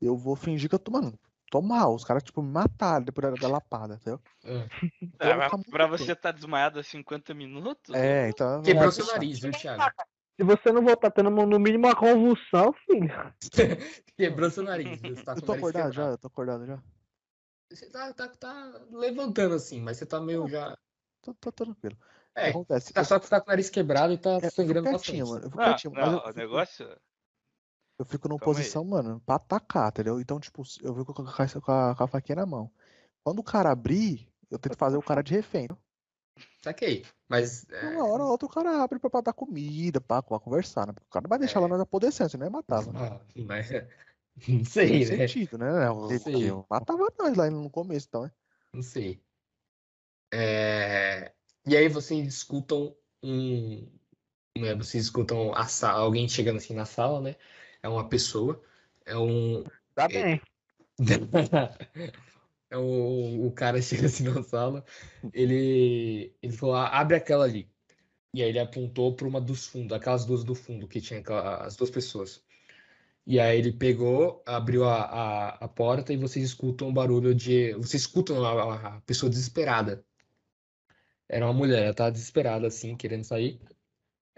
Eu 0.00 0.16
vou 0.16 0.34
fingir 0.34 0.68
que 0.68 0.74
eu 0.74 0.78
tô, 0.78 0.90
mano, 0.90 1.18
tô 1.50 1.60
mal. 1.62 1.94
Os 1.94 2.04
caras, 2.04 2.22
tipo, 2.22 2.42
me 2.42 2.50
mataram 2.50 3.04
depois 3.04 3.30
da, 3.30 3.36
da 3.36 3.48
lapada, 3.48 3.94
entendeu? 3.94 4.20
Eu 4.44 4.68
Ah, 5.20 5.48
pra 5.70 5.86
tempo. 5.86 5.98
você 5.98 6.16
tá 6.16 6.32
desmaiado 6.32 6.80
há 6.80 6.82
50 6.82 7.32
minutos? 7.32 7.94
É, 7.94 8.28
então. 8.28 8.56
eu 8.56 8.62
Quebrou 8.62 8.84
vou 8.84 8.92
seu 8.92 9.04
deixar. 9.04 9.18
nariz, 9.18 9.38
viu, 9.40 9.52
Thiago? 9.52 9.82
Se 10.36 10.44
você 10.44 10.72
não 10.72 10.82
voltar 10.82 11.10
tendo 11.10 11.30
no 11.30 11.58
mínimo 11.60 11.86
uma 11.86 11.94
convulsão, 11.94 12.72
filho. 12.86 13.12
Quebrou 14.16 14.50
seu 14.50 14.62
nariz, 14.64 15.00
viu? 15.00 15.14
Você 15.14 15.22
tá 15.22 15.34
Eu 15.34 15.42
tô 15.42 15.52
acordado 15.52 15.92
já, 15.92 16.02
quebrado. 16.02 16.12
eu 16.14 16.18
tô 16.18 16.26
acordado 16.26 16.66
já. 16.66 16.82
Você 17.70 17.90
tá, 17.90 18.12
tá, 18.12 18.28
tá 18.28 18.80
levantando 18.90 19.54
assim, 19.54 19.80
mas 19.80 19.96
você 19.98 20.06
tá 20.06 20.20
meio 20.20 20.48
já. 20.48 20.76
Tô, 21.22 21.34
tô 21.34 21.52
tranquilo. 21.52 21.96
É, 22.34 22.48
acontece? 22.50 22.92
tá 22.92 23.04
só 23.04 23.18
que 23.18 23.26
você 23.26 23.30
tá 23.30 23.40
com 23.40 23.46
o 23.48 23.50
nariz 23.50 23.68
quebrado 23.68 24.12
e 24.12 24.18
tá 24.18 24.30
é, 24.30 24.36
eu 24.36 24.40
fico 24.40 24.52
sangrando 24.54 24.88
quietinho, 24.88 25.26
bastante. 25.26 25.30
mano. 25.32 25.44
Eu 25.46 25.50
fico 25.50 25.56
Não, 25.62 25.64
quietinho, 25.68 25.92
mas 25.94 26.04
não, 26.12 26.18
eu 26.24 26.30
o 26.30 26.32
negócio. 26.34 27.00
eu 27.98 28.04
fico 28.06 28.28
numa 28.28 28.38
Calma 28.38 28.52
aí. 28.52 28.56
posição, 28.56 28.84
mano, 28.84 29.20
pra 29.26 29.34
atacar, 29.36 29.88
entendeu? 29.90 30.20
Então, 30.20 30.40
tipo, 30.40 30.62
eu 30.82 30.94
fico 30.94 31.12
com 31.14 31.22
a, 31.22 31.26
com 31.60 31.72
a- 31.72 31.94
com 31.96 32.04
a 32.04 32.08
faquinha 32.08 32.36
na 32.36 32.46
mão. 32.46 32.70
Quando 33.22 33.38
o 33.40 33.44
cara 33.44 33.70
abrir, 33.70 34.28
eu 34.50 34.58
tento 34.58 34.76
fazer 34.76 34.96
o 34.96 35.02
cara 35.02 35.22
de 35.22 35.32
refém. 35.34 35.68
Saquei. 36.62 37.04
Mas. 37.28 37.68
é, 37.68 37.88
Uma 37.90 38.06
hora 38.10 38.22
ou 38.24 38.30
outra 38.30 38.46
o 38.46 38.50
cara 38.50 38.82
abre 38.82 38.98
pra, 38.98 39.20
dar 39.20 39.32
comida, 39.32 40.00
pra, 40.00 40.22
pra 40.22 40.40
conversar, 40.40 40.86
né? 40.86 40.92
Porque 40.92 41.06
o 41.06 41.10
cara 41.10 41.24
não 41.24 41.28
vai 41.28 41.38
deixar 41.38 41.60
lá 41.60 41.68
nós 41.68 41.80
apodrecendo, 41.80 42.30
senão 42.30 42.46
ele 42.46 42.52
matava. 42.54 42.90
né? 42.92 42.98
ah, 43.02 43.20
mas. 43.46 43.70
Não 44.48 44.64
sei, 44.64 44.88
Tem 44.88 45.18
né? 45.18 45.28
sentido, 45.28 45.58
né? 45.58 45.90
O- 45.90 46.08
Sei. 46.18 46.48
Eu 46.50 46.66
matava 46.70 47.06
nós 47.18 47.36
lá 47.36 47.50
no 47.50 47.68
começo, 47.68 48.06
então, 48.08 48.22
né? 48.22 48.32
Não 48.72 48.82
sei. 48.82 49.22
É, 50.32 51.32
E 51.66 51.76
aí 51.76 51.88
vocês 51.88 52.26
escutam 52.26 52.94
um. 53.22 53.86
Né, 54.58 54.74
vocês 54.74 55.04
escutam 55.04 55.54
a 55.54 55.66
sa- 55.66 55.92
alguém 55.92 56.28
chegando 56.28 56.56
assim 56.58 56.74
na 56.74 56.84
sala, 56.84 57.20
né? 57.20 57.36
É 57.82 57.88
uma 57.88 58.08
pessoa. 58.08 58.62
É 59.06 59.16
um. 59.16 59.64
Tá 59.94 60.04
É. 60.10 60.22
bem. 60.22 60.40
É 62.70 62.76
o, 62.78 63.48
o 63.48 63.52
cara 63.52 63.82
chega 63.82 64.06
assim 64.06 64.24
na 64.24 64.42
sala, 64.42 64.82
ele, 65.30 66.34
ele 66.42 66.52
falou, 66.54 66.74
"Ah, 66.74 66.88
abre 66.88 67.16
aquela 67.16 67.44
ali. 67.44 67.68
E 68.34 68.42
aí 68.42 68.48
ele 68.48 68.58
apontou 68.58 69.14
para 69.14 69.28
uma 69.28 69.42
dos 69.42 69.66
fundos, 69.66 69.92
aquelas 69.94 70.24
duas 70.24 70.42
do 70.42 70.54
fundo, 70.54 70.88
que 70.88 70.98
tinha 70.98 71.20
aquela- 71.20 71.66
as 71.66 71.76
duas 71.76 71.90
pessoas. 71.90 72.42
E 73.26 73.38
aí 73.38 73.58
ele 73.58 73.72
pegou, 73.72 74.42
abriu 74.46 74.84
a, 74.84 75.02
a, 75.02 75.48
a 75.64 75.68
porta 75.68 76.14
e 76.14 76.16
vocês 76.16 76.44
escutam 76.46 76.88
um 76.88 76.94
barulho 76.94 77.34
de. 77.34 77.74
Vocês 77.74 78.02
escutam 78.04 78.42
a, 78.42 78.96
a 78.96 79.00
pessoa 79.02 79.28
desesperada. 79.28 80.02
Era 81.32 81.46
uma 81.46 81.54
mulher, 81.54 81.84
ela 81.84 81.94
tava 81.94 82.12
desesperada, 82.12 82.66
assim, 82.66 82.94
querendo 82.94 83.24
sair. 83.24 83.58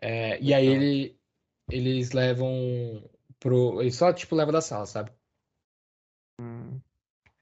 É, 0.00 0.40
e 0.40 0.54
aí 0.54 0.64
ele, 0.64 1.18
eles 1.68 2.12
levam 2.12 2.48
pro. 3.40 3.82
Ele 3.82 3.90
só, 3.90 4.12
tipo, 4.12 4.36
leva 4.36 4.52
da 4.52 4.60
sala, 4.60 4.86
sabe? 4.86 5.10
Hum. 6.40 6.80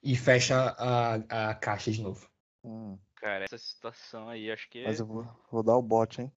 E 0.02 0.16
fecha 0.16 0.74
a, 0.78 1.50
a 1.50 1.54
caixa 1.54 1.92
de 1.92 2.00
novo. 2.00 2.26
Hum, 2.64 2.98
Cara, 3.16 3.44
essa 3.44 3.58
situação 3.58 4.26
aí, 4.30 4.50
acho 4.50 4.70
que. 4.70 4.82
mas 4.84 4.98
eu 4.98 5.06
vou, 5.06 5.28
vou 5.50 5.62
dar 5.62 5.76
o 5.76 5.82
bote, 5.82 6.22
hein? 6.22 6.32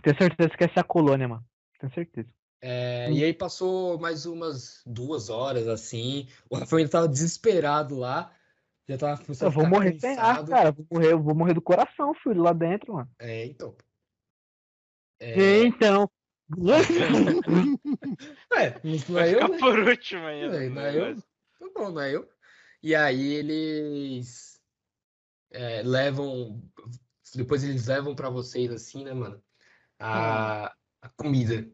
Tenho 0.00 0.16
certeza 0.16 0.56
que 0.56 0.64
essa 0.64 0.78
é 0.78 0.80
a 0.80 0.84
colônia, 0.84 1.26
mano. 1.26 1.44
Tenho 1.80 1.92
certeza. 1.92 2.28
É, 2.62 3.10
e 3.10 3.22
aí 3.22 3.34
passou 3.34 3.98
mais 3.98 4.26
umas 4.26 4.80
duas 4.86 5.28
horas, 5.28 5.66
assim. 5.66 6.28
O 6.48 6.56
Rafael 6.56 6.78
ainda 6.78 6.90
tava 6.90 7.08
desesperado 7.08 7.96
lá. 7.96 8.32
Já 8.88 8.98
tava 8.98 9.22
começando 9.22 9.46
Eu 9.46 9.50
a 9.50 9.54
vou 9.54 9.66
morrer 9.66 9.98
sem 9.98 10.18
ar, 10.18 10.44
cara. 10.44 10.68
Eu 10.68 10.74
vou 10.74 10.86
morrer, 10.90 11.12
eu 11.12 11.22
vou 11.22 11.34
morrer 11.34 11.54
do 11.54 11.62
coração, 11.62 12.12
filho, 12.14 12.42
lá 12.42 12.52
dentro, 12.52 12.94
mano. 12.94 13.10
É, 13.18 13.46
então. 13.46 13.74
É, 15.18 15.64
Então. 15.64 16.10
é, 18.52 18.78
não 19.08 19.18
é 19.18 19.34
eu, 19.34 19.48
né? 19.48 19.58
por 19.58 19.78
último 19.78 20.26
ainda. 20.26 20.62
É, 20.62 20.68
no 20.68 20.74
não 20.74 20.82
é 20.82 20.96
eu. 20.96 21.16
Tá 21.16 21.22
bom, 21.74 21.90
não 21.90 22.02
é 22.02 22.14
eu. 22.14 22.28
E 22.82 22.94
aí 22.94 23.32
eles 23.32 24.60
é, 25.50 25.82
levam. 25.82 26.62
Depois 27.34 27.64
eles 27.64 27.86
levam 27.86 28.14
pra 28.14 28.28
vocês, 28.28 28.70
assim, 28.70 29.04
né, 29.04 29.14
mano? 29.14 29.42
A, 29.98 30.66
a 31.00 31.08
comida. 31.16 31.66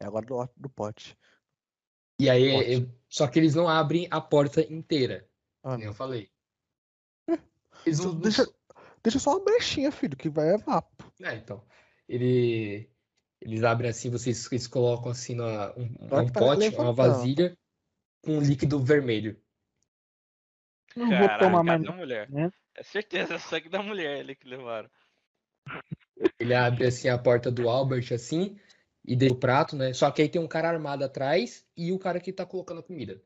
É 0.00 0.06
agora 0.06 0.26
do, 0.26 0.48
do 0.56 0.68
pote. 0.68 1.16
E 2.18 2.28
aí, 2.28 2.52
Pote. 2.52 2.72
eu- 2.72 2.90
só 3.08 3.28
que 3.28 3.38
eles 3.38 3.54
não 3.54 3.68
abrem 3.68 4.08
a 4.10 4.20
porta 4.20 4.60
inteira, 4.72 5.28
Ah, 5.62 5.76
nem 5.76 5.86
eu 5.86 5.94
falei. 5.94 6.30
Eles 7.84 7.98
Então 8.00 8.12
não- 8.12 8.20
deixa, 8.20 8.46
deixa 9.02 9.18
só 9.18 9.30
uma 9.30 9.44
brechinha, 9.44 9.90
filho, 9.90 10.16
que 10.16 10.28
vai 10.28 10.54
é 10.54 10.58
vapo. 10.58 11.12
É, 11.22 11.34
então. 11.34 11.64
Ele, 12.08 12.90
eles 13.40 13.62
abrem 13.62 13.90
assim, 13.90 14.10
vocês 14.10 14.50
eles 14.50 14.66
colocam 14.66 15.10
assim 15.10 15.34
na, 15.34 15.72
um, 15.76 15.84
um 16.20 16.28
pote, 16.32 16.74
uma 16.74 16.92
vasilha 16.92 17.56
com 18.22 18.38
um 18.38 18.40
líquido 18.40 18.78
vermelho. 18.78 19.40
Não 20.94 21.08
vou 21.08 21.28
tomar 21.38 21.62
mais. 21.62 21.82
cada 21.82 21.96
mulher. 21.96 22.30
né? 22.30 22.50
É 22.74 22.82
certeza, 22.82 23.38
só 23.38 23.60
que 23.60 23.68
da 23.68 23.82
mulher 23.82 24.20
ali 24.20 24.34
que 24.34 24.48
levaram. 24.48 24.90
Ele 26.38 26.54
abre 26.54 26.86
assim 26.86 27.08
a 27.08 27.18
porta 27.18 27.50
do 27.50 27.68
Albert 27.68 28.12
assim 28.12 28.58
e 29.04 29.16
deixa 29.16 29.34
o 29.34 29.38
prato, 29.38 29.76
né? 29.76 29.92
Só 29.92 30.10
que 30.10 30.22
aí 30.22 30.28
tem 30.28 30.40
um 30.40 30.48
cara 30.48 30.68
armado 30.68 31.04
atrás 31.04 31.66
e 31.76 31.92
o 31.92 31.98
cara 31.98 32.20
que 32.20 32.32
tá 32.32 32.46
colocando 32.46 32.80
a 32.80 32.82
comida. 32.82 33.20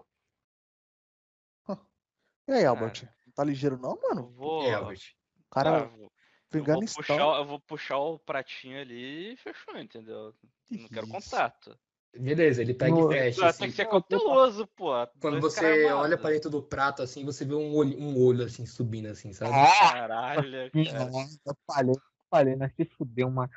E 2.49 2.53
aí, 2.53 2.65
Albert? 2.65 3.03
Não 3.27 3.33
tá 3.35 3.45
ligeiro 3.45 3.77
não, 3.79 3.99
mano? 4.03 4.29
vou. 4.31 4.63
É, 4.63 4.75
Albert. 4.75 5.01
O 5.39 5.55
cara 5.55 5.71
Ah, 5.71 5.85
vou- 5.85 6.13
eu, 6.53 6.65
vou 6.65 6.81
puxar, 6.85 7.39
eu 7.39 7.45
vou 7.45 7.61
puxar 7.61 7.99
o 7.99 8.19
pratinho 8.19 8.81
ali 8.81 9.33
e 9.33 9.37
fechou, 9.37 9.77
entendeu? 9.77 10.35
Que 10.67 10.79
Não 10.79 10.89
quero 10.89 11.07
isso? 11.07 11.13
contato. 11.31 11.79
Beleza, 12.15 12.63
ele 12.63 12.73
pega 12.73 12.95
No- 12.97 13.13
e 13.13 13.17
fecha 13.17 13.47
Ah, 13.47 13.49
assim. 13.51 13.59
tem 13.59 13.71
que 13.71 13.77
ser 13.77 13.87
cauteloso, 13.87 14.67
pô. 14.69 14.93
Quando 15.21 15.41
Dois 15.41 15.55
você 15.55 15.93
olha 15.93 16.17
pra 16.17 16.31
dentro 16.31 16.51
do 16.51 16.63
prato 16.63 17.03
assim, 17.03 17.25
você 17.25 17.45
vê 17.45 17.55
um 17.55 17.75
olho, 17.75 17.99
um 17.99 18.19
olho 18.23 18.45
assim 18.45 18.65
subindo 18.65 19.07
assim, 19.09 19.33
sabe? 19.33 19.53
Ah, 19.55 19.93
Caralho, 19.93 20.73
cara. 20.73 21.11
eu 21.45 21.57
falei, 21.67 21.95
eu 21.95 22.03
falei, 22.31 22.57
nós 22.57 22.73
se 22.75 22.85
fudeu, 22.85 23.31
mano. 23.31 23.51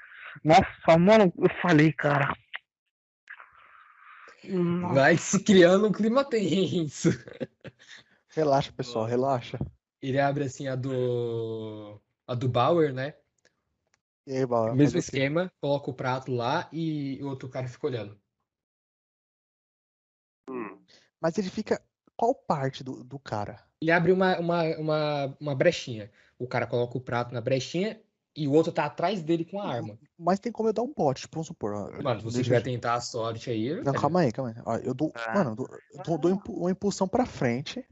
Nossa, 0.43 0.97
mano, 0.97 1.31
eu 1.37 1.49
falei, 1.61 1.93
cara. 1.93 2.33
Nossa, 4.43 4.93
Vai 4.93 5.17
se 5.17 5.43
criando 5.43 5.87
um 5.87 5.91
clima 5.91 6.23
tenso. 6.23 7.09
Relaxa, 8.39 8.71
pessoal, 8.71 9.03
relaxa. 9.05 9.59
Ele 10.01 10.17
abre 10.17 10.45
assim 10.45 10.69
a 10.69 10.75
do 10.75 11.99
a 12.25 12.33
do 12.33 12.47
Bauer, 12.47 12.93
né? 12.93 13.13
E 14.25 14.31
aí, 14.37 14.45
Bala? 14.45 14.73
Mesmo 14.73 14.97
esquema, 14.97 15.51
coloca 15.59 15.91
o 15.91 15.93
prato 15.93 16.31
lá 16.31 16.69
e 16.71 17.19
o 17.21 17.27
outro 17.27 17.49
cara 17.49 17.67
fica 17.67 17.85
olhando. 17.87 18.17
Hum. 20.49 20.77
Mas 21.19 21.37
ele 21.37 21.49
fica. 21.49 21.81
Qual 22.15 22.33
parte 22.33 22.81
do, 22.81 23.03
do 23.03 23.19
cara? 23.19 23.59
Ele 23.81 23.91
abre 23.91 24.13
uma, 24.13 24.39
uma, 24.39 24.63
uma, 24.77 25.37
uma 25.39 25.55
brechinha. 25.55 26.09
O 26.37 26.47
cara 26.47 26.65
coloca 26.65 26.97
o 26.97 27.01
prato 27.01 27.33
na 27.33 27.41
brechinha 27.41 27.99
e 28.35 28.47
o 28.47 28.53
outro 28.53 28.71
tá 28.71 28.85
atrás 28.85 29.21
dele 29.21 29.43
com 29.43 29.59
a 29.59 29.67
arma. 29.67 29.99
Mas 30.17 30.39
tem 30.39 30.49
como 30.51 30.69
eu 30.69 30.73
dar 30.73 30.81
um 30.83 30.93
bote, 30.93 31.21
tipo, 31.23 31.35
vamos 31.35 31.47
supor. 31.47 32.01
Mano, 32.01 32.19
se 32.21 32.25
você 32.25 32.41
quiser 32.41 32.59
eu- 32.59 32.63
tentar 32.63 32.93
a 32.93 33.01
sorte 33.01 33.49
aí. 33.49 33.75
Não, 33.75 33.83
velho. 33.91 33.99
calma 33.99 34.21
aí, 34.21 34.31
calma 34.31 34.53
aí. 34.65 34.85
Eu 34.85 34.93
dou, 34.93 35.11
Ah. 35.15 35.33
mano, 35.33 35.49
eu 35.51 35.55
dou, 35.55 35.67
eu 35.91 36.03
dou, 36.03 36.17
dou 36.17 36.55
uma 36.55 36.71
impulsão 36.71 37.05
pra 37.05 37.25
frente. 37.25 37.85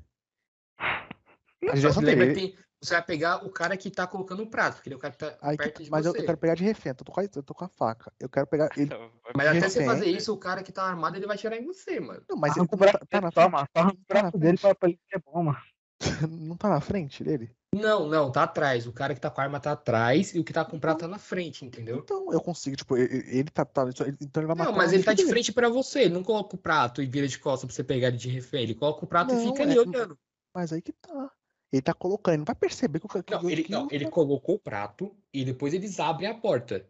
A 1.64 1.68
Só 1.70 1.76
direção 1.76 2.02
que 2.04 2.06
lembra 2.10 2.26
dele. 2.28 2.40
que 2.42 2.48
tem- 2.56 2.68
você 2.80 2.94
vai 2.94 3.04
pegar 3.04 3.44
o 3.44 3.50
cara 3.50 3.76
que 3.76 3.90
tá 3.90 4.06
colocando 4.06 4.44
o 4.44 4.48
prato, 4.50 4.76
porque 4.76 4.90
ele 4.90 4.94
é 4.94 4.98
o 4.98 5.00
cara 5.02 5.12
que 5.12 5.18
tá 5.18 5.36
Aí 5.42 5.58
que- 5.58 5.64
perto 5.64 5.84
de 5.84 5.90
mas 5.90 6.06
eu, 6.06 6.12
eu 6.12 6.20
você. 6.20 6.26
quero 6.28 6.38
pegar 6.38 6.54
de 6.56 6.64
refém, 6.64 6.92
eu 6.92 6.96
tô 6.96 7.12
com 7.12 7.20
a, 7.20 7.24
eu 7.24 7.44
tô 7.44 7.54
com 7.56 7.66
a 7.66 7.68
faca. 7.68 8.14
Eu 8.20 8.30
quero 8.30 8.46
pegar 8.46 8.70
ele. 8.78 8.90
Mas 9.36 9.48
até 9.48 9.54
refém. 9.60 9.70
você 9.70 9.86
fazer 9.86 10.06
isso, 10.06 10.32
o 10.34 10.38
cara 10.38 10.62
que 10.62 10.72
tá 10.72 10.84
armado, 10.84 11.18
ele 11.18 11.26
vai 11.26 11.38
tirar 11.38 11.58
em 11.58 11.66
você, 11.66 12.00
mano. 12.00 12.22
Não, 12.30 12.38
mas 12.38 12.56
ele 12.56 12.68
tá, 12.68 12.78
braço 12.78 12.98
tá 13.10 13.22
na 13.22 13.32
frente. 13.32 13.50
Só 13.52 13.80
arranca 13.82 13.98
o 13.98 14.06
Tá 14.06 14.22
braço 14.22 14.38
dele 14.38 14.58
pra, 14.60 14.76
pra 14.76 14.90
ele 14.90 15.00
ser 15.12 15.22
bom, 15.26 15.44
mano. 15.44 15.58
Não 16.32 16.56
tá 16.56 16.70
na 16.70 16.80
frente 16.80 17.24
dele? 17.24 17.52
Não, 17.76 18.08
não, 18.08 18.32
tá 18.32 18.44
atrás. 18.44 18.86
O 18.88 18.94
cara 18.94 19.14
que 19.14 19.20
tá 19.20 19.30
com 19.30 19.42
a 19.42 19.44
arma 19.44 19.60
tá 19.60 19.72
atrás 19.74 20.34
e 20.34 20.40
o 20.40 20.44
que 20.44 20.54
tá 20.54 20.64
com 20.64 20.78
o 20.78 20.80
prato 20.80 21.00
tá 21.00 21.08
na 21.08 21.18
frente, 21.20 21.66
entendeu? 21.66 21.98
Então 21.98 22.32
eu 22.32 22.40
consigo, 22.40 22.76
tipo, 22.78 22.96
ele, 22.96 23.24
ele 23.28 23.50
tá, 23.50 23.66
tá- 23.66 23.90
Então 24.22 24.42
ele 24.42 24.48
vai 24.48 24.56
matar 24.56 24.70
Não, 24.72 24.78
mas 24.78 24.94
ele 24.94 25.04
tá 25.04 25.12
de 25.12 25.18
dele. 25.24 25.30
frente 25.30 25.52
pra 25.52 25.68
você. 25.68 26.02
Ele 26.04 26.14
não 26.14 26.24
coloca 26.24 26.56
o 26.56 26.60
prato 26.60 27.02
e 27.02 27.08
vira 27.08 27.28
de 27.28 27.38
costas 27.40 27.66
pra 27.68 27.76
você 27.76 27.84
pegar 27.84 28.08
ele 28.10 28.18
de 28.18 28.30
refém. 28.30 28.64
Ele 28.64 28.76
coloca 28.76 29.04
o 29.04 29.08
prato 29.08 29.34
e 29.34 29.36
Não, 29.36 29.48
fica 29.52 29.64
ali 29.64 29.76
é- 29.76 29.80
olhando. 29.82 30.18
Mas 30.56 30.72
aí 30.72 30.82
que 30.82 30.94
tá. 30.94 31.32
Ele 31.72 31.82
tá 31.82 31.94
colocando, 31.94 32.34
ele 32.34 32.40
não 32.40 32.46
vai 32.46 32.56
perceber 32.56 33.00
que 33.00 33.06
o 33.06 33.10
que, 33.10 33.32
Não, 33.32 33.50
ele, 33.50 33.66
não, 33.70 33.88
ele 33.92 34.10
colocou 34.10 34.56
o 34.56 34.60
prato 34.60 35.16
e 35.34 35.44
depois 35.44 35.74
eles 35.74 36.00
abrem 36.00 36.30
a 36.30 36.34
porta. 36.34 36.90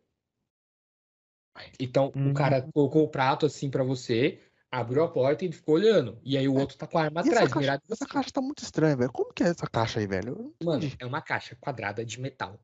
Então, 1.79 2.11
Hum. 2.15 2.31
o 2.31 2.33
cara 2.33 2.61
colocou 2.71 3.03
o 3.03 3.09
prato 3.09 3.47
assim 3.47 3.69
pra 3.71 3.83
você, 3.83 4.39
abriu 4.71 5.03
a 5.03 5.11
porta 5.11 5.43
e 5.43 5.47
ele 5.47 5.55
ficou 5.55 5.75
olhando. 5.75 6.19
E 6.23 6.37
aí 6.37 6.47
o 6.47 6.53
outro 6.53 6.77
tá 6.77 6.85
com 6.85 6.99
a 6.99 7.03
arma 7.03 7.21
É. 7.21 7.23
E 7.23 7.29
essa 7.29 7.31
atrás, 7.31 7.53
caixa, 7.53 7.59
mirado 7.59 7.81
em 7.89 7.93
essa 7.93 8.05
caixa 8.05 8.31
tá 8.31 8.41
muito 8.41 8.63
estranha, 8.63 8.95
velho. 8.95 9.11
Como 9.11 9.33
que 9.33 9.43
é 9.43 9.47
essa 9.47 9.67
caixa 9.67 9.99
aí, 9.99 10.05
velho? 10.07 10.53
Mano, 10.63 10.83
é 10.99 11.05
uma 11.05 11.21
caixa 11.21 11.55
quadrada 11.59 12.05
de 12.05 12.19
metal. 12.19 12.59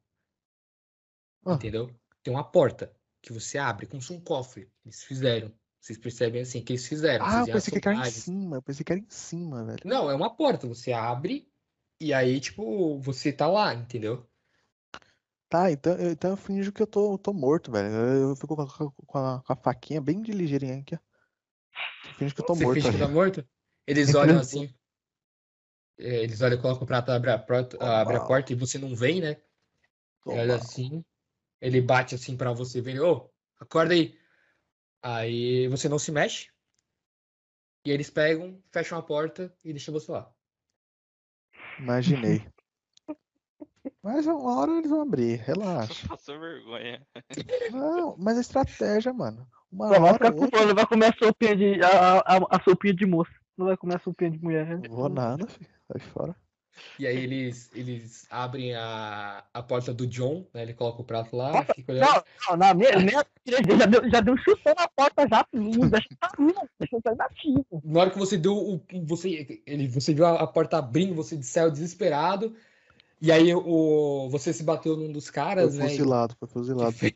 Ah. 1.46 1.54
Entendeu? 1.54 1.90
Tem 2.22 2.34
uma 2.34 2.44
porta 2.44 2.96
que 3.22 3.34
você 3.34 3.58
abre 3.58 3.88
como 3.88 4.02
se 4.02 4.14
um 4.14 4.20
cofre. 4.20 4.70
Eles 4.86 5.04
fizeram. 5.04 5.52
Vocês 5.80 5.98
percebem 5.98 6.42
assim 6.42 6.64
que 6.64 6.74
eles 6.74 6.88
fizeram. 6.88 7.26
Ah, 7.26 7.42
eu 7.42 7.54
pensei 7.54 7.80
que 7.80 7.88
era 7.88 7.98
em 7.98 8.12
cima. 8.12 8.58
Eu 8.58 8.62
pensei 8.62 8.86
que 8.86 8.92
era 8.94 9.02
em 9.02 9.10
cima, 9.10 9.66
velho. 9.66 9.82
Não, 9.84 10.10
é 10.10 10.16
uma 10.16 10.34
porta. 10.34 10.68
Você 10.68 10.94
abre 10.94 11.52
e 12.08 12.14
aí, 12.14 12.40
tipo, 12.42 13.00
você 13.00 13.32
tá 13.34 13.48
lá, 13.48 13.74
entendeu? 13.74 14.28
Tá, 15.50 15.72
então, 15.72 15.94
eu- 15.98 16.12
então 16.12 16.32
eu 16.32 16.38
finjo 16.38 16.72
que 16.72 16.82
eu 16.82 16.88
tô, 16.88 17.18
tô 17.18 17.32
morto, 17.34 17.72
velho. 17.72 17.88
Eu, 17.94 18.30
eu 18.32 18.36
fico 18.36 18.56
com 18.56 18.62
a, 18.64 18.68
com 19.08 19.18
a- 19.20 19.42
com 19.44 19.54
a 19.54 19.56
faquinha 19.56 20.02
bem 20.02 20.22
de 20.22 20.32
ligeirinha 20.32 20.80
aqui, 20.80 20.96
ó. 20.96 21.00
Eu 22.08 22.14
finjo 22.14 22.34
que 22.36 22.40
eu 22.42 22.46
tô 22.46 22.56
Você 22.56 22.66
morto 22.66 22.82
finge 22.82 22.92
que 22.92 22.98
tá 22.98 23.08
morto? 23.08 23.46
Eles 23.88 24.14
olham 24.14 24.38
assim. 24.40 24.74
é, 25.98 26.24
Eles 26.24 26.42
olham, 26.42 26.60
colocam 26.62 26.84
o 26.84 26.88
prato, 26.88 27.12
abre 27.12 27.32
a 27.32 27.38
porta, 27.40 27.78
abre 27.84 28.18
a 28.18 28.22
porta 28.22 28.52
e 28.54 28.56
você 28.56 28.78
não 28.78 28.96
vem, 28.96 29.22
né? 29.22 29.42
Ele 30.28 30.40
olha 30.42 30.56
assim. 30.58 31.06
Ele 31.62 31.82
bate 31.82 32.16
assim 32.16 32.38
pra 32.38 32.54
você 32.54 32.82
ver, 32.82 33.02
ô, 33.02 33.32
acorda 33.60 33.94
aí. 33.96 34.18
Aí 35.04 35.68
você 35.70 35.90
não 35.90 36.00
se 36.00 36.12
mexe. 36.12 36.50
E 37.86 37.92
eles 37.92 38.10
pegam, 38.10 38.62
fecham 38.74 38.98
a 38.98 39.02
porta 39.02 39.58
e 39.64 39.72
deixam 39.72 39.94
você 39.94 40.12
lá. 40.12 40.33
Imaginei. 41.80 42.46
Mas 44.02 44.26
uma 44.28 44.60
hora 44.60 44.72
eles 44.78 44.90
vão 44.90 45.02
abrir, 45.02 45.38
relaxa. 45.42 46.08
Passou 46.08 46.40
vergonha. 46.40 47.06
Não, 47.72 48.16
mas 48.18 48.38
é 48.38 48.42
estratégia, 48.42 49.14
mano. 49.14 49.46
Uma 49.72 49.90
vai 49.90 50.00
hora 50.00 50.14
ficar 50.14 50.30
ou 50.32 50.36
com 50.36 50.44
outra. 50.44 50.66
não 50.66 50.76
vai 50.76 50.86
comer 50.86 51.06
a 51.08 51.14
sopinha 51.26 51.56
de. 51.56 51.82
A, 51.84 52.20
a, 52.20 52.38
a 52.58 52.64
sopinha 52.64 52.94
de 52.94 53.06
moça. 53.06 53.32
Não 53.58 53.66
vai 53.68 53.78
comer 53.78 53.96
a 53.96 54.00
sopinha 54.00 54.32
de 54.32 54.40
mulher. 54.42 54.66
né? 54.68 54.88
Não 54.88 54.96
vou 54.96 55.10
nada, 55.10 55.48
filho. 55.48 55.70
Sai 55.88 56.00
fora. 56.00 56.36
E 57.00 57.08
aí 57.08 57.18
eles, 57.18 57.72
eles 57.74 58.28
abrem 58.30 58.76
a, 58.76 59.44
a 59.54 59.64
porta 59.64 59.94
do 59.94 60.06
John, 60.06 60.46
né? 60.54 60.62
Ele 60.62 60.74
coloca 60.74 61.02
o 61.02 61.06
prato 61.06 61.36
lá, 61.36 61.52
Nossa, 61.52 61.74
fica 61.74 61.92
olhando. 61.92 62.08
Não, 62.08 62.24
não, 62.50 62.58
na 62.58 62.74
minha, 62.74 63.00
minha 63.00 63.26
já 63.46 63.86
deu, 63.86 64.10
já 64.10 64.22
deu 64.22 64.34
um 64.34 64.38
chutão 64.38 64.74
na 64.78 64.88
porta 64.88 65.28
já. 65.28 65.46
Não 65.54 65.90
deixa 65.90 66.08
eu. 66.40 66.70
Deixa 66.80 67.00
sair. 67.04 67.66
Na 67.84 68.00
hora 68.02 68.10
que 68.12 68.18
você 68.18 68.38
deu 68.38 68.56
o. 68.56 68.82
Você, 69.06 69.62
ele, 69.66 69.88
você 69.88 70.14
viu 70.14 70.26
a, 70.26 70.42
a 70.42 70.48
porta 70.48 70.78
abrindo, 70.78 71.16
você 71.16 71.42
saiu 71.42 71.72
desesperado. 71.72 72.56
E 73.22 73.32
aí 73.32 73.56
o, 73.56 74.28
você 74.30 74.52
se 74.52 74.64
bateu 74.64 74.98
num 74.98 75.12
dos 75.12 75.26
Foi 75.26 75.34
caras, 75.34 75.78
né? 75.78 75.88
fuzilado, 75.88 76.36
foi 76.38 76.48
que 76.48 76.54
fuzilado. 76.54 76.92
fez- 76.92 77.14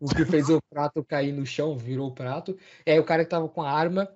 o 0.00 0.08
que 0.08 0.24
fez 0.24 0.48
o 0.48 0.62
prato 0.70 1.04
cair 1.04 1.32
no 1.32 1.44
chão, 1.44 1.76
virou 1.76 2.08
o 2.08 2.14
prato. 2.14 2.56
E 2.86 2.92
aí 2.92 2.98
o 3.00 3.04
cara 3.04 3.24
que 3.24 3.30
tava 3.30 3.48
com 3.48 3.60
a 3.60 3.70
arma, 3.70 4.08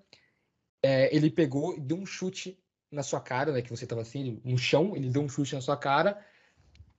é, 0.80 1.14
ele 1.14 1.28
pegou 1.28 1.74
e 1.74 1.80
deu 1.80 1.96
um 1.96 2.06
chute 2.06 2.56
na 2.90 3.02
sua 3.02 3.20
cara, 3.20 3.52
né? 3.52 3.62
Que 3.62 3.70
você 3.70 3.86
tava 3.86 4.02
assim, 4.02 4.40
no 4.44 4.58
chão, 4.58 4.94
ele 4.96 5.10
deu 5.10 5.22
um 5.22 5.28
chute 5.28 5.54
na 5.54 5.60
sua 5.60 5.76
cara. 5.76 6.18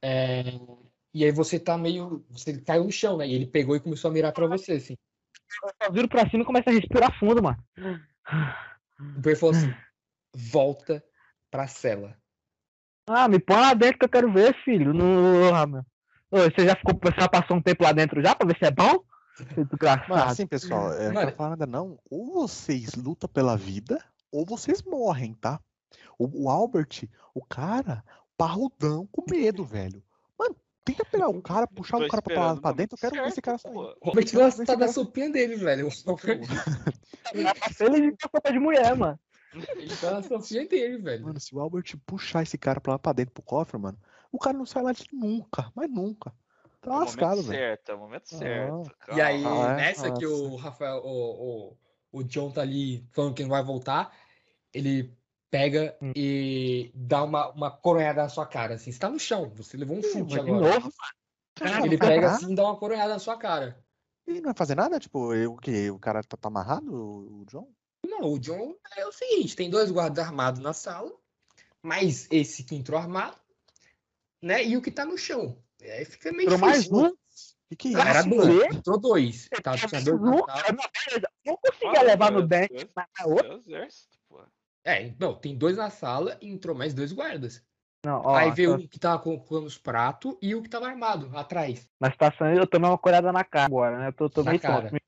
é, 0.02 0.44
e 1.14 1.26
aí 1.26 1.32
você 1.32 1.60
tá 1.60 1.78
meio. 1.78 2.26
Você 2.30 2.60
caiu 2.62 2.84
no 2.84 2.92
chão, 2.92 3.18
né? 3.18 3.28
E 3.28 3.34
ele 3.34 3.48
pegou 3.48 3.76
e 3.76 3.80
começou 3.80 4.10
a 4.10 4.14
mirar 4.14 4.32
pra 4.32 4.48
você, 4.48 4.74
assim. 4.74 4.96
Eu 5.64 5.72
só 5.84 5.92
viro 5.92 6.08
pra 6.08 6.30
cima 6.30 6.44
e 6.44 6.46
começo 6.46 6.70
a 6.70 6.74
respirar 6.74 7.20
fundo, 7.20 7.42
mano. 7.42 7.58
Então 9.18 9.32
ele 9.32 9.36
falou 9.36 9.56
assim: 9.56 9.74
volta 10.36 11.04
pra 11.50 11.68
cela. 11.68 12.16
Ah, 13.08 13.28
me 13.28 13.40
põe 13.40 13.58
lá 13.58 13.74
dentro 13.74 13.98
que 13.98 14.06
eu 14.06 14.10
quero 14.10 14.32
ver, 14.32 14.54
filho. 14.64 14.94
No... 14.94 15.54
Ah, 15.54 15.66
meu. 15.66 15.84
Ô, 16.32 16.38
você 16.42 16.64
já 16.64 16.76
ficou, 16.76 17.00
você 17.02 17.20
já 17.20 17.28
passou 17.28 17.58
um 17.58 17.62
tempo 17.62 17.84
lá 17.84 17.92
dentro 17.92 18.22
já 18.22 18.36
pra 18.36 18.48
ver 18.48 18.58
se 18.58 18.66
é 18.66 18.72
bom? 18.72 19.04
Seu 19.56 19.66
Mas 20.08 20.32
assim, 20.32 20.46
pessoal, 20.46 20.94
é, 20.94 21.08
não 21.08 21.14
Mano. 21.14 21.32
falar 21.32 21.50
nada 21.52 21.66
não. 21.66 21.98
Ou 22.10 22.34
vocês 22.34 22.94
lutam 22.94 23.30
pela 23.30 23.56
vida, 23.58 24.04
ou 24.32 24.46
vocês 24.46 24.84
morrem, 24.84 25.34
tá? 25.34 25.60
O, 26.20 26.44
o 26.44 26.50
Albert, 26.50 27.08
o 27.34 27.44
cara, 27.44 28.04
parrudão 28.38 29.08
com 29.12 29.24
medo, 29.32 29.64
velho. 29.66 30.04
Mano, 30.38 30.56
tenta 30.86 31.04
pegar 31.06 31.30
o 31.30 31.42
cara, 31.42 31.66
puxar 31.66 31.98
Tô 31.98 32.06
o 32.06 32.08
cara 32.10 32.22
pra, 32.22 32.56
pra 32.58 32.72
dentro, 32.74 32.96
eu 32.96 33.00
quero 33.00 33.16
ver 33.16 33.22
esse 33.28 33.36
certo, 33.36 33.46
cara 33.46 33.58
sair. 33.58 33.74
O 33.74 33.96
Robert 34.04 34.28
vê 34.28 34.52
se 34.52 34.66
tá 34.66 34.76
na 34.76 34.88
sopinha 34.90 35.30
dele, 35.32 35.56
velho. 35.56 35.88
Ele 37.80 38.12
de 38.12 38.18
sopa 38.22 38.52
de 38.52 38.60
mulher, 38.60 38.96
mano. 38.96 39.20
ele 39.78 39.96
tá 39.98 40.12
na 40.12 40.24
sopinha 40.24 40.68
dele, 40.68 40.98
velho. 40.98 41.26
Mano, 41.26 41.40
se 41.40 41.56
o 41.56 41.60
Albert 41.60 41.96
puxar 42.06 42.44
esse 42.44 42.58
cara 42.58 42.80
pra 42.82 42.94
lá 42.94 43.00
pra 43.00 43.14
dentro 43.14 43.34
pro 43.34 43.44
cofre, 43.44 43.78
mano, 43.78 43.98
o 44.32 44.38
cara 44.38 44.58
não 44.58 44.66
sai 44.66 44.84
lá 44.84 44.92
de 44.92 45.06
nunca, 45.12 45.72
mas 45.76 45.90
nunca. 45.90 46.34
Tá 46.82 46.92
É 46.92 46.94
o 46.96 47.00
lascado, 47.00 47.30
momento 47.38 47.48
velho. 47.48 47.60
certo, 47.60 47.90
é 47.90 47.96
o 47.96 48.00
momento 48.00 48.28
certo. 48.30 48.92
E 49.16 49.22
aí, 49.22 49.44
Ah, 49.46 49.72
é? 49.72 49.76
nessa 49.76 50.12
que 50.12 50.26
o. 50.26 50.56
Rafael, 50.56 51.02
o, 51.04 51.70
o, 51.72 52.20
o 52.20 52.24
John 52.24 52.52
tá 52.52 52.62
ali 52.62 53.06
falando 53.12 53.34
que 53.34 53.44
não 53.44 53.50
vai 53.50 53.64
voltar, 53.64 54.16
ele 54.74 55.14
pega 55.50 55.98
Hum. 56.02 56.12
e 56.16 56.92
dá 56.94 57.24
uma, 57.24 57.50
uma 57.52 57.72
coronhada 57.72 58.22
na 58.24 58.30
sua 58.30 58.46
cara, 58.46 58.76
assim. 58.76 58.92
Você 58.92 59.00
tá 59.00 59.10
no 59.10 59.20
chão, 59.20 59.50
você 59.56 59.76
levou 59.78 59.98
um 59.98 60.00
Ih, 60.00 60.04
chute 60.04 60.36
mas 60.36 60.44
de 60.46 60.52
agora. 60.52 60.74
novo? 60.74 60.94
Cara, 61.56 61.80
Ele 61.86 61.90
não 61.92 61.98
vai 61.98 62.10
pega 62.10 62.22
nada? 62.22 62.36
assim 62.36 62.52
e 62.52 62.56
dá 62.56 62.64
uma 62.64 62.78
coronhada 62.78 63.14
na 63.14 63.20
sua 63.20 63.38
cara. 63.38 63.84
E 64.28 64.34
não 64.36 64.44
vai 64.44 64.54
fazer 64.54 64.76
nada? 64.76 65.00
Tipo, 65.00 65.34
eu, 65.34 65.54
o 65.54 65.58
quê? 65.58 65.90
O 65.90 66.00
cara 66.00 66.22
tá, 66.24 66.38
tá 66.38 66.48
amarrado, 66.48 66.94
o 66.94 67.42
o 67.42 67.46
John? 67.46 67.72
Não, 68.06 68.34
o 68.34 68.40
John 68.40 68.76
é 68.96 69.06
o 69.06 69.12
seguinte, 69.12 69.56
tem 69.56 69.70
dois 69.70 69.92
guardas 69.92 70.26
armados 70.26 70.62
na 70.62 70.72
sala, 70.74 71.12
mas 71.84 72.28
esse 72.32 72.64
que 72.64 72.76
entrou 72.76 72.98
armado, 73.00 73.38
né, 74.42 74.64
e 74.66 74.78
o 74.78 74.82
que 74.82 74.92
tá 74.92 75.06
no 75.06 75.18
chão. 75.18 75.62
Aí 75.82 76.06
fica 76.06 76.32
meio 76.32 76.44
Entrou 76.48 76.60
mais 76.60 76.84
difícil. 76.84 77.06
um? 77.08 77.16
Que 77.70 77.76
que 77.76 77.88
é 77.90 77.92
Não, 77.92 78.02
era 78.02 78.20
isso? 78.20 78.30
dois, 78.30 78.76
entrou 78.76 79.00
dois. 79.00 79.50
Tá, 79.64 79.78
tinha 79.78 80.02
dois 80.02 80.08
Um, 80.22 80.26
sala. 80.26 80.46
cara, 80.48 80.72
não, 80.74 80.84
beleza. 81.06 81.30
Não 81.46 81.58
conseguia 81.58 82.02
levar 82.04 82.32
no 82.32 82.48
dente, 82.48 82.88
outra. 83.26 83.62
É 84.90 85.14
não, 85.20 85.36
tem 85.36 85.56
dois 85.56 85.78
na 85.78 85.90
sala 85.90 86.38
e 86.42 86.50
entrou 86.50 86.76
mais 86.76 86.94
dois 86.94 87.12
guardas. 87.12 87.64
Não, 88.04 88.22
ó, 88.24 88.38
Aí 88.38 88.52
veio 88.52 88.76
o 88.76 88.88
que 88.88 88.98
tava 89.00 89.20
colocando 89.22 89.66
os 89.66 89.78
pratos 89.78 90.36
e 90.42 90.56
o 90.56 90.64
que 90.64 90.70
tava 90.70 90.88
armado 90.88 91.30
atrás. 91.38 91.88
na 92.00 92.10
situação 92.10 92.48
eu 92.54 92.66
tomei 92.66 92.90
uma 92.90 92.98
colhada 92.98 93.32
na 93.32 93.44
cara 93.44 93.66
agora, 93.66 94.00
né? 94.00 94.08
Eu 94.08 94.14
tô, 94.14 94.30
tô 94.30 94.44
Na 94.44 94.52
meio 94.52 94.62
cara. 94.62 94.90
tonto. 94.90 95.04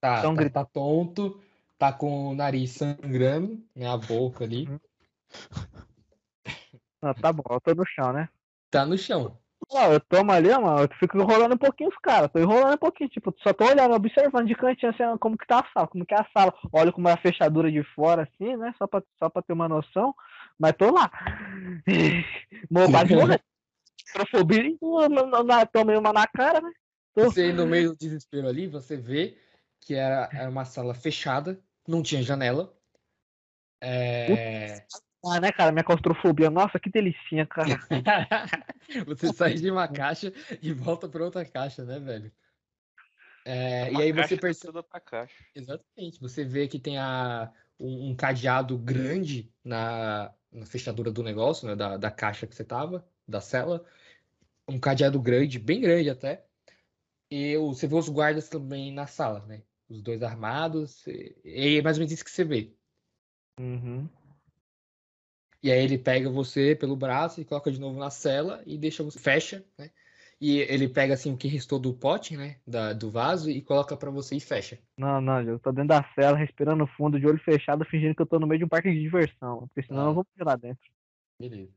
Tá, 0.00 0.18
Então 0.18 0.34
tá, 0.34 0.40
grita. 0.42 0.60
tá 0.60 0.64
tonto, 0.66 1.40
tá 1.78 1.92
com 1.92 2.28
o 2.28 2.34
nariz 2.34 2.72
sangrando, 2.72 3.64
né? 3.74 3.88
A 3.88 3.96
boca 3.96 4.44
ali. 4.44 4.68
Não, 7.02 7.14
tá 7.14 7.32
bom, 7.32 7.42
eu 7.50 7.60
tô 7.60 7.74
no 7.74 7.84
chão, 7.86 8.12
né? 8.12 8.28
Tá 8.70 8.84
no 8.86 8.96
chão. 8.96 9.36
Ó, 9.70 9.92
eu 9.92 10.00
tomo 10.00 10.30
ali, 10.30 10.48
mano, 10.50 10.82
eu 10.82 10.88
fico 10.98 11.16
enrolando 11.18 11.54
um 11.54 11.58
pouquinho 11.58 11.90
os 11.90 11.98
caras, 11.98 12.30
tô 12.30 12.38
enrolando 12.38 12.74
um 12.74 12.78
pouquinho, 12.78 13.10
tipo, 13.10 13.34
só 13.42 13.52
tô 13.52 13.64
olhando, 13.64 13.94
observando 13.94 14.46
de 14.46 14.54
cantinho 14.54 14.92
assim, 14.92 15.18
como 15.18 15.36
que 15.36 15.46
tá 15.46 15.60
a 15.60 15.72
sala, 15.72 15.88
como 15.88 16.06
que 16.06 16.14
é 16.14 16.18
a 16.20 16.28
sala. 16.32 16.54
Olho 16.72 16.92
como 16.92 17.08
é 17.08 17.12
a 17.12 17.16
fechadura 17.16 17.70
de 17.70 17.82
fora, 17.94 18.22
assim, 18.22 18.56
né? 18.56 18.72
Só 18.78 18.86
pra, 18.86 19.02
só 19.18 19.28
pra 19.28 19.42
ter 19.42 19.52
uma 19.52 19.68
noção. 19.68 20.14
Mas 20.58 20.72
tô 20.74 20.92
lá. 20.92 21.10
Mo- 22.70 22.90
Quase 22.90 23.14
morrendo. 23.14 23.40
Trofobia, 24.12 24.62
tomei 25.72 25.96
uma 25.96 26.12
na 26.12 26.26
cara, 26.26 26.60
né? 26.60 26.70
Tô. 27.14 27.24
Você, 27.24 27.52
no 27.52 27.66
meio 27.66 27.90
do 27.90 27.96
desespero 27.96 28.48
ali, 28.48 28.66
você 28.68 28.96
vê 28.96 29.36
que 29.80 29.94
era, 29.94 30.28
era 30.32 30.48
uma 30.48 30.64
sala 30.64 30.94
fechada, 30.94 31.60
não 31.86 32.02
tinha 32.02 32.22
janela. 32.22 32.72
É... 33.80 34.86
Ah, 35.28 35.40
né, 35.40 35.50
cara? 35.50 35.72
Minha 35.72 35.82
claustrofobia. 35.82 36.48
Nossa, 36.50 36.78
que 36.78 36.88
delicinha, 36.88 37.44
cara. 37.46 37.68
você 39.04 39.32
sai 39.32 39.54
de 39.54 39.68
uma 39.70 39.88
caixa 39.88 40.32
e 40.62 40.72
volta 40.72 41.08
para 41.08 41.24
outra 41.24 41.44
caixa, 41.44 41.84
né, 41.84 41.98
velho? 41.98 42.30
É, 43.44 43.92
e 43.92 44.02
aí 44.02 44.12
você 44.12 44.36
percebe. 44.36 44.72
Da 44.72 44.78
outra 44.78 45.00
caixa. 45.00 45.34
Exatamente. 45.54 46.20
Você 46.20 46.44
vê 46.44 46.68
que 46.68 46.78
tem 46.78 46.96
a, 46.98 47.52
um, 47.78 48.10
um 48.10 48.16
cadeado 48.16 48.78
grande 48.78 49.52
na, 49.64 50.32
na 50.52 50.64
fechadura 50.64 51.10
do 51.10 51.24
negócio, 51.24 51.66
né? 51.66 51.74
Da, 51.74 51.96
da 51.96 52.10
caixa 52.10 52.46
que 52.46 52.54
você 52.54 52.64
tava, 52.64 53.04
da 53.26 53.40
cela. 53.40 53.84
Um 54.68 54.78
cadeado 54.78 55.20
grande, 55.20 55.58
bem 55.58 55.80
grande 55.80 56.08
até. 56.08 56.44
E 57.30 57.56
você 57.56 57.88
vê 57.88 57.96
os 57.96 58.08
guardas 58.08 58.48
também 58.48 58.92
na 58.92 59.08
sala, 59.08 59.44
né? 59.46 59.62
Os 59.88 60.02
dois 60.02 60.22
armados. 60.22 61.04
E, 61.08 61.36
e 61.44 61.78
é 61.78 61.82
mais 61.82 61.96
ou 61.96 62.00
menos 62.00 62.12
isso 62.12 62.24
que 62.24 62.30
você 62.30 62.44
vê. 62.44 62.72
Uhum. 63.58 64.08
E 65.66 65.72
aí 65.72 65.82
ele 65.82 65.98
pega 65.98 66.30
você 66.30 66.76
pelo 66.76 66.94
braço 66.94 67.40
e 67.40 67.44
coloca 67.44 67.72
de 67.72 67.80
novo 67.80 67.98
na 67.98 68.08
cela 68.08 68.62
e 68.64 68.78
deixa 68.78 69.02
você. 69.02 69.18
Fecha, 69.18 69.64
né? 69.76 69.90
E 70.40 70.58
ele 70.60 70.88
pega 70.88 71.14
assim 71.14 71.32
o 71.32 71.36
que 71.36 71.48
restou 71.48 71.80
do 71.80 71.92
pote, 71.92 72.36
né? 72.36 72.60
Da, 72.64 72.92
do 72.92 73.10
vaso 73.10 73.50
e 73.50 73.60
coloca 73.60 73.96
pra 73.96 74.08
você 74.08 74.36
e 74.36 74.40
fecha. 74.40 74.78
Não, 74.96 75.20
não, 75.20 75.42
eu 75.42 75.58
tô 75.58 75.72
dentro 75.72 75.88
da 75.88 76.08
cela, 76.14 76.38
respirando 76.38 76.86
fundo, 76.86 77.18
de 77.18 77.26
olho 77.26 77.40
fechado, 77.40 77.84
fingindo 77.84 78.14
que 78.14 78.22
eu 78.22 78.26
tô 78.26 78.38
no 78.38 78.46
meio 78.46 78.60
de 78.60 78.64
um 78.64 78.68
parque 78.68 78.92
de 78.92 79.00
diversão. 79.00 79.66
Porque 79.66 79.82
senão 79.88 80.04
Ah. 80.04 80.10
eu 80.10 80.14
vou 80.14 80.26
lá 80.38 80.54
dentro. 80.54 80.88
Beleza. 81.40 81.72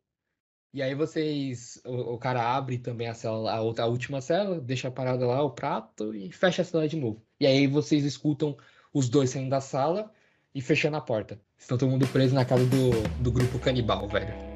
E 0.72 0.84
aí 0.84 0.94
vocês. 0.94 1.82
O, 1.84 2.14
o 2.14 2.18
cara 2.20 2.44
abre 2.56 2.78
também 2.78 3.08
a 3.08 3.16
cela, 3.16 3.52
a 3.52 3.60
outra, 3.60 3.86
a 3.86 3.88
última 3.88 4.22
cela, 4.22 4.62
deixa 4.62 4.92
parada 4.92 5.26
lá, 5.26 5.42
o 5.42 5.50
prato, 5.50 6.14
e 6.14 6.32
fecha 6.32 6.62
a 6.62 6.66
cela 6.66 6.88
de 6.88 6.96
novo. 6.96 7.26
E 7.40 7.48
aí 7.48 7.66
vocês 7.66 8.06
escutam 8.06 8.56
os 8.94 9.10
dois 9.10 9.32
saindo 9.32 9.50
da 9.50 9.60
sala 9.60 10.14
e 10.54 10.62
fechando 10.62 10.96
a 10.98 11.02
porta. 11.02 11.42
Estão 11.60 11.78
todo 11.78 11.90
mundo 11.90 12.08
preso 12.08 12.34
na 12.34 12.46
casa 12.46 12.66
do, 12.66 12.92
do 13.22 13.32
grupo 13.32 13.60
canibal, 13.60 14.08
velho. 14.08 14.49